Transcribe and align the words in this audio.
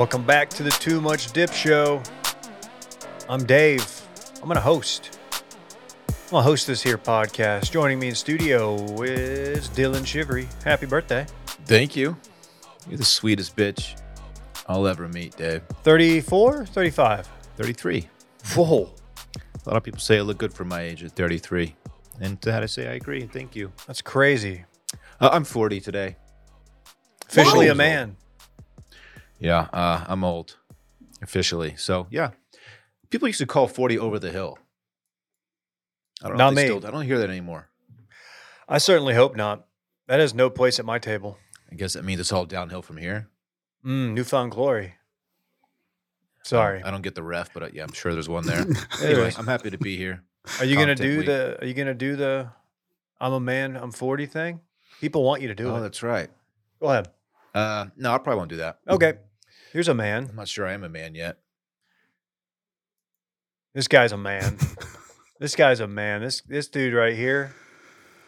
Welcome 0.00 0.24
back 0.24 0.48
to 0.50 0.62
the 0.62 0.70
Too 0.70 0.98
Much 0.98 1.30
Dip 1.32 1.52
Show. 1.52 2.02
I'm 3.28 3.44
Dave. 3.44 3.84
I'm 4.40 4.48
gonna 4.48 4.58
host. 4.58 5.18
I'm 5.30 6.30
gonna 6.30 6.42
host 6.42 6.66
this 6.66 6.82
here 6.82 6.96
podcast. 6.96 7.70
Joining 7.70 7.98
me 7.98 8.08
in 8.08 8.14
studio 8.14 8.76
is 9.02 9.68
Dylan 9.68 10.06
Shivery. 10.06 10.48
Happy 10.64 10.86
birthday. 10.86 11.26
Thank 11.66 11.96
you. 11.96 12.16
You're 12.88 12.96
the 12.96 13.04
sweetest 13.04 13.56
bitch 13.56 14.00
I'll 14.66 14.86
ever 14.86 15.06
meet, 15.06 15.36
Dave. 15.36 15.64
34, 15.82 16.64
35. 16.64 17.28
33. 17.58 18.08
Whoa, 18.54 18.94
A 19.36 19.68
lot 19.68 19.76
of 19.76 19.82
people 19.82 20.00
say 20.00 20.16
I 20.16 20.22
look 20.22 20.38
good 20.38 20.54
for 20.54 20.64
my 20.64 20.80
age 20.80 21.04
at 21.04 21.12
33. 21.12 21.76
And 22.22 22.40
to 22.40 22.48
that 22.48 22.62
I 22.62 22.66
say 22.66 22.88
I 22.88 22.94
agree. 22.94 23.26
Thank 23.26 23.54
you. 23.54 23.70
that's 23.86 24.00
crazy. 24.00 24.64
Uh, 25.20 25.28
I'm 25.30 25.44
40 25.44 25.78
today. 25.82 26.16
Officially 27.28 27.68
a 27.68 27.74
man. 27.74 28.16
Yeah, 29.40 29.68
uh, 29.72 30.04
I'm 30.06 30.22
old 30.22 30.56
officially. 31.22 31.74
So, 31.76 32.06
yeah. 32.10 32.30
People 33.10 33.26
used 33.28 33.40
to 33.40 33.46
call 33.46 33.66
40 33.66 33.98
over 33.98 34.18
the 34.18 34.30
hill. 34.30 34.58
I 36.22 36.28
don't. 36.28 36.36
Not 36.36 36.54
me. 36.54 36.64
Still, 36.64 36.86
I 36.86 36.90
don't 36.90 37.04
hear 37.04 37.18
that 37.18 37.30
anymore. 37.30 37.68
I 38.68 38.78
certainly 38.78 39.14
hope 39.14 39.34
not. 39.36 39.66
That 40.06 40.20
has 40.20 40.34
no 40.34 40.50
place 40.50 40.78
at 40.78 40.84
my 40.84 40.98
table. 40.98 41.38
I 41.72 41.74
guess 41.74 41.94
that 41.94 42.04
means 42.04 42.20
it's 42.20 42.32
all 42.32 42.44
downhill 42.46 42.82
from 42.82 42.98
here. 42.98 43.28
Mm, 43.84 44.12
newfound 44.12 44.52
glory. 44.52 44.94
Sorry. 46.42 46.82
I 46.82 46.90
don't 46.90 47.02
get 47.02 47.14
the 47.14 47.22
ref, 47.22 47.52
but 47.52 47.62
uh, 47.62 47.68
yeah, 47.72 47.82
I'm 47.82 47.92
sure 47.92 48.12
there's 48.12 48.28
one 48.28 48.46
there. 48.46 48.60
Anyway, 49.00 49.12
anyway, 49.14 49.32
I'm 49.38 49.46
happy 49.46 49.70
to 49.70 49.78
be 49.78 49.96
here. 49.96 50.22
are 50.58 50.64
you 50.64 50.76
gonna 50.76 50.94
do 50.94 51.18
week. 51.18 51.26
the? 51.26 51.58
Are 51.62 51.66
you 51.66 51.74
gonna 51.74 51.94
do 51.94 52.16
the? 52.16 52.50
I'm 53.20 53.32
a 53.32 53.40
man. 53.40 53.76
I'm 53.76 53.90
40 53.92 54.26
thing. 54.26 54.60
People 55.00 55.22
want 55.24 55.42
you 55.42 55.48
to 55.48 55.54
do 55.54 55.68
Oh, 55.68 55.76
it. 55.76 55.78
Oh, 55.78 55.82
that's 55.82 56.02
right. 56.02 56.30
Go 56.80 56.88
ahead. 56.88 57.08
Uh, 57.54 57.86
no, 57.96 58.12
I 58.12 58.18
probably 58.18 58.36
won't 58.38 58.50
do 58.50 58.56
that. 58.58 58.78
Okay. 58.88 59.14
Here's 59.72 59.88
a 59.88 59.94
man. 59.94 60.26
I'm 60.30 60.36
not 60.36 60.48
sure 60.48 60.66
I 60.66 60.72
am 60.72 60.82
a 60.82 60.88
man 60.88 61.14
yet. 61.14 61.38
This 63.72 63.86
guy's 63.86 64.10
a 64.10 64.16
man. 64.16 64.58
this 65.38 65.54
guy's 65.54 65.78
a 65.78 65.86
man. 65.86 66.22
This 66.22 66.40
this 66.40 66.68
dude 66.68 66.92
right 66.92 67.14
here. 67.14 67.54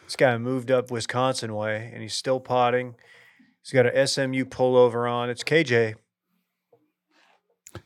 This 0.05 0.15
guy 0.15 0.37
moved 0.39 0.71
up 0.71 0.91
Wisconsin 0.91 1.55
way, 1.55 1.91
and 1.93 2.01
he's 2.01 2.15
still 2.15 2.39
potting. 2.39 2.95
He's 3.63 3.73
got 3.73 3.87
an 3.87 4.07
SMU 4.07 4.45
pullover 4.45 5.11
on. 5.11 5.31
It's 5.31 5.43
KJ. 5.43 5.97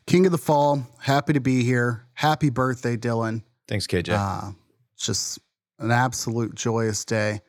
King 0.07 0.27
of 0.27 0.33
the 0.33 0.39
Fall, 0.39 0.87
happy 1.01 1.33
to 1.33 1.41
be 1.41 1.63
here. 1.63 2.07
Happy 2.15 2.51
birthday, 2.51 2.97
Dylan. 2.97 3.43
Thanks, 3.69 3.87
KJ. 3.87 4.11
Uh, 4.11 4.53
it's 4.95 5.07
just 5.07 5.39
an 5.79 5.91
absolute 5.91 6.55
joyous 6.55 7.05
day. 7.05 7.41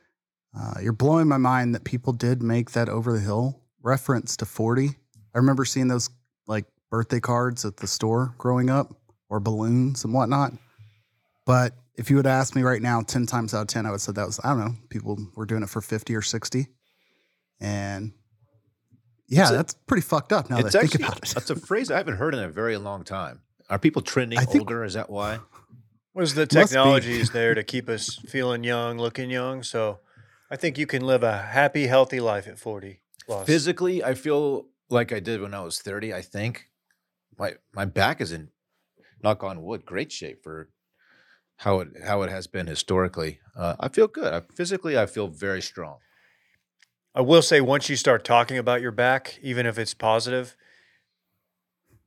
Uh, 0.58 0.76
you're 0.82 0.94
blowing 0.94 1.28
my 1.28 1.38
mind 1.38 1.76
that 1.76 1.84
people 1.84 2.14
did 2.14 2.42
make 2.42 2.72
that 2.72 2.90
over 2.90 3.14
the 3.14 3.20
hill 3.20 3.62
reference 3.82 4.38
to 4.38 4.46
40. 4.46 4.98
I 5.38 5.40
remember 5.40 5.66
seeing 5.66 5.88
those 5.88 6.10
like 6.48 6.66
birthday 6.90 7.20
cards 7.20 7.64
at 7.64 7.78
the 7.78 7.86
store 7.86 8.34
growing 8.40 8.72
up 8.72 8.92
or 9.30 9.40
balloons 9.40 10.04
and 10.04 10.12
whatnot. 10.12 10.52
But 11.46 11.76
if 11.96 12.10
you 12.10 12.16
would 12.16 12.26
ask 12.26 12.56
me 12.56 12.64
right 12.64 12.82
now, 12.82 13.04
10 13.04 13.28
times 13.28 13.54
out 13.54 13.62
of 13.62 13.68
10, 13.68 13.86
I 13.86 13.92
would 13.92 14.02
say 14.02 14.14
that 14.14 14.26
was, 14.26 14.40
I 14.44 14.50
don't 14.50 14.60
know, 14.60 14.74
people 14.90 15.16
were 15.36 15.46
doing 15.46 15.62
it 15.62 15.70
for 15.70 15.80
50 15.80 16.16
or 16.16 16.24
60. 16.24 16.66
And 17.60 18.14
yeah, 19.28 19.44
It's 19.44 19.52
a- 19.52 19.54
that's 19.54 19.74
pretty 19.86 20.02
fucked 20.02 20.34
up 20.34 20.50
now 20.50 20.58
it's 20.58 20.72
that 20.72 20.80
I 20.80 20.82
think 20.82 20.96
actually 20.96 21.06
about 21.06 21.18
it. 21.30 21.34
that's 21.36 21.50
a 21.52 21.56
phrase 21.56 21.92
I 21.92 21.98
haven't 21.98 22.16
heard 22.18 22.34
in 22.34 22.40
a 22.40 22.50
very 22.50 22.78
long 22.78 23.04
time. 23.04 23.42
Are 23.70 23.78
people 23.78 24.02
trending 24.02 24.40
think- 24.40 24.62
older? 24.62 24.84
Is 24.84 24.96
that 24.96 25.08
why? 25.12 25.40
Was 26.16 26.34
the 26.34 26.48
technology 26.48 27.20
is 27.20 27.30
there 27.30 27.54
to 27.54 27.64
keep 27.64 27.88
us 27.90 28.16
feeling 28.28 28.64
young, 28.64 28.98
looking 28.98 29.30
young? 29.30 29.62
So, 29.62 30.00
I 30.50 30.56
think 30.56 30.80
you 30.80 30.88
can 30.88 31.04
live 31.06 31.22
a 31.22 31.38
happy, 31.38 31.86
healthy 31.86 32.20
life 32.20 32.48
at 32.48 32.58
40 32.58 33.02
plus. 33.28 33.46
Physically, 33.46 34.04
I 34.04 34.16
feel 34.16 34.66
like 34.90 35.12
I 35.12 35.20
did 35.20 35.42
when 35.42 35.54
I 35.54 35.62
was 35.62 35.80
30. 35.80 36.14
I 36.14 36.22
think 36.22 36.70
my 37.38 37.54
my 37.74 37.86
back 37.86 38.22
is 38.22 38.32
in 38.32 38.50
knock 39.24 39.44
on 39.44 39.64
wood, 39.64 39.86
great 39.86 40.12
shape 40.12 40.44
for 40.44 40.70
how 41.58 41.80
it 41.80 41.90
how 42.06 42.22
it 42.22 42.30
has 42.30 42.48
been 42.48 42.68
historically. 42.68 43.40
Uh, 43.56 43.76
I 43.80 43.90
feel 43.90 44.08
good. 44.08 44.34
I, 44.34 44.42
physically, 44.54 44.98
I 44.98 45.06
feel 45.06 45.28
very 45.28 45.62
strong. 45.62 45.98
I 47.16 47.22
will 47.22 47.42
say, 47.42 47.62
once 47.62 47.90
you 47.90 47.96
start 47.96 48.24
talking 48.24 48.60
about 48.60 48.82
your 48.82 48.92
back, 48.92 49.40
even 49.42 49.66
if 49.66 49.80
it's 49.80 49.96
positive, 49.96 50.56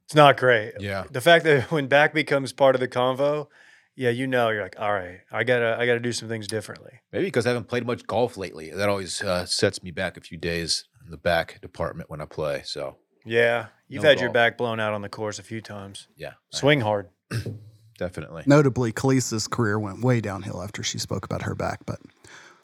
it's 0.05 0.15
not 0.15 0.37
great. 0.37 0.75
Yeah. 0.79 1.05
the 1.11 1.21
fact 1.21 1.45
that 1.45 1.71
when 1.73 1.89
back 1.89 2.15
becomes 2.15 2.53
part 2.53 2.77
of 2.77 2.81
the 2.81 2.87
convo, 2.87 3.49
yeah, 3.97 4.11
you 4.11 4.29
know, 4.29 4.51
you're 4.51 4.63
like, 4.63 4.79
all 4.79 4.93
right, 4.93 5.21
I 5.33 5.43
gotta, 5.43 5.77
I 5.79 5.85
gotta 5.85 5.99
do 5.99 6.13
some 6.13 6.29
things 6.29 6.47
differently. 6.47 7.01
Maybe 7.13 7.25
because 7.25 7.45
I 7.45 7.51
haven't 7.51 7.67
played 7.67 7.85
much 7.85 8.07
golf 8.07 8.37
lately. 8.37 8.71
That 8.71 8.89
always 8.89 9.21
uh, 9.21 9.47
sets 9.47 9.83
me 9.83 9.91
back 9.91 10.17
a 10.17 10.21
few 10.21 10.39
days 10.39 10.85
in 11.11 11.13
the 11.13 11.19
back 11.19 11.61
department 11.61 12.09
when 12.09 12.21
I 12.21 12.25
play. 12.25 12.63
So 12.65 12.97
Yeah, 13.25 13.67
you've 13.89 14.05
No 14.05 14.09
had 14.11 14.21
your 14.21 14.31
back 14.31 14.57
blown 14.57 14.79
out 14.79 14.95
on 14.95 15.03
the 15.03 15.09
course 15.09 15.41
a 15.41 15.43
few 15.43 15.61
times. 15.61 16.07
yeah, 16.17 16.35
Swing 16.53 16.81
hard. 16.81 17.09
definitely. 17.99 18.45
Notably, 18.47 18.93
Kelis's 18.93 19.49
career 19.49 19.77
went 19.79 20.03
way 20.05 20.21
downhill 20.21 20.63
after 20.63 20.85
she 20.85 20.99
spoke 20.99 21.25
about 21.25 21.43
her 21.43 21.57
back, 21.57 21.81
but 21.85 21.99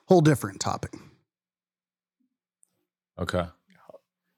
whole 0.06 0.20
different 0.20 0.60
topic. 0.60 0.94
Okay. 3.18 3.46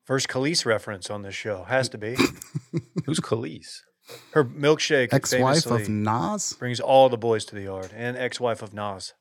First 0.04 0.28
Kelis 0.28 0.64
reference 0.64 1.10
on 1.10 1.20
this 1.20 1.34
show 1.34 1.64
has 1.64 1.90
to 1.90 1.98
be 1.98 2.14
Who's 3.04 3.20
Kelis? 3.20 3.80
her 4.32 4.42
milkshake. 4.42 5.12
Ex-wife 5.12 5.66
of 5.66 5.82
famously 5.84 5.92
Nas. 5.92 6.54
brings 6.58 6.80
all 6.80 7.10
the 7.10 7.18
boys 7.18 7.44
to 7.44 7.54
the 7.54 7.64
yard, 7.64 7.90
and 7.94 8.16
ex-wife 8.16 8.62
of 8.62 8.72
Nas. 8.72 9.12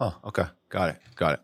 Oh, 0.00 0.16
okay. 0.24 0.46
Got 0.70 0.88
it. 0.90 0.96
Got 1.14 1.34
it. 1.34 1.40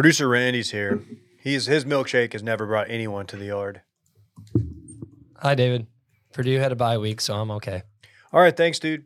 Producer 0.00 0.30
Randy's 0.30 0.70
here. 0.70 1.02
He's 1.42 1.66
his 1.66 1.84
milkshake 1.84 2.32
has 2.32 2.42
never 2.42 2.64
brought 2.64 2.88
anyone 2.88 3.26
to 3.26 3.36
the 3.36 3.44
yard. 3.44 3.82
Hi, 5.36 5.54
David. 5.54 5.88
Purdue 6.32 6.58
had 6.58 6.72
a 6.72 6.74
bye 6.74 6.96
week, 6.96 7.20
so 7.20 7.34
I'm 7.34 7.50
okay. 7.50 7.82
All 8.32 8.40
right, 8.40 8.56
thanks, 8.56 8.78
dude. 8.78 9.04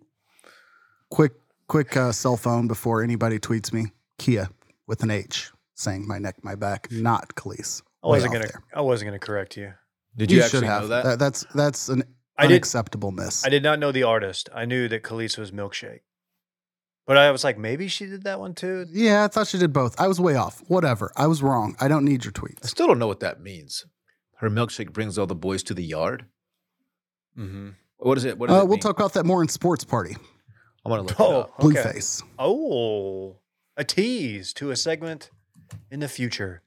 Quick, 1.11 1.33
quick 1.67 1.97
uh, 1.97 2.13
cell 2.13 2.37
phone 2.37 2.69
before 2.69 3.03
anybody 3.03 3.41
tweets 3.41 3.73
me. 3.73 3.87
Kia 4.19 4.49
with 4.87 5.03
an 5.03 5.11
H, 5.11 5.51
saying 5.75 6.07
my 6.07 6.19
neck, 6.21 6.37
my 6.45 6.55
back, 6.55 6.87
not 6.93 7.35
Kelis. 7.35 7.83
I 8.05 8.07
wasn't 8.07 8.33
gonna, 8.33 8.47
there. 8.47 8.63
I 8.73 8.81
wasn't 8.83 9.09
gonna 9.09 9.19
correct 9.19 9.57
you. 9.57 9.75
Did 10.17 10.31
you, 10.31 10.43
should 10.43 10.63
actually 10.63 10.69
know 10.69 10.87
that? 10.87 11.19
That's 11.19 11.45
that's 11.57 11.89
an 11.89 12.05
I 12.39 12.43
did. 12.43 12.53
unacceptable 12.53 13.11
miss. 13.11 13.45
I 13.45 13.49
did 13.49 13.65
not 13.65 13.81
know 13.81 13.91
the 13.91 14.05
artist. 14.05 14.49
I 14.55 14.65
knew 14.65 14.87
that 14.87 15.03
Kelis 15.03 15.39
was 15.39 15.51
milkshake, 15.51 16.03
but 17.07 17.17
I 17.17 17.31
was 17.31 17.45
like, 17.45 17.59
maybe 17.59 17.89
she 17.89 18.07
did 18.07 18.25
that 18.25 18.41
one 18.41 18.55
too. 18.55 18.87
Yeah, 18.91 19.25
I 19.25 19.29
thought 19.29 19.47
she 19.49 19.59
did 19.59 19.73
both. 19.73 19.99
I 20.01 20.09
was 20.09 20.21
way 20.21 20.35
off. 20.37 20.63
Whatever. 20.69 21.13
I 21.17 21.27
was 21.27 21.43
wrong. 21.43 21.77
I 21.81 21.89
don't 21.89 22.05
need 22.05 22.25
your 22.25 22.33
tweet. 22.33 22.59
I 22.63 22.67
tweets. 22.67 22.71
still 22.71 22.87
don't 22.87 22.99
know 22.99 23.07
what 23.07 23.21
that 23.21 23.41
means. 23.41 23.85
Her 24.39 24.51
milkshake 24.51 24.93
brings 24.93 25.19
all 25.19 25.27
the 25.27 25.35
boys 25.35 25.63
to 25.65 25.75
the 25.75 25.85
yard. 25.85 26.27
Mm-hmm. 27.39 27.71
What 27.99 28.19
is 28.19 28.25
it? 28.25 28.39
What 28.39 28.49
does 28.49 28.57
Uh, 28.57 28.61
it 28.61 28.65
we'll 28.65 28.77
mean? 28.77 28.81
talk 28.81 28.97
about 28.99 29.15
that 29.15 29.25
more 29.25 29.43
in 29.43 29.49
sports 29.49 29.85
party. 29.85 30.17
I 30.85 30.89
want 30.91 31.01
to 31.09 31.15
look 31.15 31.21
it 31.21 31.33
Oh, 31.35 31.41
up. 31.43 31.59
Blueface. 31.61 32.23
okay. 32.23 32.31
Oh, 32.39 33.39
a 33.77 33.85
tease 33.85 34.53
to 34.55 34.71
a 34.71 34.77
segment 34.77 35.31
in 35.91 36.01
the 36.01 36.09
future. 36.09 36.63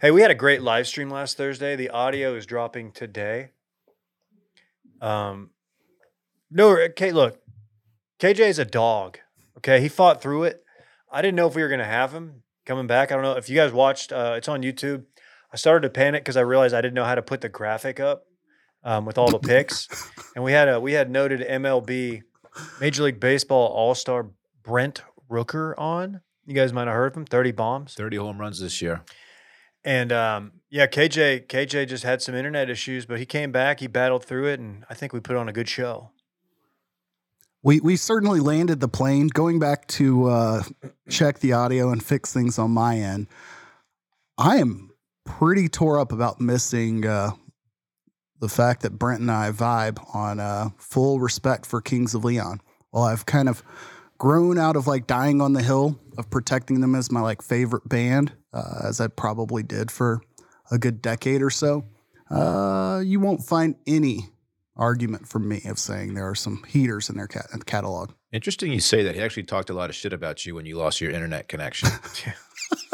Hey, 0.00 0.10
we 0.10 0.22
had 0.22 0.30
a 0.30 0.34
great 0.34 0.62
live 0.62 0.86
stream 0.86 1.10
last 1.10 1.36
Thursday. 1.36 1.76
The 1.76 1.90
audio 1.90 2.34
is 2.36 2.46
dropping 2.46 2.92
today. 2.92 3.50
Um, 5.00 5.50
no, 6.50 6.76
okay, 6.78 7.12
look, 7.12 7.40
KJ 8.20 8.40
is 8.48 8.58
a 8.58 8.64
dog. 8.64 9.18
Okay, 9.58 9.80
he 9.80 9.88
fought 9.88 10.22
through 10.22 10.44
it. 10.44 10.62
I 11.10 11.20
didn't 11.20 11.34
know 11.36 11.48
if 11.48 11.54
we 11.54 11.62
were 11.62 11.68
gonna 11.68 11.84
have 11.84 12.12
him 12.12 12.42
coming 12.64 12.86
back. 12.86 13.10
I 13.10 13.14
don't 13.14 13.24
know 13.24 13.32
if 13.32 13.48
you 13.48 13.56
guys 13.56 13.72
watched. 13.72 14.12
Uh, 14.12 14.34
it's 14.36 14.48
on 14.48 14.62
YouTube. 14.62 15.04
I 15.52 15.56
started 15.56 15.86
to 15.86 15.90
panic 15.90 16.22
because 16.22 16.36
I 16.36 16.42
realized 16.42 16.74
I 16.74 16.80
didn't 16.80 16.94
know 16.94 17.04
how 17.04 17.14
to 17.14 17.22
put 17.22 17.40
the 17.40 17.48
graphic 17.48 17.98
up 17.98 18.24
um, 18.84 19.04
with 19.04 19.18
all 19.18 19.30
the 19.30 19.38
picks, 19.38 19.88
and 20.34 20.44
we 20.44 20.52
had 20.52 20.68
a 20.68 20.80
we 20.80 20.92
had 20.92 21.10
noted 21.10 21.40
MLB 21.40 22.22
Major 22.80 23.02
League 23.02 23.20
Baseball 23.20 23.66
All 23.68 23.94
Star 23.94 24.30
Brent 24.62 25.02
Rooker 25.30 25.74
on. 25.76 26.20
You 26.46 26.54
guys 26.54 26.72
might 26.72 26.86
have 26.86 26.94
heard 26.94 27.12
of 27.12 27.16
him. 27.16 27.26
Thirty 27.26 27.52
bombs. 27.52 27.94
30 27.94 28.16
home 28.16 28.38
runs 28.38 28.60
this 28.60 28.80
year. 28.80 29.02
And 29.84 30.12
um, 30.12 30.52
yeah, 30.70 30.86
KJ 30.86 31.46
KJ 31.46 31.88
just 31.88 32.04
had 32.04 32.22
some 32.22 32.34
internet 32.34 32.70
issues, 32.70 33.06
but 33.06 33.18
he 33.18 33.26
came 33.26 33.50
back. 33.50 33.80
He 33.80 33.86
battled 33.86 34.24
through 34.24 34.46
it, 34.46 34.60
and 34.60 34.84
I 34.88 34.94
think 34.94 35.12
we 35.12 35.20
put 35.20 35.36
on 35.36 35.48
a 35.48 35.52
good 35.52 35.68
show. 35.68 36.10
We 37.62 37.80
we 37.80 37.96
certainly 37.96 38.40
landed 38.40 38.80
the 38.80 38.88
plane. 38.88 39.28
Going 39.28 39.58
back 39.58 39.86
to 39.88 40.28
uh, 40.28 40.62
check 41.08 41.40
the 41.40 41.52
audio 41.52 41.90
and 41.90 42.02
fix 42.02 42.32
things 42.32 42.58
on 42.58 42.70
my 42.70 42.98
end, 42.98 43.26
I 44.36 44.58
am 44.58 44.90
pretty 45.24 45.68
tore 45.68 45.98
up 45.98 46.12
about 46.12 46.40
missing 46.40 47.04
uh, 47.04 47.32
the 48.40 48.48
fact 48.48 48.82
that 48.82 48.98
Brent 48.98 49.20
and 49.20 49.30
I 49.30 49.50
vibe 49.50 50.14
on 50.14 50.40
uh, 50.40 50.70
full 50.78 51.20
respect 51.20 51.66
for 51.66 51.80
Kings 51.80 52.14
of 52.14 52.24
Leon. 52.24 52.60
Well, 52.92 53.04
I've 53.04 53.26
kind 53.26 53.48
of 53.48 53.62
grown 54.18 54.58
out 54.58 54.76
of 54.76 54.86
like 54.86 55.06
dying 55.06 55.40
on 55.40 55.52
the 55.52 55.62
hill 55.62 55.98
of 56.16 56.30
protecting 56.30 56.80
them 56.80 56.94
as 56.94 57.10
my 57.10 57.20
like 57.20 57.42
favorite 57.42 57.88
band, 57.88 58.32
uh, 58.52 58.80
as 58.84 59.00
I 59.00 59.08
probably 59.08 59.62
did 59.62 59.90
for 59.90 60.20
a 60.70 60.78
good 60.78 61.02
decade 61.02 61.42
or 61.42 61.50
so. 61.50 61.84
Uh, 62.30 63.02
you 63.04 63.20
won't 63.20 63.42
find 63.42 63.76
any 63.86 64.28
argument 64.78 65.28
from 65.28 65.48
me 65.48 65.60
of 65.66 65.78
saying 65.78 66.14
there 66.14 66.28
are 66.28 66.34
some 66.34 66.62
heaters 66.68 67.10
in 67.10 67.16
their 67.16 67.26
cat- 67.26 67.48
catalog. 67.66 68.12
Interesting 68.32 68.72
you 68.72 68.80
say 68.80 69.02
that. 69.02 69.14
He 69.14 69.20
actually 69.20 69.42
talked 69.44 69.70
a 69.70 69.74
lot 69.74 69.90
of 69.90 69.96
shit 69.96 70.12
about 70.12 70.46
you 70.46 70.54
when 70.54 70.66
you 70.66 70.76
lost 70.76 71.00
your 71.00 71.10
internet 71.10 71.48
connection. 71.48 71.88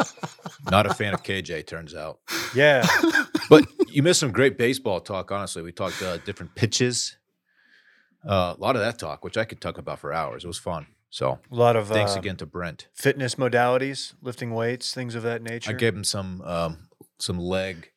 Not 0.71 0.85
a 0.87 0.93
fan 0.93 1.13
of 1.13 1.21
KJ, 1.23 1.67
turns 1.67 1.93
out. 1.93 2.19
Yeah, 2.55 2.85
But 3.49 3.65
you 3.89 4.01
missed 4.01 4.19
some 4.19 4.31
great 4.31 4.57
baseball 4.57 4.99
talk. 4.99 5.31
Honestly, 5.31 5.61
we 5.61 5.71
talked 5.71 6.01
uh, 6.01 6.17
different 6.17 6.55
pitches. 6.55 7.17
Uh, 8.27 8.55
a 8.57 8.59
lot 8.59 8.75
of 8.75 8.81
that 8.81 8.97
talk, 8.97 9.23
which 9.23 9.37
I 9.37 9.45
could 9.45 9.61
talk 9.61 9.77
about 9.77 9.99
for 9.99 10.11
hours. 10.11 10.43
It 10.43 10.47
was 10.47 10.57
fun. 10.57 10.87
So 11.11 11.39
A 11.51 11.55
lot 11.55 11.75
of 11.75 11.87
thanks 11.87 12.15
uh, 12.15 12.19
again 12.19 12.35
to 12.37 12.45
Brent. 12.45 12.87
fitness 12.93 13.35
modalities, 13.35 14.15
lifting 14.21 14.53
weights, 14.53 14.93
things 14.93 15.15
of 15.15 15.23
that 15.23 15.41
nature. 15.43 15.69
I 15.71 15.73
gave 15.73 15.95
him 15.95 16.03
some 16.03 16.41
um, 16.41 16.89
some 17.19 17.39
leg 17.39 17.91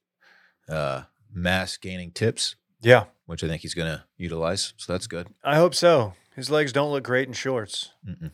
uh, 0.69 1.03
mass 1.33 1.77
gaining 1.79 2.13
tips, 2.13 2.55
yeah, 2.81 3.05
which 3.29 3.45
I 3.45 3.47
think 3.47 3.61
he's 3.61 3.75
going 3.75 3.93
to 3.93 4.03
utilize. 4.17 4.73
So 4.79 4.91
that's 4.91 5.07
good. 5.07 5.29
I 5.45 5.57
hope 5.57 5.75
so. 5.75 6.15
His 6.35 6.51
legs 6.51 6.73
don't 6.73 6.91
look 6.91 7.05
great 7.05 7.29
in 7.29 7.35
shorts. 7.35 7.91
Mm-mm. 8.09 8.31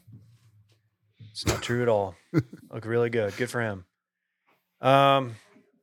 It's 1.33 1.45
not 1.45 1.63
true 1.63 1.83
at 1.83 1.89
all. 1.89 2.15
look 2.71 2.85
really 2.85 3.11
good. 3.11 3.37
Good 3.37 3.51
for 3.51 3.61
him. 3.61 3.87
Um, 4.81 5.35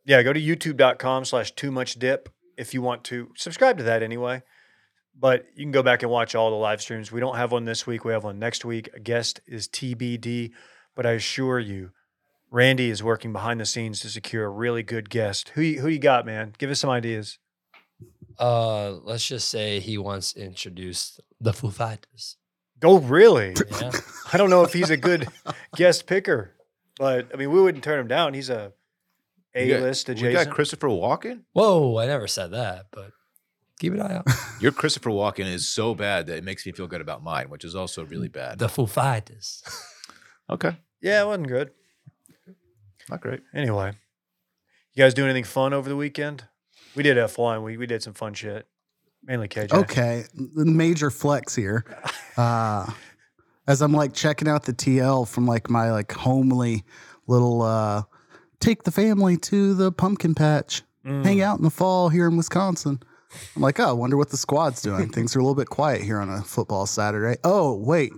yeah, 0.05 0.23
go 0.23 0.31
to 0.31 0.39
youtube.com 0.39 1.25
slash 1.25 1.51
too 1.51 1.71
much 1.71 1.95
dip 1.95 2.29
if 2.57 2.73
you 2.73 2.81
want 2.81 3.03
to 3.05 3.33
subscribe 3.35 3.77
to 3.79 3.83
that 3.83 4.01
anyway. 4.01 4.43
But 5.19 5.45
you 5.55 5.65
can 5.65 5.73
go 5.73 5.83
back 5.83 6.03
and 6.03 6.11
watch 6.11 6.33
all 6.33 6.49
the 6.49 6.55
live 6.55 6.81
streams. 6.81 7.11
We 7.11 7.19
don't 7.19 7.35
have 7.35 7.51
one 7.51 7.65
this 7.65 7.85
week. 7.85 8.05
We 8.05 8.13
have 8.13 8.23
one 8.23 8.39
next 8.39 8.63
week. 8.63 8.89
A 8.95 8.99
guest 9.01 9.41
is 9.45 9.67
TBD. 9.67 10.51
But 10.95 11.05
I 11.05 11.11
assure 11.11 11.59
you, 11.59 11.91
Randy 12.49 12.89
is 12.89 13.03
working 13.03 13.33
behind 13.33 13.59
the 13.59 13.65
scenes 13.65 13.99
to 13.99 14.09
secure 14.09 14.45
a 14.45 14.49
really 14.49 14.83
good 14.83 15.09
guest. 15.09 15.49
Who 15.49 15.61
who 15.63 15.89
you 15.89 15.99
got, 15.99 16.25
man? 16.25 16.53
Give 16.57 16.69
us 16.69 16.79
some 16.79 16.89
ideas. 16.89 17.39
Uh, 18.39 18.92
let's 19.04 19.28
just 19.28 19.50
say 19.50 19.80
he 19.80 19.98
once 19.98 20.36
introduced 20.36 21.19
the 21.39 21.54
Foo 21.54 21.72
Fighters. 21.72 22.38
Oh, 22.83 23.00
really? 23.00 23.54
Yeah. 23.81 23.92
I 24.33 24.38
don't 24.38 24.50
know 24.50 24.63
if 24.63 24.74
he's 24.74 24.89
a 24.89 24.98
good 24.98 25.28
guest 25.75 26.07
picker, 26.07 26.56
but 26.98 27.30
I 27.33 27.38
mean, 27.38 27.51
we 27.51 27.62
wouldn't 27.62 27.83
turn 27.83 28.00
him 28.00 28.07
down. 28.07 28.33
He's 28.33 28.50
a 28.50 28.74
We 29.56 29.68
got- 29.68 29.80
A 29.80 29.81
list 29.81 30.07
We 30.07 30.13
adjacent. 30.13 30.48
got 30.48 30.56
Christopher 30.56 30.88
Walken. 30.88 31.42
Whoa, 31.54 31.98
I 31.98 32.06
never 32.07 32.28
said 32.28 32.51
that, 32.51 32.86
but 32.92 33.12
keep 33.80 33.94
an 33.94 34.01
eye 34.01 34.16
out. 34.16 34.28
Your 34.62 34.72
Christopher 34.72 35.10
Walken 35.10 35.45
is 35.51 35.68
so 35.68 35.94
bad 35.94 36.28
that 36.28 36.38
it 36.38 36.44
makes 36.44 36.66
me 36.66 36.72
feel 36.72 36.88
good 36.88 37.01
about 37.01 37.24
mine, 37.24 37.50
which 37.50 37.63
is 37.66 37.75
also 37.75 38.06
really 38.06 38.30
bad. 38.30 38.57
The 38.60 38.69
Foo 38.69 38.86
Fighters. 38.88 39.63
okay, 40.50 40.78
yeah, 41.01 41.22
it 41.22 41.25
wasn't 41.28 41.48
good. 41.50 41.72
not 43.10 43.22
great. 43.22 43.42
Anyway, 43.54 43.94
you 44.94 45.04
guys 45.04 45.13
do 45.13 45.25
anything 45.25 45.44
fun 45.44 45.74
over 45.74 45.89
the 45.89 45.95
weekend? 45.98 46.45
We 46.95 47.03
did 47.03 47.17
F1. 47.17 47.63
We 47.63 47.77
we 47.77 47.85
did 47.88 48.03
some 48.03 48.13
fun 48.13 48.33
shit. 48.33 48.67
Mainly 49.23 49.47
KJ. 49.47 49.71
Okay, 49.73 50.23
the 50.33 50.65
major 50.65 51.09
flex 51.11 51.55
here. 51.55 51.85
Uh, 52.38 52.89
as 53.67 53.81
I'm 53.81 53.91
like 53.91 54.13
checking 54.13 54.47
out 54.47 54.63
the 54.63 54.71
TL 54.71 55.27
from 55.27 55.45
like 55.45 55.69
my 55.69 55.91
like 55.91 56.11
homely 56.13 56.85
little 57.27 57.61
uh, 57.61 58.03
take 58.61 58.83
the 58.83 58.91
family 58.91 59.35
to 59.38 59.73
the 59.73 59.91
pumpkin 59.91 60.33
patch, 60.33 60.81
Mm. 61.05 61.23
hang 61.25 61.41
out 61.41 61.57
in 61.57 61.63
the 61.63 61.69
fall 61.69 62.07
here 62.09 62.27
in 62.27 62.38
Wisconsin. 62.38 62.99
I'm 63.55 63.61
like, 63.61 63.79
oh, 63.81 63.89
I 63.89 63.91
wonder 63.91 64.15
what 64.17 64.29
the 64.29 64.37
squad's 64.37 64.81
doing. 64.81 65.09
Things 65.13 65.35
are 65.35 65.39
a 65.39 65.41
little 65.41 65.55
bit 65.55 65.67
quiet 65.69 66.01
here 66.01 66.19
on 66.19 66.29
a 66.29 66.41
football 66.41 66.85
Saturday. 66.85 67.37
Oh, 67.44 67.75
wait. 67.75 68.13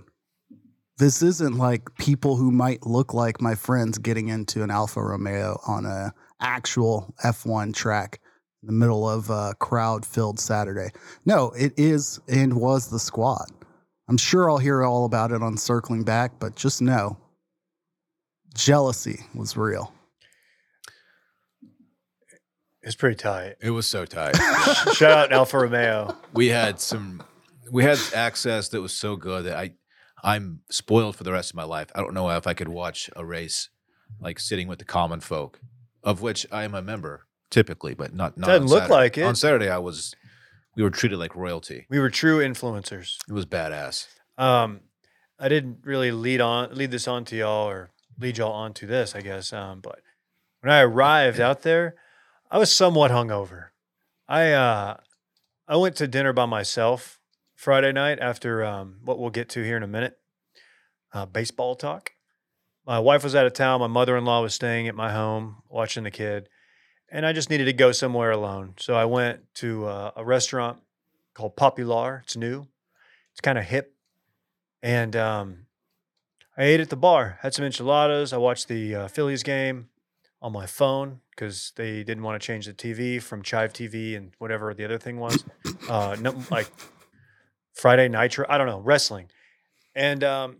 This 0.98 1.20
isn't 1.22 1.56
like 1.58 1.82
people 1.98 2.36
who 2.36 2.52
might 2.52 2.86
look 2.86 3.12
like 3.14 3.40
my 3.40 3.54
friends 3.56 3.98
getting 3.98 4.28
into 4.28 4.62
an 4.62 4.70
Alfa 4.70 5.02
Romeo 5.02 5.58
on 5.66 5.86
a 5.86 6.14
actual 6.40 7.12
F1 7.24 7.74
track 7.74 8.20
in 8.64 8.66
the 8.66 8.72
middle 8.72 9.06
of 9.06 9.28
a 9.28 9.54
crowd 9.58 10.06
filled 10.06 10.40
Saturday. 10.40 10.88
No, 11.26 11.50
it 11.50 11.74
is 11.76 12.18
and 12.28 12.54
was 12.54 12.88
the 12.88 12.98
squat. 12.98 13.50
I'm 14.08 14.16
sure 14.16 14.50
I'll 14.50 14.56
hear 14.56 14.82
all 14.82 15.04
about 15.04 15.32
it 15.32 15.42
on 15.42 15.58
circling 15.58 16.02
back, 16.02 16.38
but 16.38 16.56
just 16.56 16.80
know 16.80 17.18
jealousy 18.54 19.20
was 19.34 19.54
real. 19.54 19.92
It's 22.82 22.94
pretty 22.94 23.16
tight. 23.16 23.56
It 23.60 23.70
was 23.70 23.86
so 23.86 24.06
tight. 24.06 24.36
Shout 24.94 25.10
out 25.10 25.32
Alfa 25.32 25.58
Romeo. 25.58 26.16
we 26.32 26.48
had 26.48 26.80
some. 26.80 27.22
We 27.70 27.84
had 27.84 27.98
access 28.14 28.68
that 28.70 28.80
was 28.80 28.92
so 28.94 29.16
good 29.16 29.44
that 29.44 29.56
I, 29.56 29.72
I'm 30.22 30.60
spoiled 30.70 31.16
for 31.16 31.24
the 31.24 31.32
rest 31.32 31.50
of 31.50 31.56
my 31.56 31.64
life. 31.64 31.88
I 31.94 32.00
don't 32.00 32.14
know 32.14 32.30
if 32.30 32.46
I 32.46 32.54
could 32.54 32.68
watch 32.68 33.10
a 33.14 33.24
race 33.24 33.68
like 34.20 34.38
sitting 34.38 34.68
with 34.68 34.78
the 34.78 34.84
common 34.86 35.20
folk, 35.20 35.60
of 36.02 36.22
which 36.22 36.46
I 36.52 36.64
am 36.64 36.74
a 36.74 36.82
member 36.82 37.26
typically, 37.54 37.94
but 37.94 38.12
not. 38.14 38.36
not 38.36 38.46
Doesn't 38.48 38.64
on 38.64 38.68
look 38.68 38.78
Saturday. 38.80 38.94
like 38.94 39.18
it. 39.18 39.22
On 39.22 39.34
Saturday, 39.36 39.68
I 39.68 39.78
was. 39.78 40.14
We 40.76 40.82
were 40.82 40.90
treated 40.90 41.18
like 41.18 41.36
royalty. 41.36 41.86
We 41.88 42.00
were 42.00 42.10
true 42.10 42.38
influencers. 42.40 43.16
It 43.28 43.32
was 43.32 43.46
badass. 43.46 44.08
Um, 44.36 44.80
I 45.38 45.48
didn't 45.48 45.78
really 45.84 46.10
lead 46.10 46.40
on 46.40 46.74
lead 46.74 46.90
this 46.90 47.06
on 47.06 47.24
to 47.26 47.36
y'all 47.36 47.68
or 47.68 47.90
lead 48.18 48.38
y'all 48.38 48.52
onto 48.52 48.86
this, 48.86 49.14
I 49.14 49.20
guess. 49.20 49.52
Um, 49.52 49.80
but 49.80 50.00
when 50.60 50.72
I 50.72 50.80
arrived 50.80 51.38
out 51.38 51.62
there, 51.62 51.94
I 52.50 52.58
was 52.58 52.74
somewhat 52.74 53.12
hungover. 53.12 53.66
I 54.28 54.50
uh, 54.52 54.96
I 55.68 55.76
went 55.76 55.94
to 55.96 56.08
dinner 56.08 56.32
by 56.32 56.46
myself 56.46 57.20
Friday 57.54 57.92
night 57.92 58.18
after 58.20 58.64
um, 58.64 58.96
what 59.04 59.18
we'll 59.20 59.30
get 59.30 59.48
to 59.50 59.62
here 59.62 59.76
in 59.76 59.84
a 59.84 59.88
minute. 59.88 60.16
Uh, 61.12 61.24
baseball 61.26 61.76
talk. 61.76 62.10
My 62.84 62.98
wife 62.98 63.22
was 63.22 63.36
out 63.36 63.46
of 63.46 63.52
town. 63.52 63.78
My 63.80 63.86
mother 63.86 64.16
in 64.16 64.24
law 64.24 64.42
was 64.42 64.54
staying 64.54 64.88
at 64.88 64.96
my 64.96 65.12
home 65.12 65.62
watching 65.68 66.02
the 66.02 66.10
kid, 66.10 66.48
and 67.14 67.24
I 67.24 67.32
just 67.32 67.48
needed 67.48 67.64
to 67.64 67.72
go 67.72 67.92
somewhere 67.92 68.30
alone. 68.30 68.74
So 68.78 68.94
I 68.94 69.06
went 69.06 69.54
to 69.54 69.86
uh, 69.86 70.10
a 70.16 70.24
restaurant 70.24 70.80
called 71.32 71.56
Popular. 71.56 72.20
It's 72.24 72.36
new. 72.36 72.66
It's 73.32 73.40
kind 73.40 73.56
of 73.56 73.64
hip 73.64 73.94
and 74.84 75.16
um, 75.16 75.66
I 76.58 76.64
ate 76.64 76.80
at 76.80 76.90
the 76.90 76.96
bar. 76.96 77.38
Had 77.40 77.54
some 77.54 77.64
enchiladas. 77.64 78.34
I 78.34 78.36
watched 78.36 78.68
the 78.68 78.94
uh, 78.94 79.08
Phillies 79.08 79.42
game 79.42 79.88
on 80.42 80.52
my 80.52 80.66
phone 80.66 81.20
because 81.30 81.72
they 81.76 82.04
didn't 82.04 82.22
want 82.22 82.40
to 82.40 82.46
change 82.46 82.66
the 82.66 82.74
TV 82.74 83.20
from 83.20 83.42
Chive 83.42 83.72
TV 83.72 84.14
and 84.14 84.32
whatever 84.38 84.74
the 84.74 84.84
other 84.84 84.98
thing 84.98 85.18
was. 85.18 85.42
Uh, 85.88 86.16
no, 86.20 86.34
like 86.50 86.70
Friday 87.72 88.08
Nitro. 88.08 88.44
I 88.46 88.58
don't 88.58 88.66
know 88.66 88.80
wrestling, 88.80 89.30
and 89.94 90.22
um, 90.22 90.58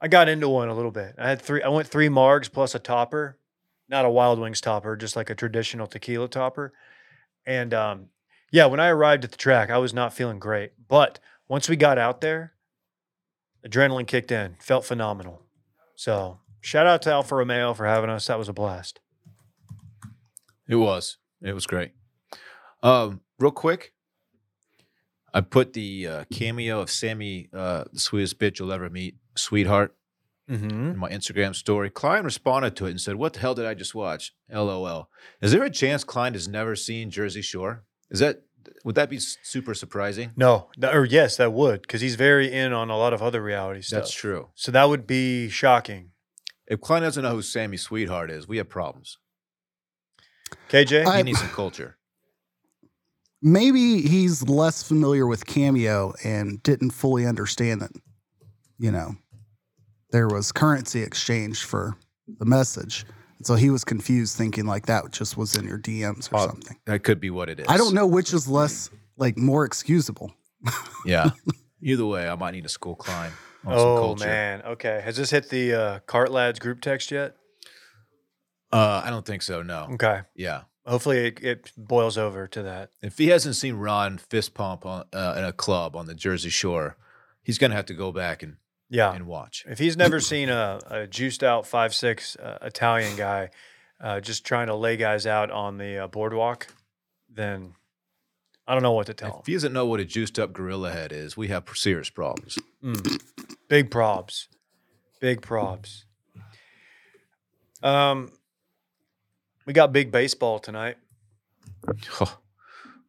I 0.00 0.06
got 0.06 0.28
into 0.28 0.48
one 0.48 0.68
a 0.68 0.74
little 0.74 0.92
bit. 0.92 1.16
I 1.18 1.28
had 1.28 1.42
three. 1.42 1.60
I 1.60 1.68
went 1.68 1.88
three 1.88 2.08
margs 2.08 2.50
plus 2.50 2.76
a 2.76 2.78
topper, 2.78 3.36
not 3.94 4.04
a 4.04 4.10
Wild 4.10 4.40
Wings 4.40 4.60
topper, 4.60 4.96
just 4.96 5.14
like 5.14 5.30
a 5.30 5.36
traditional 5.36 5.86
tequila 5.86 6.26
topper. 6.26 6.72
And 7.46 7.72
um, 7.72 8.06
yeah, 8.50 8.66
when 8.66 8.80
I 8.80 8.88
arrived 8.88 9.22
at 9.22 9.30
the 9.30 9.36
track, 9.36 9.70
I 9.70 9.78
was 9.78 9.94
not 9.94 10.12
feeling 10.12 10.40
great. 10.40 10.72
But 10.88 11.20
once 11.46 11.68
we 11.68 11.76
got 11.76 11.96
out 11.96 12.20
there, 12.20 12.54
adrenaline 13.64 14.08
kicked 14.08 14.32
in. 14.32 14.56
Felt 14.58 14.84
phenomenal. 14.84 15.42
So 15.94 16.40
shout 16.60 16.88
out 16.88 17.02
to 17.02 17.12
Alfa 17.12 17.36
Romeo 17.36 17.72
for 17.72 17.86
having 17.86 18.10
us. 18.10 18.26
That 18.26 18.36
was 18.36 18.48
a 18.48 18.52
blast. 18.52 18.98
It 20.68 20.76
was. 20.76 21.18
It 21.40 21.52
was 21.52 21.66
great. 21.66 21.92
Um, 22.82 23.20
real 23.38 23.52
quick, 23.52 23.92
I 25.32 25.40
put 25.40 25.72
the 25.72 26.08
uh, 26.08 26.24
cameo 26.32 26.80
of 26.80 26.90
Sammy, 26.90 27.48
uh, 27.52 27.84
the 27.92 28.00
sweetest 28.00 28.40
bitch 28.40 28.58
you'll 28.58 28.72
ever 28.72 28.90
meet, 28.90 29.14
sweetheart, 29.36 29.94
Mm-hmm. 30.50 30.70
in 30.90 30.96
my 30.98 31.08
Instagram 31.10 31.54
story. 31.54 31.88
Klein 31.88 32.22
responded 32.24 32.76
to 32.76 32.86
it 32.86 32.90
and 32.90 33.00
said, 33.00 33.16
"What 33.16 33.32
the 33.32 33.40
hell 33.40 33.54
did 33.54 33.64
I 33.64 33.72
just 33.74 33.94
watch?" 33.94 34.32
LOL. 34.52 35.08
Is 35.40 35.52
there 35.52 35.62
a 35.64 35.70
chance 35.70 36.04
Klein 36.04 36.34
has 36.34 36.46
never 36.46 36.76
seen 36.76 37.10
Jersey 37.10 37.40
Shore? 37.40 37.84
Is 38.10 38.18
that 38.20 38.42
would 38.84 38.94
that 38.94 39.08
be 39.08 39.18
super 39.18 39.72
surprising? 39.74 40.32
No, 40.36 40.68
or 40.82 41.06
yes, 41.06 41.38
that 41.38 41.52
would 41.54 41.80
because 41.82 42.00
he's 42.02 42.16
very 42.16 42.52
in 42.52 42.72
on 42.74 42.90
a 42.90 42.96
lot 42.98 43.14
of 43.14 43.22
other 43.22 43.42
reality 43.42 43.80
stuff. 43.80 44.00
That's 44.00 44.12
true. 44.12 44.50
So 44.54 44.70
that 44.72 44.84
would 44.90 45.06
be 45.06 45.48
shocking. 45.48 46.10
If 46.66 46.80
Klein 46.82 47.00
doesn't 47.02 47.22
know 47.22 47.32
who 47.32 47.42
Sammy 47.42 47.76
Sweetheart 47.78 48.30
is, 48.30 48.46
we 48.46 48.58
have 48.58 48.68
problems. 48.68 49.16
KJ, 50.68 51.06
I- 51.06 51.18
He 51.18 51.22
needs 51.22 51.38
some 51.40 51.48
culture. 51.48 51.96
maybe 53.42 54.00
he's 54.02 54.42
less 54.48 54.82
familiar 54.82 55.26
with 55.26 55.46
Cameo 55.46 56.14
and 56.24 56.62
didn't 56.62 56.90
fully 56.90 57.26
understand 57.26 57.80
that, 57.82 57.90
you 58.78 58.90
know, 58.90 59.16
there 60.14 60.28
was 60.28 60.52
currency 60.52 61.02
exchange 61.02 61.64
for 61.64 61.96
the 62.38 62.44
message. 62.44 63.04
And 63.38 63.44
so 63.46 63.56
he 63.56 63.68
was 63.68 63.82
confused, 63.82 64.36
thinking 64.38 64.64
like 64.64 64.86
that 64.86 65.10
just 65.10 65.36
was 65.36 65.56
in 65.56 65.66
your 65.66 65.78
DMs 65.78 66.32
or 66.32 66.36
Oh, 66.38 66.46
something. 66.46 66.76
That 66.86 67.02
could 67.02 67.18
be 67.20 67.30
what 67.30 67.48
it 67.48 67.58
is. 67.58 67.66
I 67.68 67.76
don't 67.76 67.94
know 67.94 68.06
which 68.06 68.32
is 68.32 68.46
less, 68.46 68.90
like, 69.16 69.36
more 69.36 69.64
excusable. 69.64 70.32
Yeah. 71.04 71.30
Either 71.82 72.06
way, 72.06 72.26
I 72.28 72.34
might 72.36 72.52
need 72.52 72.64
a 72.64 72.68
school 72.70 72.94
climb. 72.94 73.32
on 73.66 73.74
oh 73.74 73.96
culture. 73.98 74.24
man, 74.26 74.62
okay. 74.62 75.02
Has 75.04 75.16
this 75.16 75.30
hit 75.30 75.50
the 75.50 75.74
uh, 75.74 75.98
Cart 76.06 76.30
Lads 76.30 76.58
group 76.60 76.80
text 76.80 77.10
yet? 77.10 77.36
Uh, 78.72 79.02
I 79.04 79.10
don't 79.10 79.26
think 79.26 79.42
so. 79.42 79.62
No. 79.62 79.88
Okay. 79.94 80.22
Yeah. 80.34 80.62
Hopefully 80.86 81.26
it, 81.26 81.42
it 81.42 81.72
boils 81.76 82.16
over 82.16 82.46
to 82.46 82.62
that. 82.62 82.90
If 83.02 83.18
he 83.18 83.28
hasn't 83.28 83.56
seen 83.56 83.74
Ron 83.74 84.16
fist 84.18 84.54
pump 84.54 84.86
on, 84.86 85.04
uh, 85.12 85.34
in 85.36 85.44
a 85.44 85.52
club 85.52 85.94
on 85.96 86.06
the 86.06 86.14
Jersey 86.14 86.50
Shore, 86.50 86.96
he's 87.42 87.58
gonna 87.58 87.74
have 87.74 87.86
to 87.86 87.94
go 87.94 88.12
back 88.12 88.42
and, 88.42 88.56
Yeah. 88.90 89.12
and 89.12 89.26
watch. 89.26 89.64
If 89.68 89.78
he's 89.78 89.96
never 89.96 90.20
seen 90.20 90.48
a, 90.48 90.78
a 90.88 91.06
juiced 91.06 91.42
out 91.42 91.66
five 91.66 91.94
six 91.94 92.36
uh, 92.36 92.58
Italian 92.62 93.16
guy 93.16 93.50
uh, 94.00 94.20
just 94.20 94.44
trying 94.44 94.66
to 94.66 94.74
lay 94.74 94.96
guys 94.96 95.26
out 95.26 95.50
on 95.50 95.78
the 95.78 96.04
uh, 96.04 96.06
boardwalk, 96.08 96.68
then 97.28 97.74
I 98.66 98.74
don't 98.74 98.82
know 98.82 98.92
what 98.92 99.06
to 99.06 99.14
tell 99.14 99.30
him. 99.30 99.38
If 99.40 99.46
he 99.46 99.52
doesn't 99.54 99.72
know 99.72 99.86
what 99.86 100.00
a 100.00 100.04
juiced 100.04 100.38
up 100.38 100.52
gorilla 100.52 100.92
head 100.92 101.12
is, 101.12 101.36
we 101.36 101.48
have 101.48 101.64
serious 101.74 102.10
problems. 102.10 102.58
him. 102.82 102.94
Mm. 102.94 103.22
Big 103.68 103.90
probs, 103.90 104.48
big 105.20 105.40
probs. 105.40 106.04
Um, 107.82 108.32
we 109.66 109.72
got 109.72 109.92
big 109.92 110.10
baseball 110.10 110.58
tonight. 110.58 110.96
Oh, 112.20 112.38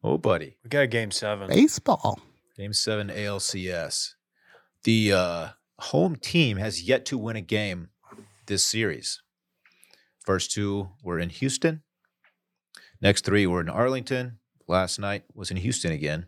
oh, 0.04 0.18
buddy. 0.18 0.56
We 0.62 0.68
got 0.68 0.80
a 0.82 0.86
game 0.86 1.10
seven. 1.10 1.48
Baseball. 1.48 2.20
Game 2.56 2.72
seven 2.72 3.08
ALCS. 3.08 4.14
The 4.84 5.12
uh, 5.12 5.48
home 5.78 6.16
team 6.16 6.56
has 6.56 6.82
yet 6.82 7.04
to 7.06 7.18
win 7.18 7.36
a 7.36 7.40
game 7.40 7.88
this 8.46 8.64
series. 8.64 9.22
First 10.24 10.50
two 10.50 10.90
were 11.02 11.18
in 11.18 11.30
Houston. 11.30 11.82
Next 13.00 13.24
three 13.24 13.46
were 13.46 13.60
in 13.60 13.68
Arlington. 13.68 14.38
Last 14.66 14.98
night 14.98 15.24
was 15.34 15.50
in 15.50 15.58
Houston 15.58 15.92
again. 15.92 16.26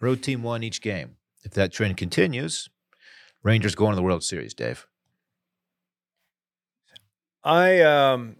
Road 0.00 0.22
team 0.22 0.42
won 0.42 0.62
each 0.62 0.80
game. 0.80 1.16
If 1.42 1.52
that 1.52 1.72
trend 1.72 1.96
continues, 1.96 2.68
Rangers 3.42 3.74
go 3.74 3.86
on 3.86 3.92
to 3.92 3.96
the 3.96 4.02
World 4.02 4.22
Series, 4.22 4.54
Dave. 4.54 4.86
I 7.42 7.80
um 7.80 8.36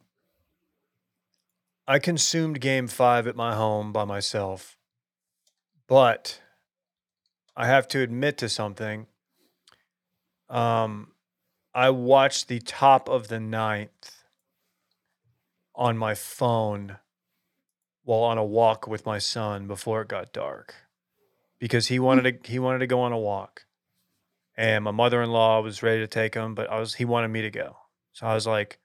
I 1.88 1.98
consumed 1.98 2.60
game 2.60 2.86
five 2.86 3.26
at 3.26 3.34
my 3.34 3.54
home 3.54 3.92
by 3.92 4.04
myself, 4.04 4.76
but 5.88 6.40
I 7.56 7.66
have 7.66 7.88
to 7.88 8.00
admit 8.00 8.36
to 8.38 8.48
something. 8.48 9.06
Um, 10.50 11.12
I 11.72 11.90
watched 11.90 12.48
the 12.48 12.58
top 12.58 13.08
of 13.08 13.28
the 13.28 13.38
ninth 13.38 14.24
on 15.74 15.96
my 15.96 16.14
phone 16.14 16.98
while 18.02 18.20
on 18.20 18.38
a 18.38 18.44
walk 18.44 18.88
with 18.88 19.06
my 19.06 19.18
son 19.18 19.68
before 19.68 20.02
it 20.02 20.08
got 20.08 20.32
dark 20.32 20.74
because 21.60 21.86
he 21.86 22.00
wanted 22.00 22.42
to 22.42 22.50
he 22.50 22.58
wanted 22.58 22.80
to 22.80 22.86
go 22.88 23.00
on 23.00 23.12
a 23.12 23.18
walk. 23.18 23.66
And 24.56 24.84
my 24.84 24.90
mother-in-law 24.90 25.62
was 25.62 25.82
ready 25.82 26.00
to 26.00 26.08
take 26.08 26.34
him 26.34 26.54
but 26.54 26.68
I 26.68 26.80
was 26.80 26.94
he 26.94 27.04
wanted 27.04 27.28
me 27.28 27.42
to 27.42 27.50
go. 27.50 27.76
So 28.12 28.26
I 28.26 28.34
was 28.34 28.46
like 28.46 28.78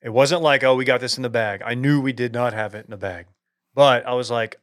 it 0.00 0.10
wasn't 0.10 0.42
like 0.42 0.62
oh 0.62 0.76
we 0.76 0.84
got 0.84 1.00
this 1.00 1.16
in 1.16 1.24
the 1.24 1.28
bag. 1.28 1.62
I 1.64 1.74
knew 1.74 2.00
we 2.00 2.12
did 2.12 2.32
not 2.32 2.52
have 2.52 2.76
it 2.76 2.84
in 2.84 2.90
the 2.90 2.96
bag 2.96 3.26
but 3.74 4.06
I 4.06 4.14
was 4.14 4.30
like 4.30 4.60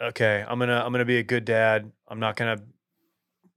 okay 0.00 0.44
I'm 0.46 0.58
going 0.58 0.68
to 0.68 0.76
I'm 0.76 0.92
going 0.92 1.00
to 1.00 1.04
be 1.04 1.18
a 1.18 1.24
good 1.24 1.44
dad. 1.44 1.90
I'm 2.06 2.20
not 2.20 2.36
going 2.36 2.56
to 2.56 2.64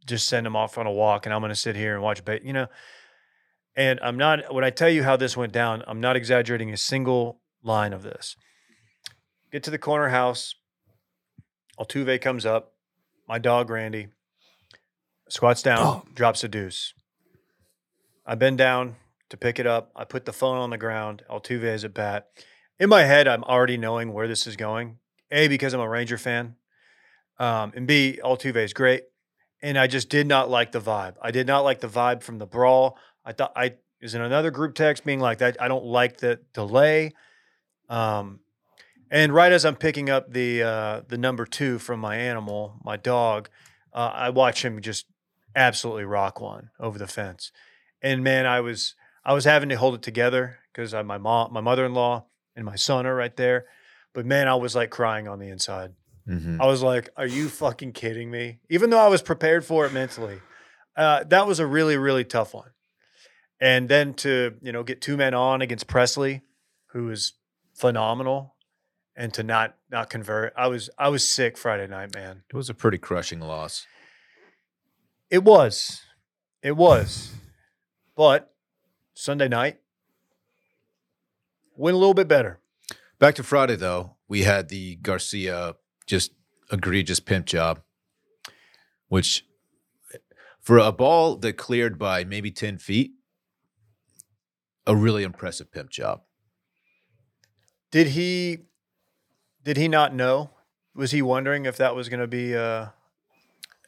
just 0.07 0.27
send 0.27 0.47
him 0.47 0.55
off 0.55 0.77
on 0.77 0.87
a 0.87 0.91
walk 0.91 1.25
and 1.25 1.33
I'm 1.33 1.41
going 1.41 1.49
to 1.49 1.55
sit 1.55 1.75
here 1.75 1.93
and 1.93 2.01
watch 2.01 2.25
ba- 2.25 2.43
you 2.43 2.53
know 2.53 2.67
and 3.75 3.99
I'm 4.01 4.17
not 4.17 4.53
when 4.53 4.63
I 4.63 4.71
tell 4.71 4.89
you 4.89 5.03
how 5.03 5.15
this 5.17 5.37
went 5.37 5.53
down 5.53 5.83
I'm 5.87 6.01
not 6.01 6.15
exaggerating 6.15 6.71
a 6.73 6.77
single 6.77 7.41
line 7.61 7.93
of 7.93 8.01
this 8.03 8.35
get 9.51 9.63
to 9.63 9.71
the 9.71 9.77
corner 9.77 10.09
house 10.09 10.55
Altuve 11.79 12.19
comes 12.21 12.45
up. 12.45 12.73
My 13.27 13.37
dog 13.37 13.69
Randy 13.69 14.07
squats 15.29 15.61
down, 15.61 15.79
Oh. 15.79 16.03
drops 16.13 16.43
a 16.43 16.47
deuce. 16.47 16.93
I 18.25 18.35
bend 18.35 18.57
down 18.57 18.95
to 19.29 19.37
pick 19.37 19.59
it 19.59 19.67
up. 19.67 19.91
I 19.95 20.03
put 20.03 20.25
the 20.25 20.33
phone 20.33 20.57
on 20.57 20.69
the 20.69 20.77
ground. 20.77 21.23
Altuve 21.29 21.63
is 21.63 21.83
at 21.83 21.93
bat. 21.93 22.29
In 22.79 22.89
my 22.89 23.03
head, 23.03 23.27
I'm 23.27 23.43
already 23.43 23.77
knowing 23.77 24.11
where 24.13 24.27
this 24.27 24.47
is 24.47 24.55
going. 24.55 24.99
A 25.29 25.47
because 25.47 25.73
I'm 25.73 25.79
a 25.81 25.89
Ranger 25.89 26.17
fan, 26.17 26.55
um, 27.37 27.73
and 27.75 27.85
B 27.85 28.19
Altuve 28.23 28.55
is 28.55 28.73
great. 28.73 29.03
And 29.61 29.77
I 29.77 29.87
just 29.87 30.09
did 30.09 30.27
not 30.27 30.49
like 30.49 30.71
the 30.71 30.79
vibe. 30.79 31.15
I 31.21 31.31
did 31.31 31.47
not 31.47 31.61
like 31.61 31.81
the 31.81 31.87
vibe 31.87 32.21
from 32.21 32.37
the 32.37 32.45
brawl. 32.45 32.97
I 33.25 33.33
thought 33.33 33.53
I 33.55 33.75
is 33.99 34.13
in 34.13 34.21
another 34.21 34.51
group 34.51 34.75
text 34.75 35.03
being 35.03 35.19
like 35.19 35.39
that. 35.39 35.61
I 35.61 35.67
don't 35.67 35.85
like 35.85 36.17
the 36.17 36.39
delay. 36.53 37.13
Um, 37.89 38.41
and 39.09 39.33
right 39.33 39.51
as 39.51 39.65
I'm 39.65 39.75
picking 39.75 40.09
up 40.09 40.31
the 40.31 40.63
uh, 40.63 41.01
the 41.07 41.17
number 41.17 41.45
two 41.45 41.79
from 41.79 41.99
my 41.99 42.17
animal, 42.17 42.79
my 42.83 42.97
dog, 42.97 43.49
uh, 43.93 44.11
I 44.13 44.29
watch 44.29 44.63
him 44.63 44.81
just 44.81 45.05
absolutely 45.55 46.05
rock 46.05 46.39
one 46.39 46.69
over 46.79 46.99
the 46.99 47.07
fence. 47.07 47.51
And 48.01 48.23
man, 48.23 48.45
I 48.45 48.59
was 48.59 48.95
I 49.25 49.33
was 49.33 49.45
having 49.45 49.69
to 49.69 49.75
hold 49.75 49.95
it 49.95 50.01
together 50.01 50.59
because 50.71 50.93
my 50.93 51.17
mom, 51.17 51.53
my 51.53 51.61
mother 51.61 51.85
in 51.85 51.93
law, 51.93 52.25
and 52.55 52.65
my 52.65 52.75
son 52.75 53.05
are 53.05 53.15
right 53.15 53.35
there. 53.35 53.65
But 54.13 54.25
man, 54.25 54.47
I 54.47 54.55
was 54.55 54.75
like 54.75 54.89
crying 54.89 55.27
on 55.27 55.39
the 55.39 55.49
inside. 55.49 55.93
Mm-hmm. 56.27 56.61
I 56.61 56.65
was 56.65 56.83
like, 56.83 57.09
"Are 57.15 57.25
you 57.25 57.49
fucking 57.49 57.93
kidding 57.93 58.29
me?" 58.29 58.59
Even 58.69 58.89
though 58.89 58.99
I 58.99 59.07
was 59.07 59.21
prepared 59.21 59.65
for 59.65 59.85
it 59.85 59.93
mentally, 59.93 60.39
uh, 60.95 61.23
that 61.25 61.47
was 61.47 61.59
a 61.59 61.65
really 61.65 61.97
really 61.97 62.25
tough 62.25 62.53
one. 62.53 62.71
And 63.59 63.87
then 63.89 64.13
to 64.15 64.55
you 64.61 64.71
know 64.71 64.83
get 64.83 65.01
two 65.01 65.17
men 65.17 65.33
on 65.33 65.61
against 65.61 65.87
Pressly, 65.87 66.41
who 66.87 67.09
is 67.09 67.33
phenomenal, 67.73 68.55
and 69.15 69.33
to 69.35 69.43
not 69.43 69.75
not 69.89 70.09
convert, 70.09 70.53
I 70.57 70.67
was 70.67 70.89
I 70.97 71.09
was 71.09 71.27
sick 71.27 71.57
Friday 71.57 71.87
night, 71.87 72.13
man. 72.13 72.43
It 72.49 72.55
was 72.55 72.69
a 72.69 72.73
pretty 72.73 72.97
crushing 72.97 73.39
loss. 73.39 73.85
It 75.29 75.43
was, 75.43 76.01
it 76.61 76.77
was, 76.77 77.33
but 78.15 78.53
Sunday 79.13 79.47
night 79.49 79.79
went 81.75 81.95
a 81.95 81.97
little 81.97 82.13
bit 82.13 82.27
better. 82.27 82.59
Back 83.19 83.35
to 83.35 83.43
Friday, 83.43 83.75
though, 83.75 84.15
we 84.27 84.43
had 84.43 84.69
the 84.69 84.95
Garcia 84.97 85.75
just 86.07 86.31
egregious 86.71 87.19
pimp 87.19 87.45
job, 87.45 87.81
which 89.07 89.45
for 90.59 90.77
a 90.79 90.91
ball 90.91 91.35
that 91.37 91.53
cleared 91.53 91.99
by 91.99 92.23
maybe 92.23 92.51
10 92.51 92.77
feet, 92.79 93.11
a 94.85 94.95
really 94.95 95.23
impressive 95.23 95.71
pimp 95.71 95.89
job. 95.89 96.21
Did 97.91 98.07
he? 98.07 98.59
Did 99.63 99.77
he 99.77 99.87
not 99.87 100.13
know? 100.13 100.51
Was 100.95 101.11
he 101.11 101.21
wondering 101.21 101.65
if 101.65 101.77
that 101.77 101.95
was 101.95 102.09
going 102.09 102.19
to 102.19 102.27
be? 102.27 102.55
Uh, 102.55 102.87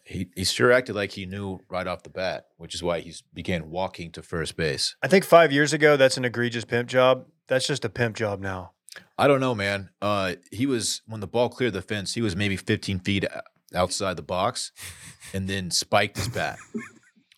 He, 0.04 0.28
he 0.36 0.44
sure 0.44 0.72
acted 0.72 0.96
like 0.96 1.12
he 1.12 1.26
knew 1.26 1.60
right 1.70 1.86
off 1.88 2.04
the 2.04 2.10
bat, 2.10 2.48
which 2.58 2.74
is 2.76 2.82
why 2.82 3.00
he 3.00 3.14
began 3.34 3.70
walking 3.70 4.12
to 4.14 4.22
first 4.22 4.56
base. 4.58 4.96
I 5.04 5.08
think 5.08 5.26
five 5.26 5.52
years 5.52 5.74
ago, 5.74 5.98
that's 5.98 6.18
an 6.18 6.26
egregious 6.26 6.66
pimp 6.66 6.90
job. 6.90 7.26
That's 7.48 7.68
just 7.68 7.86
a 7.86 7.90
pimp 7.90 8.16
job 8.16 8.40
now. 8.40 8.72
I 9.18 9.28
don't 9.28 9.40
know, 9.40 9.54
man. 9.56 9.90
Uh, 10.02 10.36
he 10.52 10.66
was 10.66 11.02
when 11.08 11.20
the 11.20 11.28
ball 11.28 11.50
cleared 11.50 11.74
the 11.74 11.82
fence. 11.82 12.14
He 12.14 12.22
was 12.22 12.36
maybe 12.36 12.56
15 12.58 13.00
feet 13.00 13.26
outside 13.76 14.16
the 14.18 14.22
box, 14.24 14.72
and 15.34 15.48
then 15.48 15.72
spiked 15.72 16.18
his 16.18 16.28
bat. 16.28 16.58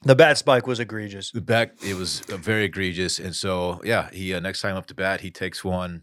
The 0.03 0.15
bat 0.15 0.35
spike 0.39 0.65
was 0.65 0.79
egregious. 0.79 1.29
The 1.29 1.41
back 1.41 1.73
it 1.85 1.93
was 1.93 2.21
uh, 2.21 2.37
very 2.37 2.63
egregious, 2.63 3.19
and 3.19 3.35
so 3.35 3.79
yeah, 3.83 4.09
he 4.11 4.33
uh, 4.33 4.39
next 4.39 4.61
time 4.61 4.75
up 4.75 4.87
to 4.87 4.95
bat, 4.95 5.21
he 5.21 5.29
takes 5.29 5.63
one. 5.63 6.01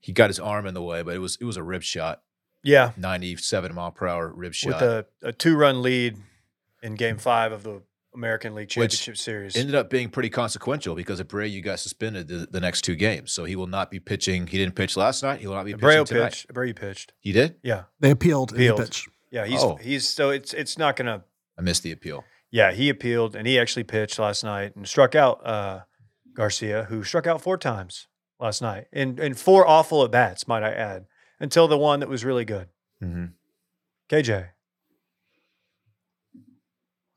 He 0.00 0.12
got 0.12 0.28
his 0.28 0.40
arm 0.40 0.66
in 0.66 0.74
the 0.74 0.82
way, 0.82 1.02
but 1.02 1.14
it 1.14 1.20
was 1.20 1.38
it 1.40 1.44
was 1.44 1.56
a 1.56 1.62
rib 1.62 1.84
shot, 1.84 2.22
Yeah, 2.64 2.90
97 2.96 3.72
mile 3.76 3.92
per 3.92 4.08
hour 4.08 4.32
rib 4.34 4.54
shot. 4.54 4.72
with 4.72 4.82
a, 4.82 5.06
a 5.22 5.32
two 5.32 5.54
run 5.56 5.82
lead 5.82 6.16
in 6.82 6.96
Game 6.96 7.18
Five 7.18 7.52
of 7.52 7.62
the 7.62 7.82
American 8.16 8.54
League 8.54 8.64
Which 8.74 8.74
Championship 8.74 9.16
Series. 9.16 9.56
ended 9.56 9.74
up 9.76 9.88
being 9.90 10.08
pretty 10.08 10.30
consequential 10.30 10.94
because 10.96 11.20
Abreu 11.20 11.62
got 11.62 11.78
suspended 11.78 12.26
the, 12.28 12.48
the 12.50 12.58
next 12.60 12.82
two 12.82 12.96
games, 12.96 13.32
so 13.32 13.44
he 13.44 13.54
will 13.54 13.66
not 13.68 13.90
be 13.90 14.00
pitching. 14.00 14.46
He 14.48 14.58
didn't 14.58 14.74
pitch 14.74 14.96
last 14.96 15.22
night. 15.22 15.40
He 15.40 15.46
will 15.46 15.54
not 15.54 15.64
be 15.66 15.74
pitching 15.74 15.88
Abreu 15.88 16.06
tonight. 16.06 16.24
pitched. 16.30 16.48
Abreu 16.52 16.74
pitched. 16.74 17.12
He 17.20 17.30
did. 17.32 17.56
Yeah, 17.62 17.84
They 18.00 18.10
appealed, 18.10 18.50
in 18.52 18.58
the 18.58 18.66
Appealed. 18.68 19.00
yeah. 19.30 19.44
He's 19.46 19.62
Oh. 19.62 19.76
he's 19.76 20.08
so 20.08 20.30
it's 20.30 20.52
it's 20.54 20.76
not 20.78 20.96
gonna. 20.96 21.24
I 21.58 21.62
missed 21.62 21.82
the 21.84 21.92
appeal. 21.92 22.24
Yeah, 22.50 22.72
he 22.72 22.88
appealed 22.88 23.36
and 23.36 23.46
he 23.46 23.58
actually 23.58 23.84
pitched 23.84 24.18
last 24.18 24.42
night 24.44 24.74
and 24.76 24.88
struck 24.88 25.14
out 25.14 25.44
uh, 25.46 25.80
Garcia, 26.34 26.84
who 26.84 27.02
struck 27.04 27.26
out 27.26 27.42
four 27.42 27.58
times 27.58 28.06
last 28.40 28.62
night 28.62 28.86
in 28.92 29.18
in 29.18 29.34
four 29.34 29.66
awful 29.66 30.04
at 30.04 30.10
bats, 30.10 30.46
might 30.48 30.62
I 30.62 30.70
add, 30.72 31.06
until 31.40 31.68
the 31.68 31.76
one 31.78 32.00
that 32.00 32.08
was 32.08 32.24
really 32.24 32.44
good. 32.44 32.68
Mm-hmm. 33.02 33.26
KJ. 34.08 34.48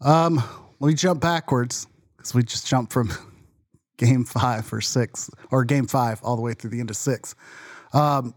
Um, 0.02 0.42
let 0.80 0.88
me 0.88 0.94
jump 0.94 1.22
backwards 1.22 1.88
because 2.18 2.34
we 2.34 2.44
just 2.44 2.68
jumped 2.68 2.94
from 2.94 3.12
game 3.98 4.24
five 4.24 4.72
or 4.72 4.82
six 4.82 5.30
or 5.52 5.66
game 5.66 5.88
five 5.88 6.20
all 6.24 6.36
the 6.36 6.42
way 6.42 6.54
through 6.54 6.70
the 6.70 6.80
end 6.80 6.90
of 6.90 6.96
six. 6.96 7.36
Um, 7.94 8.34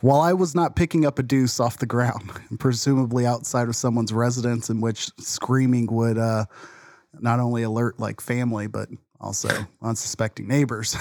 while 0.00 0.20
I 0.20 0.32
was 0.32 0.54
not 0.54 0.76
picking 0.76 1.04
up 1.04 1.18
a 1.18 1.22
deuce 1.22 1.60
off 1.60 1.78
the 1.78 1.86
ground, 1.86 2.30
presumably 2.58 3.26
outside 3.26 3.68
of 3.68 3.76
someone's 3.76 4.12
residence, 4.12 4.70
in 4.70 4.80
which 4.80 5.10
screaming 5.18 5.86
would 5.90 6.16
uh, 6.16 6.46
not 7.18 7.40
only 7.40 7.62
alert 7.62 7.98
like 7.98 8.20
family 8.20 8.66
but 8.66 8.88
also 9.20 9.48
unsuspecting 9.82 10.48
neighbors. 10.48 10.96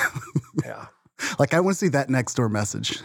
Yeah. 0.64 0.88
like 1.38 1.54
I 1.54 1.60
want 1.60 1.76
to 1.76 1.80
see 1.80 1.90
that 1.90 2.10
next 2.10 2.34
door 2.36 2.50
message. 2.50 3.00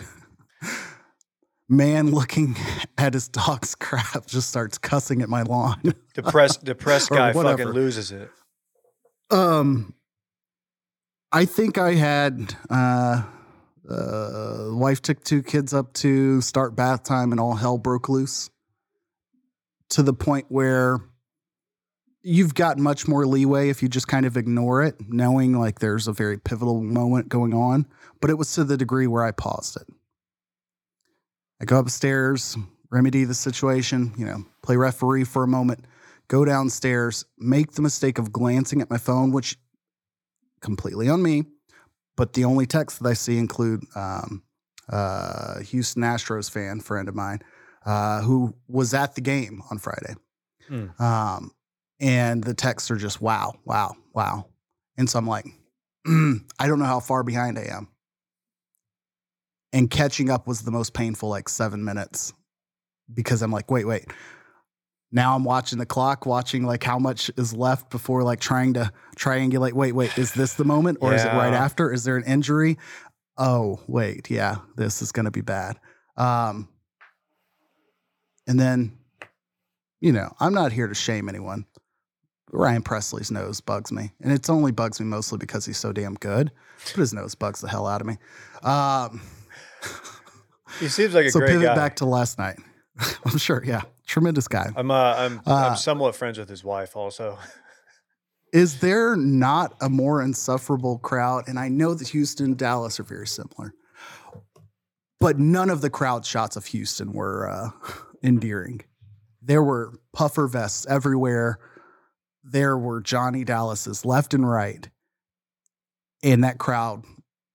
Man 1.68 2.10
looking 2.10 2.56
at 2.98 3.14
his 3.14 3.28
dog's 3.28 3.74
crap 3.80 4.26
just 4.26 4.48
starts 4.48 4.78
cussing 4.78 5.22
at 5.22 5.28
my 5.28 5.42
lawn. 5.42 5.80
Depressed 6.14 6.64
depressed 6.64 7.10
guy 7.10 7.32
fucking 7.32 7.68
loses 7.68 8.12
it. 8.12 8.30
Um, 9.30 9.94
I 11.32 11.44
think 11.44 11.78
I 11.78 11.94
had 11.94 12.54
uh, 12.70 13.24
uh, 13.88 14.68
wife 14.68 15.02
took 15.02 15.24
two 15.24 15.42
kids 15.42 15.74
up 15.74 15.92
to 15.94 16.40
start 16.40 16.76
bath 16.76 17.02
time, 17.02 17.32
and 17.32 17.40
all 17.40 17.54
hell 17.54 17.78
broke 17.78 18.08
loose. 18.08 18.50
To 19.90 20.02
the 20.02 20.14
point 20.14 20.46
where 20.48 20.98
you've 22.22 22.54
got 22.54 22.78
much 22.78 23.06
more 23.06 23.26
leeway 23.26 23.68
if 23.68 23.82
you 23.82 23.88
just 23.88 24.08
kind 24.08 24.24
of 24.26 24.36
ignore 24.36 24.82
it, 24.82 24.96
knowing 25.08 25.58
like 25.58 25.80
there's 25.80 26.08
a 26.08 26.12
very 26.12 26.38
pivotal 26.38 26.80
moment 26.80 27.28
going 27.28 27.54
on. 27.54 27.86
But 28.20 28.30
it 28.30 28.34
was 28.34 28.52
to 28.54 28.64
the 28.64 28.76
degree 28.76 29.06
where 29.06 29.24
I 29.24 29.30
paused 29.30 29.76
it. 29.76 29.86
I 31.64 31.66
go 31.66 31.78
upstairs, 31.78 32.58
remedy 32.90 33.24
the 33.24 33.32
situation, 33.32 34.12
you 34.18 34.26
know, 34.26 34.44
play 34.62 34.76
referee 34.76 35.24
for 35.24 35.44
a 35.44 35.48
moment 35.48 35.86
go 36.28 36.44
downstairs, 36.44 37.24
make 37.38 37.72
the 37.72 37.80
mistake 37.80 38.18
of 38.18 38.32
glancing 38.32 38.82
at 38.82 38.90
my 38.90 38.98
phone, 38.98 39.32
which 39.32 39.56
completely 40.60 41.08
on 41.08 41.22
me. 41.22 41.44
But 42.16 42.34
the 42.34 42.44
only 42.44 42.66
texts 42.66 42.98
that 42.98 43.08
I 43.08 43.14
see 43.14 43.38
include 43.38 43.80
um, 43.96 44.42
uh, 44.90 45.60
Houston 45.60 46.02
Astros 46.02 46.50
fan, 46.50 46.80
friend 46.80 47.08
of 47.08 47.14
mine, 47.14 47.40
uh, 47.86 48.20
who 48.20 48.54
was 48.68 48.92
at 48.92 49.14
the 49.14 49.22
game 49.22 49.62
on 49.70 49.78
Friday. 49.78 50.14
Hmm. 50.68 51.02
Um, 51.02 51.50
and 51.98 52.44
the 52.44 52.54
texts 52.54 52.90
are 52.90 52.96
just 52.96 53.22
wow, 53.22 53.54
wow, 53.64 53.94
wow. 54.12 54.48
And 54.98 55.08
so 55.08 55.18
I'm 55.18 55.26
like, 55.26 55.46
mm, 56.06 56.40
I 56.58 56.66
don't 56.66 56.78
know 56.78 56.84
how 56.84 57.00
far 57.00 57.22
behind 57.22 57.58
I 57.58 57.68
am. 57.74 57.88
And 59.74 59.90
catching 59.90 60.30
up 60.30 60.46
was 60.46 60.62
the 60.62 60.70
most 60.70 60.94
painful, 60.94 61.28
like 61.28 61.48
seven 61.48 61.84
minutes, 61.84 62.32
because 63.12 63.42
I'm 63.42 63.50
like, 63.50 63.70
wait, 63.70 63.84
wait. 63.86 64.06
Now 65.10 65.34
I'm 65.34 65.42
watching 65.42 65.78
the 65.78 65.86
clock, 65.86 66.26
watching 66.26 66.64
like 66.64 66.84
how 66.84 66.98
much 66.98 67.30
is 67.36 67.52
left 67.52 67.90
before 67.90 68.22
like 68.22 68.38
trying 68.38 68.74
to 68.74 68.92
triangulate. 69.16 69.72
Wait, 69.72 69.92
wait, 69.92 70.16
is 70.16 70.32
this 70.32 70.54
the 70.54 70.64
moment 70.64 70.98
or 71.00 71.12
is 71.12 71.24
it 71.24 71.28
right 71.28 71.52
after? 71.52 71.92
Is 71.92 72.04
there 72.04 72.16
an 72.16 72.24
injury? 72.24 72.78
Oh, 73.36 73.80
wait, 73.88 74.30
yeah, 74.30 74.58
this 74.76 75.02
is 75.02 75.10
going 75.10 75.24
to 75.24 75.32
be 75.32 75.40
bad. 75.40 75.78
Um, 76.16 76.68
and 78.46 78.58
then, 78.58 78.96
you 80.00 80.12
know, 80.12 80.32
I'm 80.38 80.54
not 80.54 80.70
here 80.70 80.86
to 80.86 80.94
shame 80.94 81.28
anyone. 81.28 81.66
Ryan 82.52 82.82
Pressly's 82.82 83.32
nose 83.32 83.60
bugs 83.60 83.90
me, 83.90 84.12
and 84.20 84.32
it's 84.32 84.48
only 84.48 84.70
bugs 84.70 85.00
me 85.00 85.06
mostly 85.06 85.38
because 85.38 85.66
he's 85.66 85.78
so 85.78 85.92
damn 85.92 86.14
good. 86.14 86.52
But 86.92 87.00
his 87.00 87.12
nose 87.12 87.34
bugs 87.34 87.60
the 87.60 87.68
hell 87.68 87.88
out 87.88 88.00
of 88.00 88.06
me. 88.06 88.18
Um, 88.62 89.20
He 90.80 90.88
seems 90.88 91.14
like 91.14 91.26
a 91.26 91.30
great 91.30 91.32
guy. 91.32 91.32
so 91.32 91.38
great 91.40 91.48
pivot 91.50 91.66
guy. 91.66 91.74
back 91.74 91.96
to 91.96 92.04
last 92.04 92.38
night. 92.38 92.58
I'm 93.24 93.38
sure, 93.38 93.62
yeah, 93.64 93.82
tremendous 94.06 94.48
guy. 94.48 94.70
I'm 94.76 94.90
uh, 94.90 95.14
I'm 95.16 95.40
Uh, 95.46 95.54
I'm 95.54 95.76
somewhat 95.76 96.16
friends 96.16 96.38
with 96.38 96.48
his 96.48 96.64
wife 96.64 96.96
also. 96.96 97.38
Is 98.52 98.78
there 98.78 99.16
not 99.16 99.74
a 99.80 99.88
more 99.88 100.22
insufferable 100.22 100.98
crowd? 100.98 101.48
And 101.48 101.58
I 101.58 101.68
know 101.68 101.92
that 101.94 102.08
Houston 102.08 102.46
and 102.46 102.56
Dallas 102.56 103.00
are 103.00 103.04
very 103.04 103.26
similar, 103.26 103.74
but 105.18 105.40
none 105.40 105.70
of 105.70 105.80
the 105.80 105.90
crowd 105.90 106.24
shots 106.24 106.54
of 106.54 106.66
Houston 106.66 107.12
were 107.12 107.50
uh, 107.50 107.70
endearing. 108.22 108.82
There 109.42 109.62
were 109.62 109.94
puffer 110.12 110.46
vests 110.46 110.86
everywhere. 110.88 111.58
There 112.44 112.78
were 112.78 113.00
Johnny 113.00 113.42
Dallases 113.44 114.04
left 114.04 114.34
and 114.34 114.48
right. 114.48 114.88
And 116.22 116.44
that 116.44 116.58
crowd 116.58 117.04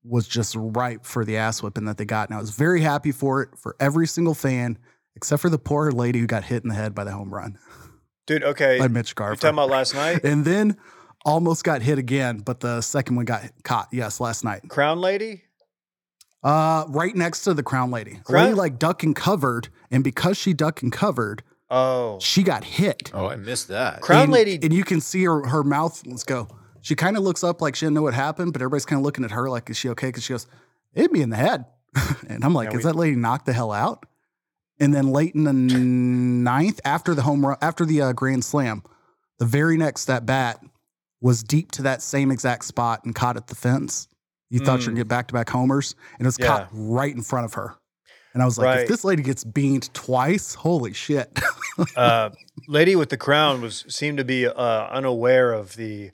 was 0.03 0.27
just 0.27 0.55
ripe 0.57 1.05
for 1.05 1.25
the 1.25 1.37
ass 1.37 1.61
whipping 1.61 1.85
that 1.85 1.97
they 1.97 2.05
got. 2.05 2.29
And 2.29 2.37
I 2.37 2.41
was 2.41 2.51
very 2.51 2.81
happy 2.81 3.11
for 3.11 3.41
it 3.41 3.49
for 3.57 3.75
every 3.79 4.07
single 4.07 4.33
fan, 4.33 4.77
except 5.15 5.41
for 5.41 5.49
the 5.49 5.57
poor 5.59 5.91
lady 5.91 6.19
who 6.19 6.27
got 6.27 6.43
hit 6.45 6.63
in 6.63 6.69
the 6.69 6.75
head 6.75 6.95
by 6.95 7.03
the 7.03 7.11
home 7.11 7.33
run 7.33 7.57
Dude, 8.27 8.43
okay. 8.43 8.79
by 8.79 8.87
Mitch 8.87 9.09
You 9.11 9.15
Garver 9.15 9.35
talking 9.35 9.55
about 9.55 9.69
last 9.69 9.93
night? 9.95 10.23
and 10.23 10.45
then 10.45 10.77
almost 11.25 11.63
got 11.63 11.81
hit 11.81 11.97
again, 11.97 12.37
but 12.39 12.59
the 12.61 12.79
second 12.81 13.15
one 13.17 13.25
got 13.25 13.43
caught. 13.63 13.87
Yes, 13.91 14.19
last 14.21 14.43
night. 14.43 14.61
Crown 14.69 15.01
Lady? 15.01 15.43
Uh, 16.41 16.85
right 16.87 17.13
next 17.15 17.41
to 17.43 17.53
the 17.53 17.63
crown 17.63 17.91
lady. 17.91 18.13
The 18.13 18.23
Crown- 18.23 18.43
lady 18.45 18.55
like 18.55 18.79
duck 18.79 19.03
and 19.03 19.13
covered, 19.15 19.67
and 19.91 20.03
because 20.05 20.37
she 20.37 20.53
ducked 20.53 20.81
and 20.81 20.91
covered, 20.91 21.43
Oh. 21.69 22.17
she 22.21 22.43
got 22.43 22.63
hit. 22.63 23.11
Oh, 23.13 23.27
I 23.27 23.35
missed 23.35 23.67
that. 23.67 23.99
Crown 24.01 24.23
and, 24.23 24.31
Lady 24.31 24.57
and 24.63 24.71
you 24.73 24.83
can 24.85 25.01
see 25.01 25.25
her 25.25 25.45
her 25.47 25.63
mouth. 25.63 26.01
Let's 26.05 26.23
go. 26.23 26.47
She 26.81 26.95
kind 26.95 27.17
of 27.17 27.23
looks 27.23 27.43
up 27.43 27.61
like 27.61 27.75
she 27.75 27.85
didn't 27.85 27.95
know 27.95 28.01
what 28.01 28.13
happened, 28.13 28.53
but 28.53 28.61
everybody's 28.61 28.85
kind 28.85 28.99
of 28.99 29.03
looking 29.05 29.23
at 29.25 29.31
her 29.31 29.49
like, 29.49 29.69
is 29.69 29.77
she 29.77 29.89
okay? 29.89 30.07
Because 30.07 30.23
she 30.23 30.33
goes, 30.33 30.47
it 30.93 31.01
hit 31.01 31.11
me 31.11 31.21
in 31.21 31.29
the 31.29 31.35
head, 31.35 31.65
and 32.29 32.43
I'm 32.43 32.53
like, 32.53 32.71
Yeah, 32.71 32.77
is 32.79 32.85
we- 32.85 32.91
that 32.91 32.95
lady 32.97 33.15
knocked 33.15 33.45
the 33.45 33.53
hell 33.53 33.71
out? 33.71 34.05
And 34.81 34.93
then 34.93 35.07
late 35.11 35.35
in 35.35 35.43
the 35.43 35.51
ninth, 35.53 36.79
after 36.85 37.13
the 37.13 37.21
home 37.21 37.45
run, 37.45 37.57
after 37.61 37.85
the 37.85 38.01
uh, 38.01 38.13
grand 38.13 38.45
slam, 38.45 38.83
the 39.37 39.45
very 39.45 39.75
next 39.77 40.09
at 40.09 40.25
bat 40.25 40.63
was 41.21 41.43
deep 41.43 41.71
to 41.73 41.81
that 41.81 42.01
same 42.01 42.31
exact 42.31 42.63
spot 42.63 43.03
and 43.03 43.13
caught 43.13 43.35
at 43.35 43.47
the 43.47 43.55
fence. 43.55 44.07
You 44.49 44.59
thought 44.59 44.65
you 44.65 44.71
were 44.77 44.81
Mm. 44.83 44.85
gonna 44.85 44.95
get 44.97 45.07
back 45.09 45.27
to 45.27 45.33
back 45.33 45.49
homers, 45.49 45.95
and 46.17 46.25
it 46.25 46.27
was 46.27 46.37
Yeah. 46.39 46.47
caught 46.47 46.69
right 46.71 47.13
in 47.13 47.21
front 47.21 47.45
of 47.45 47.53
her. 47.55 47.75
And 48.33 48.41
I 48.41 48.45
was 48.45 48.57
like, 48.57 48.65
Right. 48.67 48.79
if 48.81 48.87
this 48.87 49.03
lady 49.03 49.21
gets 49.21 49.43
beamed 49.43 49.93
twice, 49.93 50.53
holy 50.53 50.93
shit. 50.93 51.37
uh, 51.97 52.29
lady 52.69 52.95
with 52.95 53.09
the 53.09 53.17
crown 53.17 53.61
was 53.61 53.83
seemed 53.89 54.17
to 54.19 54.23
be 54.23 54.47
uh, 54.47 54.53
unaware 54.87 55.51
of 55.51 55.75
the 55.75 56.11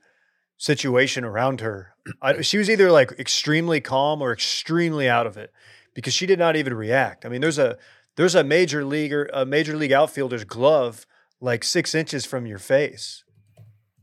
situation 0.57 1.23
around 1.23 1.61
her. 1.61 1.93
I, 2.21 2.41
she 2.41 2.57
was 2.57 2.69
either 2.69 2.91
like 2.91 3.11
extremely 3.19 3.81
calm 3.81 4.21
or 4.21 4.31
extremely 4.31 5.09
out 5.09 5.27
of 5.27 5.37
it 5.37 5.51
because 5.93 6.13
she 6.13 6.25
did 6.25 6.39
not 6.39 6.55
even 6.55 6.73
react. 6.73 7.25
I 7.25 7.29
mean, 7.29 7.41
there's 7.41 7.57
a 7.57 7.77
there's 8.15 8.35
a 8.35 8.43
major 8.43 8.85
leaguer, 8.85 9.29
a 9.33 9.45
major 9.45 9.75
league 9.75 9.91
outfielder's 9.91 10.43
glove 10.43 11.05
like 11.41 11.63
six 11.63 11.93
inches 11.93 12.25
from 12.25 12.45
your 12.45 12.59
face. 12.59 13.23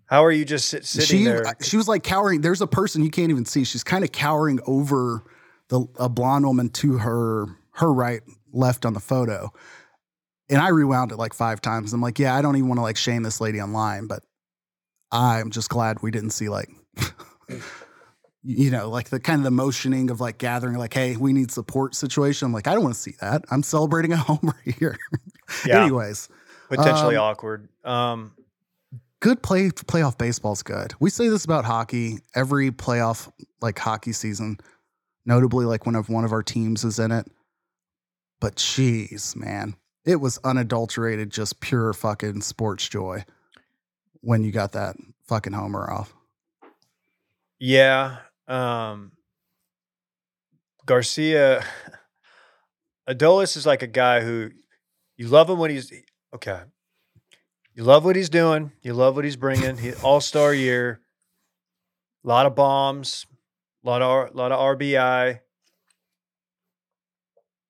How 0.07 0.25
are 0.25 0.33
you 0.33 0.45
just 0.45 0.69
sit, 0.69 0.85
sitting 0.85 1.21
she 1.21 1.25
there? 1.25 1.47
Uh, 1.47 1.53
she 1.63 1.77
was 1.77 1.89
like 1.89 2.03
cowering. 2.03 2.43
There's 2.43 2.61
a 2.61 2.67
person 2.67 3.03
you 3.03 3.11
can't 3.11 3.31
even 3.31 3.47
see. 3.47 3.65
She's 3.65 3.85
kind 3.85 4.05
of 4.05 4.13
cowering 4.13 4.61
over 4.67 5.25
the 5.69 5.87
a 5.99 6.09
blonde 6.09 6.47
woman 6.47 6.69
to 6.71 6.99
her 6.99 7.47
her 7.77 7.93
right, 7.93 8.21
left 8.53 8.85
on 8.85 8.93
the 8.93 9.01
photo. 9.01 9.51
And 10.51 10.61
I 10.61 10.69
rewound 10.69 11.13
it 11.13 11.17
like 11.17 11.33
five 11.33 11.63
times. 11.63 11.95
I'm 11.95 12.03
like, 12.03 12.19
yeah, 12.19 12.37
I 12.37 12.43
don't 12.43 12.57
even 12.57 12.69
want 12.69 12.79
to 12.79 12.83
like 12.83 12.99
shame 12.99 13.23
this 13.23 13.41
lady 13.41 13.61
online, 13.61 14.07
but 14.07 14.23
I'm 15.13 15.51
just 15.51 15.69
glad 15.69 16.03
we 16.03 16.11
didn't 16.11 16.31
see 16.31 16.49
like 16.49 16.71
you 18.45 18.71
know, 18.71 18.89
like 18.89 19.11
the 19.11 19.21
kind 19.21 19.39
of 19.39 19.45
the 19.45 19.51
motioning 19.51 20.11
of 20.11 20.21
like 20.21 20.39
gathering, 20.39 20.77
like, 20.77 20.95
hey, 20.95 21.17
we 21.17 21.33
need 21.33 21.51
support 21.51 21.95
situation. 21.95 22.47
I'm 22.47 22.53
like, 22.53 22.67
I 22.67 22.75
don't 22.75 22.83
want 22.83 22.95
to 22.95 23.01
see 23.01 23.15
that. 23.21 23.45
I'm 23.51 23.63
celebrating 23.63 24.13
a 24.13 24.17
homer 24.19 24.57
here. 24.65 24.99
Yeah. 25.67 25.83
Anyways, 25.83 26.29
potentially 26.69 27.17
um, 27.17 27.23
awkward. 27.23 27.69
Um, 27.85 28.33
good 29.21 29.43
play 29.43 29.69
playoff 29.69 30.19
baseball's 30.19 30.63
good. 30.63 30.95
We 30.99 31.11
say 31.11 31.29
this 31.29 31.45
about 31.45 31.65
hockey 31.65 32.19
every 32.35 32.71
playoff 32.71 33.31
like 33.61 33.79
hockey 33.79 34.13
season, 34.13 34.59
notably 35.25 35.65
like 35.65 35.87
when 35.87 35.95
one 35.95 36.25
of 36.25 36.33
our 36.33 36.43
teams 36.43 36.85
is 36.85 36.99
in 36.99 37.13
it. 37.13 37.31
But 38.41 38.57
jeez, 38.57 39.37
man, 39.37 39.77
it 40.05 40.17
was 40.17 40.39
unadulterated, 40.43 41.31
just 41.31 41.61
pure 41.61 41.93
fucking 41.93 42.41
sports 42.41 42.89
joy 42.89 43.25
when 44.23 44.43
you 44.43 44.51
got 44.53 44.73
that 44.73 44.97
fucking 45.29 45.53
homer 45.53 45.91
off. 45.91 46.15
Yeah. 47.59 48.17
Um 48.49 49.13
Garcia 50.87 51.65
Adolis 53.09 53.57
is 53.57 53.67
like 53.67 53.83
a 53.83 53.87
guy 53.87 54.21
who 54.21 54.51
you 55.17 55.29
love 55.29 55.51
him 55.51 55.59
when 55.59 55.71
he's 55.71 55.93
okay. 56.35 56.61
You 57.75 57.85
love 57.85 58.05
what 58.05 58.17
he's 58.17 58.29
doing. 58.29 58.73
You 58.83 58.93
love 58.95 59.17
what 59.17 59.25
he's 59.25 59.37
bringing. 59.37 59.77
He 59.79 59.93
All 60.03 60.21
Star 60.21 60.53
year. 60.55 61.01
A 62.25 62.29
lot 62.29 62.47
of 62.47 62.55
bombs. 62.55 63.27
A 63.85 63.89
lot 63.89 64.03
of 64.03 64.09
R- 64.09 64.31
lot 64.33 64.53
of 64.53 64.59
RBI. 64.79 65.41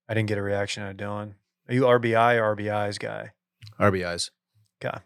I 0.08 0.14
didn't 0.14 0.28
get 0.28 0.38
a 0.38 0.42
reaction 0.42 0.82
out 0.82 0.90
of 0.90 0.96
Dylan. 0.96 1.34
Are 1.68 1.74
you 1.74 1.82
RBI 1.82 2.36
or 2.36 2.56
RBI's 2.56 2.98
guy? 2.98 3.30
RBIs. 3.80 4.30
I 4.84 5.00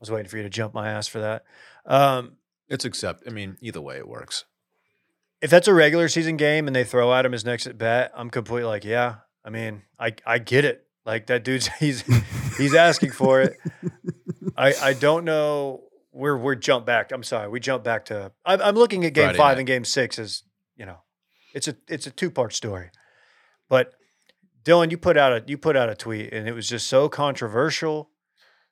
was 0.00 0.10
waiting 0.10 0.28
for 0.28 0.36
you 0.36 0.42
to 0.42 0.50
jump 0.50 0.74
my 0.74 0.88
ass 0.88 1.06
for 1.08 1.20
that. 1.20 1.44
Um, 1.86 2.36
It's 2.68 2.84
accept. 2.84 3.24
I 3.26 3.30
mean, 3.30 3.56
either 3.60 3.80
way, 3.80 3.96
it 3.98 4.08
works. 4.08 4.44
if 5.42 5.50
that's 5.50 5.68
a 5.68 5.74
regular 5.74 6.08
season 6.08 6.36
game 6.36 6.66
and 6.66 6.74
they 6.74 6.84
throw 6.84 7.12
at 7.14 7.26
him 7.26 7.32
his 7.32 7.44
next 7.44 7.66
at 7.66 7.76
bat, 7.78 8.12
I'm 8.14 8.30
completely 8.30 8.68
like, 8.68 8.84
yeah. 8.84 9.16
I 9.44 9.50
mean, 9.50 9.82
I 9.98 10.14
I 10.26 10.38
get 10.38 10.64
it. 10.64 10.86
Like 11.04 11.26
that 11.26 11.44
dude's 11.44 11.68
he's 11.78 12.02
he's 12.56 12.74
asking 12.74 13.10
for 13.12 13.42
it. 13.42 13.56
I 14.56 14.72
I 14.80 14.92
don't 14.94 15.24
know. 15.24 15.82
We're 16.12 16.36
we're 16.38 16.54
jump 16.54 16.86
back. 16.86 17.12
I'm 17.12 17.22
sorry. 17.24 17.48
We 17.48 17.60
jump 17.60 17.84
back 17.84 18.06
to. 18.06 18.32
I'm, 18.46 18.62
I'm 18.62 18.74
looking 18.76 19.04
at 19.04 19.12
game 19.12 19.24
Friday 19.26 19.36
five 19.38 19.56
night. 19.56 19.58
and 19.60 19.66
game 19.66 19.84
six 19.84 20.18
as 20.18 20.44
you 20.76 20.86
know, 20.86 20.98
it's 21.52 21.68
a 21.68 21.76
it's 21.88 22.06
a 22.06 22.10
two 22.10 22.30
part 22.30 22.54
story. 22.54 22.90
But 23.68 23.92
Dylan, 24.64 24.90
you 24.90 24.96
put 24.96 25.18
out 25.18 25.32
a 25.32 25.44
you 25.46 25.58
put 25.58 25.76
out 25.76 25.90
a 25.90 25.94
tweet 25.94 26.32
and 26.32 26.48
it 26.48 26.52
was 26.52 26.68
just 26.68 26.86
so 26.86 27.08
controversial. 27.10 28.08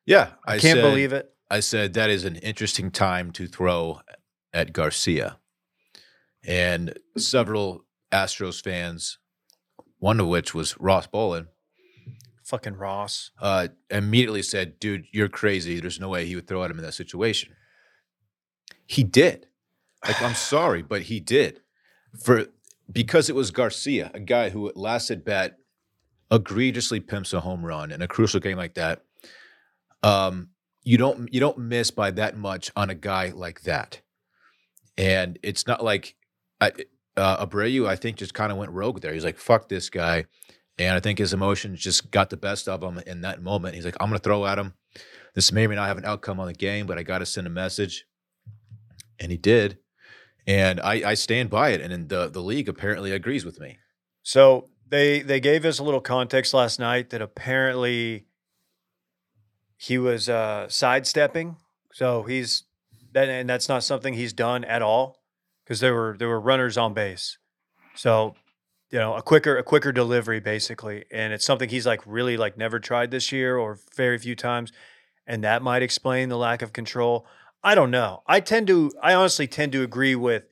Yeah, 0.05 0.31
I, 0.45 0.57
can't 0.59 0.77
said- 0.77 0.81
believe 0.81 1.13
it. 1.13 1.29
I 1.49 1.59
said 1.59 1.93
that 1.93 2.09
is 2.09 2.25
an 2.25 2.35
interesting 2.37 2.89
time 2.89 3.31
to 3.33 3.47
throw 3.47 4.01
at 4.53 4.73
Garcia. 4.73 5.37
And 6.45 6.97
several 7.17 7.85
Astros 8.11 8.61
fans, 8.61 9.19
one 9.99 10.19
of 10.19 10.27
which 10.27 10.53
was 10.53 10.77
Ross 10.79 11.07
Bolin, 11.07 11.47
Fucking 12.43 12.75
Ross. 12.75 13.31
uh, 13.39 13.69
immediately 13.89 14.41
said, 14.41 14.79
Dude, 14.79 15.05
you're 15.11 15.29
crazy. 15.29 15.79
There's 15.79 15.99
no 15.99 16.09
way 16.09 16.25
he 16.25 16.35
would 16.35 16.47
throw 16.47 16.63
at 16.63 16.71
him 16.71 16.77
in 16.77 16.83
that 16.83 16.93
situation. 16.93 17.53
He 18.85 19.03
did. 19.03 19.47
Like, 20.05 20.21
I'm 20.21 20.35
sorry, 20.35 20.81
but 20.81 21.03
he 21.03 21.19
did. 21.19 21.61
For 22.21 22.47
because 22.91 23.29
it 23.29 23.35
was 23.35 23.51
Garcia, 23.51 24.11
a 24.13 24.19
guy 24.19 24.49
who 24.49 24.67
at 24.67 24.75
last 24.75 25.09
at 25.09 25.23
bat 25.23 25.57
egregiously 26.31 26.99
pimps 26.99 27.31
a 27.31 27.39
home 27.39 27.65
run 27.65 27.91
in 27.91 28.01
a 28.01 28.07
crucial 28.07 28.39
game 28.41 28.57
like 28.57 28.73
that. 28.73 29.03
Um, 30.03 30.49
you 30.83 30.97
don't 30.97 31.33
you 31.33 31.39
don't 31.39 31.57
miss 31.57 31.91
by 31.91 32.11
that 32.11 32.37
much 32.37 32.71
on 32.75 32.89
a 32.89 32.95
guy 32.95 33.31
like 33.33 33.61
that. 33.61 34.01
And 34.97 35.39
it's 35.41 35.65
not 35.65 35.83
like 35.83 36.15
I, 36.61 36.71
uh, 37.17 37.45
Abreu, 37.45 37.87
I 37.87 37.95
think, 37.95 38.17
just 38.17 38.33
kind 38.33 38.51
of 38.51 38.57
went 38.57 38.71
rogue 38.71 39.01
there. 39.01 39.13
He's 39.13 39.23
like, 39.23 39.37
"Fuck 39.37 39.69
this 39.69 39.89
guy," 39.89 40.25
and 40.77 40.95
I 40.95 40.99
think 40.99 41.19
his 41.19 41.33
emotions 41.33 41.79
just 41.79 42.11
got 42.11 42.29
the 42.29 42.37
best 42.37 42.67
of 42.67 42.83
him 42.83 42.99
in 43.07 43.21
that 43.21 43.41
moment. 43.41 43.75
He's 43.75 43.85
like, 43.85 43.97
"I'm 43.99 44.09
gonna 44.09 44.19
throw 44.19 44.45
at 44.45 44.59
him. 44.59 44.73
This 45.33 45.51
may 45.51 45.65
or 45.65 45.69
may 45.69 45.75
not 45.75 45.87
have 45.87 45.97
an 45.97 46.05
outcome 46.05 46.39
on 46.39 46.47
the 46.47 46.53
game, 46.53 46.85
but 46.85 46.99
I 46.99 47.03
got 47.03 47.19
to 47.19 47.25
send 47.25 47.47
a 47.47 47.51
message," 47.51 48.05
and 49.19 49.31
he 49.31 49.37
did. 49.37 49.79
And 50.45 50.81
I, 50.81 51.11
I 51.11 51.13
stand 51.13 51.49
by 51.49 51.69
it, 51.69 51.81
and 51.81 52.09
the 52.09 52.29
the 52.29 52.41
league 52.41 52.67
apparently 52.67 53.11
agrees 53.11 53.45
with 53.45 53.59
me. 53.59 53.79
So 54.21 54.69
they 54.87 55.21
they 55.21 55.39
gave 55.39 55.65
us 55.65 55.79
a 55.79 55.83
little 55.83 56.01
context 56.01 56.53
last 56.53 56.79
night 56.79 57.09
that 57.11 57.21
apparently 57.21 58.27
he 59.83 59.97
was 59.97 60.29
uh, 60.29 60.69
sidestepping. 60.69 61.57
So 61.91 62.23
he's 62.23 62.63
that, 63.11 63.27
and 63.27 63.49
that's 63.49 63.67
not 63.67 63.83
something 63.83 64.13
he's 64.13 64.31
done 64.31 64.63
at 64.63 64.81
all 64.81 65.17
because 65.63 65.81
there 65.81 65.93
were 65.93 66.15
there 66.17 66.29
were 66.29 66.39
runners 66.39 66.77
on 66.77 66.93
base. 66.93 67.37
So 67.93 68.35
you 68.91 68.99
know 68.99 69.15
a 69.15 69.21
quicker 69.21 69.57
a 69.57 69.63
quicker 69.63 69.91
delivery 69.91 70.39
basically, 70.39 71.03
and 71.11 71.33
it's 71.33 71.43
something 71.43 71.67
he's 71.67 71.85
like 71.85 71.99
really 72.05 72.37
like 72.37 72.57
never 72.57 72.79
tried 72.79 73.11
this 73.11 73.33
year 73.33 73.57
or 73.57 73.77
very 73.93 74.17
few 74.17 74.37
times, 74.37 74.71
and 75.27 75.43
that 75.43 75.61
might 75.61 75.81
explain 75.81 76.29
the 76.29 76.37
lack 76.37 76.61
of 76.61 76.71
control. 76.71 77.27
I 77.61 77.75
don't 77.75 77.91
know. 77.91 78.23
I 78.25 78.39
tend 78.39 78.67
to 78.67 78.89
I 79.01 79.13
honestly 79.13 79.47
tend 79.47 79.73
to 79.73 79.83
agree 79.83 80.15
with 80.15 80.45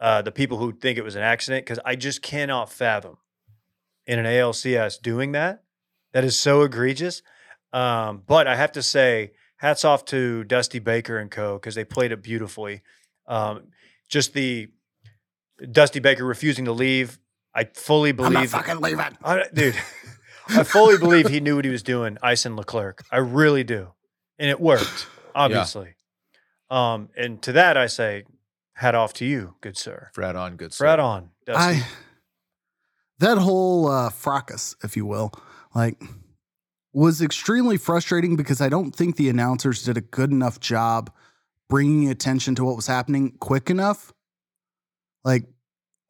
uh, 0.00 0.22
the 0.22 0.32
people 0.32 0.56
who 0.56 0.72
think 0.72 0.96
it 0.96 1.04
was 1.04 1.14
an 1.14 1.22
accident 1.22 1.66
because 1.66 1.80
I 1.84 1.94
just 1.94 2.22
cannot 2.22 2.72
fathom 2.72 3.18
in 4.06 4.18
an 4.18 4.24
ALCS 4.24 5.02
doing 5.02 5.32
that. 5.32 5.62
That 6.14 6.24
is 6.24 6.38
so 6.38 6.62
egregious. 6.62 7.20
Um, 7.72 8.22
but 8.26 8.46
I 8.46 8.56
have 8.56 8.72
to 8.72 8.82
say, 8.82 9.32
hats 9.56 9.84
off 9.84 10.04
to 10.06 10.44
Dusty 10.44 10.78
Baker 10.78 11.18
and 11.18 11.30
Co. 11.30 11.54
because 11.54 11.74
they 11.74 11.84
played 11.84 12.12
it 12.12 12.22
beautifully. 12.22 12.82
Um, 13.26 13.68
just 14.08 14.32
the 14.34 14.68
Dusty 15.70 16.00
Baker 16.00 16.24
refusing 16.24 16.66
to 16.66 16.72
leave. 16.72 17.18
I 17.54 17.64
fully 17.64 18.12
believe. 18.12 18.28
I'm 18.28 18.32
not 18.34 18.40
believe, 18.40 18.50
fucking 18.50 18.80
leaving. 18.80 19.18
I, 19.24 19.44
dude. 19.52 19.76
I 20.48 20.62
fully 20.62 20.98
believe 20.98 21.28
he 21.28 21.40
knew 21.40 21.56
what 21.56 21.64
he 21.64 21.70
was 21.70 21.82
doing, 21.82 22.18
icing 22.22 22.54
Leclerc. 22.54 23.02
I 23.10 23.16
really 23.16 23.64
do, 23.64 23.92
and 24.38 24.48
it 24.48 24.60
worked, 24.60 25.08
obviously. 25.34 25.96
Um, 26.70 27.08
and 27.16 27.42
to 27.42 27.52
that, 27.52 27.76
I 27.76 27.86
say, 27.86 28.24
hat 28.74 28.94
off 28.94 29.12
to 29.14 29.24
you, 29.24 29.56
good 29.60 29.76
sir. 29.76 30.10
Frat 30.14 30.36
on, 30.36 30.56
good 30.56 30.72
sir. 30.72 30.84
Frat 30.84 31.00
on, 31.00 31.30
Dusty. 31.46 31.80
I 31.80 31.86
that 33.18 33.38
whole 33.38 33.88
uh, 33.88 34.10
fracas, 34.10 34.76
if 34.84 34.96
you 34.96 35.06
will, 35.06 35.32
like 35.74 36.00
was 36.96 37.20
extremely 37.20 37.76
frustrating 37.76 38.36
because 38.36 38.62
I 38.62 38.70
don't 38.70 38.96
think 38.96 39.16
the 39.16 39.28
announcers 39.28 39.82
did 39.82 39.98
a 39.98 40.00
good 40.00 40.30
enough 40.30 40.58
job 40.60 41.12
bringing 41.68 42.08
attention 42.08 42.54
to 42.54 42.64
what 42.64 42.74
was 42.74 42.86
happening 42.86 43.36
quick 43.38 43.68
enough. 43.68 44.14
Like 45.22 45.44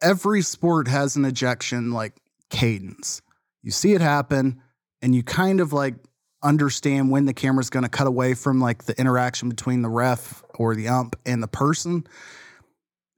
every 0.00 0.42
sport 0.42 0.86
has 0.86 1.16
an 1.16 1.24
ejection 1.24 1.90
like 1.90 2.12
cadence. 2.50 3.20
You 3.64 3.72
see 3.72 3.94
it 3.94 4.00
happen 4.00 4.62
and 5.02 5.12
you 5.12 5.24
kind 5.24 5.60
of 5.60 5.72
like 5.72 5.96
understand 6.40 7.10
when 7.10 7.24
the 7.24 7.34
camera's 7.34 7.68
going 7.68 7.82
to 7.82 7.88
cut 7.88 8.06
away 8.06 8.34
from 8.34 8.60
like 8.60 8.84
the 8.84 8.96
interaction 8.96 9.48
between 9.48 9.82
the 9.82 9.88
ref 9.88 10.44
or 10.54 10.76
the 10.76 10.86
ump 10.86 11.16
and 11.26 11.42
the 11.42 11.48
person. 11.48 12.06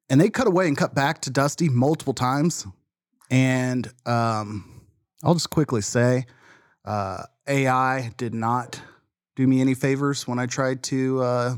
And 0.08 0.18
they 0.18 0.30
cut 0.30 0.46
away 0.46 0.68
and 0.68 0.76
cut 0.76 0.94
back 0.94 1.20
to 1.22 1.30
Dusty 1.30 1.68
multiple 1.68 2.14
times. 2.14 2.66
And 3.30 3.92
um, 4.06 4.86
I'll 5.22 5.34
just 5.34 5.50
quickly 5.50 5.82
say 5.82 6.24
uh, 6.86 7.24
AI 7.48 8.12
did 8.16 8.34
not 8.34 8.80
do 9.36 9.46
me 9.46 9.60
any 9.60 9.74
favors 9.74 10.26
when 10.28 10.38
I 10.38 10.46
tried 10.46 10.82
to 10.84 11.22
uh, 11.22 11.56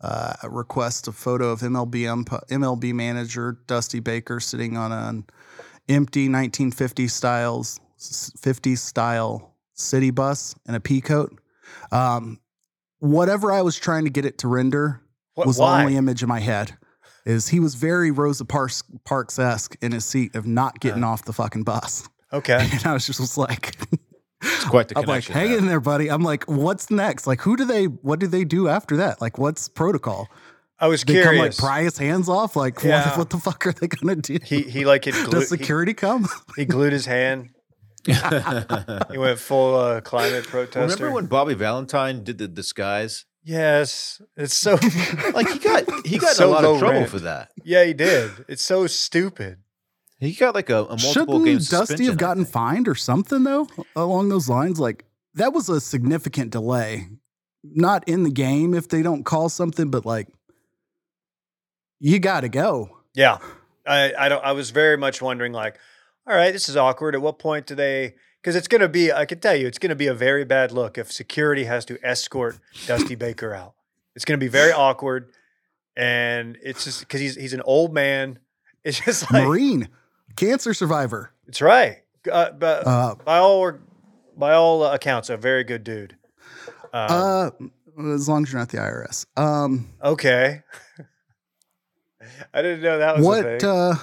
uh, 0.00 0.32
request 0.48 1.06
a 1.08 1.12
photo 1.12 1.50
of 1.50 1.60
MLB 1.60 2.04
MLB 2.50 2.92
manager 2.92 3.58
Dusty 3.66 4.00
Baker 4.00 4.40
sitting 4.40 4.76
on 4.76 4.90
an 4.92 5.24
empty 5.88 6.22
1950 6.28 7.08
styles 7.08 7.80
50 8.40 8.74
style 8.76 9.54
city 9.74 10.10
bus 10.10 10.54
in 10.66 10.74
a 10.74 10.80
pea 10.80 11.00
coat. 11.00 11.38
Um, 11.92 12.40
whatever 12.98 13.52
I 13.52 13.62
was 13.62 13.78
trying 13.78 14.04
to 14.04 14.10
get 14.10 14.24
it 14.24 14.38
to 14.38 14.48
render 14.48 15.00
What- 15.34 15.46
was 15.46 15.58
why? 15.58 15.76
the 15.78 15.82
only 15.84 15.96
image 15.96 16.22
in 16.22 16.28
my 16.28 16.40
head. 16.40 16.76
Is 17.24 17.46
he 17.46 17.60
was 17.60 17.76
very 17.76 18.10
Rosa 18.10 18.44
Parks 18.44 19.38
esque 19.38 19.76
in 19.80 19.92
his 19.92 20.04
seat 20.04 20.34
of 20.34 20.44
not 20.44 20.80
getting 20.80 21.04
off 21.04 21.24
the 21.24 21.32
fucking 21.32 21.62
bus, 21.62 22.08
okay. 22.32 22.68
and 22.72 22.84
I 22.84 22.92
was 22.94 23.06
just 23.06 23.20
was 23.20 23.38
like, 23.38 23.76
It's 24.42 24.64
quite 24.64 24.88
the 24.88 24.98
I'm 24.98 25.04
like, 25.06 25.24
connection. 25.24 25.34
hang 25.34 25.48
there. 25.50 25.58
in 25.58 25.66
there, 25.66 25.80
buddy. 25.80 26.10
I'm 26.10 26.22
like, 26.22 26.44
what's 26.44 26.90
next? 26.90 27.26
Like, 27.26 27.40
who 27.42 27.56
do 27.56 27.64
they? 27.64 27.84
What 27.86 28.18
do 28.18 28.26
they 28.26 28.44
do 28.44 28.68
after 28.68 28.96
that? 28.98 29.20
Like, 29.20 29.38
what's 29.38 29.68
protocol? 29.68 30.28
I 30.80 30.88
was 30.88 31.04
They 31.04 31.14
come 31.22 31.24
like 31.26 31.34
curious. 31.36 31.60
pry 31.60 31.82
his 31.84 31.96
hands 31.98 32.28
off. 32.28 32.56
Like, 32.56 32.82
Yeah. 32.82 33.08
what, 33.10 33.18
what 33.18 33.30
the 33.30 33.38
fuck 33.38 33.64
are 33.68 33.72
they 33.72 33.86
gonna 33.86 34.16
do? 34.16 34.38
he 34.44 34.62
he 34.62 34.84
like 34.84 35.04
had 35.04 35.14
glue, 35.14 35.30
Does 35.40 35.50
he, 35.50 35.56
security 35.56 35.94
come? 35.94 36.26
he 36.56 36.64
glued 36.64 36.92
his 36.92 37.06
hand. 37.06 37.50
He 38.04 39.18
went 39.18 39.38
full 39.38 39.76
uh, 39.76 40.00
climate 40.00 40.44
protester. 40.46 40.80
Remember 40.80 41.12
when 41.12 41.26
Bobby 41.26 41.54
Valentine 41.54 42.24
did 42.24 42.38
the 42.38 42.48
disguise? 42.48 43.26
Yes, 43.44 44.20
it's 44.36 44.54
so 44.54 44.72
Like 45.34 45.48
he 45.48 45.58
got 45.60 45.84
he 46.06 46.18
got 46.18 46.30
in 46.30 46.34
So 46.36 46.48
a 46.48 46.50
lot 46.50 46.64
of 46.64 46.78
trouble 46.78 46.98
rent. 47.00 47.10
for 47.10 47.18
that. 47.20 47.50
yeah, 47.64 47.84
he 47.84 47.92
did. 47.92 48.30
It's 48.48 48.64
so 48.64 48.86
stupid. 48.86 49.58
He 50.22 50.34
got 50.34 50.54
like 50.54 50.70
a, 50.70 50.84
a 50.84 50.88
multiple 50.90 51.10
Shouldn't 51.10 51.44
game 51.44 51.58
Dusty 51.58 52.04
have 52.04 52.16
gotten 52.16 52.44
fined 52.44 52.86
or 52.86 52.94
something 52.94 53.42
though 53.42 53.66
along 53.96 54.28
those 54.28 54.48
lines? 54.48 54.78
Like, 54.78 55.04
that 55.34 55.52
was 55.52 55.68
a 55.68 55.80
significant 55.80 56.52
delay. 56.52 57.08
Not 57.64 58.06
in 58.08 58.22
the 58.22 58.30
game 58.30 58.72
if 58.72 58.88
they 58.88 59.02
don't 59.02 59.24
call 59.24 59.48
something, 59.48 59.90
but 59.90 60.06
like, 60.06 60.28
you 61.98 62.20
got 62.20 62.42
to 62.42 62.48
go. 62.48 62.98
Yeah, 63.14 63.38
I 63.86 64.12
I 64.16 64.28
don't. 64.28 64.44
I 64.44 64.52
was 64.52 64.70
very 64.70 64.96
much 64.96 65.20
wondering, 65.20 65.52
like, 65.52 65.78
all 66.26 66.36
right, 66.36 66.52
this 66.52 66.68
is 66.68 66.76
awkward. 66.76 67.16
At 67.16 67.22
what 67.22 67.40
point 67.40 67.66
do 67.66 67.74
they? 67.74 68.14
Because 68.40 68.54
it's 68.54 68.68
going 68.68 68.80
to 68.80 68.88
be. 68.88 69.12
I 69.12 69.24
can 69.24 69.40
tell 69.40 69.56
you, 69.56 69.66
it's 69.66 69.78
going 69.78 69.90
to 69.90 69.96
be 69.96 70.06
a 70.06 70.14
very 70.14 70.44
bad 70.44 70.70
look 70.70 70.98
if 70.98 71.10
security 71.10 71.64
has 71.64 71.84
to 71.86 71.98
escort 72.04 72.58
Dusty 72.86 73.16
Baker 73.16 73.54
out. 73.54 73.74
It's 74.14 74.24
going 74.24 74.38
to 74.38 74.44
be 74.44 74.48
very 74.48 74.72
awkward, 74.72 75.32
and 75.96 76.58
it's 76.62 76.84
just 76.84 77.00
because 77.00 77.20
he's 77.20 77.34
he's 77.34 77.54
an 77.54 77.62
old 77.62 77.92
man. 77.92 78.38
It's 78.84 79.00
just 79.00 79.32
like 79.32 79.46
Marine, 79.46 79.88
cancer 80.36 80.74
survivor. 80.74 81.32
it's 81.46 81.60
right. 81.60 81.98
Uh, 82.30 82.50
but 82.52 82.86
Uh, 82.86 83.14
by 83.24 83.38
all 83.38 83.72
by 84.36 84.52
all 84.52 84.84
accounts, 84.86 85.28
a 85.30 85.36
very 85.36 85.64
good 85.64 85.84
dude. 85.84 86.16
Um, 86.92 87.72
uh, 87.98 88.10
as 88.14 88.28
long 88.28 88.42
as 88.44 88.52
you're 88.52 88.58
not 88.60 88.68
the 88.70 88.78
IRS. 88.78 89.26
Um, 89.36 89.88
okay. 90.02 90.62
I 92.54 92.62
didn't 92.62 92.82
know 92.82 92.98
that 92.98 93.16
was 93.18 93.26
a 93.26 93.28
what 93.28 93.64
uh 93.64 93.94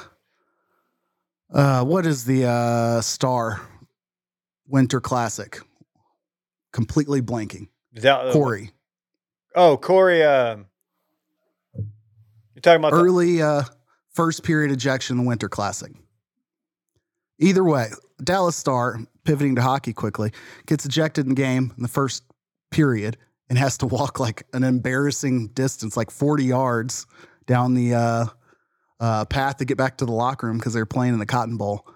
uh 1.53 1.83
what 1.85 2.05
is 2.05 2.25
the 2.25 2.45
uh 2.45 3.01
star 3.01 3.61
winter 4.67 4.99
classic 4.99 5.59
completely 6.73 7.21
blanking 7.21 7.69
That- 7.93 8.27
uh, 8.27 8.33
corey 8.33 8.71
Oh, 9.55 9.77
Corey. 9.77 10.21
Um, 10.23 10.67
you're 11.73 12.61
talking 12.61 12.79
about 12.81 12.91
the, 12.91 12.97
early 13.01 13.41
uh 13.41 13.63
first 14.13 14.43
period 14.43 14.71
ejection 14.71 15.17
in 15.17 15.23
the 15.23 15.27
winter 15.27 15.49
classic 15.49 15.91
either 17.39 17.63
way 17.63 17.87
dallas 18.23 18.55
star 18.55 18.99
pivoting 19.23 19.55
to 19.55 19.61
hockey 19.61 19.93
quickly 19.93 20.31
gets 20.65 20.85
ejected 20.85 21.25
in 21.25 21.29
the 21.29 21.35
game 21.35 21.73
in 21.77 21.83
the 21.83 21.89
first 21.89 22.23
period 22.71 23.17
and 23.49 23.57
has 23.57 23.77
to 23.77 23.85
walk 23.87 24.19
like 24.19 24.45
an 24.53 24.63
embarrassing 24.63 25.47
distance 25.49 25.97
like 25.97 26.11
40 26.11 26.43
yards 26.45 27.07
down 27.47 27.73
the 27.73 27.93
uh 27.95 28.25
uh, 28.99 29.23
path 29.25 29.57
to 29.57 29.65
get 29.65 29.77
back 29.77 29.97
to 29.97 30.05
the 30.05 30.11
locker 30.11 30.47
room 30.47 30.57
because 30.57 30.73
they're 30.73 30.85
playing 30.85 31.13
in 31.13 31.19
the 31.19 31.25
Cotton 31.25 31.55
Bowl. 31.57 31.87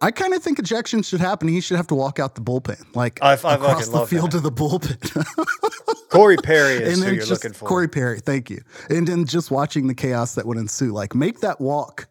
I 0.00 0.10
kind 0.10 0.32
of 0.32 0.42
think 0.42 0.58
ejection 0.58 1.02
should 1.02 1.20
happen. 1.20 1.48
He 1.48 1.60
should 1.60 1.76
have 1.76 1.88
to 1.88 1.94
walk 1.94 2.18
out 2.18 2.34
the 2.34 2.40
bullpen, 2.40 2.94
like 2.94 3.18
I- 3.20 3.32
I 3.32 3.34
across 3.34 3.88
the 3.88 4.06
field 4.06 4.30
that. 4.30 4.38
to 4.38 4.40
the 4.40 4.52
bullpen. 4.52 6.08
Corey 6.08 6.36
Perry 6.38 6.74
is 6.76 6.98
and 6.98 7.08
who 7.08 7.14
you're 7.16 7.26
looking 7.26 7.52
for. 7.52 7.66
Corey 7.66 7.88
Perry, 7.88 8.20
thank 8.20 8.48
you. 8.48 8.62
And 8.88 9.06
then 9.06 9.26
just 9.26 9.50
watching 9.50 9.86
the 9.88 9.94
chaos 9.94 10.34
that 10.36 10.46
would 10.46 10.56
ensue, 10.56 10.92
like 10.92 11.14
make 11.14 11.40
that 11.40 11.60
walk 11.60 12.08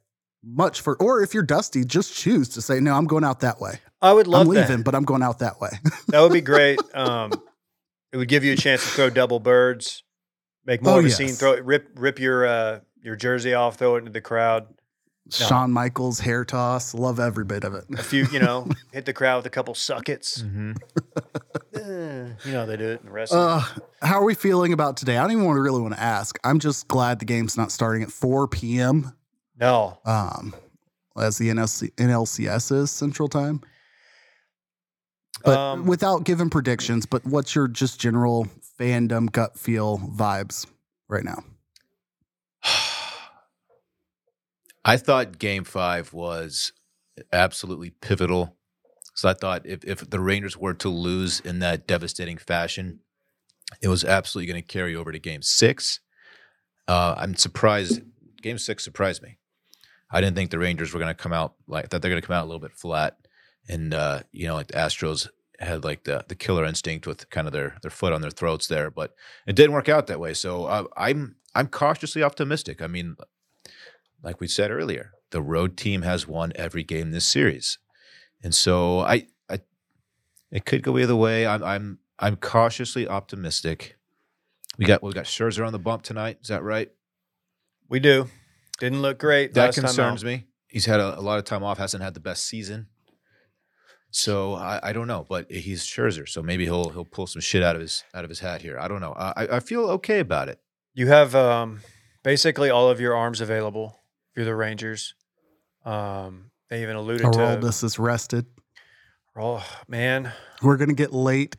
much 0.47 0.81
for, 0.81 0.95
or 1.01 1.21
if 1.21 1.33
you're 1.33 1.43
Dusty, 1.43 1.83
just 1.83 2.15
choose 2.15 2.47
to 2.49 2.61
say, 2.61 2.79
no, 2.79 2.93
I'm 2.93 3.05
going 3.05 3.23
out 3.23 3.41
that 3.41 3.59
way. 3.59 3.79
I 4.01 4.13
would 4.13 4.27
love 4.27 4.41
I'm 4.41 4.47
leaving, 4.47 4.77
that. 4.77 4.83
but 4.83 4.95
I'm 4.95 5.03
going 5.03 5.23
out 5.23 5.39
that 5.39 5.59
way. 5.59 5.69
That 6.07 6.21
would 6.21 6.31
be 6.33 6.41
great. 6.41 6.79
Um, 6.93 7.31
it 8.13 8.17
would 8.17 8.29
give 8.29 8.43
you 8.43 8.53
a 8.53 8.55
chance 8.55 8.81
to 8.83 8.87
throw 8.89 9.09
double 9.09 9.39
birds, 9.39 10.03
make 10.65 10.81
more 10.81 10.95
Oh, 10.95 10.99
of 10.99 11.05
a 11.05 11.09
yes. 11.09 11.17
scene. 11.17 11.29
Throw 11.29 11.53
it, 11.53 11.65
rip 11.65 11.89
rip 11.95 12.19
your 12.19 12.45
uh, 12.47 12.79
your 13.01 13.15
jersey 13.17 13.53
off, 13.53 13.75
throw 13.77 13.95
it 13.95 13.99
into 13.99 14.11
the 14.11 14.21
crowd. 14.21 14.67
Shawn 15.29 15.73
Michaels 15.73 16.19
hair 16.21 16.45
toss, 16.45 16.93
love 16.93 17.19
every 17.19 17.43
bit 17.43 17.65
of 17.65 17.73
it. 17.73 17.83
A 17.97 18.01
few, 18.01 18.25
you 18.31 18.39
know, 18.39 18.65
hit 18.93 19.03
the 19.05 19.11
crowd 19.11 19.37
with 19.37 19.45
a 19.45 19.49
couple 19.49 19.75
suckets. 19.75 20.41
Mm-hmm. 20.41 20.71
Eh, 21.75 22.29
you 22.45 22.51
know 22.53 22.59
how 22.61 22.65
they 22.65 22.77
do 22.77 22.85
it 22.91 23.01
in 23.01 23.07
the 23.07 23.11
rest. 23.11 23.33
Uh, 23.33 23.61
how 24.01 24.19
are 24.21 24.23
we 24.23 24.33
feeling 24.35 24.71
about 24.73 24.95
today? 24.97 25.17
I 25.17 25.21
don't 25.23 25.31
even 25.33 25.43
want 25.45 25.57
to 25.57 25.61
really 25.61 25.81
want 25.81 25.93
to 25.95 25.99
ask. 26.01 26.39
I'm 26.45 26.59
just 26.59 26.87
glad 26.87 27.19
the 27.19 27.25
game's 27.25 27.57
not 27.57 27.71
starting 27.73 28.03
at 28.03 28.11
4 28.11 28.47
p.m. 28.47 29.13
no, 29.59 29.99
Um, 30.05 30.53
as 31.17 31.37
the 31.37 31.49
NLC, 31.49 31.91
NLCS 31.95 32.71
is 32.71 32.91
Central 32.91 33.27
Time. 33.27 33.61
But 35.43 35.57
Um, 35.57 35.85
without 35.85 36.23
giving 36.23 36.49
predictions, 36.49 37.05
but 37.05 37.25
what's 37.25 37.55
your 37.55 37.67
just 37.67 37.99
general 37.99 38.47
fandom 38.79 39.31
gut 39.31 39.57
feel 39.57 39.99
vibes 39.99 40.65
right 41.07 41.23
now? 41.23 41.43
I 44.85 44.97
thought 44.97 45.37
game 45.39 45.63
five 45.63 46.13
was 46.13 46.71
absolutely 47.33 47.89
pivotal. 47.89 48.55
So 49.13 49.27
I 49.29 49.33
thought 49.33 49.65
if, 49.65 49.83
if 49.83 50.09
the 50.09 50.19
Rangers 50.19 50.55
were 50.57 50.75
to 50.75 50.89
lose 50.89 51.39
in 51.39 51.59
that 51.59 51.87
devastating 51.87 52.37
fashion, 52.37 52.99
it 53.81 53.87
was 53.87 54.03
absolutely 54.05 54.51
going 54.51 54.61
to 54.61 54.67
carry 54.67 54.95
over 54.95 55.11
to 55.11 55.19
game 55.19 55.41
six. 55.41 55.99
Uh, 56.87 57.15
I'm 57.17 57.35
surprised. 57.35 58.01
Game 58.41 58.57
six 58.57 58.83
surprised 58.83 59.21
me. 59.23 59.39
I 60.09 60.21
didn't 60.21 60.35
think 60.35 60.51
the 60.51 60.59
Rangers 60.59 60.93
were 60.93 60.99
going 60.99 61.13
to 61.13 61.21
come 61.21 61.33
out 61.33 61.55
like 61.67 61.89
that. 61.89 62.01
They're 62.01 62.11
going 62.11 62.21
to 62.21 62.27
come 62.27 62.35
out 62.35 62.43
a 62.43 62.47
little 62.47 62.61
bit 62.61 62.73
flat, 62.73 63.17
and 63.67 63.93
uh, 63.93 64.21
you 64.31 64.47
know, 64.47 64.55
like 64.55 64.67
the 64.67 64.77
Astros 64.77 65.27
had 65.59 65.83
like 65.83 66.03
the 66.03 66.23
the 66.27 66.35
killer 66.35 66.65
instinct 66.65 67.07
with 67.07 67.29
kind 67.29 67.47
of 67.47 67.53
their 67.53 67.77
their 67.81 67.91
foot 67.91 68.13
on 68.13 68.21
their 68.21 68.31
throats 68.31 68.67
there, 68.67 68.89
but 68.89 69.13
it 69.45 69.55
didn't 69.55 69.73
work 69.73 69.89
out 69.89 70.07
that 70.07 70.19
way. 70.19 70.33
So 70.33 70.65
uh, 70.65 70.85
I'm 70.95 71.35
I'm 71.55 71.67
cautiously 71.67 72.23
optimistic. 72.23 72.81
I 72.81 72.87
mean, 72.87 73.17
like 74.23 74.39
we 74.39 74.47
said 74.47 74.71
earlier, 74.71 75.11
the 75.31 75.41
road 75.41 75.77
team 75.77 76.03
has 76.03 76.27
won 76.27 76.53
every 76.55 76.83
game 76.83 77.11
this 77.11 77.25
series, 77.25 77.77
and 78.43 78.53
so 78.53 79.01
I 79.01 79.27
I 79.49 79.59
it 80.51 80.65
could 80.65 80.83
go 80.83 80.97
either 80.97 81.15
way. 81.15 81.45
I'm 81.45 81.63
I'm 81.63 81.99
I'm 82.19 82.35
cautiously 82.35 83.07
optimistic. 83.07 83.97
We 84.77 84.85
got 84.85 85.01
we 85.01 85.11
got 85.11 85.25
Scherzer 85.25 85.65
on 85.65 85.73
the 85.73 85.79
bump 85.79 86.03
tonight. 86.03 86.37
Is 86.41 86.49
that 86.49 86.63
right? 86.63 86.91
We 87.89 87.99
do. 87.99 88.29
Didn't 88.79 89.01
look 89.01 89.17
great. 89.17 89.53
That 89.53 89.65
last 89.65 89.75
time 89.75 89.85
concerns 89.85 90.23
out. 90.23 90.27
me. 90.27 90.45
He's 90.67 90.85
had 90.85 90.99
a, 90.99 91.17
a 91.17 91.21
lot 91.21 91.39
of 91.39 91.45
time 91.45 91.63
off. 91.63 91.77
Hasn't 91.77 92.03
had 92.03 92.13
the 92.13 92.19
best 92.19 92.45
season. 92.45 92.87
So 94.11 94.53
I, 94.55 94.79
I 94.83 94.93
don't 94.93 95.07
know, 95.07 95.25
but 95.27 95.51
he's 95.51 95.83
Scherzer, 95.85 96.27
so 96.27 96.41
maybe 96.41 96.65
he'll 96.65 96.89
he'll 96.89 97.05
pull 97.05 97.27
some 97.27 97.41
shit 97.41 97.61
out 97.61 97.75
of 97.75 97.81
his 97.81 98.03
out 98.13 98.23
of 98.23 98.29
his 98.29 98.39
hat 98.39 98.61
here. 98.61 98.79
I 98.79 98.87
don't 98.87 99.01
know. 99.01 99.13
I 99.13 99.57
I 99.57 99.59
feel 99.59 99.89
okay 99.91 100.19
about 100.19 100.49
it. 100.49 100.59
You 100.93 101.07
have 101.07 101.35
um, 101.35 101.81
basically 102.23 102.69
all 102.69 102.89
of 102.89 102.99
your 102.99 103.15
arms 103.15 103.41
available 103.41 103.99
if 104.31 104.37
you're 104.37 104.45
the 104.45 104.55
Rangers. 104.55 105.13
Um, 105.85 106.51
they 106.69 106.81
even 106.81 106.95
alluded 106.95 107.31
to. 107.33 107.39
Aroldis 107.39 107.83
is 107.83 107.99
rested. 107.99 108.45
Oh 109.37 109.63
man, 109.87 110.31
We're 110.63 110.77
gonna 110.77 110.93
get 110.93 111.13
late, 111.13 111.57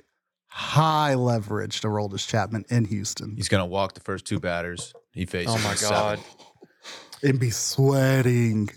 high 0.48 1.14
leverage 1.14 1.80
to 1.82 1.88
Aroldis 1.88 2.26
Chapman 2.26 2.64
in 2.70 2.86
Houston 2.86 3.36
He's 3.36 3.48
gonna 3.48 3.66
walk 3.66 3.94
the 3.94 4.00
first 4.00 4.24
two 4.24 4.40
batters 4.40 4.92
he 5.12 5.26
faces. 5.26 5.54
Oh 5.54 5.58
my 5.58 5.72
in 5.72 5.76
seven. 5.76 6.20
God. 7.20 7.30
and 7.30 7.40
be 7.40 7.50
sweating. 7.50 8.68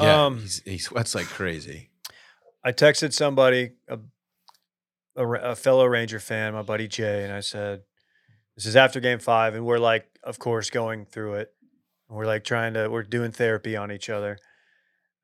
Yeah, 0.00 0.24
Um, 0.24 0.40
he's, 0.40 0.62
he 0.64 0.78
sweats 0.78 1.14
like 1.14 1.26
crazy. 1.26 1.90
I 2.64 2.72
texted 2.72 3.12
somebody, 3.12 3.70
a, 3.88 3.98
a, 5.16 5.26
a 5.50 5.56
fellow 5.56 5.86
Ranger 5.86 6.18
fan, 6.18 6.54
my 6.54 6.62
buddy 6.62 6.88
Jay, 6.88 7.22
and 7.24 7.32
I 7.32 7.40
said, 7.40 7.82
"This 8.56 8.66
is 8.66 8.76
after 8.76 8.98
Game 9.00 9.20
Five, 9.20 9.54
and 9.54 9.64
we're 9.64 9.78
like, 9.78 10.06
of 10.24 10.38
course, 10.38 10.70
going 10.70 11.06
through 11.06 11.34
it. 11.34 11.52
We're 12.08 12.26
like 12.26 12.42
trying 12.42 12.74
to, 12.74 12.88
we're 12.88 13.04
doing 13.04 13.30
therapy 13.30 13.76
on 13.76 13.92
each 13.92 14.10
other. 14.10 14.36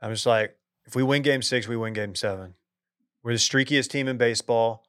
I'm 0.00 0.12
just 0.12 0.26
like, 0.26 0.56
if 0.84 0.94
we 0.94 1.02
win 1.02 1.22
Game 1.22 1.42
Six, 1.42 1.66
we 1.66 1.76
win 1.76 1.92
Game 1.92 2.14
Seven. 2.14 2.54
We're 3.24 3.32
the 3.32 3.38
streakiest 3.38 3.88
team 3.88 4.06
in 4.06 4.16
baseball. 4.16 4.84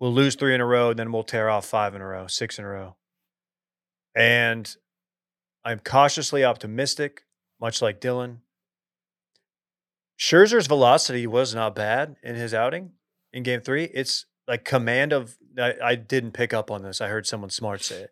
We'll 0.00 0.12
lose 0.14 0.34
three 0.34 0.54
in 0.54 0.62
a 0.62 0.66
row, 0.66 0.90
and 0.90 0.98
then 0.98 1.12
we'll 1.12 1.24
tear 1.24 1.50
off 1.50 1.66
five 1.66 1.94
in 1.94 2.00
a 2.00 2.06
row, 2.06 2.26
six 2.26 2.58
in 2.58 2.64
a 2.64 2.68
row. 2.68 2.96
And 4.16 4.74
I'm 5.64 5.78
cautiously 5.78 6.44
optimistic, 6.44 7.24
much 7.60 7.80
like 7.80 8.00
Dylan. 8.00 8.38
Scherzer's 10.18 10.66
velocity 10.66 11.26
was 11.26 11.54
not 11.54 11.74
bad 11.74 12.16
in 12.22 12.34
his 12.36 12.52
outing 12.52 12.92
in 13.32 13.42
game 13.42 13.60
three. 13.60 13.84
It's 13.84 14.26
like 14.46 14.64
command 14.64 15.12
of, 15.12 15.36
I, 15.58 15.74
I 15.82 15.94
didn't 15.94 16.32
pick 16.32 16.52
up 16.52 16.70
on 16.70 16.82
this. 16.82 17.00
I 17.00 17.08
heard 17.08 17.26
someone 17.26 17.50
smart 17.50 17.82
say 17.82 18.02
it. 18.02 18.10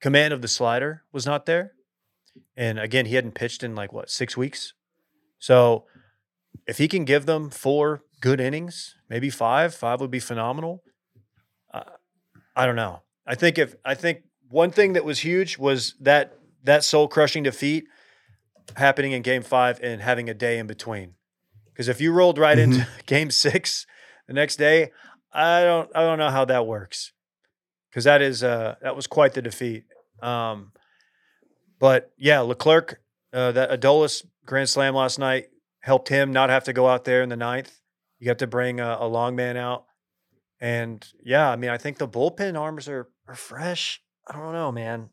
Command 0.00 0.34
of 0.34 0.42
the 0.42 0.48
slider 0.48 1.02
was 1.12 1.24
not 1.24 1.46
there. 1.46 1.72
And 2.56 2.78
again, 2.78 3.06
he 3.06 3.14
hadn't 3.14 3.34
pitched 3.34 3.62
in 3.62 3.74
like 3.74 3.92
what, 3.92 4.10
six 4.10 4.36
weeks? 4.36 4.74
So 5.38 5.86
if 6.66 6.78
he 6.78 6.88
can 6.88 7.04
give 7.04 7.26
them 7.26 7.50
four 7.50 8.02
good 8.20 8.40
innings, 8.40 8.96
maybe 9.08 9.30
five, 9.30 9.74
five 9.74 10.00
would 10.00 10.10
be 10.10 10.20
phenomenal. 10.20 10.82
Uh, 11.72 11.82
I 12.54 12.66
don't 12.66 12.76
know. 12.76 13.02
I 13.26 13.34
think 13.34 13.58
if, 13.58 13.74
I 13.84 13.94
think 13.94 14.24
one 14.48 14.70
thing 14.70 14.92
that 14.92 15.04
was 15.04 15.20
huge 15.20 15.56
was 15.58 15.94
that, 16.00 16.38
that 16.62 16.84
soul 16.84 17.08
crushing 17.08 17.42
defeat 17.42 17.84
happening 18.76 19.12
in 19.12 19.22
game 19.22 19.42
five 19.42 19.80
and 19.82 20.00
having 20.00 20.28
a 20.28 20.34
day 20.34 20.58
in 20.58 20.66
between. 20.66 21.14
Because 21.66 21.88
if 21.88 22.00
you 22.00 22.12
rolled 22.12 22.38
right 22.38 22.58
into 22.58 22.86
game 23.06 23.30
six 23.30 23.86
the 24.26 24.32
next 24.32 24.56
day, 24.56 24.90
I 25.32 25.62
don't 25.62 25.90
I 25.94 26.02
don't 26.02 26.18
know 26.18 26.30
how 26.30 26.44
that 26.44 26.66
works. 26.66 27.12
Because 27.90 28.04
that 28.04 28.22
is 28.22 28.42
uh 28.42 28.76
that 28.82 28.96
was 28.96 29.06
quite 29.06 29.34
the 29.34 29.42
defeat. 29.42 29.84
Um 30.22 30.72
but 31.78 32.12
yeah, 32.16 32.40
Leclerc, 32.40 33.00
uh, 33.32 33.50
that 33.52 33.70
Adolis 33.70 34.24
grand 34.46 34.68
slam 34.68 34.94
last 34.94 35.18
night 35.18 35.46
helped 35.80 36.08
him 36.08 36.32
not 36.32 36.48
have 36.48 36.62
to 36.64 36.72
go 36.72 36.86
out 36.86 37.04
there 37.04 37.22
in 37.22 37.28
the 37.28 37.36
ninth. 37.36 37.80
You 38.20 38.26
got 38.26 38.38
to 38.38 38.46
bring 38.46 38.78
a, 38.78 38.98
a 39.00 39.08
long 39.08 39.34
man 39.34 39.56
out. 39.56 39.86
And 40.60 41.04
yeah, 41.24 41.50
I 41.50 41.56
mean, 41.56 41.70
I 41.70 41.78
think 41.78 41.98
the 41.98 42.06
bullpen 42.06 42.56
arms 42.56 42.88
are 42.88 43.08
are 43.26 43.34
fresh. 43.34 44.00
I 44.28 44.36
don't 44.36 44.52
know, 44.52 44.70
man. 44.70 45.10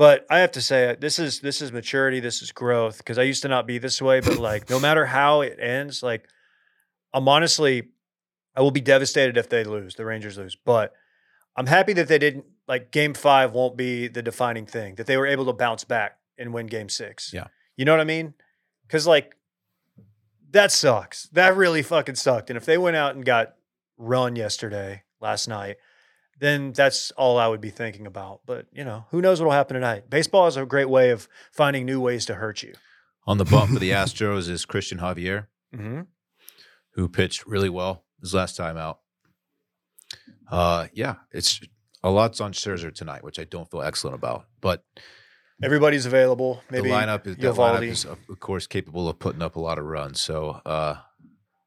But 0.00 0.24
I 0.30 0.38
have 0.38 0.52
to 0.52 0.62
say, 0.62 0.96
this 0.98 1.18
is 1.18 1.40
this 1.40 1.60
is 1.60 1.72
maturity. 1.72 2.20
This 2.20 2.40
is 2.40 2.52
growth. 2.52 2.96
Because 2.96 3.18
I 3.18 3.24
used 3.24 3.42
to 3.42 3.48
not 3.48 3.66
be 3.66 3.76
this 3.76 4.00
way, 4.00 4.20
but 4.20 4.38
like, 4.38 4.70
no 4.70 4.80
matter 4.80 5.04
how 5.04 5.42
it 5.42 5.58
ends, 5.60 6.02
like, 6.02 6.26
I'm 7.12 7.28
honestly, 7.28 7.90
I 8.56 8.62
will 8.62 8.70
be 8.70 8.80
devastated 8.80 9.36
if 9.36 9.50
they 9.50 9.62
lose. 9.62 9.96
The 9.96 10.06
Rangers 10.06 10.38
lose, 10.38 10.56
but 10.56 10.94
I'm 11.54 11.66
happy 11.66 11.92
that 11.92 12.08
they 12.08 12.18
didn't. 12.18 12.46
Like, 12.66 12.92
Game 12.92 13.12
Five 13.12 13.52
won't 13.52 13.76
be 13.76 14.08
the 14.08 14.22
defining 14.22 14.64
thing. 14.64 14.94
That 14.94 15.06
they 15.06 15.18
were 15.18 15.26
able 15.26 15.44
to 15.44 15.52
bounce 15.52 15.84
back 15.84 16.16
and 16.38 16.54
win 16.54 16.66
Game 16.66 16.88
Six. 16.88 17.34
Yeah. 17.34 17.48
you 17.76 17.84
know 17.84 17.92
what 17.92 18.00
I 18.00 18.04
mean? 18.04 18.32
Because 18.86 19.06
like, 19.06 19.36
that 20.50 20.72
sucks. 20.72 21.24
That 21.24 21.54
really 21.58 21.82
fucking 21.82 22.14
sucked. 22.14 22.48
And 22.48 22.56
if 22.56 22.64
they 22.64 22.78
went 22.78 22.96
out 22.96 23.16
and 23.16 23.22
got 23.22 23.52
run 23.98 24.34
yesterday, 24.34 25.02
last 25.20 25.46
night, 25.46 25.76
then 26.40 26.72
that's 26.72 27.10
all 27.12 27.38
I 27.38 27.46
would 27.46 27.60
be 27.60 27.70
thinking 27.70 28.06
about. 28.06 28.40
But 28.46 28.66
you 28.72 28.84
know, 28.84 29.06
who 29.10 29.20
knows 29.22 29.40
what'll 29.40 29.52
happen 29.52 29.74
tonight? 29.74 30.10
Baseball 30.10 30.46
is 30.48 30.56
a 30.56 30.66
great 30.66 30.88
way 30.90 31.10
of 31.10 31.28
finding 31.52 31.86
new 31.86 32.00
ways 32.00 32.26
to 32.26 32.34
hurt 32.34 32.62
you. 32.62 32.74
On 33.26 33.38
the 33.38 33.44
bump 33.44 33.70
for 33.72 33.78
the 33.78 33.90
Astros 33.90 34.48
is 34.48 34.66
Cristian 34.66 34.98
Javier, 34.98 35.46
Mm-hmm. 35.74 36.00
who 36.94 37.08
pitched 37.08 37.46
really 37.46 37.68
well 37.68 38.04
his 38.20 38.34
last 38.34 38.56
time 38.56 38.76
out. 38.76 38.98
Uh, 40.50 40.88
yeah, 40.92 41.14
it's 41.32 41.60
a 42.02 42.10
lot's 42.10 42.40
on 42.40 42.52
Scherzer 42.52 42.92
tonight, 42.92 43.22
which 43.22 43.38
I 43.38 43.44
don't 43.44 43.70
feel 43.70 43.82
excellent 43.82 44.16
about. 44.16 44.46
But 44.60 44.82
Everybody's 45.62 46.06
available. 46.06 46.62
Maybe 46.70 46.88
the 46.88 46.94
lineup 46.94 47.26
is 47.26 47.36
that 47.36 47.54
lineup 47.54 47.86
is 47.86 48.04
of 48.06 48.18
course 48.40 48.66
capable 48.66 49.08
of 49.08 49.18
putting 49.18 49.42
up 49.42 49.56
a 49.56 49.60
lot 49.60 49.78
of 49.78 49.84
runs. 49.84 50.20
So 50.20 50.60
uh, 50.64 50.96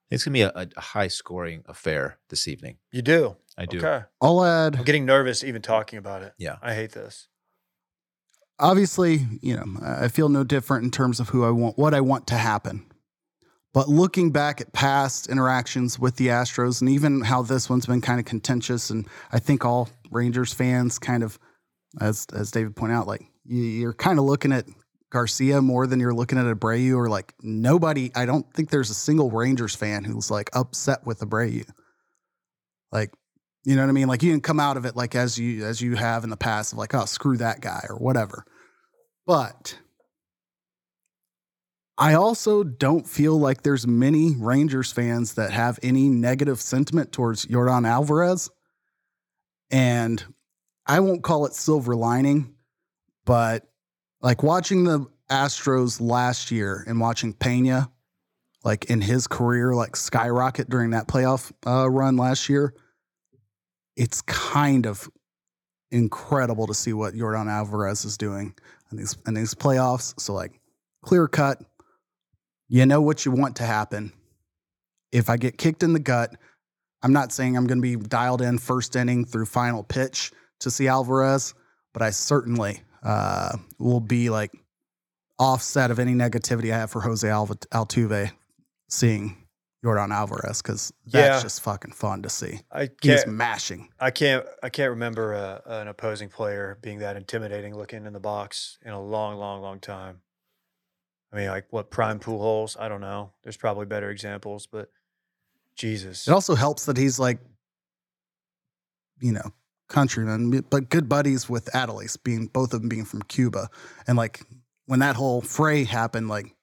it's 0.10 0.24
gonna 0.24 0.34
be 0.34 0.42
a, 0.42 0.52
a 0.76 0.82
high 0.82 1.08
scoring 1.08 1.64
affair 1.68 2.18
this 2.30 2.48
evening. 2.48 2.78
You 2.92 3.04
do. 3.04 3.36
I 3.58 3.66
do. 3.66 3.78
Okay. 3.78 4.04
I'll 4.22 4.44
add 4.44 4.76
I'm 4.78 4.84
getting 4.84 5.06
nervous 5.06 5.44
even 5.44 5.62
talking 5.62 6.00
about 6.00 6.24
it. 6.24 6.34
Yeah. 6.38 6.56
I 6.62 6.74
hate 6.74 6.92
this. 6.94 7.28
obviously, 8.60 9.26
you 9.42 9.56
know, 9.56 9.66
I 9.84 10.08
feel 10.08 10.30
no 10.30 10.44
different 10.44 10.84
in 10.86 10.92
terms 10.92 11.20
of 11.20 11.30
who 11.30 11.44
I 11.44 11.50
want, 11.50 11.78
what 11.78 11.94
I 11.94 12.02
want 12.02 12.28
to 12.28 12.36
happen. 12.36 12.86
But 13.74 13.90
looking 13.90 14.32
back 14.32 14.62
at 14.62 14.72
past 14.74 15.28
interactions 15.28 15.98
with 15.98 16.16
the 16.18 16.28
Astros 16.28 16.80
and 16.82 16.90
even 16.90 17.22
how 17.22 17.42
this 17.42 17.70
one's 17.70 17.88
been 17.88 18.02
kind 18.02 18.20
of 18.20 18.26
contentious, 18.26 18.90
and 18.92 19.08
I 19.32 19.40
think 19.40 19.66
all 19.66 19.90
Rangers 20.12 20.54
fans 20.54 21.00
kind 21.00 21.24
of, 21.24 21.40
as 22.00 22.28
as 22.34 22.52
David 22.52 22.76
pointed 22.76 22.96
out, 22.96 23.08
like 23.08 23.24
you- 23.46 23.64
you're 23.64 23.94
kind 23.94 24.20
of 24.20 24.26
looking 24.26 24.52
at 24.52 24.68
Garcia 25.12 25.60
more 25.62 25.88
than 25.88 26.00
you're 26.00 26.14
looking 26.14 26.38
at 26.38 26.46
Abreu, 26.46 26.96
or 26.96 27.10
like 27.10 27.34
nobody. 27.42 28.12
I 28.16 28.26
don't 28.28 28.52
think 28.54 28.70
there's 28.70 28.92
a 28.92 28.96
single 28.96 29.32
Rangers 29.32 29.76
fan 29.76 30.04
who's 30.04 30.30
like 30.30 30.50
upset 30.54 31.04
with 31.06 31.20
Abreu. 31.22 31.68
Like, 32.92 33.12
you 33.66 33.76
know 33.76 33.82
what 33.82 33.90
I 33.90 33.94
mean? 33.94 34.08
Like 34.08 34.24
you 34.24 34.32
didn't 34.32 34.44
come 34.44 34.60
out 34.60 34.78
of 34.78 34.86
it 34.86 34.96
like 34.96 35.16
as 35.16 35.38
you 35.38 35.66
as 35.66 35.82
you 35.82 35.96
have 35.96 36.24
in 36.24 36.30
the 36.30 36.38
past 36.38 36.74
of 36.74 36.80
like, 36.80 36.94
oh, 36.94 37.06
screw 37.06 37.38
that 37.38 37.62
guy 37.62 37.86
or 37.90 37.98
whatever. 37.98 38.46
But 39.26 39.78
I 41.98 42.16
also 42.16 42.64
don't 42.64 43.08
feel 43.08 43.40
like 43.40 43.62
there's 43.62 43.88
many 43.88 44.36
Rangers 44.36 44.92
fans 44.92 45.36
that 45.36 45.52
have 45.52 45.80
any 45.84 46.10
negative 46.10 46.60
sentiment 46.60 47.12
towards 47.12 47.46
Yordan 47.46 47.88
Alvarez. 47.88 48.50
And 49.72 50.24
I 50.86 51.00
won't 51.00 51.24
call 51.24 51.46
it 51.46 51.54
silver 51.54 51.96
lining, 51.96 52.56
but 53.26 53.66
like 54.22 54.44
watching 54.44 54.84
the 54.84 55.06
Astros 55.30 56.02
last 56.02 56.52
year 56.52 56.84
and 56.88 57.00
watching 57.00 57.34
Pena, 57.34 57.90
like 58.64 58.86
in 58.86 59.00
his 59.00 59.28
career, 59.28 59.74
like 59.74 59.96
skyrocket 59.96 60.70
during 60.70 60.92
that 60.92 61.08
playoff 61.08 61.52
uh, 61.66 61.90
run 61.90 62.18
last 62.18 62.50
year, 62.50 62.74
it's 63.96 64.22
kind 64.22 64.86
of 64.86 65.10
incredible 65.92 66.68
to 66.68 66.74
see 66.74 66.94
what 66.94 67.14
Yordan 67.14 67.50
Alvarez 67.50 68.06
is 68.06 68.18
doing 68.18 68.56
in 68.92 68.98
these 68.98 69.18
in 69.28 69.34
these 69.34 69.54
playoffs. 69.54 70.20
So 70.20 70.34
like 70.34 70.60
clear 71.04 71.28
cut, 71.28 71.60
you 72.68 72.86
know 72.86 73.02
what 73.02 73.26
you 73.26 73.32
want 73.32 73.58
to 73.58 73.64
happen. 73.64 74.12
If 75.12 75.30
I 75.30 75.38
get 75.38 75.58
kicked 75.58 75.84
in 75.84 75.94
the 75.94 76.00
gut, 76.00 76.36
I'm 77.04 77.14
not 77.14 77.32
saying 77.32 77.56
I'm 77.56 77.68
going 77.68 77.82
to 77.82 77.98
be 77.98 78.08
dialed 78.08 78.42
in 78.42 78.58
first 78.58 78.96
inning 78.96 79.26
through 79.26 79.46
final 79.46 79.84
pitch 79.84 80.32
to 80.62 80.72
see 80.72 80.88
Alvarez, 80.88 81.54
but 81.94 82.02
I 82.02 82.10
certainly 82.10 82.82
uh, 83.04 83.58
will 83.78 84.00
be 84.00 84.30
like 84.30 84.52
offset 85.38 85.92
of 85.92 86.00
any 86.00 86.14
negativity 86.14 86.74
I 86.74 86.78
have 86.78 86.92
for 86.92 87.02
Jose 87.02 87.28
Altuve 87.28 88.32
seeing 88.90 89.43
Yordan 89.84 90.12
Alvarez 90.14 90.62
because 90.62 90.94
that's 91.06 91.38
Yeah. 91.38 91.42
just 91.42 91.62
fucking 91.62 91.92
fun 91.92 92.22
to 92.24 92.30
see. 92.30 92.62
I 92.72 92.90
He's 93.02 93.28
mashing. 93.28 93.90
I 94.00 94.12
can't. 94.12 94.46
I 94.64 94.70
can't 94.70 94.92
remember 94.92 95.34
uh, 95.36 95.60
an 95.82 95.88
opposing 95.90 96.30
player 96.30 96.78
being 96.82 97.00
that 97.00 97.18
intimidating 97.18 97.76
looking 97.76 98.06
in 98.06 98.14
the 98.14 98.20
box 98.20 98.78
in 98.82 98.92
a 98.92 99.02
long, 99.02 99.38
long, 99.38 99.62
long 99.62 99.80
time. 99.80 100.22
I 101.34 101.38
mean, 101.38 101.48
like 101.48 101.66
what 101.72 101.90
prime 101.92 102.20
Pujols? 102.20 102.80
I 102.80 102.88
don't 102.88 103.02
know. 103.02 103.32
There's 103.44 103.58
probably 103.58 103.86
better 103.86 104.10
examples, 104.10 104.68
but 104.68 104.90
Jesus. 105.76 106.28
It 106.28 106.32
also 106.32 106.56
helps 106.56 106.86
that 106.86 106.96
he's 106.96 107.20
like, 107.20 107.40
you 109.20 109.32
know, 109.34 109.52
countryman, 109.90 110.62
but 110.70 110.90
good 110.90 111.10
buddies 111.10 111.50
with 111.50 111.66
Adolis, 111.74 112.18
being 112.24 112.48
both 112.48 112.74
of 112.74 112.82
them 112.82 112.90
being 112.90 113.06
from 113.06 113.22
Cuba, 113.24 113.70
and 114.08 114.18
like 114.18 114.42
when 114.86 115.00
that 115.00 115.16
whole 115.16 115.42
fray 115.42 115.84
happened, 115.84 116.30
like 116.30 116.56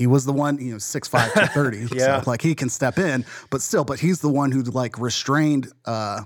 he 0.00 0.06
was 0.06 0.24
the 0.24 0.32
one, 0.32 0.56
you 0.58 0.72
know, 0.72 0.78
six 0.78 1.06
five 1.08 1.30
to 1.34 1.46
thirty, 1.48 1.86
Yeah. 1.92 2.22
so 2.22 2.30
like 2.30 2.40
he 2.40 2.54
can 2.54 2.70
step 2.70 2.98
in, 2.98 3.22
but 3.50 3.60
still, 3.60 3.84
but 3.84 4.00
he's 4.00 4.20
the 4.20 4.30
one 4.30 4.50
who 4.50 4.62
like 4.62 4.98
restrained 4.98 5.70
uh, 5.84 6.22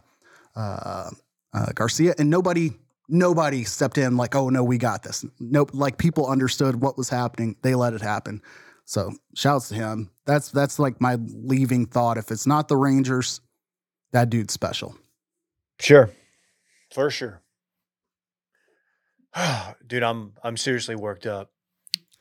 uh, 0.54 1.10
uh, 1.52 1.66
Garcia, 1.74 2.14
and 2.18 2.30
nobody. 2.30 2.70
Nobody 3.08 3.64
stepped 3.64 3.98
in 3.98 4.16
like, 4.16 4.34
oh 4.37 4.48
no, 4.48 4.62
we 4.64 4.78
got 4.78 5.02
this. 5.02 5.26
Nope, 5.40 5.72
like 5.74 5.98
people 5.98 6.26
understood 6.26 6.80
what 6.80 6.96
was 6.96 7.10
happening. 7.10 7.56
They 7.62 7.74
let 7.74 7.92
it 7.94 8.00
happen. 8.00 8.40
So 8.87 9.12
shouts 9.34 9.68
to 9.70 9.74
him. 9.74 10.10
That's 10.24 10.50
that's 10.52 10.78
like 10.78 11.00
my 11.00 11.16
leaving 11.20 11.84
thought. 11.84 12.16
If 12.16 12.30
it's 12.30 12.46
not 12.46 12.68
the 12.68 12.76
Rangers, 12.76 13.40
that 14.12 14.30
dude's 14.30 14.54
special. 14.54 14.96
Sure. 15.80 16.10
For 16.94 17.10
sure. 17.10 17.42
Dude, 19.87 20.02
I'm 20.02 20.32
I'm 20.42 20.56
seriously 20.56 20.94
worked 20.96 21.26
up. 21.26 21.50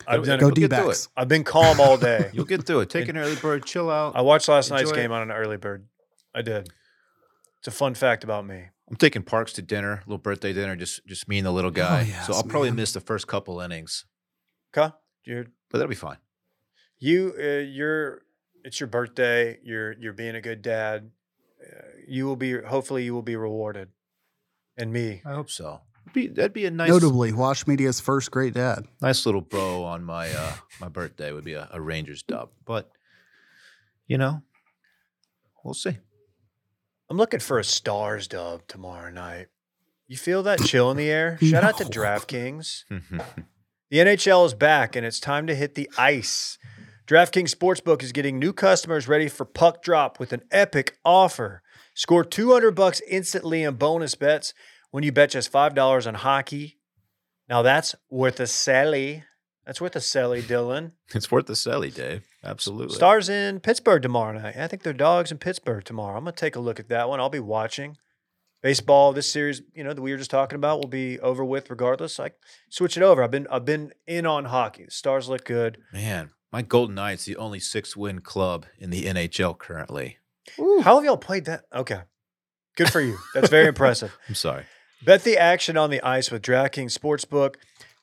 I've 0.07 0.23
done 0.25 0.39
Go 0.39 0.47
a, 0.47 0.49
You'll 0.49 0.55
get 0.55 0.69
through 0.71 0.83
D-backs. 0.85 1.09
I've 1.15 1.27
been 1.27 1.43
calm 1.43 1.79
all 1.79 1.97
day. 1.97 2.29
You'll 2.33 2.45
get 2.45 2.65
through 2.65 2.81
it. 2.81 2.89
Take 2.89 3.07
an 3.09 3.17
early 3.17 3.35
bird, 3.35 3.65
chill 3.65 3.89
out. 3.89 4.15
I 4.15 4.21
watched 4.21 4.47
last 4.49 4.69
night's 4.69 4.91
it. 4.91 4.95
game 4.95 5.11
on 5.11 5.21
an 5.21 5.31
early 5.31 5.57
bird. 5.57 5.85
I 6.35 6.41
did. 6.41 6.69
It's 7.59 7.67
a 7.67 7.71
fun 7.71 7.93
fact 7.95 8.23
about 8.23 8.45
me. 8.45 8.65
I'm 8.89 8.97
taking 8.97 9.23
Parks 9.23 9.53
to 9.53 9.61
dinner, 9.61 10.03
little 10.05 10.17
birthday 10.17 10.51
dinner, 10.51 10.75
just 10.75 11.05
just 11.07 11.27
me 11.29 11.37
and 11.37 11.47
the 11.47 11.51
little 11.51 11.71
guy. 11.71 12.03
so 12.03 12.09
yes, 12.09 12.29
I'll 12.29 12.43
probably 12.43 12.69
man. 12.69 12.75
miss 12.77 12.91
the 12.91 12.99
first 12.99 13.27
couple 13.27 13.59
innings, 13.61 14.05
Okay, 14.75 14.93
you're 15.25 15.45
but 15.71 15.77
that'll 15.77 15.87
be 15.89 15.95
fine. 15.95 16.17
you 16.99 17.33
uh, 17.39 17.41
you're 17.63 18.21
it's 18.65 18.79
your 18.81 18.87
birthday. 18.87 19.57
You're 19.63 19.93
you're 19.93 20.13
being 20.13 20.35
a 20.35 20.41
good 20.41 20.61
dad. 20.61 21.11
Uh, 21.61 21.81
you 22.07 22.25
will 22.25 22.35
be 22.35 22.59
hopefully 22.61 23.05
you 23.05 23.13
will 23.13 23.21
be 23.21 23.37
rewarded, 23.37 23.89
and 24.77 24.91
me. 24.91 25.21
I 25.25 25.31
hope 25.33 25.49
so. 25.49 25.81
Be, 26.13 26.27
that'd 26.27 26.53
be 26.53 26.65
a 26.65 26.71
nice, 26.71 26.89
Notably, 26.89 27.31
Wash 27.33 27.65
Media's 27.65 27.99
first 27.99 28.29
great 28.29 28.53
dad. 28.53 28.85
nice 29.01 29.25
little 29.25 29.41
bow 29.41 29.83
on 29.83 30.03
my 30.03 30.29
uh, 30.29 30.53
my 30.79 30.87
birthday. 30.89 31.31
Would 31.31 31.43
be 31.45 31.53
a, 31.53 31.69
a 31.71 31.81
Rangers 31.81 32.21
dub, 32.23 32.49
but 32.65 32.91
you 34.05 34.17
know, 34.17 34.41
we'll 35.63 35.73
see. 35.73 35.97
I'm 37.09 37.17
looking 37.17 37.39
for 37.39 37.57
a 37.57 37.63
stars 37.63 38.27
dub 38.27 38.67
tomorrow 38.67 39.11
night. 39.11 39.47
You 40.07 40.17
feel 40.17 40.43
that 40.43 40.59
chill 40.59 40.91
in 40.91 40.97
the 40.97 41.09
air? 41.09 41.37
Shout 41.41 41.63
out 41.63 41.77
to 41.77 41.85
DraftKings. 41.85 42.83
The 43.89 43.99
NHL 43.99 44.43
is 44.47 44.55
back 44.55 44.95
and 44.95 45.05
it's 45.05 45.19
time 45.19 45.45
to 45.45 45.53
hit 45.53 45.75
the 45.75 45.87
ice. 45.99 46.57
DraftKings 47.05 47.53
Sportsbook 47.55 48.01
is 48.01 48.11
getting 48.11 48.39
new 48.39 48.51
customers 48.51 49.07
ready 49.07 49.27
for 49.27 49.45
puck 49.45 49.83
drop 49.83 50.19
with 50.19 50.33
an 50.33 50.41
epic 50.49 50.97
offer. 51.05 51.61
Score 51.93 52.23
200 52.23 52.71
bucks 52.71 53.03
instantly 53.07 53.61
in 53.61 53.75
bonus 53.75 54.15
bets 54.15 54.55
when 54.93 55.03
you 55.03 55.11
bet 55.11 55.31
just 55.31 55.51
$5 55.51 56.07
on 56.07 56.13
hockey. 56.13 56.77
Now 57.49 57.63
that's 57.63 57.95
worth 58.11 58.39
a 58.39 58.43
celly. 58.43 59.23
That's 59.65 59.81
worth 59.81 59.95
a 59.95 59.99
celly, 59.99 60.43
Dylan. 60.43 60.91
it's 61.15 61.31
worth 61.31 61.49
a 61.49 61.53
celly, 61.53 61.91
Dave. 61.91 62.27
Absolutely. 62.43 62.95
Stars 62.95 63.27
in 63.27 63.59
Pittsburgh 63.59 64.03
tomorrow 64.03 64.37
night. 64.37 64.55
I 64.55 64.67
think 64.67 64.83
they're 64.83 64.93
dogs 64.93 65.31
in 65.31 65.39
Pittsburgh 65.39 65.83
tomorrow. 65.83 66.15
I'm 66.15 66.25
going 66.25 66.35
to 66.35 66.39
take 66.39 66.55
a 66.55 66.59
look 66.59 66.79
at 66.79 66.89
that 66.89 67.09
one. 67.09 67.19
I'll 67.19 67.29
be 67.29 67.39
watching. 67.39 67.97
Baseball, 68.61 69.13
this 69.13 69.27
series, 69.31 69.63
you 69.73 69.83
know, 69.83 69.93
that 69.93 70.01
we 70.01 70.11
were 70.11 70.17
just 70.17 70.29
talking 70.29 70.57
about 70.57 70.79
will 70.79 70.87
be 70.87 71.19
over 71.21 71.43
with 71.43 71.71
regardless. 71.71 72.19
Like 72.19 72.35
switch 72.69 72.95
it 72.95 73.01
over. 73.01 73.23
I've 73.23 73.31
been 73.31 73.47
I've 73.49 73.65
been 73.65 73.93
in 74.05 74.27
on 74.27 74.45
hockey. 74.45 74.85
The 74.85 74.91
stars 74.91 75.27
look 75.27 75.43
good. 75.43 75.79
Man, 75.91 76.29
my 76.51 76.61
Golden 76.61 76.93
Knights, 76.93 77.25
the 77.25 77.35
only 77.37 77.59
six 77.59 77.97
win 77.97 78.21
club 78.21 78.67
in 78.77 78.91
the 78.91 79.05
NHL 79.05 79.57
currently. 79.57 80.17
How 80.57 80.95
have 80.97 81.03
y'all 81.03 81.17
played 81.17 81.45
that? 81.45 81.63
Okay. 81.73 82.01
Good 82.77 82.91
for 82.91 83.01
you. 83.01 83.17
That's 83.33 83.49
very 83.49 83.67
impressive. 83.69 84.15
I'm 84.29 84.35
sorry. 84.35 84.65
Bet 85.05 85.25
the 85.25 85.37
action 85.37 85.75
on 85.75 85.89
the 85.89 86.01
ice 86.01 86.31
with 86.31 86.41
DraftKings 86.41 86.97
Sportsbook. 86.97 87.55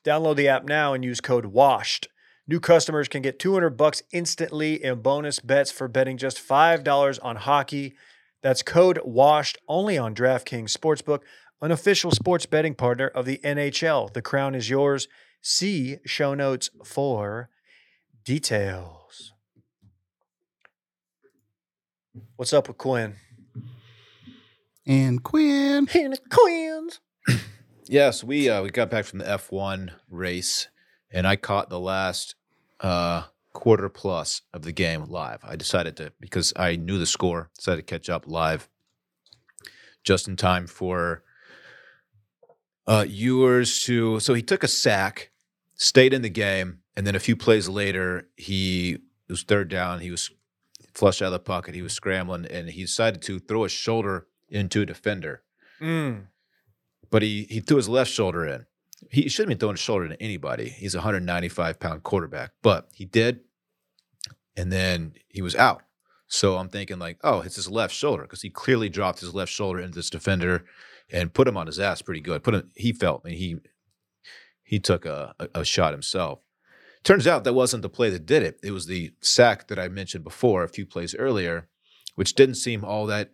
Download 0.05 0.35
the 0.35 0.47
app 0.47 0.65
now 0.65 0.93
and 0.93 1.03
use 1.03 1.19
code 1.19 1.45
WASHED. 1.45 2.05
New 2.47 2.59
customers 2.59 3.07
can 3.07 3.23
get 3.23 3.39
200 3.39 3.71
bucks 3.71 4.03
instantly 4.11 4.83
in 4.83 5.01
bonus 5.01 5.39
bets 5.39 5.71
for 5.71 5.87
betting 5.87 6.17
just 6.17 6.37
$5 6.37 7.19
on 7.23 7.37
hockey. 7.37 7.95
That's 8.43 8.61
code 8.61 8.99
WASHED 9.03 9.57
only 9.67 9.97
on 9.97 10.13
DraftKings 10.13 10.77
Sportsbook, 10.77 11.21
an 11.59 11.71
official 11.71 12.11
sports 12.11 12.45
betting 12.45 12.75
partner 12.75 13.07
of 13.07 13.25
the 13.25 13.39
NHL. 13.43 14.13
The 14.13 14.21
crown 14.21 14.53
is 14.53 14.69
yours. 14.69 15.07
See 15.41 15.97
show 16.05 16.35
notes 16.35 16.69
for 16.85 17.49
details. 18.23 19.33
What's 22.35 22.53
up 22.53 22.67
with 22.67 22.77
Quinn? 22.77 23.15
And 24.85 25.23
Quinn. 25.23 25.87
And 25.93 26.19
Quins. 26.29 26.99
Yes, 27.87 28.23
we 28.23 28.47
uh, 28.47 28.63
we 28.63 28.69
got 28.69 28.89
back 28.89 29.03
from 29.03 29.19
the 29.19 29.25
F1 29.25 29.91
race, 30.09 30.69
and 31.11 31.27
I 31.27 31.35
caught 31.35 31.69
the 31.69 31.79
last 31.79 32.35
uh, 32.79 33.23
quarter 33.51 33.89
plus 33.89 34.43
of 34.53 34.61
the 34.61 34.71
game 34.71 35.03
live. 35.05 35.39
I 35.43 35.57
decided 35.57 35.97
to 35.97 36.13
because 36.17 36.53
I 36.55 36.77
knew 36.77 36.97
the 36.97 37.05
score, 37.05 37.49
decided 37.57 37.85
to 37.85 37.93
catch 37.93 38.09
up 38.09 38.27
live 38.27 38.69
just 40.05 40.29
in 40.29 40.37
time 40.37 40.67
for 40.67 41.23
uh, 42.87 43.05
Ewers 43.05 43.83
to. 43.83 44.21
So 44.21 44.33
he 44.35 44.41
took 44.41 44.63
a 44.63 44.69
sack, 44.69 45.31
stayed 45.75 46.13
in 46.13 46.21
the 46.21 46.29
game, 46.29 46.79
and 46.95 47.05
then 47.05 47.15
a 47.15 47.19
few 47.19 47.35
plays 47.35 47.67
later, 47.67 48.29
he 48.37 48.93
it 48.93 49.31
was 49.31 49.43
third 49.43 49.67
down. 49.67 49.99
He 49.99 50.11
was 50.11 50.29
flushed 50.93 51.21
out 51.21 51.27
of 51.27 51.31
the 51.33 51.39
pocket. 51.39 51.75
He 51.75 51.81
was 51.81 51.91
scrambling, 51.91 52.45
and 52.45 52.69
he 52.69 52.83
decided 52.83 53.21
to 53.23 53.39
throw 53.39 53.63
his 53.63 53.73
shoulder 53.73 54.27
into 54.51 54.81
a 54.81 54.85
defender 54.85 55.41
Mm. 55.81 56.27
but 57.09 57.23
he 57.23 57.45
he 57.49 57.59
threw 57.59 57.77
his 57.77 57.89
left 57.89 58.11
shoulder 58.11 58.45
in. 58.45 58.65
He 59.09 59.27
shouldn't 59.29 59.49
be 59.57 59.59
throwing 59.59 59.73
his 59.77 59.79
shoulder 59.81 60.07
to 60.09 60.21
anybody. 60.21 60.69
He's 60.69 60.93
a 60.93 60.99
195 60.99 61.79
pound 61.79 62.03
quarterback, 62.03 62.51
but 62.61 62.89
he 62.93 63.05
did, 63.05 63.39
and 64.55 64.71
then 64.71 65.13
he 65.29 65.41
was 65.41 65.55
out. 65.55 65.81
So 66.27 66.57
I'm 66.57 66.69
thinking 66.69 66.99
like, 66.99 67.17
oh, 67.23 67.41
it's 67.41 67.55
his 67.55 67.67
left 67.69 67.93
shoulder 67.95 68.23
because 68.23 68.41
he 68.43 68.49
clearly 68.51 68.89
dropped 68.89 69.19
his 69.21 69.33
left 69.33 69.51
shoulder 69.51 69.79
into 69.79 69.95
this 69.95 70.09
defender 70.11 70.65
and 71.11 71.33
put 71.33 71.47
him 71.47 71.57
on 71.57 71.65
his 71.65 71.79
ass 71.79 72.01
pretty 72.03 72.21
good. 72.21 72.43
Put 72.43 72.53
him. 72.53 72.71
He 72.75 72.93
felt. 72.93 73.23
I 73.25 73.29
mean, 73.29 73.37
he 73.39 73.57
he 74.63 74.79
took 74.79 75.05
a, 75.05 75.33
a, 75.39 75.61
a 75.61 75.65
shot 75.65 75.93
himself. 75.93 76.39
Turns 77.03 77.25
out 77.25 77.43
that 77.43 77.53
wasn't 77.53 77.81
the 77.81 77.89
play 77.89 78.11
that 78.11 78.27
did 78.27 78.43
it. 78.43 78.59
It 78.61 78.71
was 78.71 78.85
the 78.85 79.11
sack 79.21 79.67
that 79.69 79.79
I 79.79 79.87
mentioned 79.87 80.23
before, 80.23 80.63
a 80.63 80.69
few 80.69 80.85
plays 80.85 81.15
earlier, 81.15 81.67
which 82.13 82.35
didn't 82.35 82.55
seem 82.55 82.85
all 82.85 83.07
that 83.07 83.31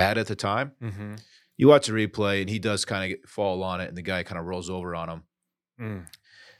bad 0.00 0.18
at 0.18 0.26
the 0.26 0.36
time 0.36 0.72
Mm-hmm. 0.82 1.14
you 1.56 1.68
watch 1.68 1.86
the 1.88 1.92
replay 1.92 2.40
and 2.42 2.50
he 2.50 2.58
does 2.58 2.84
kind 2.84 3.02
of 3.12 3.30
fall 3.30 3.62
on 3.62 3.80
it 3.80 3.88
and 3.88 3.96
the 3.96 4.02
guy 4.12 4.22
kind 4.22 4.38
of 4.38 4.44
rolls 4.46 4.68
over 4.70 4.94
on 4.94 5.08
him 5.08 5.22
Mm. 5.80 6.06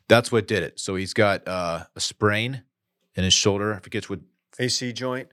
that's 0.09 0.31
what 0.33 0.47
did 0.47 0.63
it 0.63 0.79
so 0.85 0.95
he's 0.97 1.15
got 1.15 1.47
uh, 1.49 1.85
a 1.95 2.01
sprain 2.01 2.63
in 3.15 3.25
his 3.25 3.33
shoulder 3.35 3.75
i 3.75 3.79
forget 3.81 4.09
what 4.11 4.21
AC 4.59 4.93
joint. 4.93 5.29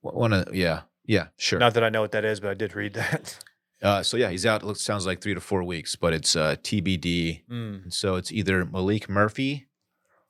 one 0.00 0.32
of 0.32 0.54
yeah 0.54 0.82
yeah 1.06 1.26
sure 1.36 1.58
Not 1.58 1.74
that 1.74 1.84
I 1.84 1.88
know 1.90 2.00
what 2.00 2.12
that 2.12 2.24
is, 2.24 2.40
but 2.40 2.50
I 2.50 2.54
did 2.54 2.74
read 2.76 2.94
that. 2.94 3.38
uh, 3.82 4.02
so 4.02 4.16
yeah 4.16 4.30
he's 4.30 4.46
out 4.46 4.62
it 4.62 4.66
looks 4.66 4.80
sounds 4.82 5.06
like 5.06 5.20
three 5.20 5.34
to 5.34 5.40
four 5.40 5.62
weeks 5.64 5.96
but 5.96 6.12
it's 6.12 6.36
uh, 6.36 6.56
tbd 6.62 7.42
Mm. 7.50 7.92
so 7.92 8.16
it's 8.16 8.30
either 8.32 8.64
Maalik 8.64 9.08
Murphy 9.08 9.66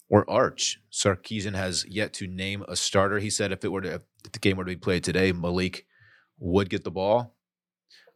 or 0.09 0.29
arch 0.31 0.81
Sarkisian 0.91 1.55
has 1.55 1.85
yet 1.89 2.13
to 2.15 2.27
name 2.27 2.65
a 2.69 2.77
starter 2.77 3.19
he 3.19 3.31
said 3.31 3.53
if 3.53 3.65
it 3.65 3.73
were 3.73 3.81
to 3.83 3.95
if 4.25 4.33
the 4.33 4.39
game 4.39 4.57
were 4.57 4.65
to 4.65 4.71
be 4.71 4.77
played 4.77 5.03
today 5.05 5.33
Maalik 5.33 5.83
would 6.45 6.69
get 6.69 6.83
the 6.85 6.91
ball 6.91 7.35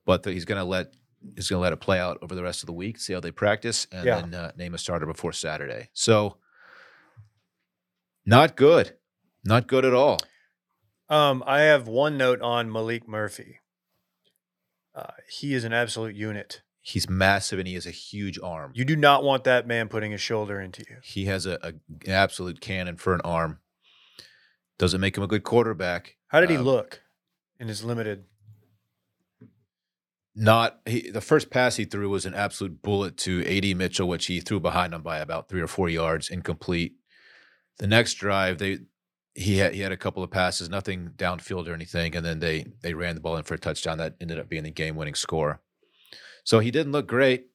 but 0.04 0.22
that 0.24 0.32
he's 0.32 0.44
going 0.44 0.58
to 0.58 0.64
let 0.64 0.94
he's 1.34 1.48
going 1.48 1.58
to 1.58 1.62
let 1.62 1.72
it 1.72 1.80
play 1.80 1.98
out 1.98 2.18
over 2.22 2.34
the 2.34 2.42
rest 2.42 2.62
of 2.62 2.66
the 2.68 2.72
week, 2.72 2.98
see 2.98 3.12
how 3.12 3.18
they 3.20 3.30
practice, 3.32 3.86
and 3.90 4.04
Yeah. 4.06 4.20
then 4.20 4.34
uh, 4.34 4.52
name 4.56 4.74
a 4.74 4.78
starter 4.78 5.06
before 5.06 5.32
Saturday. 5.32 5.88
So, 5.92 6.36
not 8.24 8.56
good, 8.56 8.92
not 9.44 9.66
good 9.66 9.84
at 9.84 9.94
all. 9.94 10.18
Um, 11.08 11.42
I 11.46 11.60
have 11.62 11.86
one 11.88 12.16
note 12.16 12.40
on 12.40 12.68
Maalik 12.68 13.06
Murphy. 13.06 13.60
Uh, 14.94 15.12
he 15.28 15.54
is 15.54 15.64
an 15.64 15.72
absolute 15.72 16.14
unit. 16.16 16.62
He's 16.80 17.08
massive 17.08 17.58
and 17.58 17.66
he 17.66 17.74
has 17.74 17.86
a 17.86 17.90
huge 17.90 18.38
arm. 18.40 18.70
You 18.74 18.84
do 18.84 18.94
not 18.96 19.24
want 19.24 19.44
that 19.44 19.66
man 19.66 19.88
putting 19.88 20.12
his 20.12 20.20
shoulder 20.20 20.60
into 20.60 20.84
you. 20.88 20.96
He 21.02 21.24
has 21.26 21.44
a, 21.46 21.58
a 21.62 21.68
an 22.06 22.10
absolute 22.12 22.60
cannon 22.60 22.96
for 22.96 23.12
an 23.14 23.20
arm. 23.22 23.58
Doesn't 24.78 25.00
make 25.00 25.16
him 25.16 25.22
a 25.24 25.26
good 25.28 25.42
quarterback. 25.42 26.16
How 26.28 26.40
did 26.40 26.50
he 26.50 26.56
Um, 26.56 26.62
look 26.62 27.02
in 27.58 27.68
is 27.68 27.84
limited? 27.84 28.24
Not 30.34 30.80
he, 30.84 31.10
the 31.10 31.20
first 31.20 31.50
pass 31.50 31.76
he 31.76 31.86
threw 31.86 32.10
was 32.10 32.26
an 32.26 32.34
absolute 32.34 32.82
bullet 32.82 33.16
to 33.18 33.44
AD 33.46 33.76
Mitchell, 33.76 34.08
which 34.08 34.26
he 34.26 34.40
threw 34.40 34.60
behind 34.60 34.92
him 34.92 35.02
by 35.02 35.18
about 35.18 35.48
three 35.48 35.62
or 35.62 35.66
four 35.66 35.88
yards, 35.88 36.28
incomplete. 36.28 36.94
The 37.78 37.86
next 37.86 38.14
drive, 38.14 38.58
they 38.58 38.80
he 39.34 39.58
had 39.58 39.74
he 39.74 39.80
had 39.80 39.92
a 39.92 39.96
couple 39.96 40.22
of 40.22 40.30
passes, 40.30 40.68
nothing 40.68 41.12
downfield 41.16 41.68
or 41.68 41.74
anything, 41.74 42.14
and 42.14 42.24
then 42.24 42.40
they 42.40 42.66
they 42.82 42.92
ran 42.92 43.14
the 43.14 43.20
ball 43.20 43.36
in 43.36 43.44
for 43.44 43.54
a 43.54 43.58
touchdown 43.58 43.98
that 43.98 44.16
ended 44.20 44.38
up 44.38 44.48
being 44.48 44.64
the 44.64 44.70
game 44.70 44.96
winning 44.96 45.14
score. 45.14 45.60
So 46.44 46.58
he 46.58 46.70
didn't 46.70 46.92
look 46.92 47.06
great, 47.06 47.46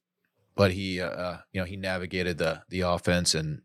but 0.56 0.72
he 0.72 1.00
uh, 1.02 1.10
uh, 1.10 1.38
you 1.54 1.62
know 1.62 1.66
he 1.66 1.78
navigated 1.78 2.40
the 2.40 2.64
the 2.70 2.82
offense 2.82 3.36
and 3.36 3.62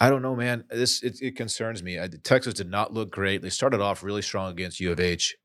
I 0.00 0.08
don't 0.08 0.22
know, 0.22 0.34
man. 0.34 0.64
This 0.70 1.02
it, 1.02 1.20
it 1.20 1.36
concerns 1.36 1.82
me. 1.82 2.00
I, 2.00 2.08
Texas 2.08 2.54
did 2.54 2.70
not 2.70 2.94
look 2.94 3.10
great. 3.10 3.42
They 3.42 3.50
started 3.50 3.82
off 3.82 4.02
really 4.02 4.22
strong 4.22 4.50
against 4.50 4.80
U 4.80 4.90
of 4.90 4.98
H, 4.98 5.36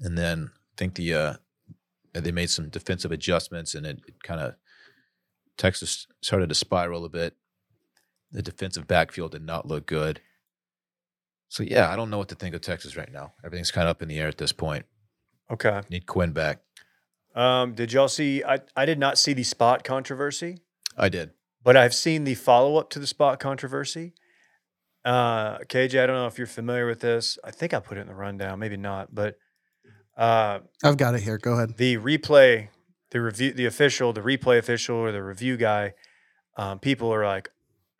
and 0.00 0.16
then 0.16 0.50
I 0.54 0.74
think 0.76 0.94
the 0.94 1.14
uh, 1.14 1.34
they 2.12 2.32
made 2.32 2.50
some 2.50 2.68
defensive 2.68 3.12
adjustments, 3.12 3.74
and 3.74 3.86
it, 3.86 4.00
it 4.06 4.22
kind 4.22 4.40
of 4.40 4.54
Texas 5.56 6.06
started 6.20 6.48
to 6.48 6.54
spiral 6.54 7.04
a 7.04 7.08
bit. 7.08 7.36
The 8.30 8.42
defensive 8.42 8.86
backfield 8.86 9.32
did 9.32 9.42
not 9.42 9.66
look 9.66 9.86
good. 9.86 10.20
So 11.48 11.62
yeah, 11.62 11.90
I 11.90 11.96
don't 11.96 12.10
know 12.10 12.18
what 12.18 12.28
to 12.30 12.34
think 12.34 12.54
of 12.54 12.62
Texas 12.62 12.96
right 12.96 13.12
now. 13.12 13.32
Everything's 13.44 13.70
kind 13.70 13.86
of 13.86 13.90
up 13.90 14.02
in 14.02 14.08
the 14.08 14.18
air 14.18 14.28
at 14.28 14.38
this 14.38 14.52
point. 14.52 14.86
Okay. 15.50 15.82
Need 15.90 16.06
Quinn 16.06 16.32
back. 16.32 16.60
Um, 17.34 17.74
did 17.74 17.92
y'all 17.92 18.08
see? 18.08 18.42
I, 18.42 18.60
I 18.76 18.84
did 18.86 18.98
not 18.98 19.18
see 19.18 19.32
the 19.34 19.42
spot 19.42 19.84
controversy, 19.84 20.58
I 20.96 21.08
did. 21.08 21.30
but 21.62 21.76
I've 21.76 21.94
seen 21.94 22.24
the 22.24 22.34
follow 22.34 22.76
up 22.76 22.90
to 22.90 22.98
the 22.98 23.06
spot 23.06 23.40
controversy. 23.40 24.14
Uh, 25.04 25.58
KJ, 25.58 26.02
I 26.02 26.06
don't 26.06 26.16
know 26.16 26.26
if 26.26 26.38
you're 26.38 26.46
familiar 26.46 26.86
with 26.86 27.00
this. 27.00 27.38
I 27.44 27.50
think 27.50 27.74
I 27.74 27.80
put 27.80 27.98
it 27.98 28.02
in 28.02 28.06
the 28.06 28.14
rundown, 28.14 28.58
maybe 28.58 28.76
not, 28.76 29.14
but 29.14 29.36
uh, 30.16 30.60
I've 30.82 30.96
got 30.96 31.14
it 31.14 31.22
here. 31.22 31.38
Go 31.38 31.54
ahead. 31.54 31.76
the 31.76 31.96
replay, 31.98 32.68
the 33.10 33.20
review, 33.20 33.52
the 33.52 33.66
official, 33.66 34.12
the 34.12 34.20
replay 34.20 34.58
official, 34.58 34.96
or 34.96 35.12
the 35.12 35.22
review 35.22 35.56
guy, 35.56 35.94
um, 36.56 36.78
people 36.78 37.12
are 37.12 37.24
like, 37.26 37.50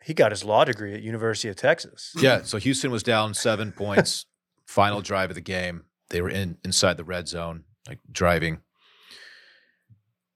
he 0.03 0.15
got 0.15 0.33
his 0.33 0.45
law 0.45 0.65
degree 0.65 0.95
at 0.95 1.03
University 1.03 1.49
of 1.49 1.57
Texas. 1.57 2.13
Yeah. 2.17 2.43
So 2.43 2.59
Houston 2.59 2.91
was 2.91 3.03
down 3.03 3.35
seven 3.35 3.73
points. 3.77 4.27
Final 4.67 5.01
drive 5.01 5.31
of 5.31 5.35
the 5.35 5.41
game. 5.43 5.85
They 6.11 6.21
were 6.21 6.31
in 6.31 6.59
inside 6.65 6.97
the 6.97 7.05
red 7.05 7.29
zone, 7.29 7.65
like 7.89 7.99
driving. 8.11 8.59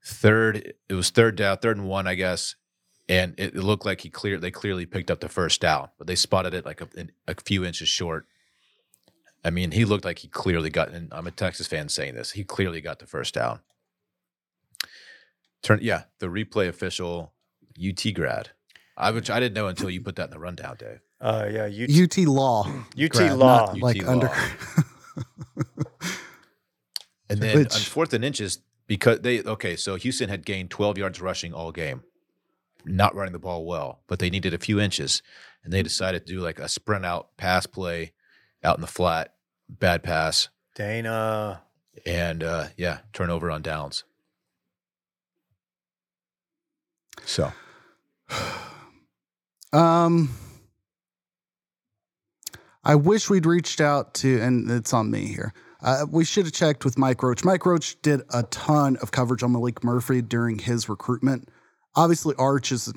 Third, 0.05 0.75
it 0.89 0.95
was 0.95 1.11
third 1.11 1.37
down, 1.37 1.59
third 1.59 1.77
and 1.77 1.87
one, 1.87 2.07
I 2.07 2.15
guess, 2.15 2.57
and 3.09 3.35
it, 3.39 3.55
it 3.55 3.63
looked 3.63 3.85
like 3.85 4.01
he 4.01 4.11
clear. 4.11 4.39
They 4.39 4.51
clearly 4.51 4.87
picked 4.87 5.11
up 5.11 5.21
the 5.21 5.29
first 5.29 5.61
down, 5.61 5.89
but 5.99 6.07
they 6.07 6.15
spotted 6.15 6.55
it 6.55 6.65
like 6.65 6.81
a, 6.81 6.89
a 7.27 7.35
few 7.45 7.65
inches 7.65 7.89
short. 7.89 8.27
I 9.45 9.51
mean, 9.51 9.71
he 9.71 9.85
looked 9.85 10.05
like 10.05 10.19
he 10.19 10.29
clearly 10.29 10.71
got. 10.71 10.91
And 10.91 11.09
I'm 11.13 11.27
a 11.27 11.31
Texas 11.31 11.67
fan 11.67 11.89
saying 11.89 12.15
this. 12.15 12.33
He 12.33 12.45
clearly 12.45 12.81
got 12.81 12.99
the 12.99 13.07
first 13.07 13.35
down. 13.35 13.61
Turn, 15.63 15.79
yeah, 15.83 16.05
the 16.19 16.27
replay 16.27 16.69
official, 16.69 17.33
UT 17.83 18.03
grad. 18.15 18.51
I 18.97 19.11
which 19.13 19.31
I 19.31 19.39
didn't 19.41 19.55
know 19.55 19.69
until 19.69 19.91
you 19.91 20.01
put 20.01 20.17
that 20.17 20.25
in 20.25 20.31
the 20.31 20.39
rundown, 20.39 20.77
Dave. 20.79 21.01
Uh, 21.21 21.49
yeah, 21.51 21.65
UT, 21.65 21.91
UT 22.19 22.19
Law. 22.27 22.67
UT 23.01 23.11
grad, 23.11 23.37
Law. 23.39 23.59
not 23.67 23.69
UT 23.71 23.81
like 23.83 24.03
Law. 24.03 24.11
under. 24.13 24.31
And 27.31 27.41
then 27.41 27.59
Which- 27.59 27.75
on 27.75 27.81
fourth 27.81 28.15
and 28.15 28.25
inches, 28.25 28.61
because 28.87 29.21
they 29.21 29.43
okay, 29.43 29.77
so 29.77 29.97
Houston 29.97 30.29
had 30.31 30.47
gained 30.47 30.71
12 30.71 30.97
yards 30.97 31.21
rushing 31.21 31.53
all 31.53 31.73
game, 31.73 32.03
not 32.87 33.15
running 33.15 33.33
the 33.35 33.39
ball 33.39 33.67
well, 33.67 34.01
but 34.07 34.19
they 34.19 34.31
needed 34.31 34.55
a 34.55 34.59
few 34.59 34.81
inches, 34.81 35.23
and 35.63 35.73
they 35.73 35.83
decided 35.83 36.27
to 36.27 36.33
do 36.33 36.41
like 36.41 36.59
a 36.59 36.69
sprint 36.69 37.05
out 37.05 37.37
pass 37.37 37.67
play 37.67 38.13
out 38.69 38.77
in 38.77 38.83
the 38.83 38.87
flat, 38.87 39.35
bad 39.69 40.03
pass, 40.03 40.49
Dana. 40.75 41.63
and 42.05 42.45
uh, 42.45 42.67
yeah, 42.77 42.99
turnover 43.13 43.51
on 43.51 43.63
downs. 43.63 44.05
So 47.25 47.53
Um, 49.73 50.31
I 52.85 52.95
wish 52.95 53.29
we'd 53.29 53.45
reached 53.45 53.81
out 53.81 54.15
to, 54.15 54.41
and 54.41 54.71
it's 54.71 54.95
on 54.95 55.11
me 55.11 55.27
here. 55.27 55.53
Uh, 55.83 56.07
we 56.11 56.25
should 56.25 56.47
have 56.47 56.55
checked 56.55 56.85
with 56.85 56.97
Mike 56.99 57.23
Roach. 57.23 57.45
Mike 57.45 57.67
Roach 57.67 58.01
did 58.03 58.23
a 58.33 58.45
ton 58.45 58.97
of 59.03 59.11
coverage 59.11 59.43
on 59.43 59.53
Maalik 59.53 59.85
Murphy 59.85 60.23
during 60.23 60.59
his 60.59 60.89
recruitment. 60.89 61.49
Obviously, 61.95 62.35
Arch 62.39 62.73
is 62.73 62.93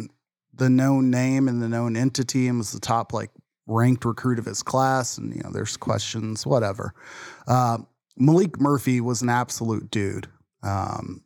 the 0.53 0.69
known 0.69 1.09
name 1.11 1.47
and 1.47 1.61
the 1.61 1.67
known 1.67 1.97
entity, 1.97 2.47
and 2.47 2.57
was 2.57 2.71
the 2.71 2.79
top 2.79 3.11
like 3.13 3.31
ranked 3.71 4.05
recruit 4.05 4.39
of 4.39 4.45
his 4.45 4.61
class. 4.61 5.17
And 5.17 5.33
you 5.35 5.41
know, 5.43 5.51
there's 5.51 5.77
questions, 5.77 6.45
whatever. 6.45 6.93
Uh, 7.47 7.79
Maalik 8.19 8.59
Murphy 8.59 9.01
was 9.01 9.21
an 9.21 9.29
absolute 9.29 9.89
dude. 9.89 10.27
Um, 10.63 11.23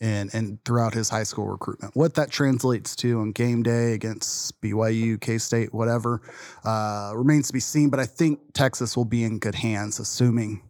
and 0.00 0.32
and 0.32 0.64
throughout 0.64 0.94
his 0.94 1.08
high 1.08 1.24
school 1.24 1.46
recruitment. 1.46 1.96
What 1.96 2.14
that 2.14 2.30
translates 2.30 2.94
to 2.96 3.18
on 3.20 3.32
game 3.32 3.62
day 3.62 3.94
against 3.94 4.60
BYU, 4.60 5.20
K 5.20 5.38
State, 5.38 5.74
whatever, 5.74 6.22
uh, 6.64 7.12
remains 7.14 7.48
to 7.48 7.52
be 7.52 7.60
seen. 7.60 7.90
But 7.90 8.00
I 8.00 8.06
think 8.06 8.40
Texas 8.54 8.96
will 8.96 9.04
be 9.04 9.24
in 9.24 9.38
good 9.38 9.56
hands, 9.56 9.98
assuming 9.98 10.62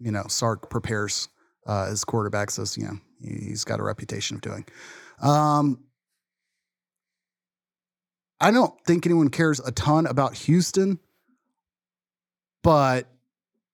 you 0.00 0.10
know 0.10 0.24
Sark 0.28 0.70
prepares 0.70 1.28
uh, 1.66 1.88
his 1.88 2.04
quarterbacks 2.04 2.58
as 2.58 2.76
you 2.76 2.84
know 2.84 2.98
he- 3.20 3.46
he's 3.48 3.64
got 3.64 3.80
a 3.80 3.82
reputation 3.84 4.36
of 4.36 4.40
doing. 4.40 4.64
Um, 5.22 5.84
I 8.44 8.50
don't 8.50 8.78
think 8.84 9.06
anyone 9.06 9.30
cares 9.30 9.58
a 9.58 9.72
ton 9.72 10.04
about 10.04 10.34
Houston, 10.34 10.98
but 12.62 13.06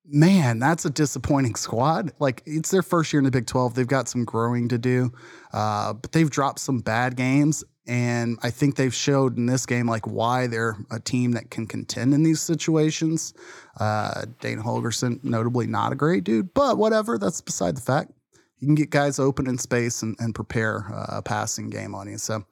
man, 0.04 0.60
that's 0.60 0.84
a 0.84 0.90
disappointing 0.90 1.56
squad. 1.56 2.12
Like 2.20 2.44
it's 2.46 2.70
their 2.70 2.82
first 2.82 3.12
year 3.12 3.18
in 3.18 3.24
the 3.24 3.32
Big 3.32 3.48
12. 3.48 3.74
They've 3.74 3.84
got 3.84 4.08
some 4.08 4.24
growing 4.24 4.68
to 4.68 4.78
do, 4.78 5.12
uh, 5.52 5.94
but 5.94 6.12
they've 6.12 6.30
dropped 6.30 6.60
some 6.60 6.78
bad 6.78 7.16
games. 7.16 7.64
And 7.88 8.38
I 8.44 8.50
think 8.50 8.76
they've 8.76 8.94
showed 8.94 9.36
in 9.36 9.46
this 9.46 9.66
game 9.66 9.88
like 9.88 10.06
why 10.06 10.46
they're 10.46 10.76
a 10.92 11.00
team 11.00 11.32
that 11.32 11.50
can 11.50 11.66
contend 11.66 12.14
in 12.14 12.22
these 12.22 12.40
situations. 12.40 13.34
Uh, 13.80 14.26
Dana 14.40 14.62
Holgorsen, 14.62 15.18
notably 15.24 15.66
not 15.66 15.90
a 15.90 15.96
great 15.96 16.22
dude, 16.22 16.54
but 16.54 16.78
whatever. 16.78 17.18
That's 17.18 17.40
beside 17.40 17.76
the 17.76 17.80
fact. 17.80 18.12
You 18.60 18.68
can 18.68 18.76
get 18.76 18.90
guys 18.90 19.18
open 19.18 19.48
in 19.48 19.58
space 19.58 20.02
and, 20.02 20.14
and 20.20 20.32
prepare 20.32 20.86
uh, 20.94 21.18
a 21.18 21.22
passing 21.22 21.70
game 21.70 21.92
on 21.92 22.08
you. 22.08 22.18
So 22.18 22.44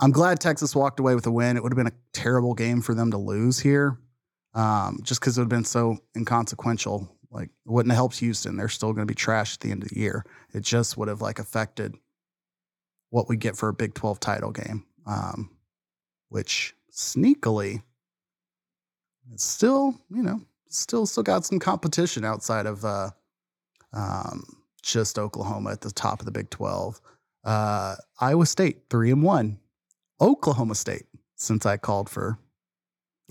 I'm 0.00 0.12
glad 0.12 0.40
Texas 0.40 0.74
walked 0.74 0.98
away 0.98 1.14
with 1.14 1.26
a 1.26 1.30
win. 1.30 1.56
It 1.56 1.62
would 1.62 1.72
have 1.72 1.76
been 1.76 1.86
a 1.86 1.98
terrible 2.12 2.54
game 2.54 2.80
for 2.80 2.94
them 2.94 3.10
to 3.10 3.18
lose 3.18 3.58
here 3.58 3.98
um, 4.54 5.00
just 5.02 5.20
because 5.20 5.36
it 5.36 5.40
would 5.40 5.44
have 5.44 5.50
been 5.50 5.64
so 5.64 5.98
inconsequential. 6.16 7.08
Like 7.30 7.48
it 7.48 7.70
wouldn't 7.70 7.92
have 7.92 7.98
helped 7.98 8.18
Houston. 8.18 8.56
They're 8.56 8.68
still 8.68 8.92
going 8.92 9.06
to 9.06 9.12
be 9.12 9.18
trashed 9.18 9.54
at 9.54 9.60
the 9.60 9.70
end 9.70 9.82
of 9.82 9.90
the 9.90 10.00
year. 10.00 10.24
It 10.54 10.62
just 10.62 10.96
would 10.96 11.08
have 11.08 11.20
like 11.20 11.38
affected 11.38 11.94
what 13.10 13.28
we 13.28 13.36
get 13.36 13.56
for 13.56 13.68
a 13.68 13.74
Big 13.74 13.94
12 13.94 14.18
title 14.20 14.50
game, 14.52 14.86
um, 15.06 15.50
which 16.28 16.74
sneakily, 16.92 17.82
it's 19.32 19.44
still, 19.44 19.94
you 20.10 20.22
know, 20.22 20.40
still 20.68 21.06
still 21.06 21.22
got 21.22 21.44
some 21.44 21.58
competition 21.58 22.24
outside 22.24 22.66
of 22.66 22.84
uh, 22.84 23.10
um, 23.92 24.44
just 24.82 25.18
Oklahoma 25.18 25.72
at 25.72 25.82
the 25.82 25.92
top 25.92 26.20
of 26.20 26.26
the 26.26 26.32
Big 26.32 26.50
12. 26.50 27.00
Uh, 27.44 27.96
Iowa 28.20 28.46
State, 28.46 28.82
three 28.88 29.10
and 29.10 29.22
one. 29.22 29.58
Oklahoma 30.20 30.74
State, 30.74 31.06
since 31.36 31.64
I 31.66 31.76
called 31.76 32.08
for 32.10 32.38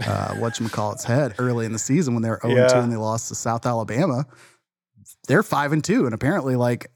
uh, 0.02 0.34
whatchamacallit's 0.36 1.04
head 1.04 1.36
early 1.40 1.66
in 1.66 1.74
the 1.74 1.80
season 1.80 2.14
when 2.14 2.24
they 2.24 2.30
were 2.30 2.40
0 2.42 2.68
2 2.70 2.76
and 2.78 2.92
they 2.92 2.96
lost 2.98 3.28
to 3.30 3.36
South 3.36 3.66
Alabama. 3.66 4.26
They're 5.28 5.44
5 5.44 5.74
and 5.74 5.84
2 5.84 6.06
and 6.06 6.14
apparently 6.14 6.56
like 6.56 6.92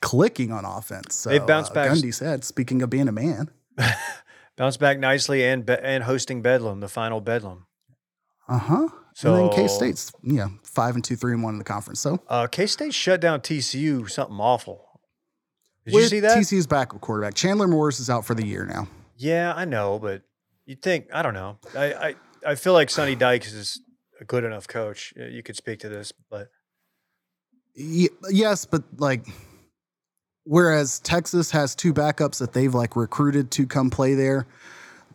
clicking 0.00 0.52
on 0.52 0.64
offense. 0.64 1.14
So, 1.14 1.30
They've 1.30 1.46
bounced 1.46 1.72
uh, 1.72 1.74
back- 1.74 1.90
Gundy's 1.90 2.18
head, 2.18 2.44
speaking 2.44 2.82
of 2.82 2.90
being 2.90 3.08
a 3.08 3.12
man. 3.12 3.50
Bounce 4.56 4.76
back 4.76 4.98
nicely 4.98 5.42
and 5.44 5.68
and 5.70 6.04
hosting 6.04 6.42
Bedlam, 6.42 6.80
the 6.80 6.88
final 6.88 7.20
Bedlam. 7.22 7.66
Uh 8.46 8.58
huh. 8.58 8.88
So 9.14 9.34
and 9.34 9.48
then 9.50 9.56
K 9.56 9.68
State's, 9.68 10.12
yeah, 10.22 10.48
5 10.64 10.94
and 10.96 11.04
2, 11.04 11.16
3 11.16 11.32
and 11.32 11.42
1 11.42 11.54
in 11.54 11.58
the 11.58 11.64
conference. 11.64 12.00
So, 12.00 12.20
Uh, 12.28 12.46
K 12.46 12.66
State 12.66 12.92
shut 12.92 13.20
down 13.20 13.40
TCU. 13.40 14.10
Something 14.10 14.36
awful. 14.38 14.84
Did 15.90 16.02
you 16.02 16.08
see 16.08 16.20
that? 16.20 16.38
TCU's 16.38 16.66
backup 16.66 17.00
quarterback. 17.00 17.34
Chandler 17.34 17.68
Morris 17.68 18.00
is 18.00 18.10
out 18.10 18.24
for 18.24 18.34
the 18.34 18.46
year 18.46 18.64
now. 18.66 18.88
yeah, 19.16 19.52
I 19.54 19.64
know, 19.64 19.98
but 19.98 20.22
you'd 20.66 20.82
think 20.82 21.06
I 21.12 21.22
don't 21.22 21.34
know. 21.34 21.58
I 21.76 21.92
I, 21.92 22.14
I 22.46 22.54
feel 22.54 22.72
like 22.72 22.90
Sonny 22.90 23.14
Dykes 23.14 23.52
is 23.52 23.80
a 24.20 24.24
good 24.24 24.44
enough 24.44 24.68
coach. 24.68 25.12
You 25.16 25.42
could 25.42 25.56
speak 25.56 25.80
to 25.80 25.88
this, 25.88 26.12
but 26.30 26.48
yes, 27.74 28.64
but 28.64 28.82
like, 28.98 29.26
whereas 30.44 31.00
Texas 31.00 31.50
has 31.50 31.74
two 31.74 31.92
backups 31.94 32.38
that 32.38 32.52
they've 32.52 32.74
like 32.74 32.96
recruited 32.96 33.50
to 33.52 33.66
come 33.66 33.90
play 33.90 34.14
there, 34.14 34.46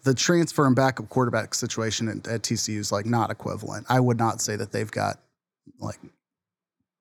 the 0.04 0.14
transfer 0.14 0.66
and 0.66 0.76
backup 0.76 1.10
quarterback 1.10 1.54
situation 1.54 2.08
at, 2.08 2.28
at 2.28 2.42
TCU 2.44 2.78
is 2.78 2.92
like 2.92 3.06
not 3.06 3.32
equivalent. 3.32 3.86
I 3.90 4.00
would 4.00 4.18
not 4.18 4.42
say 4.42 4.56
that 4.56 4.72
they've 4.72 4.92
got 4.92 5.20
like 5.80 6.00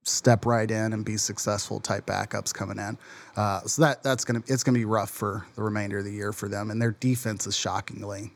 step 0.04 0.46
right 0.46 0.70
in 0.70 0.92
and 0.92 1.04
be 1.04 1.16
successful 1.16 1.80
type 1.80 2.06
backups 2.06 2.52
coming 2.52 2.78
in. 2.78 2.96
Uh, 3.36 3.60
so 3.62 3.82
that 3.82 4.02
that's 4.02 4.24
gonna 4.24 4.42
it's 4.46 4.62
gonna 4.62 4.78
be 4.78 4.84
rough 4.84 5.10
for 5.10 5.46
the 5.56 5.62
remainder 5.62 5.98
of 5.98 6.04
the 6.04 6.12
year 6.12 6.32
for 6.32 6.48
them. 6.48 6.70
And 6.70 6.80
their 6.80 6.92
defense 6.92 7.46
is 7.46 7.56
shockingly 7.56 8.32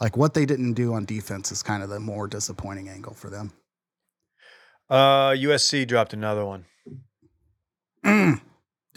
like 0.00 0.16
what 0.16 0.34
they 0.34 0.46
didn't 0.46 0.72
do 0.72 0.94
on 0.94 1.04
defense 1.04 1.52
is 1.52 1.62
kind 1.62 1.82
of 1.82 1.88
the 1.88 2.00
more 2.00 2.26
disappointing 2.26 2.88
angle 2.88 3.14
for 3.14 3.30
them. 3.30 3.52
uh, 4.90 5.30
USC 5.30 5.86
dropped 5.86 6.12
another 6.12 6.44
one. 6.44 6.64
Do 8.04 8.40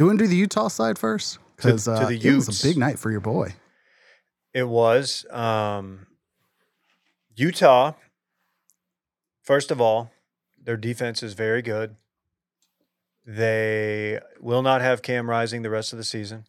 we 0.04 0.06
want 0.08 0.20
to 0.20 0.26
do 0.26 0.28
the 0.30 0.36
Utah 0.36 0.68
side 0.68 0.98
first? 0.98 1.38
Because 1.56 1.86
to 1.86 1.92
uh, 1.92 2.06
the 2.08 2.16
it 2.16 2.36
was 2.36 2.48
Utes. 2.48 2.64
a 2.64 2.68
big 2.68 2.78
night 2.78 2.98
for 3.00 3.12
your 3.12 3.20
boy. 3.22 3.54
It 4.54 4.68
was 4.68 5.26
um, 5.32 6.08
Utah. 7.36 7.94
First 9.44 9.70
of 9.72 9.80
all, 9.80 10.12
their 10.62 10.76
defense 10.76 11.22
is 11.22 11.34
very 11.34 11.62
good. 11.62 11.96
They 13.26 14.20
will 14.40 14.62
not 14.62 14.82
have 14.82 15.02
Cam 15.02 15.30
Rising 15.30 15.62
the 15.62 15.70
rest 15.70 15.94
of 15.94 15.98
the 15.98 16.04
season. 16.04 16.46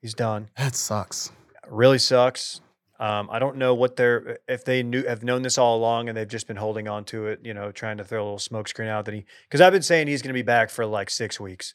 He's 0.00 0.14
done. 0.14 0.50
That 0.56 0.74
sucks. 0.74 1.30
Really 1.68 1.98
sucks. 1.98 2.60
Um, 3.00 3.28
I 3.30 3.38
don't 3.38 3.56
know 3.56 3.74
what 3.74 3.96
they're 3.96 4.38
if 4.46 4.64
they 4.64 4.82
knew 4.82 5.04
have 5.04 5.24
known 5.24 5.42
this 5.42 5.58
all 5.58 5.76
along 5.76 6.08
and 6.08 6.16
they've 6.16 6.28
just 6.28 6.46
been 6.46 6.56
holding 6.56 6.86
on 6.88 7.04
to 7.06 7.26
it, 7.26 7.40
you 7.42 7.52
know, 7.52 7.72
trying 7.72 7.96
to 7.98 8.04
throw 8.04 8.22
a 8.22 8.24
little 8.24 8.38
smokescreen 8.38 8.88
out 8.88 9.04
that 9.06 9.14
he 9.14 9.24
because 9.48 9.60
I've 9.60 9.72
been 9.72 9.82
saying 9.82 10.06
he's 10.06 10.22
going 10.22 10.28
to 10.28 10.34
be 10.34 10.42
back 10.42 10.70
for 10.70 10.86
like 10.86 11.10
six 11.10 11.40
weeks, 11.40 11.74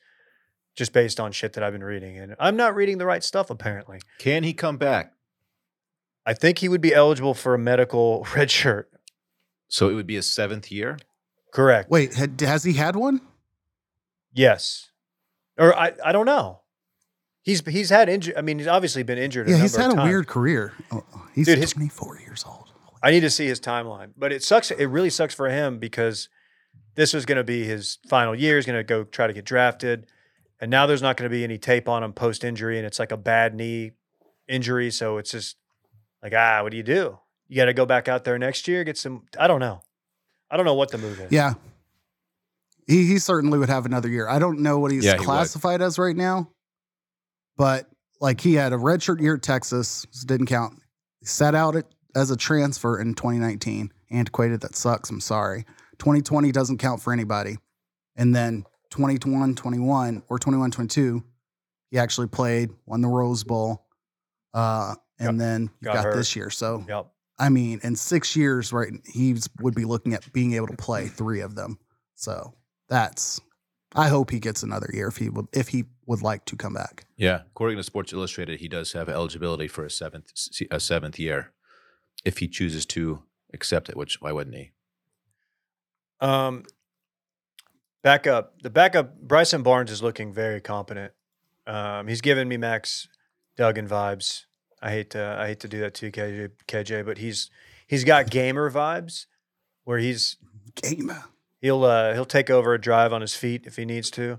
just 0.76 0.94
based 0.94 1.20
on 1.20 1.34
shit 1.34 1.54
that 1.54 1.64
I've 1.64 1.74
been 1.74 1.84
reading, 1.84 2.18
and 2.18 2.36
I'm 2.40 2.56
not 2.56 2.74
reading 2.74 3.00
the 3.00 3.06
right 3.06 3.24
stuff 3.24 3.50
apparently. 3.50 4.00
Can 4.18 4.44
he 4.44 4.54
come 4.54 4.78
back? 4.78 5.14
I 6.26 6.34
think 6.34 6.60
he 6.60 6.70
would 6.70 6.82
be 6.82 6.94
eligible 6.94 7.34
for 7.34 7.54
a 7.54 7.60
medical 7.60 8.26
red 8.36 8.50
shirt. 8.50 8.90
So 9.68 9.90
it 9.90 9.96
would 9.96 10.08
be 10.08 10.18
a 10.18 10.22
seventh 10.22 10.72
year. 10.72 10.98
Correct. 11.54 11.90
Wait, 11.90 12.14
had, 12.14 12.40
has 12.42 12.64
he 12.64 12.74
had 12.74 12.96
one? 12.96 13.22
Yes. 14.34 14.90
Or 15.58 15.76
I, 15.78 15.94
I 16.04 16.12
don't 16.12 16.26
know. 16.26 16.62
He's 17.42 17.66
he's 17.66 17.90
had 17.90 18.10
injury. 18.10 18.36
I 18.38 18.42
mean, 18.42 18.60
he's 18.60 18.68
obviously 18.68 19.04
been 19.04 19.18
injured. 19.18 19.48
a 19.48 19.52
Yeah, 19.52 19.58
he's 19.58 19.76
had 19.76 19.88
of 19.88 19.94
a 19.94 19.96
times. 19.98 20.08
weird 20.10 20.28
career. 20.28 20.74
Oh, 20.92 21.04
he's 21.34 21.48
Dude, 21.48 21.58
his- 21.58 21.72
24 21.72 22.20
years 22.20 22.44
old. 22.48 22.66
I 23.02 23.12
need 23.12 23.22
to 23.22 23.30
see 23.30 23.48
his 23.48 23.62
timeline, 23.62 24.12
but 24.18 24.34
it 24.34 24.44
sucks. 24.44 24.72
It 24.72 24.86
really 24.88 25.10
sucks 25.10 25.34
for 25.34 25.50
him 25.50 25.80
because 25.80 26.28
this 26.96 27.14
was 27.14 27.26
going 27.26 27.38
to 27.38 27.46
be 27.46 27.64
his 27.64 27.98
final 28.10 28.36
year. 28.36 28.58
He's 28.58 28.66
going 28.66 28.78
to 28.78 28.84
go 28.84 29.06
try 29.06 29.26
to 29.26 29.32
get 29.32 29.46
drafted, 29.46 30.08
and 30.60 30.70
now 30.70 30.86
there's 30.86 31.02
not 31.02 31.16
going 31.16 31.30
to 31.30 31.34
be 31.34 31.46
any 31.46 31.58
tape 31.58 31.88
on 31.88 32.04
him 32.04 32.12
post 32.12 32.44
injury, 32.44 32.78
and 32.78 32.86
it's 32.86 33.00
like 33.00 33.14
a 33.14 33.18
bad 33.18 33.56
knee 33.56 33.92
injury. 34.50 34.92
So 34.92 35.18
it's 35.18 35.32
just 35.32 35.56
like, 36.22 36.34
ah, 36.36 36.60
what 36.62 36.72
do 36.72 36.78
you 36.78 36.84
do? 36.84 37.18
You 37.48 37.56
got 37.56 37.66
to 37.66 37.74
go 37.74 37.86
back 37.86 38.10
out 38.10 38.26
there 38.26 38.38
next 38.38 38.68
year, 38.68 38.84
get 38.84 38.98
some. 38.98 39.24
I 39.40 39.48
don't 39.48 39.62
know. 39.62 39.82
I 40.52 40.58
don't 40.58 40.66
know 40.66 40.74
what 40.76 40.92
the 40.92 40.98
move 40.98 41.22
is. 41.22 41.32
Yeah. 41.32 41.54
He, 42.90 43.06
he 43.06 43.20
certainly 43.20 43.60
would 43.60 43.70
have 43.70 43.86
another 43.86 44.10
year. 44.10 44.28
I 44.28 44.40
don't 44.40 44.60
know 44.62 44.80
what 44.80 44.92
he's 44.92 45.06
Yeah, 45.06 45.14
he 45.14 45.20
would. 45.20 45.26
classified 45.26 45.82
as 45.82 46.00
right 46.00 46.16
now, 46.16 46.50
but 47.58 47.88
like 48.20 48.42
he 48.42 48.56
had 48.56 48.74
a 48.74 48.78
redshirt 48.78 49.22
year 49.22 49.36
at 49.36 49.42
Texas, 49.44 50.06
so 50.12 50.26
didn't 50.28 50.48
count. 50.48 50.82
He 51.20 51.26
sat 51.28 51.54
out 51.56 51.76
it 51.76 51.86
as 52.16 52.32
a 52.32 52.36
transfer 52.38 53.00
in 53.00 53.14
2019. 53.14 53.92
Antiquated, 54.12 54.62
that 54.62 54.76
sucks. 54.76 55.10
I'm 55.10 55.22
sorry. 55.22 55.66
2020 56.00 56.52
doesn't 56.52 56.80
count 56.80 57.02
for 57.02 57.14
anybody. 57.14 57.58
And 58.16 58.36
then 58.36 58.66
21, 58.90 59.54
21, 59.56 60.24
or 60.30 60.40
21, 60.40 60.72
22, 60.72 61.24
he 61.92 61.98
actually 62.00 62.28
played, 62.28 62.72
won 62.88 63.02
the 63.02 63.08
Rose 63.08 63.44
Bowl, 63.44 63.86
uh, 64.54 64.96
and 65.20 65.38
Got- 65.38 65.44
then 65.44 65.70
got 65.84 66.04
got, 66.06 66.14
this 66.16 66.36
year. 66.36 66.50
So 66.50 66.84
Yep. 66.88 67.08
I 67.38 67.50
mean, 67.50 67.80
in 67.84 67.96
six 67.96 68.36
years, 68.36 68.74
right, 68.74 68.92
he 69.06 69.36
would 69.62 69.76
be 69.76 69.86
looking 69.86 70.14
at 70.14 70.32
being 70.34 70.54
able 70.54 70.68
to 70.68 70.76
play 70.76 71.08
three 71.08 71.40
of 71.42 71.56
them. 71.56 71.78
So 72.16 72.54
that's. 72.90 73.40
I 73.96 74.08
hope 74.08 74.30
he 74.30 74.40
gets 74.40 74.62
another 74.62 74.90
year 74.94 75.08
if 75.08 75.18
he 75.18 75.30
would 75.30 75.48
if 75.54 75.70
he 75.70 75.86
would 76.06 76.22
like 76.22 76.46
to 76.46 76.56
come 76.56 76.74
back. 76.74 77.06
Yeah, 77.18 77.42
according 77.48 77.78
to 77.78 77.84
Sports 77.84 78.14
Illustrated, 78.14 78.60
he 78.60 78.68
does 78.68 78.92
have 78.94 79.10
eligibility 79.10 79.68
for 79.68 79.84
a 79.84 79.90
seventh 79.90 80.32
a 80.70 80.80
seventh 80.80 81.18
year 81.18 81.54
if 82.24 82.38
he 82.38 82.48
chooses 82.48 82.86
to 82.88 83.24
accept 83.54 83.90
it. 83.90 83.98
Which 83.98 84.22
why 84.22 84.32
wouldn't 84.32 84.56
he? 84.56 84.72
Um, 86.22 86.66
backup. 88.04 88.62
The 88.62 88.70
backup. 88.70 89.20
Bryson 89.22 89.64
Barnes 89.64 89.92
is 89.92 90.04
looking 90.04 90.34
very 90.34 90.62
competent. 90.62 91.14
Um, 91.66 92.08
he's 92.08 92.22
giving 92.22 92.48
me 92.48 92.58
Max 92.58 93.08
Duggan 93.58 93.88
vibes. 93.88 94.46
I 94.82 94.92
hate 94.92 95.10
to 95.12 95.38
I 95.40 95.48
hate 95.48 95.60
to 95.62 95.68
do 95.68 95.80
that 95.80 95.94
to 95.96 96.06
you, 96.08 96.12
KJ, 96.12 96.52
KJ, 96.68 97.06
but 97.06 97.18
he's 97.18 97.50
he's 97.88 98.04
got 98.04 98.30
gamer 98.30 98.72
vibes 98.72 99.26
where 99.84 99.98
he's 99.98 100.38
Game. 100.76 101.12
He'll 101.62 101.84
uh, 101.84 102.14
he'll 102.14 102.26
take 102.26 102.50
over 102.50 102.74
a 102.74 102.80
drive 102.80 103.14
on 103.14 103.22
his 103.22 103.36
feet 103.36 103.64
if 103.66 103.76
he 103.76 103.86
needs 103.86 104.10
to. 104.12 104.38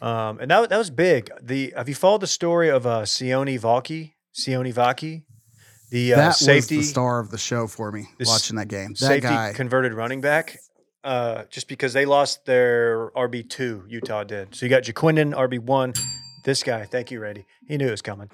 Um, 0.00 0.38
and 0.40 0.50
that 0.50 0.68
that 0.70 0.78
was 0.78 0.90
big. 0.90 1.30
The 1.42 1.72
have 1.76 1.88
you 1.88 1.94
followed 1.94 2.20
the 2.20 2.26
story 2.26 2.70
of 2.70 2.86
uh, 2.86 3.02
Sione 3.02 3.58
Vaki? 3.58 4.16
Sione 4.34 4.72
Vaki, 4.72 5.22
the 5.90 6.14
uh, 6.14 6.16
that 6.16 6.36
safety 6.36 6.76
was 6.76 6.86
the 6.86 6.90
star 6.90 7.20
of 7.20 7.30
the 7.30 7.38
show 7.38 7.66
for 7.66 7.90
me 7.90 8.06
watching 8.20 8.56
that 8.56 8.68
game. 8.68 8.90
That 8.90 8.98
safety 8.98 9.28
guy. 9.28 9.52
converted 9.54 9.94
running 9.94 10.20
back. 10.20 10.58
Uh, 11.02 11.44
just 11.50 11.68
because 11.68 11.92
they 11.92 12.04
lost 12.04 12.44
their 12.46 13.10
RB 13.10 13.48
two, 13.48 13.84
Utah 13.86 14.24
did. 14.24 14.54
So 14.56 14.66
you 14.66 14.70
got 14.70 14.82
Ja'Quinden 14.82 15.32
RB 15.34 15.60
one. 15.60 15.94
This 16.42 16.64
guy, 16.64 16.84
thank 16.84 17.12
you, 17.12 17.20
Randy. 17.20 17.46
He 17.68 17.76
knew 17.76 17.86
it 17.86 17.92
was 17.92 18.02
coming. 18.02 18.28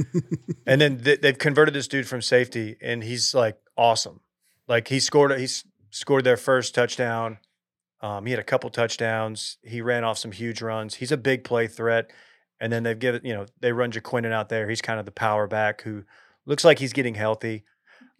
and 0.66 0.78
then 0.80 1.02
th- 1.02 1.22
they've 1.22 1.38
converted 1.38 1.74
this 1.74 1.88
dude 1.88 2.06
from 2.06 2.20
safety, 2.20 2.76
and 2.82 3.02
he's 3.02 3.34
like 3.34 3.58
awesome. 3.78 4.20
Like 4.68 4.88
he 4.88 5.00
scored, 5.00 5.38
he's 5.38 5.64
scored 5.90 6.24
their 6.24 6.36
first 6.36 6.74
touchdown. 6.74 7.38
Um, 8.00 8.26
he 8.26 8.32
had 8.32 8.40
a 8.40 8.44
couple 8.44 8.70
touchdowns. 8.70 9.58
He 9.62 9.80
ran 9.80 10.04
off 10.04 10.18
some 10.18 10.32
huge 10.32 10.60
runs. 10.62 10.96
He's 10.96 11.12
a 11.12 11.16
big 11.16 11.44
play 11.44 11.66
threat. 11.66 12.10
And 12.60 12.72
then 12.72 12.82
they've 12.82 12.98
given, 12.98 13.22
you 13.24 13.34
know, 13.34 13.46
they 13.60 13.72
run 13.72 13.92
Ja'Quinden 13.92 14.32
out 14.32 14.48
there. 14.48 14.68
He's 14.68 14.82
kind 14.82 14.98
of 14.98 15.06
the 15.06 15.12
power 15.12 15.46
back 15.46 15.82
who 15.82 16.04
looks 16.46 16.64
like 16.64 16.78
he's 16.78 16.92
getting 16.92 17.14
healthy. 17.14 17.64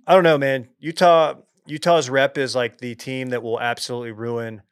I 0.07 0.15
don't 0.15 0.25
know, 0.25 0.39
man. 0.39 0.69
Utah, 0.79 1.35
Utah's 1.67 2.11
rep 2.11 2.39
is 2.39 2.55
like 2.55 2.79
the 2.79 2.95
team 2.95 3.31
that 3.31 3.43
will 3.43 3.61
absolutely 3.61 4.13
ruin. 4.13 4.63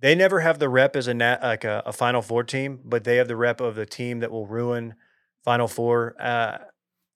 They 0.00 0.14
never 0.14 0.40
have 0.40 0.58
the 0.58 0.68
rep 0.68 0.96
as 0.96 1.06
a 1.06 1.14
nat, 1.14 1.42
like 1.42 1.64
a, 1.64 1.82
a 1.86 1.92
Final 1.92 2.22
Four 2.22 2.42
team, 2.42 2.80
but 2.84 3.04
they 3.04 3.16
have 3.16 3.28
the 3.28 3.36
rep 3.36 3.60
of 3.60 3.76
the 3.76 3.86
team 3.86 4.20
that 4.20 4.32
will 4.32 4.46
ruin 4.46 4.94
Final 5.44 5.68
Four 5.68 6.16
uh, 6.18 6.58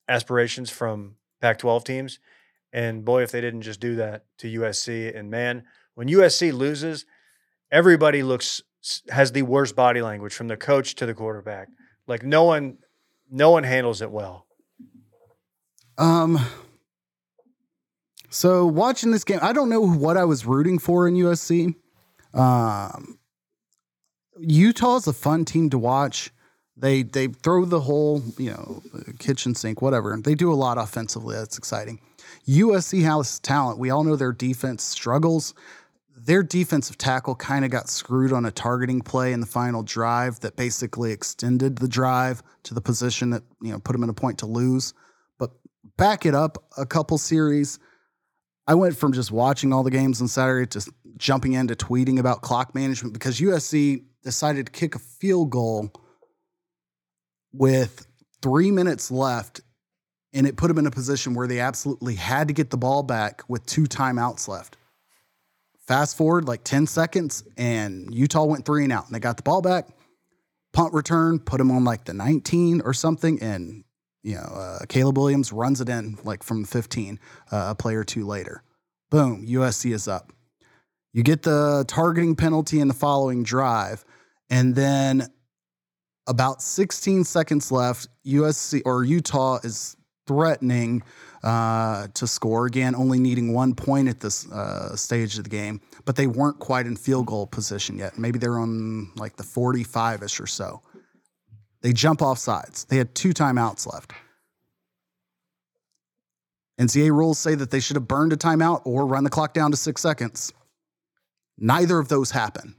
aspirations 0.09 0.71
from 0.71 1.17
Pac-12 1.41 1.85
teams. 1.85 2.19
And 2.77 3.07
boy, 3.07 3.23
if 3.23 3.33
they 3.33 3.41
didn't 3.41 3.63
just 3.63 3.81
do 3.81 3.95
that 3.97 4.27
to 4.37 4.61
USC, 4.61 5.19
and 5.19 5.31
man, 5.31 5.65
when 5.95 6.09
USC 6.09 6.53
loses, 6.53 7.07
everybody 7.73 8.23
looks 8.23 8.61
has 9.09 9.33
the 9.33 9.41
worst 9.41 9.75
body 9.75 10.03
language 10.03 10.35
from 10.35 10.49
the 10.49 10.59
coach 10.59 10.95
to 10.97 11.07
the 11.07 11.15
quarterback. 11.15 11.69
Like 12.07 12.23
no 12.23 12.45
one, 12.45 12.77
no 13.31 13.51
one 13.51 13.65
handles 13.65 14.03
it 14.03 14.11
well. 14.11 14.45
Um. 15.97 16.39
So 18.29 18.67
watching 18.67 19.11
this 19.11 19.25
game, 19.25 19.39
I 19.41 19.55
don't 19.55 19.71
know 19.71 19.81
what 19.81 20.19
I 20.19 20.27
was 20.27 20.45
rooting 20.45 20.79
for 20.79 21.09
in 21.09 21.15
USC. 21.15 21.75
Um, 22.35 23.19
Utah's 24.39 25.07
a 25.07 25.15
fun 25.15 25.47
team 25.47 25.71
to 25.71 25.79
watch. 25.79 26.31
They 26.77 27.05
they 27.05 27.29
throw 27.29 27.65
the 27.65 27.81
whole 27.81 28.23
you 28.37 28.51
know 28.51 28.83
kitchen 29.19 29.55
sink 29.55 29.81
whatever. 29.81 30.15
They 30.23 30.35
do 30.35 30.53
a 30.53 30.55
lot 30.55 30.77
offensively. 30.77 31.37
That's 31.37 31.57
exciting. 31.57 32.01
USC 32.49 33.03
has 33.03 33.39
talent. 33.41 33.79
We 33.79 33.91
all 33.91 34.05
know 34.05 34.17
their 34.17 34.33
defense 34.33 34.83
struggles. 34.83 35.55
Their 36.17 36.43
defensive 36.43 36.97
tackle 36.97 37.35
kind 37.35 37.65
of 37.65 37.71
got 37.71 37.89
screwed 37.89 38.33
on 38.33 38.47
a 38.47 38.51
targeting 38.51 39.01
play 39.01 39.33
in 39.33 39.41
the 39.41 39.47
final 39.47 39.83
drive 39.83 40.41
that 40.41 40.57
basically 40.57 41.13
extended 41.13 41.77
the 41.77 41.89
drive 41.89 42.43
to 42.65 42.75
the 42.75 42.81
position 42.81 43.31
that 43.31 43.43
you 43.61 43.71
know 43.71 43.79
put 43.79 43.93
them 43.93 44.03
in 44.03 44.09
a 44.09 44.15
point 44.15 44.39
to 44.39 44.47
lose. 44.47 44.95
But 45.39 45.51
back 45.97 46.25
it 46.25 46.35
up 46.35 46.59
a 46.77 46.87
couple 46.87 47.19
series. 47.19 47.79
I 48.67 48.75
went 48.75 48.97
from 48.97 49.13
just 49.13 49.31
watching 49.31 49.73
all 49.73 49.85
the 49.85 49.91
games 49.91 50.21
on 50.21 50.29
Saturday 50.29 50.67
to 50.69 50.91
jumping 51.17 51.53
into 51.53 51.75
tweeting 51.75 52.19
about 52.19 52.43
clock 52.43 52.75
management 52.75 53.13
because 53.13 53.41
USC 53.41 54.05
decided 54.23 54.67
to 54.67 54.73
kick 54.73 54.95
a 54.95 54.99
field 54.99 55.51
goal 55.51 55.93
with 57.53 58.07
three 58.43 58.71
minutes 58.71 59.11
left, 59.11 59.61
and 60.37 60.47
it 60.47 60.57
put 60.57 60.69
them 60.69 60.79
in 60.79 60.87
a 60.87 60.91
position 60.91 61.35
where 61.35 61.47
they 61.47 61.61
absolutely 61.61 62.15
had 62.15 62.49
to 62.49 62.55
get 62.55 62.69
the 62.69 62.77
ball 62.77 63.03
back 63.03 63.43
with 63.49 63.65
two 63.65 63.85
timeouts 63.85 64.47
left. 64.47 64.77
Fast 65.79 66.17
forward 66.17 66.47
like 66.47 66.63
10 66.63 66.87
seconds, 66.87 67.43
and 67.57 68.13
Utah 68.15 68.45
went 68.45 68.67
three 68.67 68.85
and 68.85 68.93
out, 68.93 69.07
and 69.07 69.15
they 69.15 69.21
got 69.21 69.39
the 69.39 69.43
ball 69.43 69.63
back. 69.63 69.89
Punt 70.75 70.93
return, 70.93 71.39
put 71.39 71.57
them 71.57 71.71
on 71.71 71.85
like 71.85 72.05
the 72.05 72.13
19 72.13 72.83
or 72.83 72.93
something, 72.93 73.43
and 73.43 73.83
you 74.23 74.35
know, 74.35 74.43
uh, 74.43 74.79
Caleb 74.89 75.17
Williams 75.17 75.53
runs 75.53 75.81
it 75.81 75.89
in 75.89 76.19
like 76.23 76.43
from 76.43 76.65
15, 76.65 77.19
uh, 77.51 77.69
a 77.71 77.75
play 77.75 77.95
or 77.95 78.05
two 78.05 78.27
later. 78.27 78.63
Boom, 79.11 79.47
USC 79.47 79.95
is 79.95 80.07
up. 80.07 80.33
You 81.13 81.23
get 81.23 81.43
the 81.45 81.85
targeting 81.89 82.37
penalty 82.37 82.81
in 82.81 82.89
the 82.89 82.95
following 82.95 83.43
drive, 83.43 84.05
and 84.51 84.75
then 84.75 85.29
about 86.27 86.61
16 86.61 87.25
seconds 87.25 87.73
left, 87.73 88.09
USC 88.27 88.83
or 88.85 89.05
Utah 89.05 89.61
is 89.63 89.96
threatening 90.27 91.03
uh, 91.43 92.09
to 92.15 92.27
score 92.27 92.67
again, 92.67 92.95
only 92.95 93.19
needing 93.19 93.53
one 93.53 93.75
point 93.75 94.09
at 94.09 94.21
this 94.21 94.51
uh, 94.51 94.97
stage 94.97 95.39
of 95.39 95.45
the 95.45 95.51
game, 95.51 95.81
but 96.05 96.17
they 96.17 96.27
weren't 96.27 96.59
quite 96.59 96.87
in 96.87 96.97
field 96.97 97.27
goal 97.27 97.47
position 97.47 97.99
yet. 97.99 98.19
Maybe 98.19 98.39
they're 98.39 98.59
on 98.59 99.13
like 99.17 99.37
the 99.37 99.43
45 99.45 100.23
ish 100.23 100.41
or 100.41 100.47
so. 100.47 100.83
They 101.83 101.93
jump 101.93 102.23
off 102.23 102.39
sides. 102.39 102.85
They 102.87 102.97
had 102.97 103.15
two 103.15 103.31
timeouts 103.31 103.91
left. 103.93 104.13
NCAA 106.81 107.11
rules 107.11 107.39
say 107.39 107.55
that 107.55 107.71
they 107.71 107.81
should 107.81 107.97
have 107.97 108.09
burned 108.09 108.33
a 108.33 108.37
timeout 108.37 108.83
or 108.85 109.07
run 109.07 109.25
the 109.25 109.31
clock 109.31 109.55
down 109.55 109.71
to 109.71 109.77
six 109.77 110.03
seconds. 110.03 110.53
Neither 111.59 111.99
of 111.99 112.09
those 112.09 112.31
happen. 112.31 112.75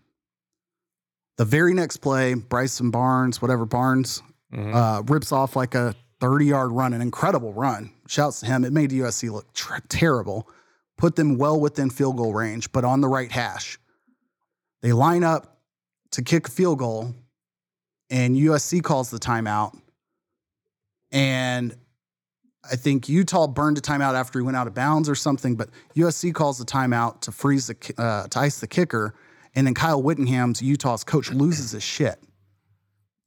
The 1.38 1.46
very 1.46 1.74
next 1.74 1.98
play, 1.98 2.34
Bryson 2.34 2.92
Barnes, 2.92 3.42
whatever 3.42 3.66
Barnes, 3.66 4.22
uh, 4.74 5.04
rips 5.08 5.32
off 5.32 5.56
like 5.56 5.76
a 5.76 5.96
30 6.20 6.46
yard 6.46 6.72
run, 6.72 6.94
an 6.94 7.02
incredible 7.02 7.54
run. 7.54 7.92
Shouts 8.08 8.40
to 8.42 8.46
him. 8.46 8.64
It 8.64 8.74
made 8.74 8.92
USC 8.92 9.32
look 9.32 9.48
terrible, 9.90 10.48
put 10.98 11.16
them 11.16 11.38
well 11.38 11.60
within 11.60 11.90
field 11.90 12.18
goal 12.18 12.34
range, 12.34 12.72
but 12.72 12.84
on 12.84 13.02
the 13.02 13.08
right 13.08 13.32
hash. 13.32 13.78
They 14.82 14.94
line 14.94 15.24
up 15.24 15.60
to 16.12 16.22
kick 16.22 16.48
a 16.48 16.52
field 16.52 16.80
goal, 16.80 17.14
and 18.10 18.36
USC 18.36 18.84
calls 18.84 19.10
the 19.10 19.20
timeout. 19.20 19.78
And 21.12 21.76
I 22.70 22.76
think 22.76 23.10
Utah 23.10 23.48
burned 23.48 23.78
a 23.78 23.82
timeout 23.82 24.16
after 24.16 24.40
he 24.40 24.44
went 24.46 24.58
out 24.58 24.68
of 24.68 24.74
bounds 24.74 25.10
or 25.10 25.16
something, 25.16 25.56
but 25.56 25.70
USC 25.96 26.34
calls 26.34 26.58
the 26.58 26.66
timeout 26.66 27.22
to 27.22 27.32
freeze 27.32 27.68
the 27.68 27.94
uh, 27.98 28.28
to 28.28 28.40
ice 28.40 28.60
the 28.60 28.68
kicker, 28.68 29.14
and 29.56 29.68
then 29.68 29.74
Kyle 29.74 30.02
Whittingham's 30.02 30.62
Utah's 30.62 31.04
coach 31.04 31.32
loses 31.32 31.72
his 31.72 31.84
shit 31.84 32.20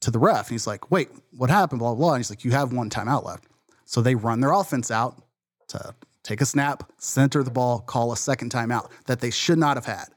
to 0.00 0.10
the 0.10 0.18
ref, 0.18 0.46
and 0.48 0.50
he's 0.54 0.66
like, 0.66 0.90
"Wait, 0.90 1.10
what 1.36 1.50
happened?" 1.50 1.78
Blah 1.80 1.90
blah. 1.94 1.98
blah. 2.06 2.12
And 2.14 2.20
he's 2.20 2.30
like, 2.30 2.44
"You 2.44 2.50
have 2.52 2.72
one 2.72 2.90
timeout 2.90 3.24
left." 3.24 3.44
So 3.84 4.00
they 4.02 4.14
run 4.14 4.40
their 4.40 4.52
offense 4.52 4.90
out 4.90 5.22
to 5.68 5.94
take 6.22 6.40
a 6.40 6.46
snap, 6.46 6.90
center 6.98 7.42
the 7.42 7.50
ball, 7.50 7.80
call 7.80 8.12
a 8.12 8.16
second 8.16 8.52
timeout 8.52 8.90
that 9.06 9.20
they 9.20 9.30
should 9.30 9.58
not 9.58 9.76
have 9.76 9.86
had 9.86 10.08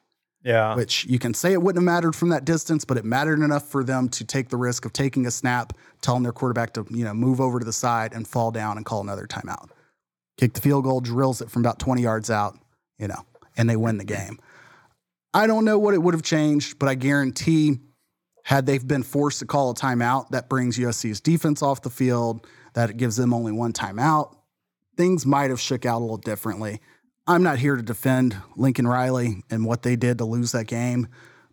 Yeah. 0.44 0.76
which 0.76 1.06
you 1.06 1.18
can 1.18 1.34
say 1.34 1.54
it 1.54 1.62
wouldn't 1.62 1.82
have 1.82 1.86
mattered 1.96 2.16
from 2.16 2.30
that 2.30 2.44
distance, 2.44 2.84
but 2.86 2.98
it 2.98 3.06
mattered 3.06 3.40
enough 3.40 3.68
for 3.70 3.84
them 3.84 4.10
to 4.10 4.26
take 4.26 4.50
the 4.50 4.58
risk 4.58 4.84
of 4.86 4.92
taking 4.94 5.26
a 5.26 5.32
snap, 5.32 5.74
telling 6.02 6.22
their 6.24 6.34
quarterback 6.34 6.74
to, 6.74 6.86
you 6.90 7.06
know, 7.06 7.14
move 7.14 7.40
over 7.40 7.58
to 7.60 7.66
the 7.66 7.72
side 7.74 8.14
and 8.14 8.28
fall 8.28 8.52
down 8.52 8.76
and 8.78 8.86
call 8.86 9.00
another 9.02 9.26
timeout. 9.26 9.70
Kick 10.38 10.54
the 10.54 10.62
field 10.62 10.84
goal, 10.84 11.00
drills 11.00 11.42
it 11.42 11.50
from 11.50 11.62
about 11.62 11.80
20 11.80 12.02
yards 12.02 12.30
out, 12.30 12.60
you 13.00 13.08
know, 13.08 13.24
and 13.56 13.70
they 13.70 13.78
win 13.78 13.98
the 13.98 14.04
game. 14.04 14.38
I 15.34 15.48
don't 15.48 15.64
know 15.66 15.80
what 15.80 15.94
it 15.94 16.04
would 16.04 16.14
have 16.14 16.24
changed, 16.24 16.78
but 16.80 16.90
I 16.90 16.96
guarantee 16.96 17.80
had 18.44 18.66
they 18.66 18.78
been 18.78 19.04
forced 19.04 19.40
to 19.40 19.46
call 19.46 19.72
a 19.72 19.74
timeout, 19.74 20.30
that 20.30 20.50
brings 20.50 20.78
USC's 20.78 21.20
defense 21.22 21.62
off 21.62 21.82
the 21.82 21.90
field, 21.90 22.46
that 22.74 22.90
it 22.90 22.98
gives 22.98 23.16
them 23.16 23.34
only 23.34 23.52
one 23.52 23.74
timeout. 23.74 24.36
Things 24.98 25.26
might 25.26 25.50
have 25.50 25.60
shook 25.60 25.86
out 25.86 26.00
a 26.00 26.04
little 26.04 26.18
differently. 26.18 26.80
I'm 27.26 27.42
not 27.42 27.58
here 27.58 27.76
to 27.76 27.82
defend 27.82 28.36
Lincoln 28.56 28.88
Riley 28.88 29.44
and 29.50 29.66
what 29.66 29.82
they 29.82 29.96
did 29.96 30.18
to 30.18 30.26
lose 30.26 30.52
that 30.52 30.68
game, 30.68 31.08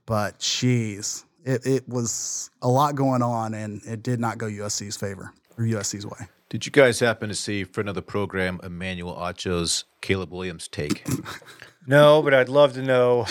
but 0.05 0.39
jeez, 0.41 1.25
it, 1.45 1.65
it 1.65 1.89
was 1.89 2.51
a 2.61 2.69
lot 2.69 2.97
going 2.97 3.23
on 3.23 3.55
and 3.55 3.81
it 3.85 4.03
did 4.03 4.19
not 4.19 4.37
go 4.37 4.47
USC's 4.47 4.97
favor 4.97 5.33
or 5.57 5.65
USC's 5.65 6.05
way. 6.05 6.27
Did 6.49 6.67
you 6.67 6.73
guys 6.73 6.99
happen 6.99 7.29
to 7.29 7.37
see 7.37 7.63
friend 7.63 7.89
of 7.89 7.95
the 7.95 8.03
program 8.03 8.59
Emmanuel 8.65 9.17
Acho's 9.17 9.85
Caleb 10.01 10.33
Williams 10.33 10.67
take? 10.67 11.07
No, 11.87 12.23
but 12.23 12.35
I'd 12.35 12.49
love 12.49 12.75
to 12.75 12.83
know. 12.83 13.25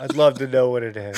I'd 0.00 0.16
love 0.16 0.38
to 0.38 0.46
know 0.46 0.68
what 0.68 0.82
it 0.82 0.96
is. 0.96 1.16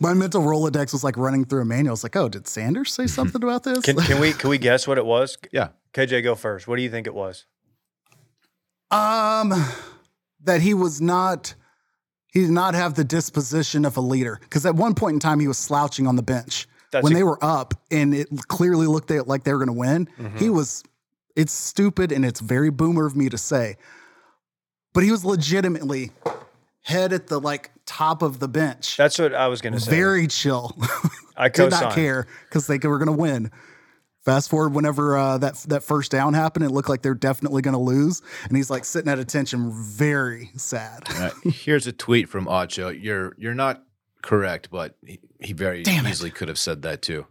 My 0.00 0.14
mental 0.14 0.42
Rolodex 0.42 0.92
was 0.92 1.04
like 1.04 1.16
running 1.18 1.44
through 1.44 1.60
a 1.60 1.64
manual. 1.66 1.92
It's 1.92 2.02
like, 2.02 2.16
oh, 2.16 2.28
did 2.28 2.48
Sanders 2.48 2.92
say 2.92 3.06
something 3.18 3.42
about 3.42 3.62
this? 3.64 3.80
Can, 3.84 3.96
can 3.96 4.20
we 4.20 4.32
can 4.40 4.50
we 4.50 4.58
guess 4.58 4.88
what 4.88 4.98
it 4.98 5.06
was? 5.06 5.38
yeah. 5.52 5.68
KJ, 5.92 6.22
go 6.22 6.34
first. 6.36 6.68
What 6.68 6.76
do 6.76 6.82
you 6.82 6.90
think 6.90 7.06
it 7.08 7.14
was? 7.14 7.46
Um, 8.90 9.52
that 10.44 10.60
he 10.60 10.72
was 10.74 11.00
not, 11.00 11.54
he 12.32 12.40
did 12.42 12.50
not 12.50 12.74
have 12.74 12.94
the 12.94 13.04
disposition 13.04 13.84
of 13.84 13.96
a 13.96 14.00
leader. 14.00 14.38
Because 14.40 14.64
at 14.66 14.74
one 14.74 14.94
point 14.94 15.14
in 15.14 15.20
time, 15.20 15.40
he 15.40 15.48
was 15.48 15.58
slouching 15.58 16.06
on 16.06 16.16
the 16.16 16.22
bench 16.22 16.68
That's 16.92 17.02
when 17.02 17.12
a- 17.12 17.16
they 17.16 17.22
were 17.24 17.38
up, 17.44 17.74
and 17.90 18.14
it 18.14 18.28
clearly 18.48 18.86
looked 18.86 19.10
like 19.10 19.44
they 19.44 19.52
were 19.52 19.58
going 19.58 19.66
to 19.68 19.72
win. 19.72 20.08
Mm-hmm. 20.18 20.38
He 20.38 20.50
was. 20.50 20.82
It's 21.36 21.52
stupid 21.52 22.10
and 22.12 22.24
it's 22.24 22.40
very 22.40 22.70
boomer 22.70 23.06
of 23.06 23.14
me 23.16 23.28
to 23.28 23.38
say, 23.38 23.76
but 24.92 25.04
he 25.04 25.10
was 25.12 25.24
legitimately 25.24 26.10
head 26.82 27.12
at 27.12 27.28
the 27.28 27.40
like 27.40 27.70
top 27.90 28.22
of 28.22 28.38
the 28.38 28.46
bench, 28.46 28.96
That's 28.96 29.18
what 29.18 29.34
I 29.34 29.48
was 29.48 29.60
going 29.60 29.72
to 29.72 29.80
say. 29.80 29.90
very 29.90 30.28
chill. 30.28 30.76
I 31.36 31.48
Did 31.50 31.72
not 31.72 31.92
care 31.92 32.26
because 32.48 32.68
they 32.68 32.78
were 32.78 32.98
going 32.98 33.06
to 33.06 33.12
win. 33.20 33.50
Fast 34.24 34.48
forward, 34.50 34.74
whenever 34.74 35.16
uh, 35.18 35.38
that 35.38 35.56
that 35.68 35.82
first 35.82 36.12
down 36.12 36.34
happened, 36.34 36.64
it 36.64 36.70
looked 36.70 36.88
like 36.88 37.02
they're 37.02 37.14
definitely 37.14 37.62
going 37.62 37.72
to 37.74 37.80
lose, 37.80 38.20
and 38.44 38.56
he's 38.56 38.70
like 38.70 38.84
sitting 38.84 39.10
at 39.10 39.18
attention, 39.18 39.72
very 39.72 40.50
sad. 40.56 41.02
All 41.10 41.18
right, 41.20 41.32
here's 41.52 41.86
a 41.86 41.92
tweet 41.92 42.28
from 42.28 42.46
Acho. 42.46 42.96
You're 43.02 43.32
you're 43.38 43.54
not 43.54 43.82
correct, 44.22 44.68
but 44.70 44.96
he, 45.04 45.18
he 45.40 45.52
very 45.54 45.82
Damn 45.82 46.06
it. 46.06 46.10
easily 46.10 46.30
could 46.30 46.48
have 46.48 46.58
said 46.58 46.82
that 46.82 47.00
too. 47.02 47.26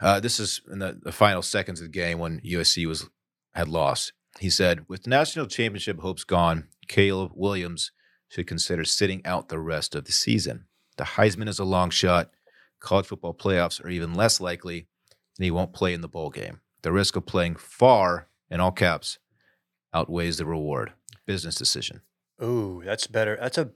Uh, 0.00 0.18
this 0.18 0.40
is 0.40 0.60
in 0.70 0.80
the, 0.80 0.98
the 1.00 1.12
final 1.12 1.42
seconds 1.42 1.80
of 1.80 1.86
the 1.86 1.92
game 1.92 2.18
when 2.18 2.40
USC 2.40 2.86
was 2.86 3.08
had 3.54 3.68
lost. 3.68 4.12
He 4.40 4.50
said, 4.50 4.84
"With 4.88 5.06
national 5.06 5.46
championship 5.46 6.00
hopes 6.00 6.24
gone, 6.24 6.66
Caleb 6.88 7.30
Williams 7.36 7.92
should 8.30 8.46
consider 8.46 8.84
sitting 8.86 9.20
out 9.26 9.48
the 9.50 9.58
rest 9.58 9.94
of 9.94 10.04
the 10.06 10.12
season. 10.12 10.64
The 10.96 11.04
Heisman 11.04 11.48
is 11.48 11.58
a 11.58 11.64
long 11.64 11.90
shot. 11.90 12.30
College 12.80 13.06
football 13.06 13.34
playoffs 13.34 13.84
are 13.84 13.90
even 13.90 14.14
less 14.14 14.40
likely, 14.40 14.86
and 15.36 15.44
he 15.44 15.50
won't 15.50 15.74
play 15.74 15.92
in 15.92 16.00
the 16.00 16.08
bowl 16.08 16.30
game. 16.30 16.60
The 16.80 16.92
risk 16.92 17.16
of 17.16 17.26
playing 17.26 17.56
far, 17.56 18.28
in 18.50 18.60
all 18.60 18.72
caps, 18.72 19.18
outweighs 19.92 20.38
the 20.38 20.46
reward. 20.46 20.94
Business 21.26 21.56
decision." 21.56 22.00
Ooh, 22.42 22.80
that's 22.84 23.06
better. 23.06 23.36
That's 23.38 23.58
a. 23.58 23.70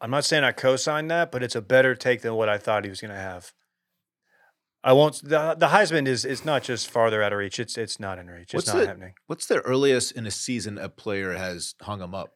I'm 0.00 0.10
not 0.10 0.24
saying 0.24 0.44
I 0.44 0.52
co-signed 0.52 1.10
that, 1.10 1.30
but 1.32 1.42
it's 1.42 1.56
a 1.56 1.60
better 1.60 1.94
take 1.94 2.22
than 2.22 2.34
what 2.34 2.48
I 2.48 2.56
thought 2.56 2.84
he 2.84 2.90
was 2.90 3.00
going 3.00 3.10
to 3.12 3.20
have. 3.20 3.52
I 4.84 4.92
won't. 4.92 5.20
The, 5.22 5.54
the 5.58 5.66
Heisman 5.68 6.06
is 6.06 6.24
it's 6.24 6.44
not 6.44 6.62
just 6.62 6.88
farther 6.88 7.22
out 7.22 7.32
of 7.32 7.38
reach. 7.40 7.58
It's 7.58 7.76
it's 7.76 7.98
not 7.98 8.18
in 8.18 8.28
reach. 8.28 8.44
It's 8.44 8.54
What's 8.54 8.68
not 8.68 8.76
the- 8.78 8.86
happening. 8.86 9.14
What's 9.26 9.46
the 9.46 9.60
earliest 9.60 10.12
in 10.12 10.26
a 10.26 10.30
season 10.30 10.78
a 10.78 10.88
player 10.88 11.32
has 11.32 11.74
hung 11.82 12.00
him 12.00 12.14
up? 12.14 12.34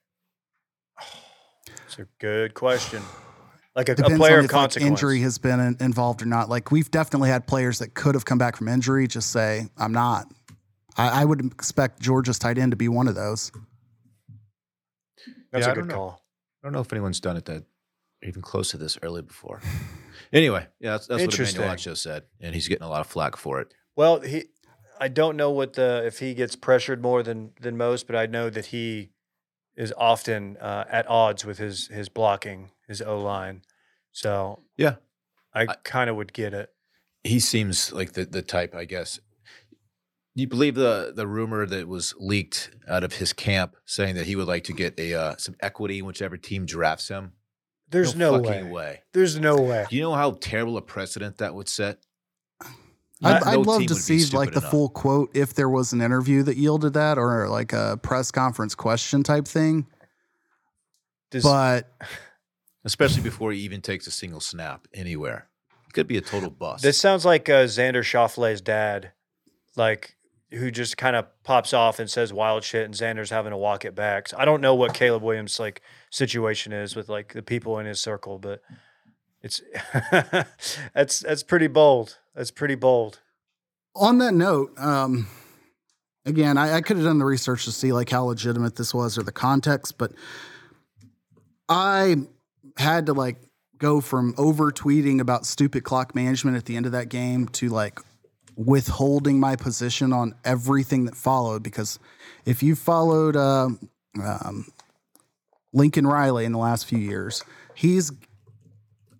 It's 1.86 1.98
a 1.98 2.06
good 2.18 2.54
question. 2.54 3.02
Like 3.74 3.88
a, 3.88 3.92
a 3.92 3.94
player 3.94 4.34
on 4.34 4.40
of 4.40 4.44
if 4.44 4.52
like, 4.52 4.60
consequence. 4.60 4.90
injury 4.90 5.20
has 5.22 5.38
been 5.38 5.58
in- 5.58 5.76
involved 5.80 6.20
or 6.20 6.26
not. 6.26 6.50
Like 6.50 6.70
we've 6.70 6.90
definitely 6.90 7.30
had 7.30 7.46
players 7.46 7.78
that 7.78 7.94
could 7.94 8.14
have 8.14 8.26
come 8.26 8.36
back 8.36 8.54
from 8.54 8.68
injury, 8.68 9.08
just 9.08 9.30
say 9.30 9.66
I'm 9.78 9.92
not. 9.92 10.26
I, 10.98 11.22
I 11.22 11.24
would 11.24 11.42
expect 11.46 11.98
Georgia's 11.98 12.38
tight 12.38 12.58
end 12.58 12.72
to 12.72 12.76
be 12.76 12.88
one 12.88 13.08
of 13.08 13.14
those. 13.14 13.50
That's 15.52 15.64
Yeah, 15.64 15.68
a 15.68 15.70
I 15.70 15.74
good 15.74 15.80
don't 15.80 15.88
know. 15.88 15.94
call. 15.94 16.22
I 16.62 16.66
don't 16.66 16.74
know 16.74 16.80
if 16.80 16.92
anyone's 16.92 17.18
done 17.18 17.38
it 17.38 17.46
that 17.46 17.64
even 18.22 18.42
close 18.42 18.70
to 18.72 18.76
this 18.76 18.98
early 19.02 19.22
before. 19.22 19.62
Anyway, 20.34 20.66
yeah, 20.78 20.90
that's, 20.90 21.06
that's 21.06 21.22
what 21.24 21.38
Emmanuel 21.38 21.64
Interesting. 21.70 21.92
Acho 21.94 21.96
said, 21.96 22.24
and 22.42 22.54
he's 22.54 22.68
getting 22.68 22.84
a 22.84 22.90
lot 22.90 23.00
of 23.00 23.06
flack 23.06 23.36
for 23.36 23.58
it. 23.62 23.72
Well, 23.96 24.20
he. 24.20 24.44
I 25.00 25.08
don't 25.08 25.38
know 25.38 25.50
what 25.50 25.72
the 25.72 26.02
if 26.04 26.18
he 26.18 26.34
gets 26.34 26.56
pressured 26.56 27.00
more 27.02 27.22
than 27.22 27.52
than 27.58 27.78
most, 27.78 28.06
but 28.06 28.16
I 28.16 28.26
know 28.26 28.50
that 28.50 28.66
he 28.66 29.11
is 29.76 29.92
often 29.96 30.56
uh, 30.58 30.84
at 30.90 31.08
odds 31.08 31.44
with 31.44 31.58
his 31.58 31.88
his 31.88 32.08
blocking, 32.08 32.70
his 32.86 33.00
O 33.02 33.20
line. 33.20 33.62
So 34.12 34.60
Yeah. 34.76 34.96
I, 35.54 35.62
I- 35.62 35.76
kind 35.84 36.08
of 36.10 36.16
would 36.16 36.32
get 36.32 36.54
it. 36.54 36.70
He 37.24 37.38
seems 37.40 37.92
like 37.92 38.12
the 38.14 38.24
the 38.24 38.42
type, 38.42 38.74
I 38.74 38.84
guess. 38.84 39.20
Do 40.34 40.40
you 40.40 40.48
believe 40.48 40.74
the 40.74 41.12
the 41.14 41.26
rumor 41.26 41.66
that 41.66 41.86
was 41.86 42.14
leaked 42.18 42.70
out 42.88 43.04
of 43.04 43.14
his 43.14 43.32
camp 43.32 43.76
saying 43.84 44.14
that 44.16 44.26
he 44.26 44.34
would 44.34 44.48
like 44.48 44.64
to 44.64 44.72
get 44.72 44.98
a 44.98 45.14
uh, 45.14 45.36
some 45.36 45.54
equity 45.60 45.98
in 45.98 46.06
whichever 46.06 46.36
team 46.36 46.64
drafts 46.66 47.08
him? 47.08 47.32
There's 47.88 48.16
no, 48.16 48.42
fucking 48.42 48.70
way. 48.70 48.72
way. 48.72 49.02
There's 49.12 49.38
no 49.38 49.56
way. 49.60 49.84
You 49.90 50.00
know 50.00 50.14
how 50.14 50.30
terrible 50.40 50.78
a 50.78 50.82
precedent 50.82 51.36
that 51.38 51.54
would 51.54 51.68
set? 51.68 51.98
I'd, 53.22 53.44
No 53.44 53.50
I'd 53.50 53.66
love 53.66 53.86
to 53.86 53.94
see 53.94 54.24
like 54.36 54.52
the 54.52 54.58
enough. 54.58 54.70
full 54.70 54.88
quote 54.88 55.30
if 55.36 55.54
there 55.54 55.68
was 55.68 55.92
an 55.92 56.00
interview 56.00 56.42
that 56.44 56.56
yielded 56.56 56.94
that 56.94 57.18
or 57.18 57.48
like 57.48 57.72
a 57.72 57.98
press 58.02 58.30
conference 58.30 58.74
question 58.74 59.22
type 59.22 59.46
thing. 59.46 59.86
Does, 61.30 61.44
But 61.44 61.92
especially 62.84 63.22
before 63.22 63.52
he 63.52 63.60
even 63.60 63.80
takes 63.80 64.06
a 64.06 64.10
single 64.10 64.40
snap 64.40 64.86
anywhere. 64.92 65.48
It 65.88 65.92
could 65.92 66.06
be 66.06 66.16
a 66.16 66.22
total 66.22 66.50
bust. 66.50 66.82
this 66.82 66.98
sounds 66.98 67.24
like 67.24 67.48
uh, 67.48 67.64
Xander 67.64 68.02
Schauffele's 68.02 68.60
dad, 68.60 69.12
like 69.76 70.16
who 70.50 70.70
just 70.70 70.96
kind 70.96 71.16
of 71.16 71.26
pops 71.44 71.72
off 71.72 71.98
and 71.98 72.10
says 72.10 72.32
wild 72.32 72.64
shit, 72.64 72.84
and 72.84 72.94
Xander's 72.94 73.30
having 73.30 73.50
to 73.50 73.56
walk 73.56 73.84
it 73.84 73.94
back. 73.94 74.28
So 74.28 74.36
I 74.38 74.44
don't 74.44 74.60
know 74.60 74.74
what 74.74 74.94
Caleb 74.94 75.22
Williams' 75.22 75.58
like 75.58 75.82
situation 76.10 76.72
is 76.72 76.94
with 76.96 77.08
like 77.08 77.32
the 77.32 77.42
people 77.42 77.78
in 77.78 77.86
his 77.86 78.00
circle, 78.00 78.38
but 78.38 78.62
it's 79.42 79.60
that's 80.94 81.20
that's 81.20 81.42
pretty 81.42 81.66
bold. 81.68 82.18
That's 82.34 82.50
pretty 82.50 82.74
bold. 82.74 83.20
on 83.94 84.18
that 84.18 84.34
note, 84.34 84.72
um, 84.78 85.26
again, 86.24 86.56
I, 86.56 86.76
I 86.76 86.80
could 86.80 86.96
have 86.96 87.04
done 87.06 87.18
the 87.18 87.24
research 87.24 87.64
to 87.66 87.72
see 87.72 87.92
like 87.92 88.10
how 88.10 88.24
legitimate 88.24 88.76
this 88.76 88.94
was 88.94 89.18
or 89.18 89.22
the 89.22 89.32
context, 89.32 89.98
but 89.98 90.12
I 91.68 92.16
had 92.76 93.06
to 93.06 93.12
like 93.12 93.36
go 93.78 94.00
from 94.00 94.34
over 94.38 94.70
tweeting 94.70 95.20
about 95.20 95.44
stupid 95.44 95.84
clock 95.84 96.14
management 96.14 96.56
at 96.56 96.64
the 96.64 96.76
end 96.76 96.86
of 96.86 96.92
that 96.92 97.08
game 97.08 97.48
to 97.48 97.68
like 97.68 97.98
withholding 98.56 99.40
my 99.40 99.56
position 99.56 100.12
on 100.12 100.34
everything 100.44 101.06
that 101.06 101.16
followed 101.16 101.62
because 101.62 101.98
if 102.44 102.62
you 102.62 102.76
followed 102.76 103.34
uh, 103.34 103.68
um, 104.22 104.66
Lincoln 105.72 106.06
Riley 106.06 106.44
in 106.44 106.52
the 106.52 106.58
last 106.58 106.86
few 106.86 106.98
years, 106.98 107.42
he's 107.74 108.12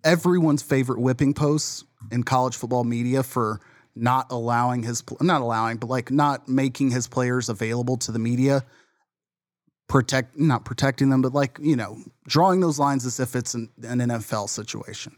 everyone's 0.03 0.61
favorite 0.61 0.99
whipping 0.99 1.33
post 1.33 1.85
in 2.13 2.23
college 2.23 2.55
football 2.55 2.83
media 2.83 3.23
for 3.23 3.59
not 3.95 4.27
allowing 4.31 4.83
his 4.83 5.03
not 5.19 5.41
allowing 5.41 5.77
but 5.77 5.89
like 5.89 6.11
not 6.11 6.47
making 6.47 6.91
his 6.91 7.07
players 7.07 7.49
available 7.49 7.97
to 7.97 8.11
the 8.11 8.19
media 8.19 8.63
protect 9.87 10.37
not 10.37 10.63
protecting 10.63 11.09
them 11.09 11.21
but 11.21 11.33
like 11.33 11.57
you 11.61 11.75
know 11.75 11.97
drawing 12.27 12.59
those 12.59 12.79
lines 12.79 13.05
as 13.05 13.19
if 13.19 13.35
it's 13.35 13.53
an, 13.53 13.69
an 13.83 13.99
NFL 13.99 14.49
situation 14.49 15.15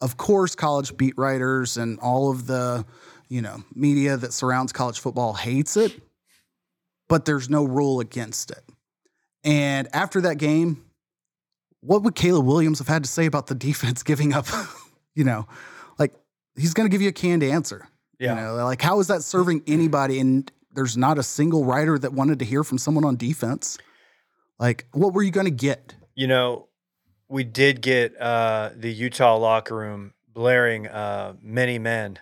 of 0.00 0.16
course 0.16 0.54
college 0.54 0.96
beat 0.96 1.16
writers 1.16 1.76
and 1.76 1.98
all 2.00 2.30
of 2.30 2.46
the 2.46 2.84
you 3.28 3.40
know 3.40 3.62
media 3.74 4.16
that 4.16 4.32
surrounds 4.32 4.72
college 4.72 4.98
football 4.98 5.32
hates 5.32 5.76
it 5.76 6.00
but 7.08 7.24
there's 7.24 7.48
no 7.48 7.64
rule 7.64 8.00
against 8.00 8.50
it 8.50 8.62
and 9.42 9.88
after 9.92 10.20
that 10.20 10.38
game 10.38 10.84
what 11.80 12.02
would 12.02 12.14
Caleb 12.14 12.46
Williams 12.46 12.78
have 12.78 12.88
had 12.88 13.04
to 13.04 13.08
say 13.08 13.26
about 13.26 13.46
the 13.46 13.54
defense 13.54 14.02
giving 14.02 14.32
up? 14.32 14.46
You 15.18 15.24
know, 15.24 15.48
like 15.98 16.14
he's 16.56 16.72
going 16.72 16.88
to 16.88 16.94
give 16.94 17.02
you 17.02 17.08
a 17.08 17.12
canned 17.12 17.42
answer. 17.42 17.88
Yeah. 18.20 18.36
You 18.36 18.40
know, 18.40 18.64
like 18.64 18.80
how 18.80 19.00
is 19.00 19.08
that 19.08 19.22
serving 19.22 19.64
anybody? 19.66 20.20
And 20.20 20.50
there's 20.72 20.96
not 20.96 21.18
a 21.18 21.24
single 21.24 21.64
writer 21.64 21.98
that 21.98 22.12
wanted 22.12 22.38
to 22.38 22.44
hear 22.44 22.62
from 22.62 22.78
someone 22.78 23.04
on 23.04 23.16
defense. 23.16 23.78
Like, 24.60 24.86
what 24.92 25.12
were 25.12 25.22
you 25.22 25.32
going 25.32 25.46
to 25.46 25.50
get? 25.50 25.96
You 26.14 26.28
know, 26.28 26.68
we 27.28 27.42
did 27.42 27.80
get 27.80 28.16
uh, 28.20 28.70
the 28.76 28.92
Utah 28.92 29.36
locker 29.36 29.74
room 29.74 30.14
blaring 30.32 30.86
uh, 30.86 31.34
"Many 31.42 31.80
Men" 31.80 32.20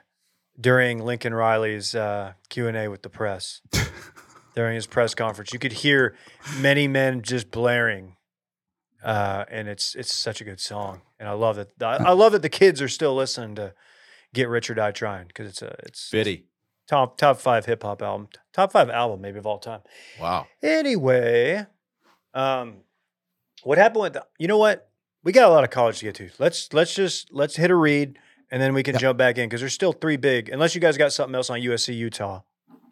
during 0.59 1.05
Lincoln 1.05 1.35
Riley's 1.35 1.95
uh, 1.95 2.33
Q 2.49 2.67
and 2.69 2.77
A 2.77 2.89
with 2.89 3.03
the 3.03 3.11
press. 3.11 3.61
during 4.55 4.75
his 4.75 4.87
press 4.87 5.15
conference, 5.15 5.53
you 5.53 5.59
could 5.59 5.73
hear 5.73 6.15
"Many 6.59 6.89
Men" 6.89 7.23
just 7.23 7.51
blaring, 7.51 8.16
uh, 9.07 9.45
and 9.51 9.69
it's 9.69 9.95
it's 9.95 10.13
such 10.13 10.41
a 10.43 10.45
good 10.45 10.61
song, 10.61 11.01
and 11.19 11.29
I 11.29 11.33
love 11.33 11.57
that. 11.57 11.71
I, 11.81 12.09
I 12.09 12.13
love 12.13 12.33
that 12.33 12.43
the 12.43 12.49
kids 12.51 12.83
are 12.83 12.89
still 12.89 13.15
listening 13.15 13.55
to 13.55 13.73
"Get 14.35 14.49
Rich 14.49 14.69
or 14.69 14.75
Die 14.75 14.91
Trying" 14.91 15.29
because 15.29 15.49
it's 15.49 15.63
a 15.63 15.75
it's 15.85 16.09
Fitty. 16.11 16.45
top 16.89 17.17
top 17.17 17.39
five 17.39 17.65
hip 17.67 17.83
hop 17.85 18.03
album, 18.03 18.29
top 18.53 18.73
five 18.73 18.91
album 18.91 19.21
maybe 19.23 19.39
of 19.39 19.47
all 19.47 19.59
time. 19.59 19.81
Wow. 20.21 20.47
Anyway, 20.63 21.65
um, 22.35 22.79
what 23.63 23.79
happened 23.79 24.03
with 24.03 24.13
the, 24.15 24.27
you 24.39 24.49
know 24.49 24.59
what? 24.59 24.91
We 25.25 25.33
got 25.33 25.49
a 25.49 25.53
lot 25.53 25.65
of 25.65 25.71
college 25.71 25.99
to 26.01 26.05
get 26.05 26.15
to. 26.17 26.31
Let's 26.39 26.73
let's 26.73 26.95
just 26.95 27.33
let's 27.33 27.57
hit 27.57 27.71
a 27.71 27.75
read 27.75 28.19
and 28.51 28.63
then 28.63 28.75
we 28.75 28.83
can 28.85 28.95
Yep. 28.95 29.01
jump 29.01 29.19
back 29.19 29.39
in 29.39 29.49
because 29.49 29.61
there's 29.61 29.73
still 29.73 29.93
three 29.93 30.17
big. 30.17 30.49
Unless 30.51 30.75
you 30.75 30.81
guys 30.81 30.97
got 30.97 31.13
something 31.13 31.35
else 31.35 31.51
on 31.51 31.61
USC 31.61 31.97
Utah. 31.97 32.43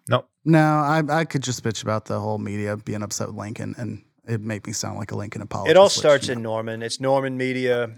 Nope. 0.08 0.28
No, 0.44 0.58
I, 0.60 1.02
I 1.08 1.24
could 1.24 1.42
just 1.42 1.62
bitch 1.64 1.82
about 1.82 2.04
the 2.06 2.18
whole 2.20 2.38
media 2.38 2.76
being 2.76 3.02
upset 3.02 3.28
with 3.28 3.36
Lincoln, 3.36 3.74
and 3.78 4.02
it 4.26 4.40
made 4.40 4.66
me 4.66 4.72
sound 4.72 4.98
like 4.98 5.10
a 5.12 5.16
Lincoln 5.16 5.42
apologist. 5.42 5.70
it 5.70 5.76
all 5.76 5.88
starts 5.88 6.28
in 6.28 6.42
Norman. 6.42 6.82
It's 6.82 7.00
Norman 7.00 7.36
Media. 7.36 7.90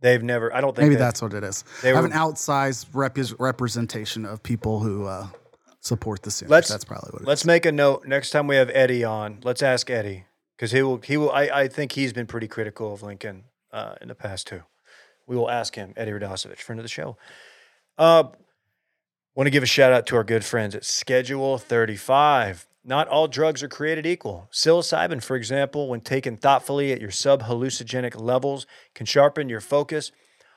They've 0.00 0.22
never. 0.22 0.54
I 0.54 0.60
don't 0.60 0.74
think 0.74 0.88
maybe 0.88 0.98
that's 0.98 1.22
what 1.22 1.32
it 1.32 1.44
is. 1.44 1.64
they 1.82 1.88
have 1.90 1.98
were- 2.00 2.06
an 2.06 2.12
outsized 2.12 2.86
rep- 2.92 3.16
representation 3.38 4.24
of 4.26 4.42
people 4.42 4.80
who 4.80 5.06
uh, 5.06 5.28
support 5.80 6.22
the 6.22 6.30
Sooners. 6.30 6.50
Let's- 6.50 6.68
That's 6.68 6.84
probably 6.84 7.10
what 7.12 7.22
it 7.22 7.28
Let's 7.28 7.42
is. 7.42 7.46
make 7.46 7.66
a 7.66 7.72
note 7.72 8.04
next 8.06 8.30
time 8.30 8.46
we 8.48 8.56
have 8.56 8.68
Eddie 8.70 9.04
on. 9.04 9.38
Let's 9.44 9.62
ask 9.62 9.88
Eddie 9.90 10.24
because 10.56 10.72
he 10.72 10.82
will. 10.82 10.96
He 10.98 11.16
will. 11.16 11.30
I, 11.30 11.42
I 11.52 11.68
think 11.68 11.92
he's 11.92 12.12
been 12.12 12.26
pretty 12.26 12.48
critical 12.48 12.92
of 12.92 13.02
Lincoln 13.02 13.44
uh, 13.72 13.94
in 14.00 14.08
the 14.08 14.14
past 14.16 14.48
too. 14.48 14.62
We 15.28 15.36
will 15.36 15.48
ask 15.50 15.76
him. 15.76 15.94
Eddie 15.96 16.10
Radosevich, 16.10 16.58
friend 16.58 16.80
of 16.80 16.82
the 16.84 16.88
show. 16.88 17.16
Uh, 17.96 18.24
want 19.36 19.46
to 19.46 19.50
give 19.52 19.62
a 19.62 19.66
shout 19.66 19.92
out 19.92 20.04
to 20.08 20.16
our 20.16 20.24
good 20.24 20.44
friends 20.44 20.74
at 20.74 20.84
Schedule 20.84 21.58
Thirty 21.58 21.96
Five. 21.96 22.66
Not 22.84 23.06
all 23.06 23.28
drugs 23.28 23.62
are 23.62 23.68
created 23.68 24.06
equal. 24.06 24.48
Psilocybin, 24.52 25.22
for 25.22 25.36
example, 25.36 25.88
when 25.88 26.00
taken 26.00 26.36
thoughtfully 26.36 26.90
at 26.90 27.00
your 27.00 27.10
subhallucinogenic 27.10 28.20
levels, 28.20 28.66
can 28.94 29.06
sharpen 29.06 29.48
your 29.48 29.60
focus, 29.60 30.10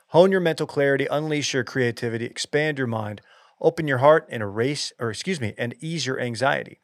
hone 0.08 0.32
your 0.32 0.40
mental 0.40 0.66
clarity, 0.66 1.06
unleash 1.08 1.54
your 1.54 1.62
creativity, 1.62 2.24
expand 2.24 2.78
your 2.78 2.88
mind, 2.88 3.20
open 3.60 3.86
your 3.86 3.98
heart, 3.98 4.26
and 4.28 4.42
erase, 4.42 4.92
or 4.98 5.10
excuse 5.10 5.40
me, 5.40 5.54
and 5.56 5.76
ease 5.80 6.04
your 6.04 6.18
anxiety. 6.18 6.80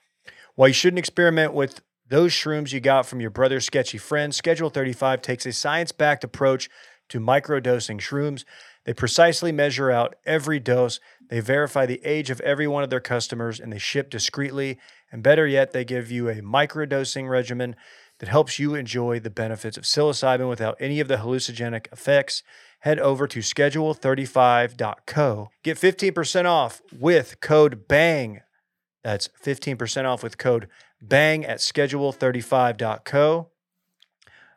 While 0.55 0.69
you 0.69 0.75
shouldn't 0.75 1.01
experiment 1.01 1.55
with 1.55 1.81
those 2.09 2.33
shrooms 2.33 2.73
you 2.73 2.79
got 2.79 3.07
from 3.07 3.21
your 3.21 3.31
brother's 3.31 3.67
sketchy 3.67 3.99
friend, 3.99 4.33
Schedule 4.33 4.71
35 4.71 5.23
takes 5.23 5.47
a 5.47 5.53
science 5.53 5.91
backed 5.91 6.23
approach 6.23 6.71
to 7.09 7.19
microdosing 7.19 7.99
shrooms. 7.99 8.45
They 8.85 8.95
precisely 8.95 9.51
measure 9.51 9.91
out 9.91 10.15
every 10.25 10.61
dose, 10.61 11.01
they 11.33 11.41
verify 11.41 11.87
the 11.87 12.05
age 12.05 12.29
of 12.29 12.43
every 12.43 12.67
one 12.67 12.85
of 12.85 12.91
their 12.91 13.01
customers, 13.01 13.59
and 13.59 13.73
they 13.73 13.79
ship 13.79 14.11
discreetly. 14.11 14.79
And 15.11 15.23
better 15.23 15.47
yet, 15.47 15.73
they 15.73 15.83
give 15.83 16.11
you 16.11 16.29
a 16.29 16.43
microdosing 16.43 17.27
regimen 17.27 17.75
that 18.19 18.29
helps 18.29 18.59
you 18.59 18.75
enjoy 18.75 19.19
the 19.19 19.31
benefits 19.31 19.79
of 19.79 19.85
psilocybin 19.85 20.47
without 20.47 20.77
any 20.79 21.01
of 21.01 21.09
the 21.09 21.17
hallucinogenic 21.17 21.91
effects. 21.91 22.43
Head 22.81 23.01
over 23.01 23.27
to 23.29 23.39
schedule35.co. 23.39 25.49
Get 25.63 25.79
15% 25.79 26.45
off 26.45 26.83
with 27.01 27.41
code 27.41 27.89
BANG. 27.89 28.43
That's 29.03 29.31
15% 29.43 30.05
off 30.05 30.23
with 30.23 30.37
code 30.37 30.69
BANG 31.01 31.47
at 31.47 31.61
schedule35.co. 31.61 33.49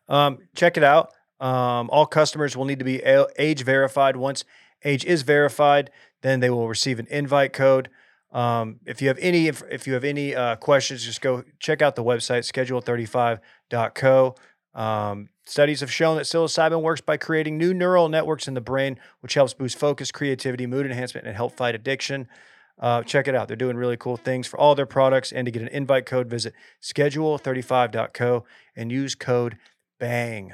Um, 0.09 0.39
check 0.53 0.75
it 0.75 0.83
out. 0.83 1.13
Um, 1.39 1.89
all 1.89 2.05
customers 2.05 2.57
will 2.57 2.65
need 2.65 2.79
to 2.79 2.85
be 2.85 3.01
age 3.01 3.63
verified. 3.63 4.17
Once 4.17 4.43
age 4.83 5.05
is 5.05 5.21
verified, 5.21 5.89
then 6.25 6.39
they 6.39 6.49
will 6.49 6.67
receive 6.67 6.99
an 6.99 7.07
invite 7.09 7.53
code. 7.53 7.89
Um, 8.31 8.79
if 8.85 9.01
you 9.01 9.07
have 9.07 9.17
any 9.19 9.47
if, 9.47 9.63
if 9.69 9.87
you 9.87 9.93
have 9.93 10.03
any 10.03 10.35
uh, 10.35 10.55
questions, 10.57 11.05
just 11.05 11.21
go 11.21 11.43
check 11.59 11.81
out 11.81 11.95
the 11.95 12.03
website 12.03 12.51
schedule35.co. 12.51 14.35
Um, 14.73 15.29
studies 15.45 15.79
have 15.79 15.91
shown 15.91 16.17
that 16.17 16.23
psilocybin 16.23 16.81
works 16.81 16.99
by 16.99 17.15
creating 17.15 17.57
new 17.57 17.73
neural 17.73 18.09
networks 18.09 18.47
in 18.47 18.55
the 18.55 18.61
brain, 18.61 18.99
which 19.21 19.35
helps 19.35 19.53
boost 19.53 19.77
focus, 19.77 20.11
creativity, 20.11 20.65
mood 20.65 20.85
enhancement, 20.85 21.27
and 21.27 21.35
help 21.35 21.55
fight 21.55 21.75
addiction. 21.75 22.27
Uh, 22.77 23.03
check 23.03 23.27
it 23.27 23.35
out. 23.35 23.47
They're 23.47 23.55
doing 23.55 23.77
really 23.77 23.95
cool 23.95 24.17
things 24.17 24.47
for 24.47 24.59
all 24.59 24.75
their 24.75 24.85
products. 24.85 25.31
And 25.31 25.45
to 25.45 25.51
get 25.51 25.61
an 25.61 25.69
invite 25.69 26.05
code, 26.05 26.27
visit 26.27 26.53
schedule35.co 26.81 28.43
and 28.75 28.91
use 28.91 29.15
code 29.15 29.57
BANG. 29.97 30.51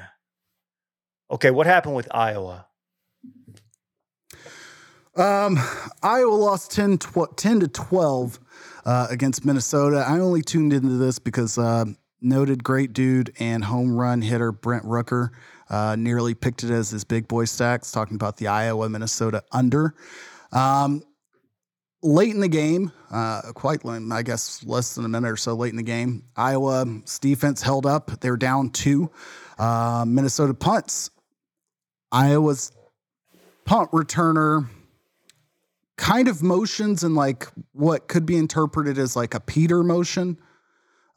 Okay, 1.30 1.50
what 1.50 1.66
happened 1.66 1.96
with 1.96 2.06
Iowa? 2.12 2.66
Um, 5.14 5.58
Iowa 6.02 6.34
lost 6.34 6.72
10, 6.72 6.98
tw- 6.98 7.36
10 7.36 7.60
to 7.60 7.68
12 7.68 8.40
uh, 8.84 9.06
against 9.10 9.44
Minnesota. 9.44 10.04
I 10.08 10.18
only 10.18 10.42
tuned 10.42 10.72
into 10.72 10.96
this 10.96 11.18
because 11.18 11.58
uh, 11.58 11.84
noted 12.20 12.64
great 12.64 12.92
dude 12.92 13.32
and 13.38 13.64
home 13.64 13.94
run 13.94 14.22
hitter 14.22 14.52
Brent 14.52 14.84
Rooker 14.84 15.30
uh, 15.68 15.96
nearly 15.96 16.34
picked 16.34 16.64
it 16.64 16.70
as 16.70 16.90
his 16.90 17.04
big 17.04 17.28
boy 17.28 17.44
stacks, 17.44 17.92
talking 17.92 18.14
about 18.14 18.36
the 18.36 18.46
Iowa 18.46 18.88
Minnesota 18.88 19.42
under. 19.52 19.94
Um, 20.52 21.02
late 22.02 22.34
in 22.34 22.40
the 22.40 22.48
game, 22.48 22.92
uh, 23.10 23.52
quite, 23.54 23.84
late, 23.84 24.02
I 24.10 24.22
guess, 24.22 24.64
less 24.64 24.94
than 24.94 25.04
a 25.04 25.08
minute 25.08 25.30
or 25.30 25.36
so 25.36 25.54
late 25.54 25.70
in 25.70 25.76
the 25.76 25.82
game, 25.82 26.24
Iowa's 26.36 27.18
defense 27.18 27.62
held 27.62 27.86
up. 27.86 28.20
They 28.20 28.30
were 28.30 28.36
down 28.36 28.70
two. 28.70 29.10
Uh, 29.58 30.04
Minnesota 30.06 30.54
punts. 30.54 31.10
Iowa's 32.10 32.72
punt 33.64 33.90
returner 33.92 34.68
kind 35.96 36.28
of 36.28 36.42
motions 36.42 37.02
and 37.02 37.14
like 37.14 37.46
what 37.72 38.08
could 38.08 38.26
be 38.26 38.36
interpreted 38.36 38.98
as 38.98 39.16
like 39.16 39.34
a 39.34 39.40
Peter 39.40 39.82
motion. 39.82 40.38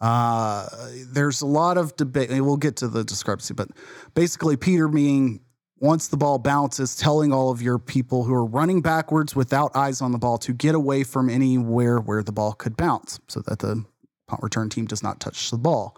Uh, 0.02 0.68
there's 1.12 1.42
a 1.42 1.46
lot 1.46 1.78
of 1.78 1.96
debate. 1.96 2.30
We'll 2.30 2.58
get 2.58 2.76
to 2.78 2.88
the 2.88 3.04
discrepancy, 3.04 3.54
but 3.54 3.70
basically, 4.14 4.58
Peter 4.58 4.88
meaning 4.88 5.40
once 5.80 6.08
the 6.08 6.18
ball 6.18 6.40
bounces, 6.40 6.96
telling 6.96 7.34
all 7.34 7.52
of 7.52 7.62
your 7.62 7.80
people 7.80 8.24
who 8.24 8.34
are 8.34 8.46
running 8.46 8.82
backwards 8.82 9.36
without 9.36 9.76
eyes 9.76 10.02
on 10.02 10.12
the 10.12 10.18
ball 10.18 10.38
to 10.40 10.54
get 10.54 10.76
away 10.76 11.04
from 11.04 11.30
anywhere 11.30 12.00
where 12.00 12.24
the 12.24 12.32
ball 12.32 12.54
could 12.54 12.78
bounce 12.78 13.20
so 13.28 13.42
that 13.42 13.60
the 13.60 13.84
punt 14.28 14.42
return 14.42 14.70
team 14.70 14.86
does 14.86 15.04
not 15.04 15.20
touch 15.20 15.52
the 15.52 15.58
ball. 15.58 15.98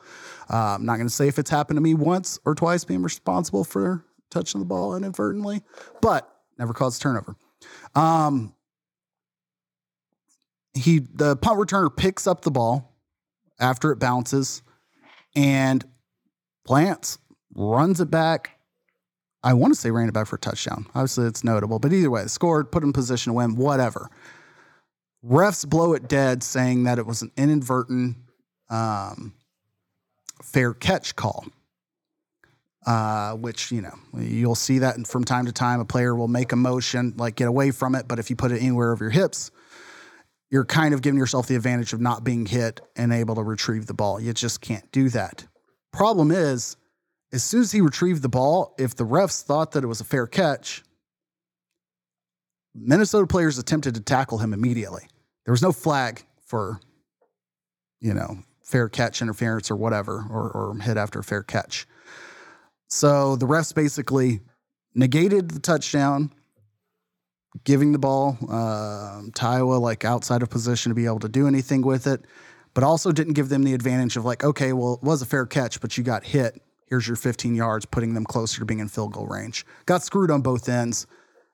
Uh, 0.49 0.75
I'm 0.75 0.85
not 0.85 0.95
going 0.97 1.07
to 1.07 1.13
say 1.13 1.27
if 1.27 1.39
it's 1.39 1.49
happened 1.49 1.77
to 1.77 1.81
me 1.81 1.93
once 1.93 2.39
or 2.45 2.55
twice 2.55 2.83
being 2.83 3.01
responsible 3.01 3.63
for 3.63 4.03
touching 4.29 4.59
the 4.59 4.65
ball 4.65 4.95
inadvertently, 4.95 5.61
but 6.01 6.29
never 6.57 6.73
caused 6.73 7.01
turnover. 7.01 7.35
Um, 7.95 8.53
he 10.77 10.99
the 10.99 11.35
punt 11.35 11.59
returner 11.59 11.95
picks 11.95 12.27
up 12.27 12.41
the 12.41 12.51
ball 12.51 12.95
after 13.59 13.91
it 13.91 13.99
bounces 13.99 14.61
and 15.35 15.83
plants 16.65 17.17
runs 17.55 17.99
it 17.99 18.11
back. 18.11 18.51
I 19.43 19.53
want 19.53 19.73
to 19.73 19.79
say 19.79 19.91
ran 19.91 20.07
it 20.07 20.13
back 20.13 20.27
for 20.27 20.35
a 20.35 20.39
touchdown. 20.39 20.87
Obviously, 20.95 21.27
it's 21.27 21.43
notable, 21.43 21.79
but 21.79 21.93
either 21.93 22.09
way, 22.09 22.25
scored, 22.27 22.71
put 22.71 22.83
in 22.83 22.93
position 22.93 23.31
to 23.31 23.35
win, 23.35 23.55
whatever. 23.55 24.09
Refs 25.25 25.67
blow 25.67 25.93
it 25.93 26.07
dead, 26.07 26.43
saying 26.43 26.83
that 26.83 26.99
it 26.99 27.05
was 27.05 27.21
an 27.21 27.31
inadvertent 27.37 28.17
um, 28.69 29.33
fair 30.41 30.73
catch 30.73 31.15
call. 31.15 31.45
Uh, 32.85 33.33
which 33.33 33.69
you 33.69 33.81
know 33.81 33.93
you'll 34.17 34.55
see 34.55 34.79
that 34.79 35.05
from 35.07 35.25
time 35.25 35.45
to 35.45 35.51
time. 35.51 35.81
A 35.81 35.85
player 35.85 36.15
will 36.15 36.29
make 36.29 36.53
a 36.53 36.55
motion, 36.55 37.13
like 37.17 37.35
get 37.35 37.49
away 37.49 37.71
from 37.71 37.95
it, 37.95 38.07
but 38.07 38.17
if 38.17 38.29
you 38.29 38.37
put 38.37 38.53
it 38.53 38.61
anywhere 38.61 38.93
over 38.93 39.03
your 39.03 39.11
hips, 39.11 39.51
you're 40.49 40.65
kind 40.65 40.93
of 40.93 41.01
giving 41.01 41.19
yourself 41.19 41.47
the 41.47 41.55
advantage 41.55 41.93
of 41.93 41.99
not 41.99 42.23
being 42.23 42.45
hit 42.45 42.81
and 42.95 43.11
able 43.11 43.35
to 43.35 43.43
retrieve 43.43 43.85
the 43.85 43.93
ball. 43.93 44.19
You 44.19 44.33
just 44.33 44.61
can't 44.61 44.89
do 44.91 45.09
that. 45.09 45.45
Problem 45.91 46.31
is, 46.31 46.77
as 47.33 47.43
soon 47.43 47.61
as 47.61 47.71
he 47.71 47.81
retrieved 47.81 48.21
the 48.21 48.29
ball, 48.29 48.73
if 48.79 48.95
the 48.95 49.05
refs 49.05 49.43
thought 49.43 49.71
that 49.73 49.83
it 49.83 49.87
was 49.87 49.99
a 49.99 50.05
fair 50.05 50.27
catch, 50.27 50.83
Minnesota 52.73 53.27
players 53.27 53.57
attempted 53.57 53.95
to 53.95 54.01
tackle 54.01 54.37
him 54.37 54.53
immediately. 54.53 55.07
There 55.45 55.51
was 55.51 55.61
no 55.61 55.71
flag 55.71 56.23
for, 56.45 56.79
you 57.99 58.13
know, 58.13 58.37
fair 58.63 58.87
catch 58.87 59.21
interference 59.21 59.71
or 59.71 59.75
whatever, 59.75 60.25
or, 60.29 60.51
or 60.51 60.77
hit 60.79 60.97
after 60.97 61.19
a 61.19 61.23
fair 61.23 61.43
catch. 61.43 61.87
So 62.89 63.35
the 63.35 63.47
refs 63.47 63.73
basically 63.73 64.41
negated 64.93 65.51
the 65.51 65.59
touchdown, 65.59 66.31
giving 67.63 67.91
the 67.91 67.99
ball 67.99 68.37
uh, 68.49 69.21
like 69.79 70.05
outside 70.05 70.41
of 70.41 70.49
position 70.49 70.89
to 70.89 70.95
be 70.95 71.05
able 71.05 71.19
to 71.19 71.29
do 71.29 71.47
anything 71.47 71.81
with 71.81 72.07
it, 72.07 72.21
but 72.73 72.83
also 72.83 73.11
didn't 73.11 73.33
give 73.33 73.49
them 73.49 73.63
the 73.63 73.73
advantage 73.73 74.17
of 74.17 74.25
like, 74.25 74.43
okay, 74.43 74.73
well, 74.73 74.95
it 74.95 75.03
was 75.03 75.21
a 75.21 75.25
fair 75.25 75.45
catch, 75.45 75.81
but 75.81 75.97
you 75.97 76.03
got 76.03 76.23
hit. 76.23 76.61
Here's 76.87 77.07
your 77.07 77.17
15 77.17 77.55
yards, 77.55 77.85
putting 77.85 78.13
them 78.13 78.23
closer 78.23 78.59
to 78.59 78.65
being 78.65 78.79
in 78.79 78.87
field 78.87 79.13
goal 79.13 79.27
range. 79.27 79.65
Got 79.85 80.03
screwed 80.03 80.31
on 80.31 80.41
both 80.41 80.69
ends. 80.69 81.05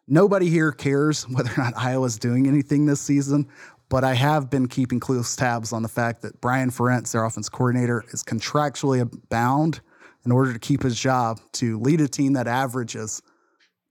Nobody 0.08 0.50
here 0.50 0.72
cares 0.72 1.24
whether 1.30 1.52
or 1.52 1.64
not 1.64 1.74
Iowa's 1.78 2.20
doing 2.20 2.48
anything 2.48 2.86
this 2.86 3.02
season, 3.02 3.48
but 3.90 4.04
I 4.04 4.14
have 4.14 4.50
been 4.50 4.68
keeping 4.68 5.00
close 5.00 5.36
tabs 5.36 5.74
on 5.74 5.82
the 5.82 5.90
fact 5.90 6.22
that 6.22 6.40
Brian 6.42 6.70
Ferentz, 6.70 7.12
their 7.12 7.24
offense 7.24 7.50
coordinator, 7.50 8.04
is 8.12 8.24
contractually 8.24 9.08
bound 9.30 9.82
in 10.26 10.32
order 10.32 10.54
to 10.54 10.60
keep 10.60 10.84
his 10.84 11.00
job 11.00 11.40
to 11.54 11.80
lead 11.80 12.02
a 12.02 12.08
team 12.08 12.34
that 12.34 12.48
averages 12.48 13.22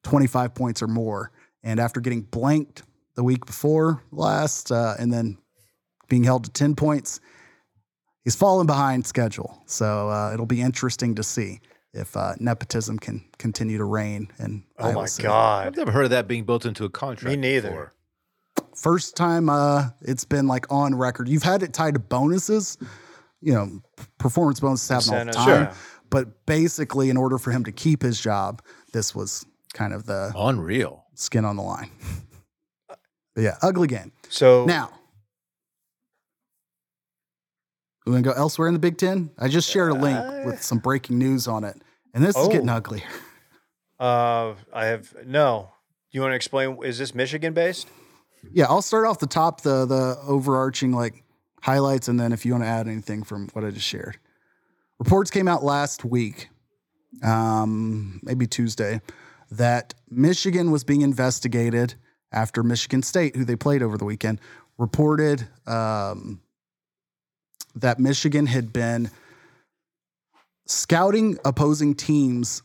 25 0.04 0.54
points 0.54 0.82
or 0.82 0.88
more. 0.88 1.30
And 1.62 1.78
after 1.80 2.00
getting 2.00 2.22
blanked 2.22 2.82
the 3.14 3.24
week 3.24 3.46
before 3.46 4.02
last 4.10 4.72
uh, 4.72 4.94
and 4.98 5.12
then 5.12 5.38
being 6.08 6.24
held 6.24 6.44
to 6.44 6.50
10 6.50 6.74
points, 6.74 7.20
he's 8.24 8.34
fallen 8.34 8.66
behind 8.66 9.06
schedule. 9.06 9.62
So 9.66 10.08
uh, 10.10 10.30
it'll 10.32 10.46
be 10.46 10.60
interesting 10.60 11.14
to 11.16 11.22
see 11.22 11.60
if 11.94 12.16
uh, 12.16 12.34
nepotism 12.40 12.98
can 12.98 13.24
continue 13.38 13.78
to 13.78 13.84
reign. 13.84 14.28
And 14.38 14.64
Oh 14.78 14.92
my 14.92 15.08
god, 15.18 15.66
I've 15.66 15.76
never 15.76 15.90
heard 15.90 16.04
of 16.04 16.10
that 16.10 16.26
being 16.26 16.44
built 16.44 16.64
into 16.66 16.84
a 16.84 16.90
contract. 16.90 17.36
Me 17.36 17.40
neither. 17.40 17.68
before. 17.68 17.92
First 18.76 19.16
time 19.16 19.48
uh, 19.48 19.90
it's 20.00 20.24
been 20.24 20.46
like 20.46 20.70
on 20.70 20.94
record. 20.94 21.28
You've 21.28 21.42
had 21.42 21.62
it 21.62 21.72
tied 21.72 21.94
to 21.94 22.00
bonuses, 22.00 22.78
you 23.40 23.52
know, 23.52 23.82
performance 24.18 24.60
bonuses 24.60 24.88
happen 24.88 25.18
all 25.18 25.24
the 25.26 25.32
time. 25.32 25.62
yeah. 25.64 25.74
But 26.10 26.44
basically, 26.46 27.08
in 27.08 27.16
order 27.16 27.38
for 27.38 27.50
him 27.50 27.64
to 27.64 27.72
keep 27.72 28.02
his 28.02 28.20
job, 28.20 28.62
this 28.92 29.14
was 29.14 29.46
kind 29.72 29.92
of 29.92 30.06
the 30.06 30.32
Unreal. 30.36 31.04
skin 31.14 31.44
on 31.44 31.56
the 31.56 31.62
line. 31.62 31.90
But 33.34 33.44
yeah, 33.44 33.56
ugly 33.62 33.88
game. 33.88 34.12
So 34.28 34.66
Now, 34.66 34.90
we 38.04 38.12
want 38.12 38.24
to 38.24 38.30
go 38.30 38.36
elsewhere 38.36 38.68
in 38.68 38.74
the 38.74 38.80
Big 38.80 38.98
Ten? 38.98 39.30
I 39.38 39.48
just 39.48 39.70
shared 39.70 39.90
a 39.90 39.94
link 39.94 40.18
Uh, 40.18 40.42
with 40.44 40.62
some 40.62 40.78
breaking 40.78 41.18
news 41.18 41.46
on 41.46 41.64
it, 41.64 41.80
and 42.12 42.22
this 42.22 42.36
is 42.36 42.48
getting 42.48 42.68
Oh. 42.68 42.74
uglier. 42.74 43.04
uh, 44.00 44.54
I 44.72 44.86
have 44.86 45.14
no. 45.24 45.70
You 46.10 46.20
want 46.20 46.32
to 46.32 46.36
explain? 46.36 46.76
Is 46.84 46.98
this 46.98 47.14
Michigan 47.14 47.54
based? 47.54 47.88
Yeah, 48.52 48.66
I'll 48.68 48.82
start 48.82 49.06
off 49.06 49.18
the 49.18 49.26
top, 49.26 49.60
the 49.62 49.86
the 49.86 50.18
overarching 50.26 50.92
like 50.92 51.22
highlights, 51.62 52.08
and 52.08 52.18
then 52.18 52.32
if 52.32 52.44
you 52.44 52.52
want 52.52 52.64
to 52.64 52.68
add 52.68 52.88
anything 52.88 53.22
from 53.22 53.48
what 53.52 53.64
I 53.64 53.70
just 53.70 53.86
shared. 53.86 54.18
Reports 54.98 55.30
came 55.30 55.48
out 55.48 55.64
last 55.64 56.04
week, 56.04 56.48
um, 57.22 58.20
maybe 58.22 58.46
Tuesday, 58.46 59.00
that 59.52 59.94
Michigan 60.10 60.70
was 60.70 60.82
being 60.82 61.02
investigated 61.02 61.94
after 62.32 62.62
Michigan 62.62 63.02
State, 63.02 63.36
who 63.36 63.44
they 63.44 63.56
played 63.56 63.82
over 63.82 63.98
the 63.98 64.04
weekend, 64.04 64.40
reported 64.78 65.46
um, 65.66 66.40
that 67.74 67.98
Michigan 67.98 68.46
had 68.46 68.72
been 68.72 69.10
scouting 70.66 71.38
opposing 71.44 71.94
teams 71.94 72.62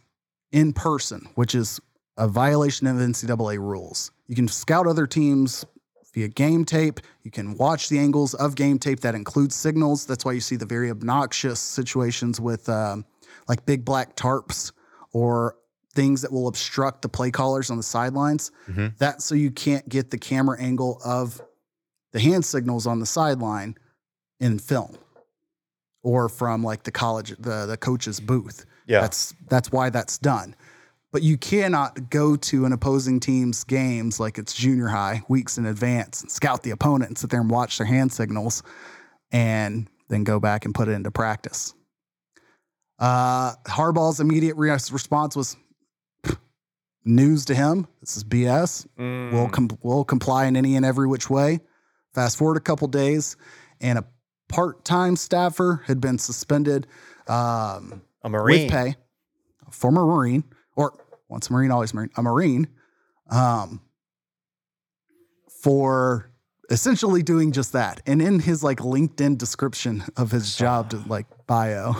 in 0.52 0.72
person, 0.72 1.28
which 1.36 1.54
is 1.54 1.80
a 2.18 2.28
violation 2.28 2.88
of 2.88 2.96
NCAA 2.96 3.60
rules. 3.60 4.12
You 4.28 4.36
can 4.36 4.48
scout 4.48 4.88
other 4.88 5.06
teams 5.06 5.66
via 6.14 6.30
game 6.30 6.64
tape. 6.64 7.02
You 7.24 7.32
can 7.32 7.58
watch 7.58 7.90
the 7.90 8.00
angles 8.00 8.34
of 8.34 8.56
game 8.56 8.80
tape 8.80 9.02
that 9.02 9.14
includes 9.14 9.56
signals. 9.56 10.06
That's 10.06 10.24
why 10.24 10.32
you 10.32 10.40
see 10.40 10.56
the 10.56 10.66
very 10.66 10.90
obnoxious 10.90 11.60
situations 11.60 12.40
with 12.40 12.70
um, 12.70 13.06
like 13.50 13.66
big 13.66 13.84
black 13.84 14.16
tarps 14.16 14.72
or 15.12 15.58
things 15.98 16.22
that 16.22 16.32
will 16.32 16.48
obstruct 16.48 17.02
the 17.02 17.10
play 17.10 17.32
callers 17.32 17.70
on 17.70 17.78
the 17.78 17.84
sidelines. 17.98 18.52
Mhm. 18.70 18.96
That's 18.98 19.26
so 19.26 19.36
you 19.36 19.52
can't 19.52 19.88
get 19.90 20.12
the 20.12 20.18
camera 20.18 20.58
angle 20.60 21.02
of 21.04 21.42
the 22.14 22.20
hand 22.20 22.46
signals 22.46 22.86
on 22.88 23.00
the 23.00 23.06
sideline 23.06 23.76
in 24.40 24.60
film 24.60 24.96
or 26.04 26.30
from 26.30 26.64
like 26.64 26.84
the 26.84 26.92
college 26.92 27.30
the 27.40 27.66
the 27.66 27.78
coach's 27.78 28.20
booth. 28.20 28.66
Yeah. 28.86 29.02
That's 29.02 29.34
that's 29.50 29.72
why 29.72 29.90
that's 29.90 30.18
done. 30.18 30.56
But 31.12 31.24
you 31.24 31.38
cannot 31.38 32.10
go 32.12 32.36
to 32.36 32.66
an 32.66 32.74
opposing 32.74 33.20
team's 33.20 33.64
games 33.64 34.20
like 34.20 34.38
it's 34.38 34.54
junior 34.54 34.88
high 34.90 35.24
weeks 35.28 35.58
in 35.58 35.66
advance 35.66 36.22
and 36.22 36.30
scout 36.32 36.62
the 36.64 36.72
opponent 36.72 37.10
and 37.10 37.18
sit 37.18 37.30
there 37.32 37.42
and 37.42 37.50
watch 37.50 37.78
their 37.80 37.88
hand 37.88 38.12
signals 38.12 38.62
and 39.32 39.90
then 40.10 40.24
go 40.24 40.40
back 40.40 40.66
and 40.66 40.76
put 40.76 40.88
it 40.88 40.92
into 40.92 41.10
practice. 41.12 41.74
Uh, 43.00 43.56
Harbaugh's 43.68 44.20
immediate 44.20 44.56
re- 44.58 44.70
response 44.72 45.36
was 45.36 45.56
"Pfft, 45.56 45.60
news 47.08 47.46
to 47.46 47.56
him. 47.56 47.88
This 48.02 48.18
is 48.18 48.24
BS. 48.24 48.86
Mm, 49.00 49.32
We'll, 49.32 49.50
com- 49.50 49.78
we'll 49.82 50.04
comply 50.04 50.46
in 50.46 50.56
any 50.56 50.76
and 50.76 50.86
every 50.86 51.08
which 51.08 51.30
way. 51.30 51.60
Fast 52.14 52.38
forward 52.38 52.58
a 52.58 52.62
couple 52.62 52.88
days, 52.88 53.36
and 53.82 54.00
a 54.00 54.06
part 54.50 54.84
time 54.86 55.16
staffer 55.16 55.84
had 55.86 56.02
been 56.02 56.18
suspended 56.18 56.88
um, 57.28 58.02
a 58.24 58.30
Marine. 58.30 58.64
with 58.64 58.72
pay, 58.72 58.96
a 59.68 59.72
former 59.72 60.06
Marine, 60.06 60.44
or 60.76 60.94
once 61.30 61.50
a 61.50 61.54
Marine, 61.54 61.70
always 61.72 61.94
Marine, 61.94 62.10
a 62.18 62.24
Marine, 62.24 62.68
um, 63.30 63.82
for 65.62 66.32
essentially 66.70 67.22
doing 67.24 67.52
just 67.52 67.74
that. 67.74 68.02
And 68.06 68.22
in 68.22 68.40
his 68.40 68.64
like 68.64 68.80
LinkedIn 68.80 69.38
description 69.38 70.04
of 70.16 70.32
his 70.32 70.56
job 70.58 70.90
to 70.92 70.98
like 71.08 71.26
bio, 71.46 71.96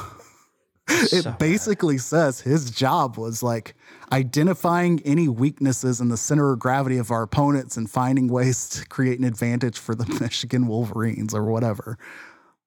it 0.90 1.10
So 1.10 1.24
bad. 1.24 1.38
basically 1.38 1.98
says 1.98 2.42
his 2.42 2.72
job 2.72 3.18
was 3.18 3.44
like 3.44 3.76
identifying 4.12 5.02
any 5.06 5.28
weaknesses 5.28 6.00
in 6.02 6.10
the 6.10 6.18
center 6.18 6.52
of 6.54 6.60
gravity 6.60 6.98
of 6.98 7.12
our 7.12 7.24
opponents 7.24 7.76
and 7.78 7.90
finding 7.90 8.28
ways 8.28 8.70
to 8.70 8.86
create 8.88 9.20
an 9.20 9.26
advantage 9.26 9.78
for 9.78 9.96
the 9.96 10.06
Michigan 10.22 10.68
Wolverines 10.68 11.34
or 11.34 11.44
whatever. 11.46 11.98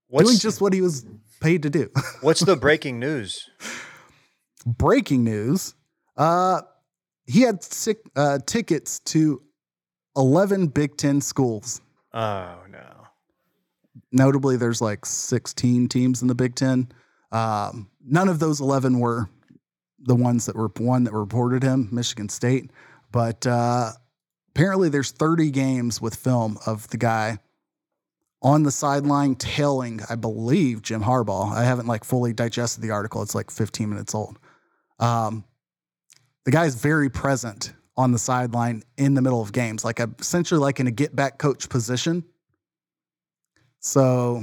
What's 0.08 0.28
doing 0.28 0.38
just 0.38 0.60
what 0.60 0.72
he 0.72 0.80
was 0.80 1.06
paid 1.40 1.62
to 1.62 1.70
do. 1.70 1.90
what's 2.20 2.40
the 2.40 2.56
breaking 2.56 2.98
news? 2.98 3.48
breaking 4.66 5.24
news 5.24 5.74
uh 6.18 6.60
he 7.26 7.42
had 7.42 7.62
sick, 7.62 7.98
uh, 8.16 8.38
tickets 8.46 8.98
to 8.98 9.40
11 10.16 10.66
big 10.68 10.96
10 10.96 11.20
schools 11.20 11.80
Oh 12.12 12.58
no. 12.70 13.06
notably 14.12 14.56
there's 14.56 14.82
like 14.82 15.06
16 15.06 15.88
teams 15.88 16.20
in 16.22 16.28
the 16.28 16.34
big 16.34 16.56
10 16.56 16.90
um, 17.32 17.88
none 18.05 18.28
of 18.28 18.38
those 18.38 18.61
11 18.61 18.98
were 18.98 19.28
the 19.98 20.14
ones 20.14 20.46
that 20.46 20.57
were 20.57 20.70
one 20.78 21.05
that 21.05 21.12
reported 21.12 21.62
him 21.62 21.88
michigan 21.92 22.28
state. 22.28 22.70
But 23.12 23.46
uh, 23.46 23.90
apparently 24.55 24.88
there's 24.88 25.11
30 25.11 25.51
games 25.51 26.01
with 26.01 26.14
film 26.14 26.59
of 26.66 26.88
the 26.88 26.96
guy 26.96 27.38
on 28.42 28.62
the 28.62 28.70
sideline 28.70 29.34
tailing 29.34 30.01
i 30.09 30.14
believe 30.14 30.80
jim 30.80 31.03
harbaugh. 31.03 31.53
I 31.53 31.64
haven't 31.64 31.86
like 31.86 32.05
fully 32.05 32.32
digested 32.32 32.82
the 32.82 32.90
article. 32.90 33.22
It's 33.22 33.34
like 33.34 33.51
15 33.51 33.88
minutes 33.88 34.14
old. 34.14 34.38
Um, 34.98 35.44
the 36.44 36.51
guy's 36.51 36.74
very 36.74 37.11
present 37.11 37.72
on 37.96 38.12
the 38.12 38.18
sideline 38.18 38.82
in 38.96 39.14
the 39.14 39.22
middle 39.22 39.42
of 39.42 39.53
games, 39.53 39.84
like 39.84 40.01
essentially 40.18 40.59
like 40.59 40.80
in 40.80 40.86
a 40.86 40.90
get 40.90 41.14
back 41.14 41.38
coach 41.38 41.68
position. 41.68 42.24
So, 43.80 44.42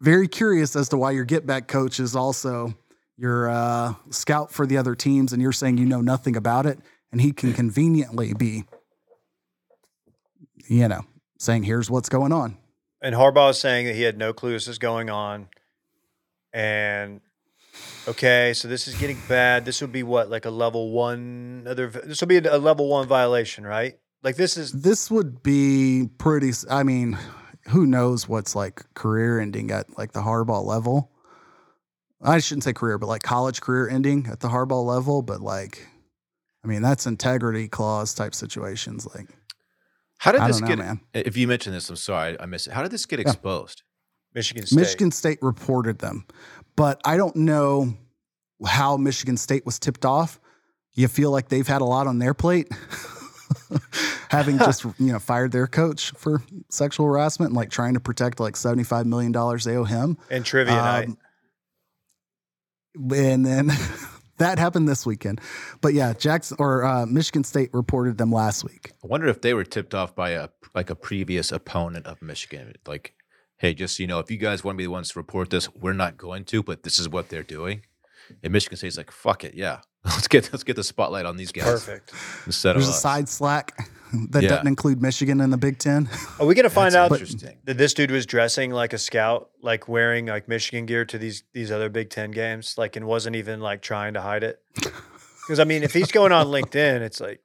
very 0.00 0.28
curious 0.28 0.76
as 0.76 0.88
to 0.90 0.96
why 0.96 1.10
your 1.12 1.24
get 1.24 1.46
back 1.46 1.68
coach 1.68 2.00
is 2.00 2.14
also 2.14 2.74
your 3.16 3.50
uh, 3.50 3.94
scout 4.10 4.52
for 4.52 4.66
the 4.66 4.76
other 4.76 4.94
teams, 4.94 5.32
and 5.32 5.42
you're 5.42 5.52
saying 5.52 5.78
you 5.78 5.86
know 5.86 6.00
nothing 6.00 6.36
about 6.36 6.66
it, 6.66 6.78
and 7.10 7.20
he 7.20 7.32
can 7.32 7.52
conveniently 7.52 8.32
be, 8.32 8.64
you 10.68 10.86
know, 10.86 11.02
saying 11.38 11.64
here's 11.64 11.90
what's 11.90 12.08
going 12.08 12.32
on. 12.32 12.56
And 13.02 13.14
Harbaugh 13.14 13.50
is 13.50 13.60
saying 13.60 13.86
that 13.86 13.94
he 13.94 14.02
had 14.02 14.18
no 14.18 14.32
clue 14.32 14.52
this 14.52 14.68
is 14.68 14.78
going 14.78 15.10
on. 15.10 15.48
And 16.52 17.20
okay, 18.06 18.52
so 18.54 18.68
this 18.68 18.88
is 18.88 18.94
getting 18.96 19.18
bad. 19.28 19.64
This 19.64 19.80
would 19.80 19.92
be 19.92 20.02
what, 20.02 20.30
like 20.30 20.44
a 20.44 20.50
level 20.50 20.90
one 20.90 21.66
other 21.68 21.88
this 21.88 22.20
would 22.20 22.28
be 22.28 22.38
a 22.38 22.58
level 22.58 22.88
one 22.88 23.06
violation, 23.06 23.64
right? 23.64 23.98
Like 24.22 24.36
this 24.36 24.56
is 24.56 24.72
This 24.72 25.10
would 25.10 25.42
be 25.42 26.08
pretty. 26.18 26.52
I 26.68 26.82
mean, 26.82 27.16
who 27.68 27.86
knows 27.86 28.28
what's 28.28 28.54
like 28.54 28.82
career 28.94 29.40
ending 29.40 29.70
at 29.70 29.96
like 29.98 30.12
the 30.12 30.20
Harbaugh 30.20 30.64
level? 30.64 31.10
I 32.22 32.38
shouldn't 32.40 32.64
say 32.64 32.72
career, 32.72 32.98
but 32.98 33.06
like 33.06 33.22
college 33.22 33.60
career 33.60 33.88
ending 33.88 34.26
at 34.26 34.40
the 34.40 34.48
Harbaugh 34.48 34.84
level. 34.84 35.22
But 35.22 35.40
like, 35.40 35.86
I 36.64 36.68
mean, 36.68 36.82
that's 36.82 37.06
integrity 37.06 37.68
clause 37.68 38.14
type 38.14 38.34
situations. 38.34 39.06
Like, 39.14 39.28
How 40.18 40.32
did 40.32 40.40
I 40.40 40.48
this 40.48 40.60
know, 40.60 40.66
get? 40.66 40.78
man. 40.78 41.00
If 41.14 41.36
you 41.36 41.46
mentioned 41.46 41.76
this, 41.76 41.88
I'm 41.88 41.96
sorry, 41.96 42.38
I 42.40 42.46
missed 42.46 42.66
it. 42.66 42.72
How 42.72 42.82
did 42.82 42.90
this 42.90 43.06
get 43.06 43.20
exposed? 43.20 43.82
Michigan 44.34 44.66
State. 44.66 44.76
Michigan 44.76 45.10
State 45.10 45.38
reported 45.40 46.00
them, 46.00 46.26
but 46.76 47.00
I 47.04 47.16
don't 47.16 47.36
know 47.36 47.96
how 48.66 48.96
Michigan 48.96 49.36
State 49.36 49.64
was 49.64 49.78
tipped 49.78 50.04
off. 50.04 50.40
You 50.94 51.08
feel 51.08 51.30
like 51.30 51.48
they've 51.48 51.66
had 51.66 51.80
a 51.80 51.84
lot 51.84 52.06
on 52.06 52.18
their 52.18 52.34
plate, 52.34 52.68
having 54.30 54.58
just 54.58 54.84
you 54.84 55.12
know 55.12 55.18
fired 55.18 55.52
their 55.52 55.66
coach 55.66 56.10
for 56.12 56.42
sexual 56.68 57.06
harassment 57.06 57.50
and 57.50 57.56
like 57.56 57.70
trying 57.70 57.94
to 57.94 58.00
protect 58.00 58.40
like 58.40 58.56
seventy 58.56 58.84
five 58.84 59.06
million 59.06 59.32
dollars 59.32 59.64
they 59.64 59.76
owe 59.76 59.84
him. 59.84 60.18
and 60.30 60.44
trivia 60.44 60.74
night. 60.74 61.08
Um, 61.08 61.18
and 63.12 63.46
then 63.46 63.70
that 64.38 64.58
happened 64.58 64.88
this 64.88 65.06
weekend. 65.06 65.40
But 65.80 65.94
yeah, 65.94 66.12
Jackson 66.12 66.56
or 66.60 66.84
uh, 66.84 67.06
Michigan 67.06 67.44
State 67.44 67.70
reported 67.72 68.18
them 68.18 68.32
last 68.32 68.64
week. 68.64 68.92
I 69.04 69.06
wonder 69.06 69.26
if 69.28 69.40
they 69.40 69.54
were 69.54 69.64
tipped 69.64 69.94
off 69.94 70.14
by 70.14 70.30
a 70.30 70.48
like 70.74 70.90
a 70.90 70.94
previous 70.96 71.52
opponent 71.52 72.06
of 72.06 72.20
Michigan. 72.22 72.72
Like, 72.86 73.14
hey, 73.58 73.74
just 73.74 73.96
so 73.96 74.02
you 74.02 74.06
know, 74.06 74.18
if 74.18 74.30
you 74.30 74.36
guys 74.36 74.64
want 74.64 74.76
to 74.76 74.78
be 74.78 74.84
the 74.84 74.90
ones 74.90 75.10
to 75.10 75.18
report 75.18 75.50
this, 75.50 75.72
we're 75.74 75.92
not 75.92 76.16
going 76.16 76.44
to, 76.46 76.62
but 76.62 76.82
this 76.82 76.98
is 76.98 77.08
what 77.08 77.28
they're 77.28 77.42
doing. 77.42 77.82
And 78.42 78.52
Michigan 78.52 78.76
State's 78.76 78.98
like, 78.98 79.10
fuck 79.10 79.42
it, 79.44 79.54
yeah, 79.54 79.80
let's 80.04 80.28
get 80.28 80.52
let's 80.52 80.64
get 80.64 80.76
the 80.76 80.84
spotlight 80.84 81.24
on 81.26 81.36
these 81.36 81.52
guys 81.52 81.64
Perfect. 81.64 82.12
instead 82.46 82.74
There's 82.76 82.88
of 82.88 82.94
a 82.94 82.96
us. 82.96 83.02
side 83.02 83.28
slack 83.28 83.76
that 84.30 84.42
Yeah. 84.42 84.48
doesn't 84.50 84.66
include 84.66 85.00
Michigan 85.02 85.40
in 85.40 85.50
the 85.50 85.56
Big 85.56 85.78
Ten. 85.78 86.08
Are 86.40 86.46
we 86.46 86.54
gonna 86.54 86.70
find 86.70 86.94
out 86.94 87.12
interesting. 87.12 87.58
that 87.64 87.78
this 87.78 87.94
dude 87.94 88.10
was 88.10 88.26
dressing 88.26 88.70
like 88.70 88.92
a 88.92 88.98
scout, 88.98 89.50
like 89.62 89.88
wearing 89.88 90.26
like 90.26 90.48
Michigan 90.48 90.86
gear 90.86 91.04
to 91.04 91.18
these 91.18 91.42
these 91.52 91.70
other 91.70 91.88
Big 91.88 92.10
Ten 92.10 92.30
games, 92.30 92.76
like 92.78 92.96
and 92.96 93.06
wasn't 93.06 93.36
even 93.36 93.60
like 93.60 93.82
trying 93.82 94.14
to 94.14 94.20
hide 94.20 94.42
it? 94.44 94.60
Because 95.46 95.60
I 95.60 95.64
mean, 95.64 95.82
if 95.82 95.94
he's 95.94 96.12
going 96.12 96.30
on 96.30 96.48
LinkedIn, 96.48 97.00
it's 97.00 97.22
like 97.22 97.40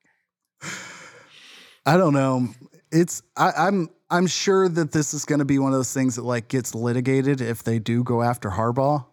I 1.85 1.95
don't 1.95 2.13
know. 2.13 2.49
It's 2.91 3.21
I, 3.37 3.51
I'm 3.57 3.89
I'm 4.09 4.27
sure 4.27 4.67
that 4.69 4.91
this 4.91 5.13
is 5.13 5.23
going 5.25 5.39
to 5.39 5.45
be 5.45 5.57
one 5.57 5.71
of 5.71 5.79
those 5.79 5.93
things 5.93 6.17
that 6.17 6.23
like 6.23 6.47
gets 6.49 6.75
litigated 6.75 7.41
if 7.41 7.63
they 7.63 7.79
do 7.79 8.03
go 8.03 8.21
after 8.21 8.49
Harbaugh. 8.51 9.05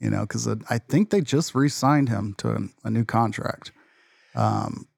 You 0.00 0.08
know, 0.10 0.22
because 0.22 0.48
I 0.48 0.78
think 0.78 1.10
they 1.10 1.20
just 1.20 1.54
re-signed 1.54 2.08
him 2.08 2.34
to 2.38 2.50
a, 2.50 2.58
a 2.84 2.90
new 2.90 3.04
contract. 3.04 3.70
Um, 4.34 4.88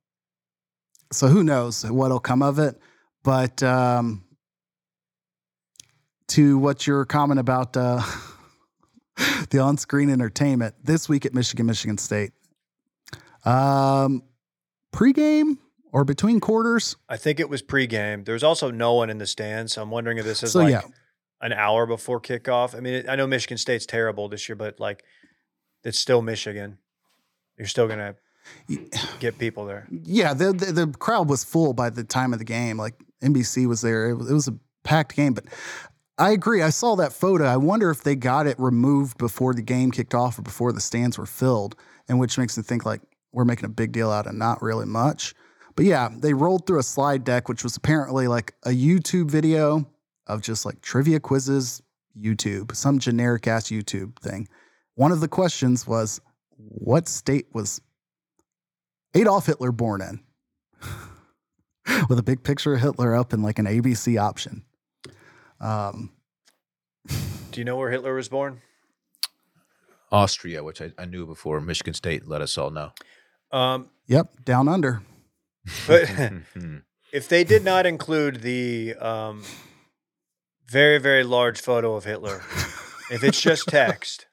so 1.15 1.29
who 1.29 1.45
knows 1.45 1.85
what'll 1.85 2.21
come 2.21 2.43
of 2.43 2.59
it? 2.59 2.79
But 3.23 3.63
um, 3.63 4.25
to 6.29 6.59
what 6.59 6.87
your 6.87 7.05
comment 7.05 7.41
about 7.41 7.77
uh, 7.77 8.03
the 9.51 9.59
on-screen 9.59 10.11
entertainment 10.11 10.75
this 10.83 11.09
week 11.09 11.25
at 11.27 11.35
Michigan, 11.35 11.67
Michigan 11.67 11.99
State. 11.99 12.33
Um, 13.45 14.23
pregame 14.93 15.59
or 15.93 16.05
between 16.05 16.41
quarters. 16.41 16.97
I 17.09 17.17
think 17.17 17.41
it 17.41 17.49
was 17.49 17.63
pregame. 17.63 18.25
There's 18.25 18.43
also 18.43 18.71
no 18.71 18.95
one 18.95 19.11
in 19.11 19.19
the 19.19 19.27
stands, 19.27 19.75
so 19.75 19.83
I'm 19.83 19.91
wondering 19.91 20.19
if 20.19 20.25
this 20.25 20.43
is 20.43 20.53
So 20.53 20.61
like 20.61 20.71
yeah, 20.71 20.83
an 21.41 21.53
hour 21.53 21.87
before 21.87 22.21
kickoff. 22.21 22.75
I 22.75 22.81
mean, 22.81 23.09
I 23.09 23.17
know 23.17 23.27
Michigan 23.27 23.59
State's 23.59 23.87
terrible 23.87 24.29
this 24.29 24.49
year, 24.49 24.57
but 24.57 24.81
like 24.81 25.05
it's 25.85 25.99
still 25.99 26.23
Michigan. 26.23 26.79
You're 27.57 27.69
still 27.69 27.87
gonna 27.87 28.17
get 29.21 29.39
people 29.39 29.65
there. 29.65 29.87
yeah. 29.91 30.35
The, 30.35 30.53
the 30.53 30.73
the 30.73 30.87
crowd 30.99 31.29
was 31.29 31.45
full 31.45 31.73
by 31.73 31.91
the 31.91 32.05
time 32.05 32.33
of 32.33 32.39
the 32.39 32.45
game. 32.45 32.77
Like 32.77 32.95
NBC 33.23 33.67
was 33.67 33.81
there. 33.81 34.11
It 34.11 34.15
was, 34.15 34.31
it 34.31 34.35
was 34.35 34.49
a 34.49 34.59
packed 34.83 35.17
game. 35.17 35.35
But 35.35 35.47
I 36.19 36.31
agree. 36.31 36.63
I 36.63 36.71
saw 36.71 36.95
that 36.97 37.13
photo. 37.13 37.45
I 37.45 37.57
wonder 37.57 37.91
if 37.91 38.03
they 38.03 38.15
got 38.15 38.47
it 38.47 38.59
removed 38.59 39.19
before 39.19 39.55
the 39.55 39.63
game 39.63 39.91
kicked 39.91 40.15
off 40.15 40.39
or 40.39 40.43
before 40.43 40.73
the 40.73 40.81
stands 40.81 41.19
were 41.19 41.27
filled, 41.27 41.75
and 42.09 42.21
which 42.21 42.39
makes 42.39 42.57
me 42.57 42.63
think 42.63 42.87
like 42.87 43.01
we're 43.33 43.45
making 43.45 43.65
a 43.65 43.69
big 43.69 43.93
deal 43.93 44.11
out 44.11 44.27
of 44.27 44.35
not 44.35 44.63
really 44.63 44.87
much. 44.87 45.35
But 45.77 45.87
yeah, 45.87 46.09
they 46.17 46.35
rolled 46.35 46.67
through 46.67 46.79
a 46.79 46.85
slide 46.85 47.25
deck, 47.25 47.49
which 47.49 47.65
was 47.65 47.77
apparently 47.77 48.29
like 48.29 48.55
a 48.65 48.71
YouTube 48.71 49.29
video 49.29 49.91
of 50.29 50.41
just 50.41 50.65
like 50.65 50.81
trivia 50.81 51.19
quizzes, 51.19 51.83
YouTube, 52.17 52.75
some 52.77 53.01
generic 53.01 53.49
ass 53.49 53.65
YouTube 53.71 54.17
thing. 54.21 54.47
One 54.95 55.11
of 55.11 55.21
the 55.21 55.27
questions 55.27 55.85
was, 55.87 56.21
what 56.57 57.09
state 57.09 57.47
was 57.53 57.81
Adolf 59.15 59.47
Hitler 59.47 59.73
born 59.73 60.01
in? 60.03 60.21
With 62.09 62.19
a 62.19 62.23
big 62.23 62.43
picture 62.43 62.75
of 62.75 62.81
Hitler 62.81 63.15
up 63.15 63.33
in 63.33 63.43
like 63.43 63.59
an 63.59 63.67
ABC 63.67 64.21
option. 64.21 64.65
Um, 65.61 66.11
Do 67.51 67.61
you 67.61 67.65
know 67.65 67.77
where 67.77 67.91
Hitler 67.91 68.15
was 68.15 68.29
born? 68.29 68.61
Austria, 70.11 70.63
which 70.63 70.81
I, 70.81 70.93
I 70.99 71.05
knew 71.07 71.27
before 71.27 71.61
Michigan 71.61 71.95
State 71.95 72.29
let 72.29 72.41
us 72.41 72.57
all 72.57 72.71
know. 72.71 72.93
Um, 73.51 73.91
yep, 74.07 74.45
down 74.45 74.69
under. 74.69 75.03
but 75.87 76.11
if 77.13 77.29
they 77.29 77.45
did 77.45 77.65
not 77.65 77.87
include 77.87 78.43
the 78.43 78.95
um, 78.97 79.43
very 80.69 80.99
very 80.99 81.25
large 81.25 81.61
photo 81.61 81.95
of 81.95 82.05
Hitler, 82.05 82.43
if 83.11 83.23
it's 83.25 83.41
just 83.41 83.67
text, 83.69 84.27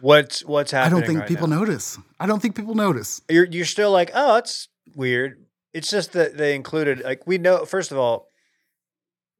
what's 0.00 0.44
what's 0.44 0.70
happening? 0.70 0.96
I 0.96 1.00
don't 1.00 1.06
think 1.06 1.20
right 1.20 1.28
people 1.28 1.46
now? 1.48 1.58
notice. 1.60 1.98
I 2.20 2.26
don't 2.26 2.40
think 2.40 2.54
people 2.56 2.74
notice. 2.74 3.20
You're 3.28 3.46
you're 3.46 3.64
still 3.64 3.90
like, 3.90 4.10
oh, 4.14 4.34
that's 4.34 4.68
weird. 4.94 5.44
It's 5.72 5.90
just 5.90 6.12
that 6.12 6.36
they 6.36 6.54
included 6.54 7.02
like 7.02 7.26
we 7.26 7.38
know. 7.38 7.64
First 7.64 7.92
of 7.92 7.98
all, 7.98 8.28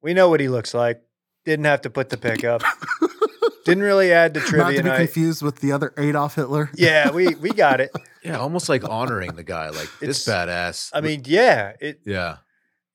we 0.03 0.15
know 0.15 0.29
what 0.29 0.41
he 0.41 0.49
looks 0.49 0.75
like. 0.75 1.01
Didn't 1.45 1.65
have 1.65 1.83
to 1.83 1.91
put 1.91 2.11
the 2.11 2.17
pic 2.17 2.45
up. 2.45 2.63
Didn't 3.65 3.85
really 3.85 4.13
add 4.13 4.35
to 4.35 4.41
Not 4.41 4.49
trivia 4.49 4.77
to 4.79 4.83
be 4.83 4.89
night. 4.89 4.97
confused 4.97 5.43
with 5.43 5.61
the 5.61 5.73
other 5.73 5.93
Adolf 5.99 6.35
Hitler. 6.37 6.71
Yeah, 6.75 7.11
we 7.11 7.35
we 7.41 7.51
got 7.51 7.81
it. 7.81 7.91
yeah, 8.23 8.39
almost 8.39 8.69
like 8.69 8.89
honoring 8.89 9.35
the 9.35 9.45
guy, 9.45 9.69
like 9.71 9.91
this 10.01 10.27
badass. 10.27 10.91
I 10.95 11.01
mean, 11.03 11.23
yeah, 11.27 11.73
it 11.81 12.01
yeah, 12.05 12.37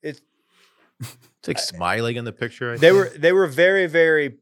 it 0.02 0.20
it's 1.00 1.48
like 1.48 1.58
smiling 1.58 2.16
in 2.16 2.24
the 2.24 2.32
picture. 2.32 2.72
I 2.72 2.76
they 2.76 2.90
think. 2.90 2.94
were 3.12 3.18
they 3.18 3.32
were 3.32 3.46
very 3.46 3.86
very 3.86 4.38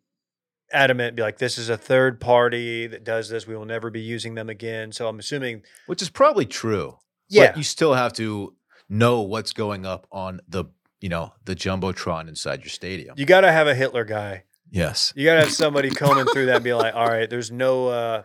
adamant 0.73 1.17
be 1.17 1.23
like 1.23 1.39
this 1.39 1.59
is 1.59 1.69
a 1.69 1.77
third 1.77 2.21
party 2.21 2.87
that 2.87 3.05
does 3.05 3.29
this. 3.29 3.47
We 3.47 3.57
will 3.57 3.65
never 3.65 3.91
be 3.91 4.01
using 4.01 4.35
them 4.35 4.49
again. 4.49 4.93
So 4.93 5.09
i'm 5.09 5.19
assuming 5.19 5.63
which 5.87 6.03
is 6.03 6.11
probably 6.11 6.47
true. 6.47 6.99
yeah. 7.29 7.49
but 7.49 7.57
you 7.57 7.63
still 7.63 7.95
have 7.95 8.13
to 8.15 8.55
know 8.89 9.23
what's 9.23 9.53
going 9.53 9.87
up 9.87 10.07
on 10.13 10.41
the 10.49 10.65
you 11.01 11.09
know 11.09 11.33
the 11.45 11.55
jumbotron 11.55 12.29
inside 12.29 12.61
your 12.61 12.71
stadium. 12.71 13.15
you 13.17 13.25
got 13.25 13.43
to 13.43 13.53
have 13.53 13.67
a 13.67 13.75
hitler 13.75 14.05
guy. 14.05 14.45
Yes, 14.71 15.13
you 15.15 15.27
got 15.27 15.35
to 15.35 15.41
have 15.41 15.53
somebody 15.53 15.91
combing 15.91 16.27
through 16.33 16.47
that 16.47 16.57
and 16.57 16.65
be 16.65 16.73
like 16.73 16.95
all 16.95 17.07
right 17.07 17.29
there's 17.29 17.51
no 17.51 17.89
uh 17.89 18.23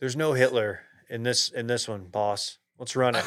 there's 0.00 0.16
no 0.16 0.32
hitler 0.32 0.80
in 1.08 1.22
this 1.22 1.50
in 1.50 1.66
this 1.66 1.88
one 1.88 2.04
boss. 2.04 2.58
Let's 2.78 2.96
run 2.96 3.14
it. 3.14 3.24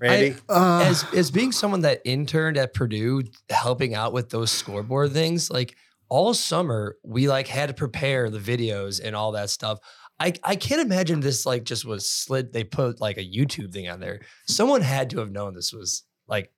Randy? 0.00 0.36
Uh, 0.48 0.82
as 0.84 1.04
as 1.14 1.30
being 1.30 1.52
someone 1.52 1.82
that 1.82 2.00
interned 2.04 2.56
at 2.56 2.74
Purdue, 2.74 3.22
helping 3.48 3.94
out 3.94 4.12
with 4.12 4.30
those 4.30 4.50
scoreboard 4.50 5.12
things, 5.12 5.50
like 5.50 5.76
all 6.14 6.32
summer 6.32 6.96
we 7.02 7.26
like 7.26 7.48
had 7.48 7.66
to 7.66 7.74
prepare 7.74 8.30
the 8.30 8.38
videos 8.38 9.00
and 9.02 9.16
all 9.16 9.32
that 9.32 9.50
stuff. 9.50 9.80
I 10.20 10.32
I 10.44 10.54
can't 10.54 10.80
imagine 10.80 11.18
this 11.18 11.44
like 11.44 11.64
just 11.64 11.84
was 11.84 12.08
slid. 12.08 12.52
They 12.52 12.62
put 12.62 13.00
like 13.00 13.18
a 13.18 13.24
YouTube 13.24 13.72
thing 13.72 13.88
on 13.88 13.98
there. 13.98 14.20
Someone 14.46 14.80
had 14.80 15.10
to 15.10 15.18
have 15.18 15.32
known 15.32 15.54
this 15.54 15.72
was 15.72 16.04
like 16.28 16.52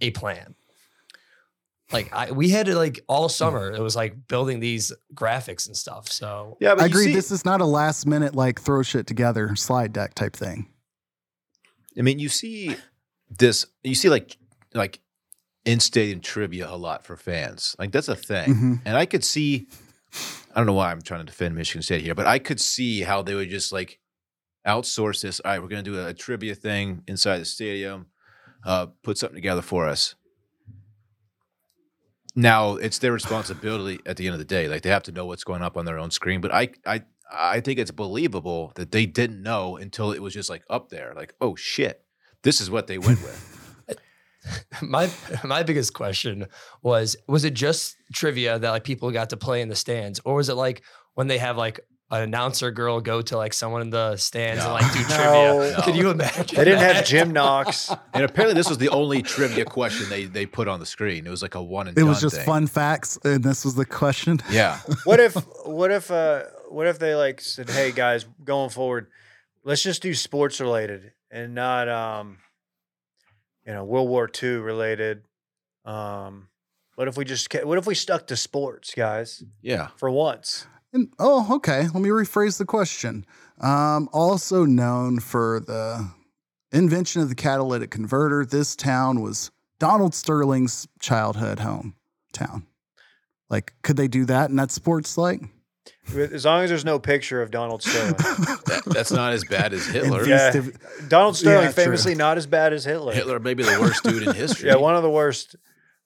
a 0.00 0.12
plan. 0.12 0.54
Like 1.90 2.14
I, 2.14 2.30
we 2.30 2.50
had 2.50 2.66
to 2.66 2.76
like 2.76 3.00
all 3.08 3.28
summer. 3.28 3.72
It 3.72 3.80
was 3.80 3.96
like 3.96 4.28
building 4.28 4.60
these 4.60 4.92
graphics 5.12 5.66
and 5.66 5.76
stuff. 5.76 6.08
So 6.08 6.56
yeah, 6.60 6.76
I 6.78 6.86
agree. 6.86 7.12
this 7.12 7.32
is 7.32 7.44
not 7.44 7.60
a 7.60 7.66
last 7.66 8.06
minute 8.06 8.36
like 8.36 8.60
throw 8.60 8.84
shit 8.84 9.08
together 9.08 9.56
slide 9.56 9.92
deck 9.92 10.14
type 10.14 10.36
thing. 10.36 10.68
I 11.98 12.02
mean, 12.02 12.20
you 12.20 12.28
see 12.28 12.76
this. 13.28 13.66
You 13.82 13.96
see 13.96 14.08
like 14.08 14.36
like 14.72 15.00
in 15.70 15.80
stadium 15.80 16.20
trivia 16.20 16.68
a 16.68 16.76
lot 16.76 17.04
for 17.04 17.16
fans. 17.16 17.76
Like 17.78 17.92
that's 17.92 18.08
a 18.08 18.16
thing, 18.16 18.54
Mhm. 18.54 18.82
and 18.84 18.96
I 18.96 19.06
could 19.06 19.24
see. 19.24 19.68
I 20.52 20.54
don't 20.56 20.66
know 20.66 20.72
why 20.72 20.90
I'm 20.90 21.00
trying 21.02 21.20
to 21.20 21.26
defend 21.26 21.54
Michigan 21.54 21.82
State 21.82 22.02
here, 22.02 22.14
but 22.16 22.26
I 22.26 22.40
could 22.40 22.60
see 22.60 23.02
how 23.02 23.22
they 23.22 23.34
would 23.34 23.48
just 23.50 23.70
like 23.72 24.00
outsource 24.66 25.22
this. 25.22 25.38
All 25.40 25.50
right, 25.52 25.62
we're 25.62 25.68
going 25.68 25.84
to 25.84 25.90
do 25.90 26.04
a, 26.04 26.12
trivia 26.12 26.54
thing 26.56 27.02
inside 27.06 27.38
the 27.38 27.44
stadium. 27.44 28.06
Uh, 28.66 28.86
put 29.04 29.16
something 29.18 29.36
together 29.36 29.62
for 29.62 29.86
us. 29.86 30.16
Now 32.34 32.74
it's 32.76 32.98
their 32.98 33.12
responsibility 33.12 34.00
at 34.06 34.16
the 34.16 34.26
end 34.26 34.34
of 34.34 34.38
the 34.38 34.44
day. 34.44 34.68
Like 34.68 34.82
they 34.82 34.90
have 34.90 35.04
to 35.04 35.12
know 35.12 35.26
what's 35.26 35.44
going 35.44 35.62
up 35.62 35.76
on 35.76 35.84
their 35.84 35.98
own 35.98 36.10
screen. 36.10 36.40
But 36.40 36.52
I, 36.52 36.70
I, 36.86 37.02
I 37.32 37.60
think 37.60 37.78
it's 37.78 37.90
believable 37.92 38.72
that 38.74 38.90
they 38.92 39.06
didn't 39.06 39.42
know 39.42 39.76
until 39.76 40.12
it 40.12 40.20
was 40.20 40.34
just 40.34 40.50
like 40.50 40.62
up 40.68 40.88
there. 40.90 41.12
Like, 41.16 41.34
oh 41.40 41.54
shit, 41.56 42.04
this 42.42 42.60
is 42.60 42.70
what 42.70 42.86
they 42.88 42.98
went 42.98 43.22
with. 43.22 43.59
My 44.82 45.10
my 45.44 45.62
biggest 45.62 45.92
question 45.94 46.46
was 46.82 47.16
was 47.28 47.44
it 47.44 47.54
just 47.54 47.96
trivia 48.12 48.58
that 48.58 48.70
like 48.70 48.84
people 48.84 49.10
got 49.10 49.30
to 49.30 49.36
play 49.36 49.60
in 49.60 49.68
the 49.68 49.76
stands 49.76 50.20
or 50.24 50.34
was 50.36 50.48
it 50.48 50.54
like 50.54 50.82
when 51.14 51.26
they 51.26 51.38
have 51.38 51.56
like 51.56 51.80
an 52.12 52.22
announcer 52.22 52.70
girl 52.72 53.00
go 53.00 53.22
to 53.22 53.36
like 53.36 53.52
someone 53.52 53.82
in 53.82 53.90
the 53.90 54.16
stands 54.16 54.64
and 54.64 54.72
like 54.72 54.92
do 54.92 54.98
trivia 55.04 55.74
No. 55.76 55.80
can 55.84 55.94
you 55.94 56.10
imagine 56.10 56.56
they 56.56 56.64
didn't 56.64 56.80
have 56.80 57.04
jim 57.04 57.30
knox 57.32 57.90
And 58.14 58.24
apparently, 58.24 58.54
this 58.54 58.68
was 58.68 58.78
the 58.78 58.88
only 58.88 59.22
trivia 59.22 59.64
question 59.64 60.08
they 60.08 60.24
they 60.24 60.44
put 60.44 60.66
on 60.68 60.80
the 60.80 60.86
screen. 60.86 61.26
It 61.26 61.30
was 61.30 61.42
like 61.42 61.54
a 61.54 61.62
one 61.62 61.86
and 61.88 61.96
It 61.96 62.02
was 62.02 62.20
just 62.20 62.36
thing. 62.36 62.44
fun 62.44 62.66
facts, 62.66 63.18
and 63.24 63.42
this 63.44 63.64
was 63.64 63.74
the 63.76 63.86
question. 63.86 64.40
Yeah, 64.50 64.80
what 65.04 65.20
if 65.20 65.34
what 65.64 65.90
if 65.92 66.10
uh 66.10 66.42
what 66.68 66.86
if 66.88 66.98
they 66.98 67.14
like 67.14 67.40
said 67.40 67.70
hey 67.70 67.92
guys 67.92 68.26
going 68.44 68.70
forward 68.70 69.06
let's 69.64 69.82
just 69.82 70.02
do 70.02 70.12
sports 70.14 70.60
related 70.60 71.12
and 71.30 71.54
not 71.54 71.88
um 71.88 72.38
you 73.70 73.76
know 73.76 73.84
world 73.84 74.08
war 74.08 74.28
ii 74.42 74.48
related 74.48 75.22
um 75.84 76.48
what 76.96 77.06
if 77.06 77.16
we 77.16 77.24
just 77.24 77.48
ca- 77.48 77.64
what 77.64 77.78
if 77.78 77.86
we 77.86 77.94
stuck 77.94 78.26
to 78.26 78.36
sports 78.36 78.92
guys 78.96 79.44
yeah. 79.62 79.88
for 79.96 80.10
once 80.10 80.66
And, 80.92 81.12
oh, 81.20 81.54
okay. 81.56 81.82
Let 81.82 82.02
me 82.02 82.08
rephrase 82.08 82.58
the 82.58 82.64
question. 82.64 83.24
Um, 83.60 84.08
also 84.12 84.64
known 84.64 85.20
for 85.20 85.60
the 85.60 86.10
invention 86.72 87.22
of 87.22 87.28
the 87.28 87.36
catalytic 87.36 87.92
converter, 87.92 88.44
this 88.44 88.74
town 88.74 89.20
was 89.20 89.52
Donald 89.78 90.16
Sterling's 90.16 90.88
childhood 90.98 91.58
hometown. 91.58 92.64
Like, 93.48 93.72
could 93.82 93.96
they 93.96 94.08
do 94.08 94.24
that 94.24 94.50
in 94.50 94.56
that 94.56 94.72
sports 94.72 95.16
like? 95.16 95.42
With- 96.14 96.32
as 96.32 96.44
long 96.44 96.62
as 96.62 96.70
there's 96.70 96.84
no 96.84 96.98
picture 96.98 97.40
of 97.42 97.50
donald 97.50 97.82
sterling 97.82 98.12
That, 98.18 98.82
that's 98.86 99.10
not 99.12 99.32
as 99.32 99.44
bad 99.44 99.72
as 99.72 99.86
Hitler. 99.86 100.26
Yeah. 100.26 100.48
Invasive- 100.52 101.08
donald 101.08 101.36
sterling 101.36 101.66
Yeah, 101.66 101.72
true. 101.72 101.84
famously 101.84 102.14
not 102.14 102.36
as 102.36 102.46
bad 102.46 102.72
as 102.72 102.84
hitler 102.84 103.12
Hitler 103.12 103.38
may 103.40 103.54
be 103.54 103.62
the 103.62 103.78
worst 103.80 104.02
dude 104.04 104.22
in 104.24 104.34
history. 104.34 104.68
yeah 104.68 104.76
one 104.76 104.94
of 104.96 105.02
the 105.02 105.10
worst 105.10 105.56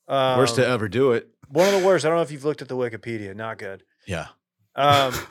um, 0.08 0.38
worst 0.38 0.56
to 0.56 0.66
ever 0.66 0.88
do 0.88 1.12
it. 1.12 1.28
one 1.48 1.66
of 1.72 1.80
the 1.80 1.86
worst 1.86 2.04
i 2.04 2.08
don't 2.08 2.16
know 2.18 2.22
if 2.22 2.30
you've 2.30 2.44
looked 2.44 2.62
at 2.62 2.68
the 2.68 2.76
wikipedia 2.76 3.34
not 3.34 3.58
good 3.58 3.82
Yeah. 4.06 4.28
um 4.76 5.12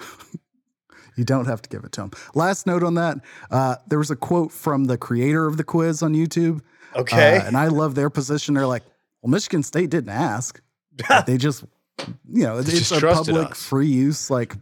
You 1.16 1.24
don't 1.24 1.46
have 1.46 1.62
to 1.62 1.70
give 1.70 1.84
it 1.84 1.92
to 1.92 2.02
him. 2.02 2.12
Last 2.34 2.66
note 2.66 2.82
on 2.84 2.96
that: 2.96 3.18
uh, 3.52 3.76
there 3.88 4.00
was 4.00 4.10
a 4.10 4.16
quote 4.16 4.52
from 4.52 4.86
the 4.86 4.98
creator 4.98 5.46
of 5.46 5.58
the 5.58 5.64
quiz 5.64 6.02
on 6.02 6.16
YouTube. 6.16 6.62
Okay. 6.96 7.38
Uh, 7.38 7.46
and 7.46 7.56
I 7.56 7.68
love 7.68 7.94
their 7.94 8.10
position. 8.10 8.56
They're 8.56 8.66
like, 8.66 8.82
well, 9.22 9.30
Michigan 9.30 9.62
State 9.62 9.92
didn't 9.92 10.10
ask. 10.10 10.60
They 11.28 11.38
just, 11.38 11.66
you 12.00 12.44
know, 12.44 12.62
They 12.62 12.74
it's 12.74 12.92
a 12.92 13.00
public 13.02 13.52
us. 13.52 13.62
free 13.64 13.88
use 13.88 14.30
like 14.30 14.56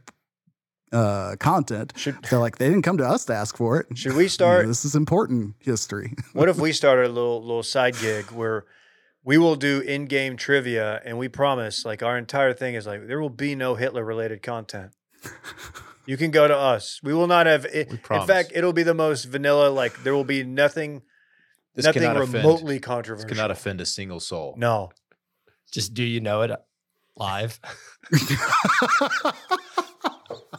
uh, 0.91 1.35
content. 1.39 1.93
should 1.95 2.21
They're 2.23 2.39
like, 2.39 2.57
they 2.57 2.67
didn't 2.67 2.81
come 2.83 2.97
to 2.97 3.05
us 3.07 3.25
to 3.25 3.33
ask 3.33 3.55
for 3.55 3.79
it. 3.79 3.97
should 3.97 4.11
we 4.13 4.23
You 4.23 4.23
know, 4.23 4.27
start? 4.27 4.67
this 4.67 4.83
is 4.85 4.95
important 4.95 5.55
history. 5.59 6.13
What 6.33 6.49
if 6.49 6.57
we 6.57 6.73
started 6.73 7.05
a 7.07 7.13
little 7.13 7.41
little 7.41 7.63
side 7.63 7.95
gig 7.97 8.31
where 8.31 8.65
we 9.23 9.37
will 9.37 9.55
do 9.55 9.79
in-game 9.81 10.35
trivia 10.35 10.99
and 11.05 11.17
we 11.17 11.27
promise 11.29 11.85
like 11.85 12.01
our 12.03 12.17
entire 12.17 12.53
thing 12.53 12.75
is 12.75 12.85
like 12.87 13.07
there 13.07 13.21
will 13.21 13.29
be 13.29 13.55
no 13.55 13.75
Hitler 13.75 14.03
related 14.03 14.41
content. 14.41 14.91
You 16.07 16.17
can 16.17 16.31
go 16.31 16.47
to 16.47 16.57
us. 16.57 16.99
We 17.03 17.13
will 17.13 17.27
not 17.27 17.45
have 17.45 17.63
it. 17.65 17.89
We 17.91 18.17
In 18.17 18.25
fact, 18.27 18.51
it'll 18.55 18.73
be 18.73 18.83
the 18.83 18.95
most 18.95 19.25
vanilla 19.25 19.69
like 19.69 20.03
there 20.03 20.13
will 20.15 20.23
be 20.25 20.43
nothing 20.43 21.03
This 21.75 21.85
nothing 21.85 22.01
cannot 22.01 22.17
offend. 22.17 22.33
remotely 22.43 22.79
This 22.79 22.85
controversial. 22.85 23.29
cannot 23.29 23.51
offend 23.51 23.79
a 23.81 23.85
single 23.85 24.19
soul. 24.19 24.55
No. 24.57 24.89
Just 25.71 25.93
do 25.93 26.03
you 26.03 26.19
know 26.19 26.41
it 26.41 26.51
live? 27.21 27.59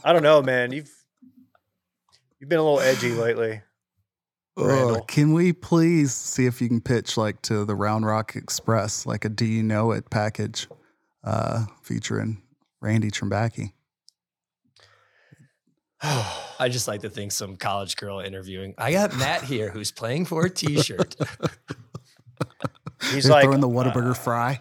I 0.05 0.13
don't 0.13 0.23
know, 0.23 0.43
man. 0.43 0.71
You've 0.73 0.91
you've 2.39 2.49
been 2.49 2.61
a 2.61 2.63
little 2.63 2.81
edgy 2.81 3.11
lately. 3.11 3.63
Uh, 4.57 5.01
can 5.09 5.33
we 5.33 5.53
please 5.53 6.15
see 6.15 6.47
if 6.47 6.61
you 6.61 6.69
can 6.69 6.81
pitch 6.81 7.17
like 7.17 7.43
to 7.43 7.65
the 7.65 7.75
Round 7.75 8.07
Rock 8.07 8.37
Express, 8.37 9.07
like 9.07 9.25
a 9.25 9.29
Do 9.29 9.45
You 9.45 9.63
Know 9.63 9.93
It 9.93 10.09
package 10.11 10.69
uh, 11.25 11.65
featuring 11.83 12.43
Randy 12.81 13.11
Trimbacki? 13.11 13.73
I 16.03 16.69
just 16.69 16.87
like 16.87 17.01
to 17.03 17.11
think 17.11 17.33
some 17.33 17.57
college 17.57 17.97
girl 17.97 18.21
interviewing. 18.21 18.75
I 18.77 18.93
got 18.93 19.17
Matt 19.17 19.43
here 19.43 19.71
who's 19.71 19.91
playing 19.91 20.27
for 20.27 20.45
a 20.45 20.51
t-shirt. 20.51 21.17
He's 23.11 23.25
They're 23.25 23.33
like 23.33 23.45
throwing 23.45 23.61
the 23.61 23.69
uh, 23.69 23.73
Whataburger 23.73 24.17
fry. 24.17 24.61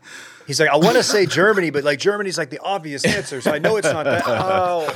He's 0.51 0.59
like, 0.59 0.67
I 0.69 0.75
want 0.75 0.97
to 0.97 1.03
say 1.03 1.25
Germany, 1.25 1.69
but 1.69 1.85
like 1.85 1.97
Germany's 1.97 2.37
like 2.37 2.49
the 2.49 2.59
obvious 2.59 3.05
answer, 3.05 3.39
so 3.39 3.53
I 3.53 3.57
know 3.59 3.77
it's 3.77 3.87
not 3.87 4.03
that. 4.03 4.23
Oh, 4.27 4.93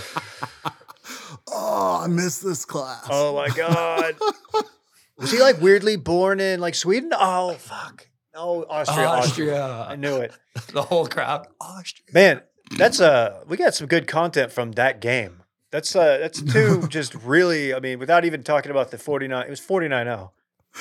Oh, 1.47 2.01
I 2.03 2.07
missed 2.07 2.43
this 2.43 2.65
class. 2.65 3.07
oh 3.09 3.35
my 3.35 3.47
god. 3.55 4.15
Was 5.17 5.31
he 5.31 5.39
like 5.39 5.61
weirdly 5.61 5.95
born 5.95 6.41
in 6.41 6.59
like 6.59 6.75
Sweden? 6.75 7.11
Oh 7.13 7.53
fuck. 7.53 8.09
No, 8.33 8.65
Austria. 8.69 9.07
Austria. 9.07 9.85
I 9.87 9.95
knew 9.95 10.17
it. 10.17 10.33
The 10.73 10.81
whole 10.81 11.07
crowd. 11.07 11.47
Austria. 11.61 12.09
Man, 12.13 12.41
that's 12.77 12.99
uh 12.99 13.43
we 13.47 13.55
got 13.55 13.73
some 13.75 13.87
good 13.87 14.07
content 14.07 14.51
from 14.51 14.73
that 14.73 14.99
game. 14.99 15.43
That's 15.71 15.95
uh 15.95 16.17
that's 16.17 16.41
two 16.41 16.85
just 16.89 17.15
really, 17.15 17.73
I 17.73 17.79
mean, 17.79 17.97
without 17.97 18.25
even 18.25 18.43
talking 18.43 18.71
about 18.71 18.91
the 18.91 18.97
49, 18.97 19.45
it 19.45 19.49
was 19.49 19.61
49-0, 19.61 20.31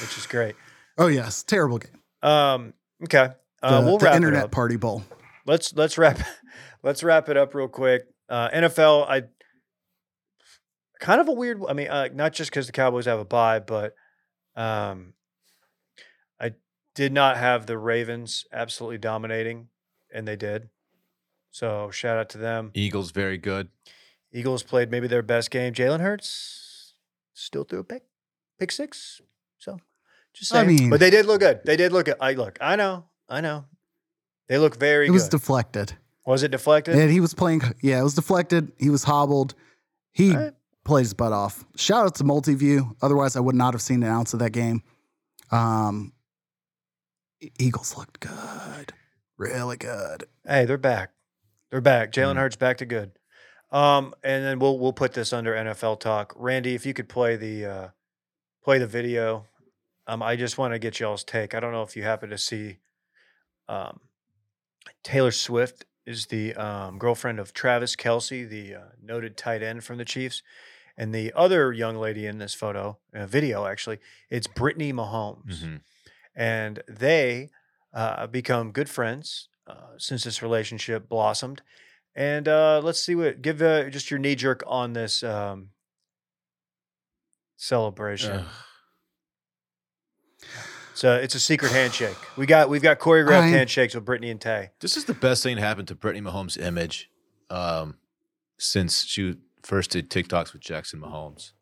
which 0.00 0.18
is 0.18 0.26
great. 0.26 0.56
Oh 0.98 1.06
yes, 1.06 1.44
terrible 1.44 1.78
game. 1.78 2.00
Um, 2.28 2.72
okay. 3.04 3.28
Uh, 3.64 3.80
the 3.80 3.86
we'll 3.86 3.98
the 3.98 4.04
wrap 4.06 4.14
it 4.14 4.16
Internet 4.16 4.44
up. 4.44 4.50
Party 4.52 4.76
Bowl. 4.76 5.04
let's 5.46 5.72
let's 5.74 5.96
wrap 5.98 6.18
let's 6.82 7.02
wrap 7.02 7.28
it 7.28 7.36
up 7.36 7.54
real 7.54 7.68
quick. 7.68 8.02
Uh, 8.28 8.48
NFL, 8.50 9.08
I 9.08 9.22
kind 11.00 11.20
of 11.20 11.28
a 11.28 11.32
weird. 11.32 11.60
I 11.68 11.72
mean, 11.72 11.88
uh, 11.88 12.08
not 12.12 12.32
just 12.32 12.50
because 12.50 12.66
the 12.66 12.72
Cowboys 12.72 13.06
have 13.06 13.18
a 13.18 13.24
bye, 13.24 13.58
but 13.60 13.94
um, 14.56 15.14
I 16.40 16.52
did 16.94 17.12
not 17.12 17.36
have 17.36 17.66
the 17.66 17.78
Ravens 17.78 18.44
absolutely 18.52 18.98
dominating, 18.98 19.68
and 20.12 20.26
they 20.26 20.36
did. 20.36 20.68
So 21.50 21.90
shout 21.90 22.18
out 22.18 22.28
to 22.30 22.38
them. 22.38 22.70
Eagles 22.74 23.10
very 23.12 23.38
good. 23.38 23.68
Eagles 24.32 24.62
played 24.64 24.90
maybe 24.90 25.06
their 25.06 25.22
best 25.22 25.50
game. 25.50 25.72
Jalen 25.72 26.00
Hurts 26.00 26.94
still 27.34 27.62
threw 27.64 27.78
a 27.80 27.84
pick, 27.84 28.02
pick 28.58 28.72
six. 28.72 29.20
So 29.58 29.78
just 30.32 30.52
I 30.54 30.64
mean- 30.64 30.90
but 30.90 30.98
they 31.00 31.10
did 31.10 31.26
look 31.26 31.40
good. 31.40 31.60
They 31.64 31.76
did 31.76 31.92
look 31.92 32.06
good. 32.06 32.16
I 32.20 32.32
look. 32.32 32.58
I 32.60 32.74
know. 32.76 33.04
I 33.28 33.40
know. 33.40 33.64
They 34.48 34.58
look 34.58 34.76
very 34.76 35.06
It 35.06 35.10
was 35.10 35.24
good. 35.24 35.30
deflected. 35.32 35.94
was 36.26 36.42
it 36.42 36.50
deflected? 36.50 36.94
And 36.96 37.10
he 37.10 37.20
was 37.20 37.34
playing. 37.34 37.62
Yeah, 37.82 38.00
it 38.00 38.02
was 38.02 38.14
deflected. 38.14 38.72
He 38.78 38.90
was 38.90 39.04
hobbled. 39.04 39.54
He 40.12 40.34
right. 40.36 40.52
played 40.84 41.02
his 41.02 41.14
butt 41.14 41.32
off. 41.32 41.64
Shout 41.76 42.04
out 42.06 42.14
to 42.16 42.24
Multiview. 42.24 42.94
Otherwise, 43.02 43.36
I 43.36 43.40
would 43.40 43.54
not 43.54 43.74
have 43.74 43.82
seen 43.82 44.02
an 44.02 44.08
ounce 44.08 44.32
of 44.32 44.38
that 44.40 44.50
game. 44.50 44.82
Um, 45.50 46.12
Eagles 47.58 47.96
looked 47.96 48.20
good, 48.20 48.92
really 49.36 49.76
good. 49.76 50.24
Hey, 50.46 50.64
they're 50.64 50.78
back. 50.78 51.10
They're 51.70 51.80
back. 51.80 52.12
Jalen 52.12 52.34
Mhm. 52.34 52.38
Hurts 52.38 52.56
back 52.56 52.78
to 52.78 52.86
good. 52.86 53.12
Um, 53.70 54.14
and 54.22 54.44
then 54.44 54.58
we'll 54.58 54.78
we'll 54.78 54.92
put 54.92 55.12
this 55.14 55.32
under 55.32 55.54
NFL 55.54 55.96
talk. 56.00 56.32
Randy, 56.36 56.74
if 56.74 56.86
you 56.86 56.94
could 56.94 57.08
play 57.08 57.36
the 57.36 57.66
uh, 57.66 57.88
play 58.62 58.78
the 58.78 58.86
video. 58.86 59.46
Um, 60.06 60.22
I 60.22 60.36
just 60.36 60.58
want 60.58 60.74
to 60.74 60.78
get 60.78 61.00
y'all's 61.00 61.24
take. 61.24 61.54
I 61.54 61.60
don't 61.60 61.72
know 61.72 61.82
if 61.82 61.96
you 61.96 62.02
happen 62.02 62.28
to 62.30 62.38
see. 62.38 62.78
Um, 63.68 64.00
Taylor 65.02 65.30
Swift 65.30 65.84
is 66.06 66.26
the 66.26 66.54
um, 66.54 66.98
girlfriend 66.98 67.38
of 67.40 67.52
Travis 67.54 67.96
Kelce, 67.96 68.48
the 68.48 68.74
uh, 68.74 68.80
noted 69.02 69.36
tight 69.36 69.62
end 69.62 69.84
from 69.84 69.96
the 69.98 70.04
Chiefs, 70.04 70.42
and 70.96 71.14
the 71.14 71.32
other 71.34 71.72
young 71.72 71.96
lady 71.96 72.26
in 72.26 72.38
this 72.38 72.54
photo, 72.54 72.98
uh, 73.14 73.26
video 73.26 73.66
actually, 73.66 73.98
it's 74.30 74.46
Brittany 74.46 74.92
Mahomes 74.92 75.62
Mhm. 75.62 75.80
and 76.34 76.82
they 76.88 77.50
uh, 77.92 78.26
become 78.26 78.72
good 78.72 78.90
friends 78.90 79.48
uh, 79.66 79.96
since 79.98 80.24
this 80.24 80.42
relationship 80.42 81.08
blossomed. 81.08 81.62
And 82.14 82.46
uh, 82.48 82.80
let's 82.82 83.00
see 83.00 83.14
what 83.14 83.40
give 83.40 83.62
uh, 83.62 83.88
just 83.88 84.10
your 84.10 84.18
knee 84.18 84.34
jerk 84.34 84.62
on 84.66 84.92
this 84.92 85.22
um, 85.22 85.70
celebration. 87.56 88.32
Ugh. 88.32 88.46
So 90.94 91.16
it's 91.16 91.34
a 91.34 91.40
secret 91.40 91.72
handshake. 91.72 92.16
We 92.36 92.46
got 92.46 92.68
we've 92.68 92.82
got 92.82 92.98
choreographed 93.00 93.40
I- 93.42 93.48
handshakes 93.48 93.94
with 93.94 94.04
Brittany 94.04 94.30
and 94.30 94.40
Tay. 94.40 94.70
This 94.80 94.96
is 94.96 95.04
the 95.04 95.14
best 95.14 95.42
thing 95.42 95.56
to 95.56 95.62
happen 95.62 95.86
to 95.86 95.94
Brittany 95.94 96.24
Mahomes' 96.24 96.58
image 96.60 97.10
um, 97.50 97.96
since 98.58 99.04
she 99.04 99.36
first 99.62 99.90
did 99.90 100.08
TikToks 100.10 100.52
with 100.52 100.62
Jackson 100.62 101.00
Mahomes. 101.00 101.52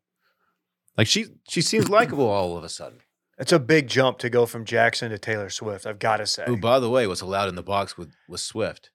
Like 0.98 1.06
she 1.06 1.26
she 1.48 1.62
seems 1.62 1.88
likable 1.88 2.26
all 2.28 2.56
of 2.56 2.64
a 2.64 2.68
sudden. 2.68 2.98
It's 3.38 3.52
a 3.52 3.58
big 3.58 3.88
jump 3.88 4.18
to 4.18 4.28
go 4.28 4.44
from 4.44 4.64
Jackson 4.66 5.10
to 5.10 5.18
Taylor 5.18 5.48
Swift. 5.48 5.86
I've 5.86 5.98
got 5.98 6.18
to 6.18 6.26
say, 6.26 6.44
Who, 6.46 6.58
by 6.58 6.78
the 6.78 6.90
way, 6.90 7.06
was 7.06 7.22
allowed 7.22 7.48
in 7.48 7.54
the 7.54 7.62
box 7.62 7.96
with 7.96 8.12
with 8.28 8.40
Swift. 8.40 8.90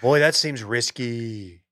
boy, 0.00 0.20
that 0.20 0.36
seems 0.36 0.62
risky. 0.62 1.64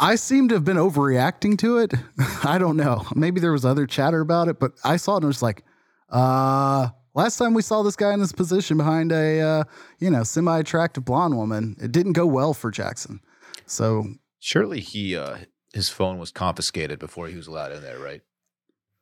I 0.00 0.16
seem 0.16 0.48
to 0.48 0.54
have 0.56 0.64
been 0.64 0.76
overreacting 0.76 1.56
to 1.58 1.78
it. 1.78 1.92
I 2.44 2.58
don't 2.58 2.76
know. 2.76 3.04
Maybe 3.14 3.40
there 3.40 3.52
was 3.52 3.64
other 3.64 3.86
chatter 3.86 4.20
about 4.20 4.48
it, 4.48 4.58
but 4.60 4.72
I 4.84 4.96
saw 4.96 5.14
it 5.14 5.18
and 5.18 5.26
was 5.26 5.42
like, 5.42 5.64
uh, 6.08 6.88
last 7.18 7.36
time 7.36 7.52
we 7.52 7.62
saw 7.62 7.82
this 7.82 7.96
guy 7.96 8.12
in 8.12 8.20
this 8.20 8.32
position 8.32 8.76
behind 8.76 9.10
a, 9.10 9.40
uh, 9.40 9.64
you 9.98 10.08
know, 10.08 10.22
semi-attractive 10.22 11.04
blonde 11.04 11.36
woman, 11.36 11.76
it 11.80 11.92
didn't 11.92 12.12
go 12.12 12.24
well 12.24 12.54
for 12.54 12.70
Jackson. 12.70 13.20
So 13.66 14.06
Surely 14.38 14.80
he 14.80 15.16
uh, 15.16 15.38
his 15.74 15.88
phone 15.88 16.18
was 16.18 16.30
confiscated 16.30 16.98
before 16.98 17.26
he 17.26 17.36
was 17.36 17.48
allowed 17.48 17.72
in 17.72 17.82
there, 17.82 17.98
right? 17.98 18.22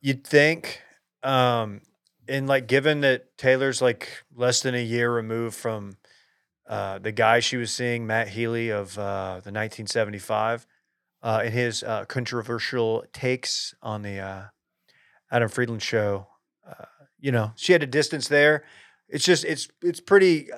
You'd 0.00 0.26
think, 0.26 0.80
um, 1.22 1.82
and 2.26 2.46
like 2.46 2.66
given 2.66 3.02
that 3.02 3.36
Taylor's 3.36 3.82
like 3.82 4.24
less 4.34 4.62
than 4.62 4.74
a 4.74 4.82
year 4.82 5.12
removed 5.12 5.54
from 5.54 5.98
uh, 6.66 6.98
the 6.98 7.12
guy 7.12 7.40
she 7.40 7.58
was 7.58 7.72
seeing, 7.72 8.06
Matt 8.06 8.28
Healy 8.28 8.70
of 8.70 8.98
uh, 8.98 9.40
the 9.44 9.52
1975, 9.52 10.66
uh, 11.22 11.42
in 11.44 11.52
his 11.52 11.82
uh, 11.82 12.06
controversial 12.06 13.04
takes 13.12 13.74
on 13.82 14.02
the 14.02 14.18
uh, 14.18 14.42
Adam 15.30 15.48
Friedland 15.48 15.82
show, 15.82 16.28
you 17.26 17.32
know, 17.32 17.50
she 17.56 17.72
had 17.72 17.82
a 17.82 17.86
distance 17.88 18.28
there. 18.28 18.62
It's 19.08 19.24
just 19.24 19.44
it's 19.44 19.66
it's 19.82 20.00
pretty. 20.00 20.52
uh, 20.52 20.56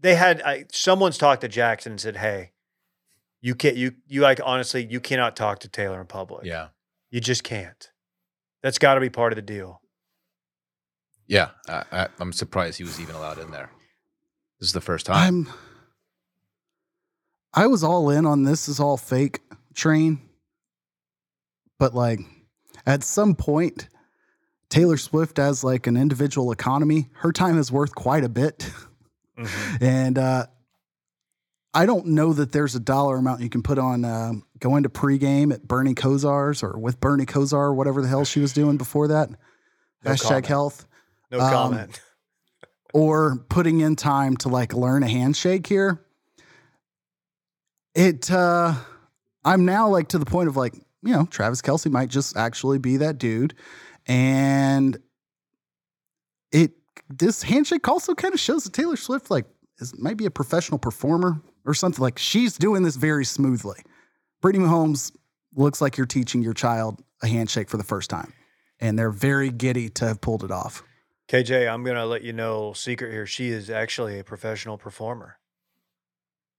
They 0.00 0.16
had 0.16 0.42
I, 0.42 0.64
someone's 0.72 1.16
talked 1.18 1.42
to 1.42 1.48
Jackson 1.48 1.92
and 1.92 2.00
said, 2.00 2.16
"Hey, 2.16 2.50
you 3.40 3.54
can't 3.54 3.76
you 3.76 3.92
you 4.08 4.20
like 4.20 4.40
honestly 4.44 4.84
you 4.84 4.98
cannot 5.00 5.36
talk 5.36 5.60
to 5.60 5.68
Taylor 5.68 6.00
in 6.00 6.06
public. 6.08 6.44
Yeah, 6.44 6.68
You 7.10 7.20
just 7.20 7.44
can't. 7.44 7.90
That's 8.62 8.78
got 8.78 8.94
to 8.94 9.00
be 9.00 9.10
part 9.10 9.32
of 9.32 9.36
the 9.36 9.42
deal. 9.42 9.80
yeah. 11.28 11.50
I, 11.68 11.84
I, 11.92 12.08
I'm 12.20 12.32
surprised 12.32 12.78
he 12.78 12.84
was 12.84 13.00
even 13.00 13.14
allowed 13.14 13.38
in 13.38 13.50
there. 13.52 13.70
This 14.58 14.68
is 14.70 14.72
the 14.72 14.80
first 14.80 15.06
time. 15.06 15.16
I'm, 15.16 15.54
I 17.54 17.66
was 17.66 17.84
all 17.84 18.10
in 18.10 18.26
on 18.26 18.42
this 18.44 18.68
is 18.68 18.80
all 18.80 18.96
fake 18.96 19.40
train, 19.74 20.20
but 21.78 21.94
like 21.94 22.20
at 22.86 23.02
some 23.04 23.34
point, 23.34 23.88
Taylor 24.72 24.96
Swift 24.96 25.38
as 25.38 25.62
like 25.62 25.86
an 25.86 25.96
individual 25.96 26.50
economy, 26.50 27.10
her 27.16 27.30
time 27.30 27.58
is 27.58 27.70
worth 27.70 27.94
quite 27.94 28.24
a 28.24 28.28
bit. 28.28 28.70
And 29.80 30.18
uh, 30.18 30.46
I 31.74 31.84
don't 31.86 32.06
know 32.08 32.32
that 32.32 32.52
there's 32.52 32.74
a 32.74 32.80
dollar 32.80 33.16
amount 33.16 33.40
you 33.42 33.48
can 33.50 33.62
put 33.62 33.78
on 33.78 34.04
um 34.04 34.44
going 34.58 34.84
to 34.84 34.88
pregame 34.88 35.52
at 35.52 35.66
Bernie 35.66 35.94
Kosar's 35.94 36.62
or 36.62 36.78
with 36.78 37.00
Bernie 37.00 37.26
Kosar 37.26 37.74
whatever 37.74 38.00
the 38.00 38.08
hell 38.08 38.24
she 38.24 38.40
was 38.40 38.52
doing 38.52 38.76
before 38.76 39.08
that. 39.08 39.28
No 40.04 40.10
Hashtag 40.12 40.22
comment. 40.28 40.46
health. 40.46 40.86
No 41.30 41.40
Um, 41.40 41.50
comment. 41.52 42.00
Or 42.94 43.38
putting 43.48 43.80
in 43.80 43.94
time 43.96 44.36
to 44.38 44.48
like 44.50 44.74
learn 44.74 45.02
a 45.02 45.08
handshake 45.08 45.66
here. 45.66 46.04
It, 47.94 48.30
uh, 48.30 48.74
I'm 49.44 49.64
now 49.64 49.88
like 49.88 50.08
to 50.08 50.18
the 50.18 50.26
point 50.26 50.48
of 50.48 50.56
like, 50.56 50.74
you 51.02 51.12
know, 51.14 51.24
Travis 51.26 51.62
Kelce 51.62 51.90
might 51.90 52.08
just 52.10 52.36
actually 52.36 52.78
be 52.78 52.98
that 52.98 53.18
dude. 53.18 53.54
And 54.06 54.98
it 56.50 56.72
this 57.08 57.42
handshake 57.42 57.86
also 57.88 58.14
kind 58.14 58.34
of 58.34 58.40
shows 58.40 58.64
that 58.64 58.72
Taylor 58.72 58.96
Swift 58.96 59.30
like 59.30 59.46
is 59.78 59.98
might 59.98 60.16
be 60.16 60.26
a 60.26 60.30
professional 60.30 60.78
performer 60.78 61.40
or 61.64 61.74
something. 61.74 62.02
Like 62.02 62.18
she's 62.18 62.56
doing 62.56 62.82
this 62.82 62.96
very 62.96 63.24
smoothly. 63.24 63.80
Brittany 64.40 64.64
Mahomes 64.64 65.12
looks 65.54 65.80
like 65.80 65.96
you're 65.96 66.06
teaching 66.06 66.42
your 66.42 66.54
child 66.54 67.02
a 67.22 67.28
handshake 67.28 67.68
for 67.68 67.76
the 67.76 67.84
first 67.84 68.10
time, 68.10 68.32
and 68.80 68.98
they're 68.98 69.10
very 69.10 69.50
giddy 69.50 69.88
to 69.90 70.06
have 70.06 70.20
pulled 70.20 70.44
it 70.44 70.50
off. 70.50 70.82
KJ, 71.28 71.72
I'm 71.72 71.84
gonna 71.84 72.06
let 72.06 72.22
you 72.22 72.32
know 72.32 72.72
secret 72.72 73.12
here. 73.12 73.26
She 73.26 73.48
is 73.48 73.70
actually 73.70 74.18
a 74.18 74.24
professional 74.24 74.76
performer. 74.76 75.38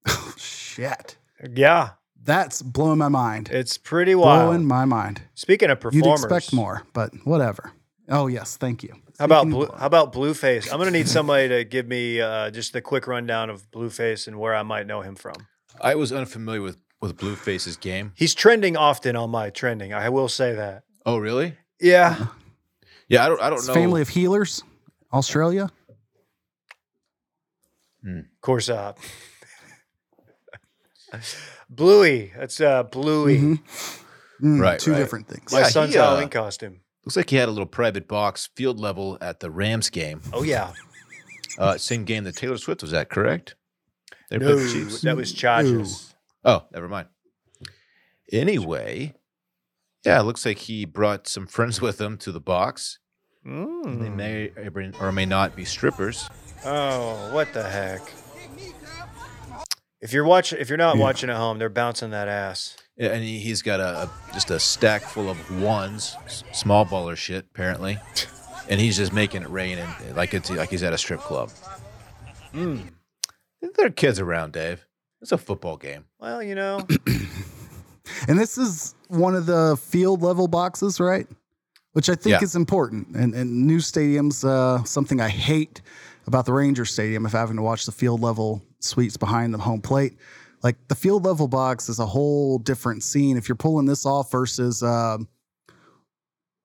Shit, 0.38 1.18
Yeah, 1.56 1.92
that's 2.24 2.62
blowing 2.62 2.98
my 3.00 3.10
mind. 3.10 3.50
it's 3.52 3.78
pretty 3.78 4.16
wild. 4.16 4.48
Blowing 4.50 4.66
my 4.66 4.86
mind. 4.86 5.22
Speaking 5.36 5.70
of 5.70 5.80
performers, 5.80 5.96
You'd 5.96 6.12
performers, 6.12 6.24
expect 6.44 6.54
more, 6.54 6.84
but 6.94 7.12
whatever. 7.26 7.72
Oh 8.10 8.28
yes, 8.28 8.58
thank 8.58 8.84
you. 8.84 8.94
How 9.20 9.26
about 9.26 9.50
blue, 9.50 9.70
how 9.78 9.86
about 9.86 10.12
Blueface? 10.14 10.72
I'm 10.72 10.78
gonna 10.80 10.92
need 10.92 11.08
somebody 11.08 11.48
to 11.50 11.64
give 11.64 11.88
me 11.88 12.20
uh, 12.20 12.50
just 12.50 12.76
a 12.76 12.82
quick 12.82 13.08
rundown 13.08 13.50
of 13.50 13.70
Blueface 13.72 14.28
and 14.28 14.40
where 14.40 14.56
I 14.56 14.64
might 14.64 14.88
know 14.88 15.02
him 15.02 15.16
from. 15.16 15.36
I 15.82 15.96
was 15.96 16.12
unfamiliar 16.12 16.62
with 16.62 16.78
with 17.02 17.18
Blueface's 17.18 17.78
game. 17.78 18.12
He's 18.16 18.34
trending 18.34 18.76
often 18.78 19.16
on 19.16 19.30
my 19.30 19.50
trending. 19.50 19.94
I 19.94 20.10
will 20.10 20.30
say 20.30 20.54
that. 20.56 20.84
Oh, 21.06 21.18
really? 21.18 21.58
Yeah, 21.82 22.28
Yeah, 23.10 23.26
I 23.26 23.30
don't. 23.30 23.42
I 23.42 23.50
don't 23.50 23.58
It's 23.60 23.68
know. 23.68 23.74
family 23.74 24.02
of 24.02 24.10
heelers, 24.10 24.64
Australia. 25.12 25.70
of 28.06 28.24
course. 28.42 28.70
Uh, 28.70 28.94
Bluey. 31.76 32.32
That's 32.38 32.60
uh, 32.62 32.84
Bluey. 32.84 33.38
Mhm. 33.40 33.60
Mm, 34.42 34.60
Right, 34.62 34.80
two 34.80 34.92
right. 34.92 34.98
different 34.98 35.28
things. 35.28 35.52
My 35.52 35.60
Yeah, 35.62 35.68
son's 35.68 35.94
he, 35.94 36.00
uh, 36.00 36.04
Halloween 36.06 36.30
costume. 36.30 36.82
Looks 37.06 37.16
like 37.18 37.30
he 37.30 37.36
had 37.38 37.48
a 37.50 37.52
little 37.52 37.66
private 37.66 38.08
box 38.08 38.50
field 38.56 38.80
level 38.80 39.18
at 39.22 39.40
the 39.40 39.50
Rams 39.52 39.90
game. 39.90 40.22
Oh 40.34 40.44
yeah. 40.44 40.72
Uh, 41.60 41.78
same 41.78 42.04
game 42.04 42.24
that 42.24 42.36
Taylor 42.36 42.58
Swift 42.58 42.82
was 42.82 42.94
at, 42.94 43.12
correct? 43.12 43.54
They 44.32 44.40
No, 44.40 44.56
played 44.56 44.58
the 44.68 44.74
Chiefs. 44.74 45.02
that 45.02 45.16
was 45.16 45.32
Chargers. 45.32 46.16
Oh, 46.44 46.64
never 46.74 46.88
mind. 46.88 47.10
Anyway, 48.32 49.14
yeah, 50.04 50.20
it 50.20 50.24
looks 50.24 50.46
like 50.46 50.58
he 50.58 50.86
brought 50.86 51.28
some 51.28 51.46
friends 51.46 51.80
with 51.80 52.02
him 52.02 52.18
to 52.20 52.32
the 52.32 52.40
box. 52.40 52.98
They 53.46 53.52
Mm. 53.52 54.16
may 54.16 54.52
or 55.00 55.12
may 55.12 55.26
not 55.28 55.56
be 55.56 55.64
strippers. 55.66 56.28
Oh, 56.66 57.32
what 57.34 57.54
the 57.54 57.62
heck! 57.70 58.02
If 60.04 60.12
you're 60.14 60.26
watching, 60.26 60.60
if 60.60 60.68
you're 60.70 60.78
not 60.78 60.98
watching 60.98 61.30
at 61.30 61.38
home, 61.38 61.58
they're 61.58 61.70
bouncing 61.70 62.12
that 62.12 62.28
ass. 62.28 62.76
Yeah, 62.98 63.10
and 63.14 63.24
he, 63.24 63.40
he's 63.40 63.62
got 63.64 63.80
a, 63.80 64.04
a 64.04 64.10
just 64.34 64.52
a 64.52 64.60
stack 64.60 65.02
full 65.02 65.30
of 65.30 65.62
ones, 65.62 66.16
small 66.52 66.86
baller 66.86 67.16
shit 67.16 67.46
apparently, 67.52 67.98
and 68.70 68.80
he's 68.80 68.98
just 68.98 69.14
making 69.14 69.42
it 69.44 69.50
rain 69.50 69.80
and 69.80 70.16
like 70.16 70.34
it's 70.34 70.52
like 70.52 70.70
he's 70.70 70.84
at 70.84 70.94
a 70.94 70.98
strip 70.98 71.22
club. 71.22 71.50
Mm. 72.54 72.90
There 73.62 73.88
are 73.88 73.90
kids 73.90 74.20
around, 74.20 74.54
Dave. 74.54 74.86
It's 75.22 75.32
a 75.32 75.38
football 75.38 75.78
game. 75.78 76.04
Well, 76.20 76.44
you 76.44 76.54
know, 76.54 76.86
And 78.28 78.38
this 78.38 78.58
is 78.58 78.96
one 79.08 79.36
of 79.36 79.46
the 79.46 79.78
field 79.82 80.22
level 80.22 80.48
boxes, 80.48 81.00
right? 81.00 81.28
Which 81.94 82.10
I 82.10 82.16
think 82.16 82.32
Yeah. 82.34 82.44
is 82.44 82.56
important. 82.56 83.08
And, 83.16 83.34
and 83.34 83.66
new 83.68 83.78
stadiums, 83.78 84.44
uh, 84.44 84.84
something 84.84 85.22
I 85.22 85.30
hate 85.30 85.82
about 86.26 86.46
the 86.46 86.54
Ranger 86.54 86.86
Stadium, 86.86 87.26
if 87.26 87.32
having 87.32 87.58
to 87.58 87.62
watch 87.62 87.86
the 87.86 87.92
field 87.92 88.22
level 88.22 88.62
suites 88.80 89.18
behind 89.18 89.54
the 89.54 89.58
home 89.58 89.82
plate. 89.82 90.18
Like 90.62 90.78
the 90.88 90.96
field 90.96 91.26
level 91.26 91.48
box 91.48 91.90
is 91.90 92.00
a 92.00 92.06
whole 92.06 92.58
different 92.58 93.04
scene. 93.04 93.38
If 93.38 93.50
you're 93.50 93.56
pulling 93.56 93.86
this 93.86 94.06
off 94.06 94.32
versus, 94.32 94.82
um, 94.82 95.28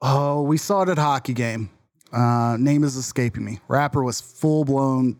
oh, 0.00 0.42
we 0.42 0.56
saw 0.56 0.82
it 0.82 0.88
at 0.88 0.98
a 0.98 1.02
hockey 1.02 1.34
game. 1.34 1.70
Uh, 2.12 2.56
name 2.58 2.84
is 2.84 2.96
escaping 2.96 3.44
me. 3.44 3.58
Rapper 3.68 4.02
was 4.02 4.20
full 4.20 4.64
blown 4.64 5.18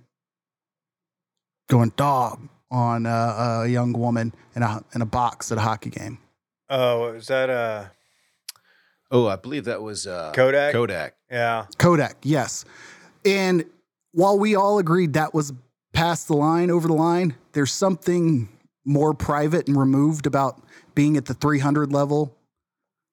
going 1.69 1.93
dog 1.97 2.49
on 2.71 3.05
uh, 3.05 3.63
a 3.65 3.67
young 3.67 3.93
woman 3.93 4.33
in 4.55 4.63
a 4.63 4.83
in 4.95 5.03
a 5.03 5.07
box 5.07 5.51
at 5.53 5.59
a 5.59 5.61
hockey 5.61 5.91
game. 5.91 6.19
oh, 6.71 7.09
is 7.13 7.27
that 7.27 7.51
uh 7.51 7.87
Oh, 9.11 9.27
I 9.27 9.37
believe 9.37 9.65
that 9.65 9.81
was 9.81 10.07
uh, 10.07 10.33
Kodak? 10.35 10.73
Kodak. 10.73 11.15
Yeah, 11.31 11.65
Kodak, 11.79 12.19
yes. 12.23 12.67
And 13.25 13.65
while 14.19 14.37
we 14.37 14.57
all 14.57 14.81
agreed 14.81 15.13
that 15.13 15.33
was 15.33 15.53
past 15.93 16.27
the 16.27 16.35
line, 16.35 16.73
over 16.73 16.89
the 16.89 16.95
line, 16.95 17.37
there's 17.53 17.71
something 17.71 18.49
more 18.85 19.15
private 19.15 19.69
and 19.69 19.77
removed 19.77 20.27
about 20.27 20.61
being 20.97 21.17
at 21.17 21.27
the 21.27 21.35
300 21.35 21.93
level. 21.93 22.37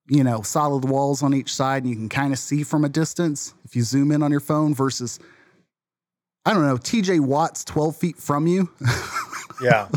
You 0.08 0.24
know, 0.24 0.42
solid 0.42 0.84
walls 0.84 1.22
on 1.22 1.36
each 1.36 1.54
side, 1.54 1.84
and 1.84 1.92
you 1.92 1.96
can 1.96 2.10
kind 2.10 2.34
of 2.34 2.40
see 2.40 2.64
from 2.64 2.84
a 2.84 2.90
distance 2.90 3.54
if 3.64 3.76
you 3.76 3.84
zoom 3.84 4.12
in 4.12 4.24
on 4.24 4.32
your 4.32 4.40
phone 4.40 4.74
versus, 4.74 5.20
I 6.44 6.54
don't 6.54 6.66
know, 6.66 6.78
TJ 6.78 7.20
Watt's 7.20 7.64
12 7.64 7.96
feet 7.96 8.18
from 8.18 8.48
you. 8.48 8.72
yeah, 9.62 9.88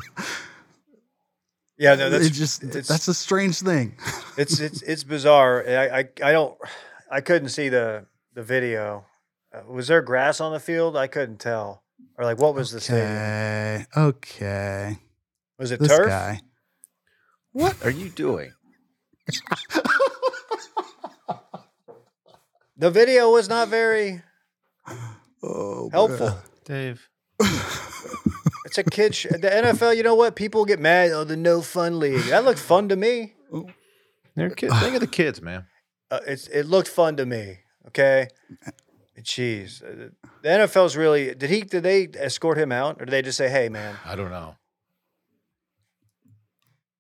yeah. 1.78 1.94
No, 1.94 2.10
that's 2.10 2.26
it 2.26 2.32
just 2.32 2.70
that's 2.70 3.09
a 3.09 3.14
strange 3.14 3.60
thing. 3.60 3.97
it's 4.36 4.60
it's 4.60 4.82
it's 4.82 5.05
bizarre. 5.05 5.64
I, 5.66 6.01
I 6.01 6.09
I 6.22 6.32
don't 6.32 6.56
I 7.10 7.22
couldn't 7.22 7.48
see 7.48 7.70
the 7.70 8.05
the 8.35 8.43
video. 8.43 9.06
Uh, 9.52 9.60
was 9.70 9.88
there 9.88 10.02
grass 10.02 10.40
on 10.40 10.52
the 10.52 10.60
field? 10.60 10.96
I 10.96 11.06
couldn't 11.06 11.38
tell. 11.40 11.82
Or 12.16 12.24
like, 12.24 12.38
what 12.38 12.54
was 12.54 12.70
the 12.72 12.80
stadium? 12.80 13.06
Okay, 13.10 13.86
okay. 13.96 14.98
Was 15.58 15.70
it 15.70 15.80
This 15.80 15.88
turf? 15.88 16.08
guy. 16.08 16.40
What 17.52 17.76
are 17.84 17.90
you 17.90 18.08
doing? 18.10 18.52
The 22.80 22.90
video 22.92 23.32
was 23.32 23.48
not 23.48 23.66
very 23.68 24.22
Oh, 25.42 25.90
helpful. 25.90 26.38
Dave. 26.64 27.08
It's 28.66 28.76
a 28.76 28.84
kid. 28.84 29.14
Sh- 29.14 29.28
the 29.30 29.48
NFL. 29.48 29.96
You 29.96 30.02
know 30.02 30.14
what? 30.14 30.36
People 30.36 30.66
get 30.66 30.78
mad. 30.78 31.10
Oh, 31.12 31.24
the 31.24 31.38
no 31.38 31.62
fun 31.62 31.98
league. 31.98 32.24
That 32.24 32.44
looked 32.44 32.58
fun 32.60 32.90
to 32.90 32.96
me. 32.96 33.32
They're 34.36 34.50
kids. 34.50 34.78
Think 34.80 34.94
of 34.94 35.00
the 35.00 35.06
kids, 35.06 35.40
man. 35.40 35.64
Uh, 36.10 36.20
it's 36.26 36.48
it 36.48 36.66
looked 36.66 36.88
fun 36.88 37.16
to 37.16 37.24
me. 37.24 37.60
Okay. 37.86 38.28
Jeez, 39.22 39.82
Uh, 39.82 40.10
the 40.42 40.48
NFL's 40.48 40.96
really. 40.96 41.34
Did 41.34 41.50
he? 41.50 41.62
Did 41.62 41.82
they 41.82 42.08
escort 42.14 42.58
him 42.58 42.70
out, 42.72 43.00
or 43.00 43.04
did 43.04 43.10
they 43.12 43.22
just 43.22 43.36
say, 43.38 43.48
"Hey, 43.48 43.68
man"? 43.68 43.96
I 44.04 44.14
don't 44.14 44.30
know. 44.30 44.56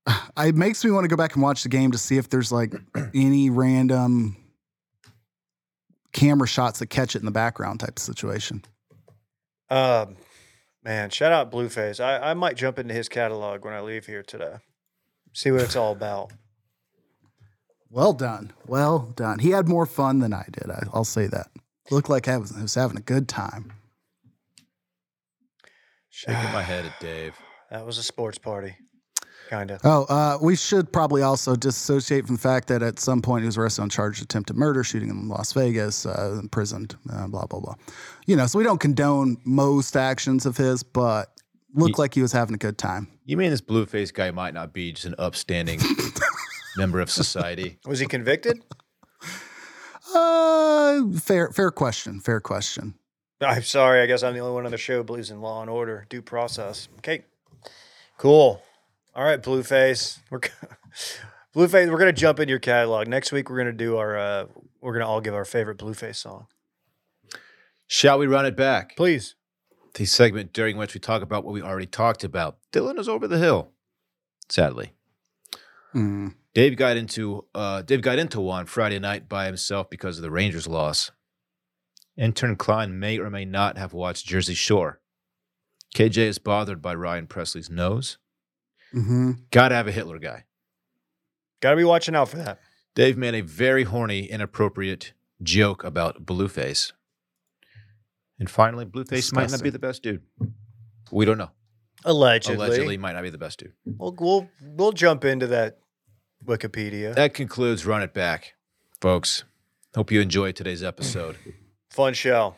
It 0.38 0.54
makes 0.54 0.84
me 0.84 0.90
want 0.90 1.04
to 1.04 1.08
go 1.08 1.16
back 1.16 1.34
and 1.34 1.42
watch 1.42 1.62
the 1.64 1.68
game 1.68 1.90
to 1.92 1.98
see 1.98 2.16
if 2.16 2.28
there's 2.28 2.52
like 2.52 2.72
any 3.14 3.50
random 3.50 4.36
camera 6.12 6.46
shots 6.48 6.78
that 6.78 6.86
catch 6.88 7.14
it 7.16 7.18
in 7.20 7.24
the 7.24 7.30
background 7.32 7.80
type 7.80 7.96
of 7.96 8.02
situation. 8.02 8.64
Um, 9.68 10.16
man, 10.84 11.10
shout 11.10 11.32
out 11.32 11.50
Blueface. 11.52 12.00
I, 12.02 12.30
I 12.30 12.34
might 12.34 12.56
jump 12.56 12.78
into 12.78 12.94
his 12.94 13.08
catalog 13.08 13.64
when 13.64 13.74
I 13.74 13.80
leave 13.80 14.06
here 14.06 14.22
today. 14.22 14.56
See 15.34 15.50
what 15.50 15.60
it's 15.62 15.76
all 15.76 15.92
about. 15.92 16.32
Well 17.90 18.12
done. 18.12 18.52
Well 18.66 18.98
done. 19.16 19.38
He 19.38 19.48
had 19.48 19.66
more 19.66 19.86
fun 19.86 20.18
than 20.18 20.34
I 20.34 20.44
did. 20.52 20.70
I, 20.70 20.82
I'll 20.92 21.06
say 21.06 21.26
that. 21.28 21.46
Looked 21.90 22.08
like 22.10 22.28
I 22.28 22.36
was, 22.36 22.56
I 22.56 22.62
was 22.62 22.74
having 22.74 22.96
a 22.96 23.02
good 23.02 23.28
time. 23.28 23.72
Shaking 26.10 26.52
my 26.52 26.62
head 26.62 26.84
at 26.84 26.98
Dave. 27.00 27.34
That 27.70 27.84
was 27.84 27.98
a 27.98 28.02
sports 28.02 28.38
party, 28.38 28.74
kind 29.50 29.70
of. 29.70 29.82
Oh, 29.84 30.04
uh, 30.04 30.38
we 30.40 30.56
should 30.56 30.90
probably 30.90 31.20
also 31.20 31.54
dissociate 31.54 32.24
from 32.24 32.36
the 32.36 32.40
fact 32.40 32.68
that 32.68 32.82
at 32.82 32.98
some 32.98 33.20
point 33.20 33.42
he 33.42 33.46
was 33.46 33.58
arrested 33.58 33.82
on 33.82 33.90
charge 33.90 34.16
of 34.20 34.24
attempted 34.24 34.56
murder, 34.56 34.82
shooting 34.82 35.10
in 35.10 35.28
Las 35.28 35.52
Vegas, 35.52 36.06
uh, 36.06 36.38
imprisoned, 36.40 36.96
uh, 37.12 37.26
blah, 37.26 37.44
blah, 37.44 37.60
blah. 37.60 37.74
You 38.26 38.36
know, 38.36 38.46
so 38.46 38.56
we 38.58 38.64
don't 38.64 38.80
condone 38.80 39.36
most 39.44 39.98
actions 39.98 40.46
of 40.46 40.56
his, 40.56 40.82
but 40.82 41.28
looked 41.74 41.98
Ye- 41.98 42.02
like 42.02 42.14
he 42.14 42.22
was 42.22 42.32
having 42.32 42.54
a 42.54 42.58
good 42.58 42.78
time. 42.78 43.06
You 43.26 43.36
mean 43.36 43.50
this 43.50 43.60
Blueface 43.60 44.14
guy 44.14 44.30
might 44.30 44.54
not 44.54 44.72
be 44.72 44.92
just 44.92 45.04
an 45.04 45.14
upstanding 45.18 45.78
member 46.78 47.00
of 47.00 47.10
society? 47.10 47.78
Was 47.84 47.98
he 47.98 48.06
convicted? 48.06 48.62
Uh, 50.22 51.18
fair, 51.18 51.50
fair 51.52 51.70
question. 51.70 52.20
Fair 52.20 52.40
question. 52.40 52.94
I'm 53.40 53.62
sorry. 53.62 54.00
I 54.00 54.06
guess 54.06 54.22
I'm 54.22 54.34
the 54.34 54.40
only 54.40 54.52
one 54.54 54.64
on 54.66 54.72
the 54.72 54.78
show 54.78 54.96
who 54.98 55.04
believes 55.04 55.30
in 55.30 55.40
law 55.40 55.60
and 55.60 55.70
order, 55.70 56.06
due 56.08 56.22
process. 56.22 56.88
Okay, 56.98 57.24
cool. 58.16 58.62
All 59.14 59.24
right, 59.24 59.40
Blueface. 59.40 60.18
We're 60.30 60.40
g- 60.40 60.48
Blueface. 61.54 61.90
We're 61.90 61.98
gonna 61.98 62.12
jump 62.12 62.40
into 62.40 62.50
your 62.50 62.58
catalog 62.58 63.06
next 63.08 63.30
week. 63.32 63.48
We're 63.48 63.58
gonna 63.58 63.72
do 63.72 63.96
our. 63.96 64.18
Uh, 64.18 64.46
we're 64.80 64.92
gonna 64.92 65.06
all 65.08 65.20
give 65.20 65.34
our 65.34 65.44
favorite 65.44 65.78
Blueface 65.78 66.16
song. 66.16 66.46
Shall 67.86 68.18
we 68.18 68.26
run 68.26 68.44
it 68.46 68.56
back? 68.56 68.96
Please. 68.96 69.34
The 69.94 70.04
segment 70.04 70.52
during 70.52 70.76
which 70.76 70.94
we 70.94 71.00
talk 71.00 71.22
about 71.22 71.44
what 71.44 71.54
we 71.54 71.62
already 71.62 71.86
talked 71.86 72.22
about. 72.22 72.58
Dylan 72.72 72.98
is 72.98 73.08
over 73.08 73.26
the 73.26 73.38
hill. 73.38 73.70
Sadly. 74.48 74.92
Hmm. 75.92 76.28
Dave 76.58 76.74
got 76.74 76.96
into 76.96 77.44
uh, 77.54 77.82
Dave 77.82 78.02
got 78.02 78.18
into 78.18 78.40
one 78.40 78.66
Friday 78.66 78.98
night 78.98 79.28
by 79.28 79.46
himself 79.46 79.88
because 79.88 80.18
of 80.18 80.22
the 80.22 80.30
Rangers 80.32 80.66
loss. 80.66 81.12
Intern 82.16 82.56
Klein 82.56 82.98
may 82.98 83.16
or 83.20 83.30
may 83.30 83.44
not 83.44 83.78
have 83.78 83.92
watched 83.92 84.26
Jersey 84.26 84.54
Shore. 84.54 85.00
KJ 85.94 86.18
is 86.18 86.38
bothered 86.40 86.82
by 86.82 86.96
Ryan 86.96 87.28
Pressly's 87.28 87.70
nose. 87.70 88.18
hmm 88.90 89.34
Gotta 89.52 89.76
have 89.76 89.86
a 89.86 89.92
Hitler 89.92 90.18
guy. 90.18 90.46
Got 91.60 91.70
to 91.70 91.76
be 91.76 91.84
watching 91.84 92.16
out 92.16 92.28
for 92.28 92.38
that. 92.38 92.58
Dave 92.96 93.16
made 93.16 93.36
a 93.36 93.40
very 93.42 93.84
horny, 93.84 94.24
inappropriate 94.24 95.12
joke 95.40 95.84
about 95.84 96.26
Blueface. 96.26 96.90
And 98.40 98.50
finally, 98.50 98.84
Blueface 98.84 99.32
might 99.32 99.52
not 99.52 99.62
be 99.62 99.70
the 99.70 99.78
best 99.78 100.02
dude. 100.02 100.22
We 101.12 101.24
don't 101.24 101.38
know. 101.38 101.52
Allegedly. 102.04 102.56
Allegedly, 102.56 102.96
might 102.96 103.12
not 103.12 103.22
be 103.22 103.30
the 103.30 103.38
best 103.38 103.60
dude. 103.60 103.74
We'll, 103.86 104.16
we'll 104.18 104.50
we'll 104.60 104.92
jump 104.92 105.24
into 105.24 105.46
that 105.46 105.78
Wikipedia. 106.44 107.14
That 107.14 107.34
concludes 107.34 107.84
Run 107.86 108.02
It 108.02 108.14
Back, 108.14 108.54
folks. 109.00 109.44
Hope 109.94 110.10
you 110.10 110.20
enjoyed 110.20 110.56
today's 110.56 110.82
episode. 110.82 111.36
Fun 111.90 112.14
show. 112.14 112.54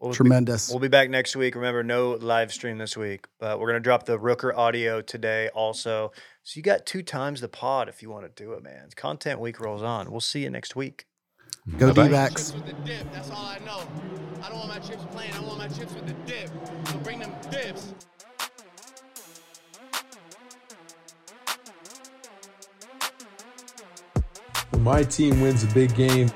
We'll 0.00 0.10
be, 0.12 0.16
Tremendous. 0.16 0.70
we'll 0.70 0.78
be 0.78 0.86
back 0.86 1.10
next 1.10 1.34
week. 1.34 1.56
Remember, 1.56 1.82
no 1.82 2.12
live 2.12 2.52
stream 2.52 2.78
this 2.78 2.96
week, 2.96 3.26
but 3.40 3.58
we're 3.58 3.66
gonna 3.66 3.80
drop 3.80 4.04
the 4.06 4.16
Rooker 4.16 4.56
audio 4.56 5.00
today 5.00 5.48
also. 5.54 6.12
So 6.44 6.56
you 6.58 6.62
got 6.62 6.86
two 6.86 7.02
times 7.02 7.40
the 7.40 7.48
pod 7.48 7.88
if 7.88 8.00
you 8.00 8.08
want 8.08 8.24
to 8.24 8.42
do 8.44 8.52
it, 8.52 8.62
man. 8.62 8.90
Content 8.94 9.40
week 9.40 9.58
rolls 9.58 9.82
on. 9.82 10.10
We'll 10.10 10.20
see 10.20 10.44
you 10.44 10.50
next 10.50 10.76
week. 10.76 11.06
Go 11.78 11.88
Bye-bye. 11.88 12.06
D-backs. 12.06 12.52
Chips 12.52 12.54
with 12.54 12.66
the 12.66 12.72
dip, 12.84 13.12
that's 13.12 13.30
all 13.30 13.44
I 13.44 13.58
know. 13.66 13.82
I 14.42 14.48
don't 14.48 14.58
want 14.58 14.68
my 14.68 14.78
chips 14.78 15.04
plain, 15.10 15.30
I 15.34 15.40
want 15.40 15.58
my 15.58 15.68
chips 15.68 15.92
with 15.94 16.06
the 16.06 16.14
dip. 16.24 16.48
So 16.86 16.96
bring 16.98 17.18
them 17.18 17.32
dips. 17.50 17.92
My 24.82 25.02
team 25.02 25.40
wins 25.40 25.64
a 25.64 25.66
big 25.68 25.94
game, 25.94 26.30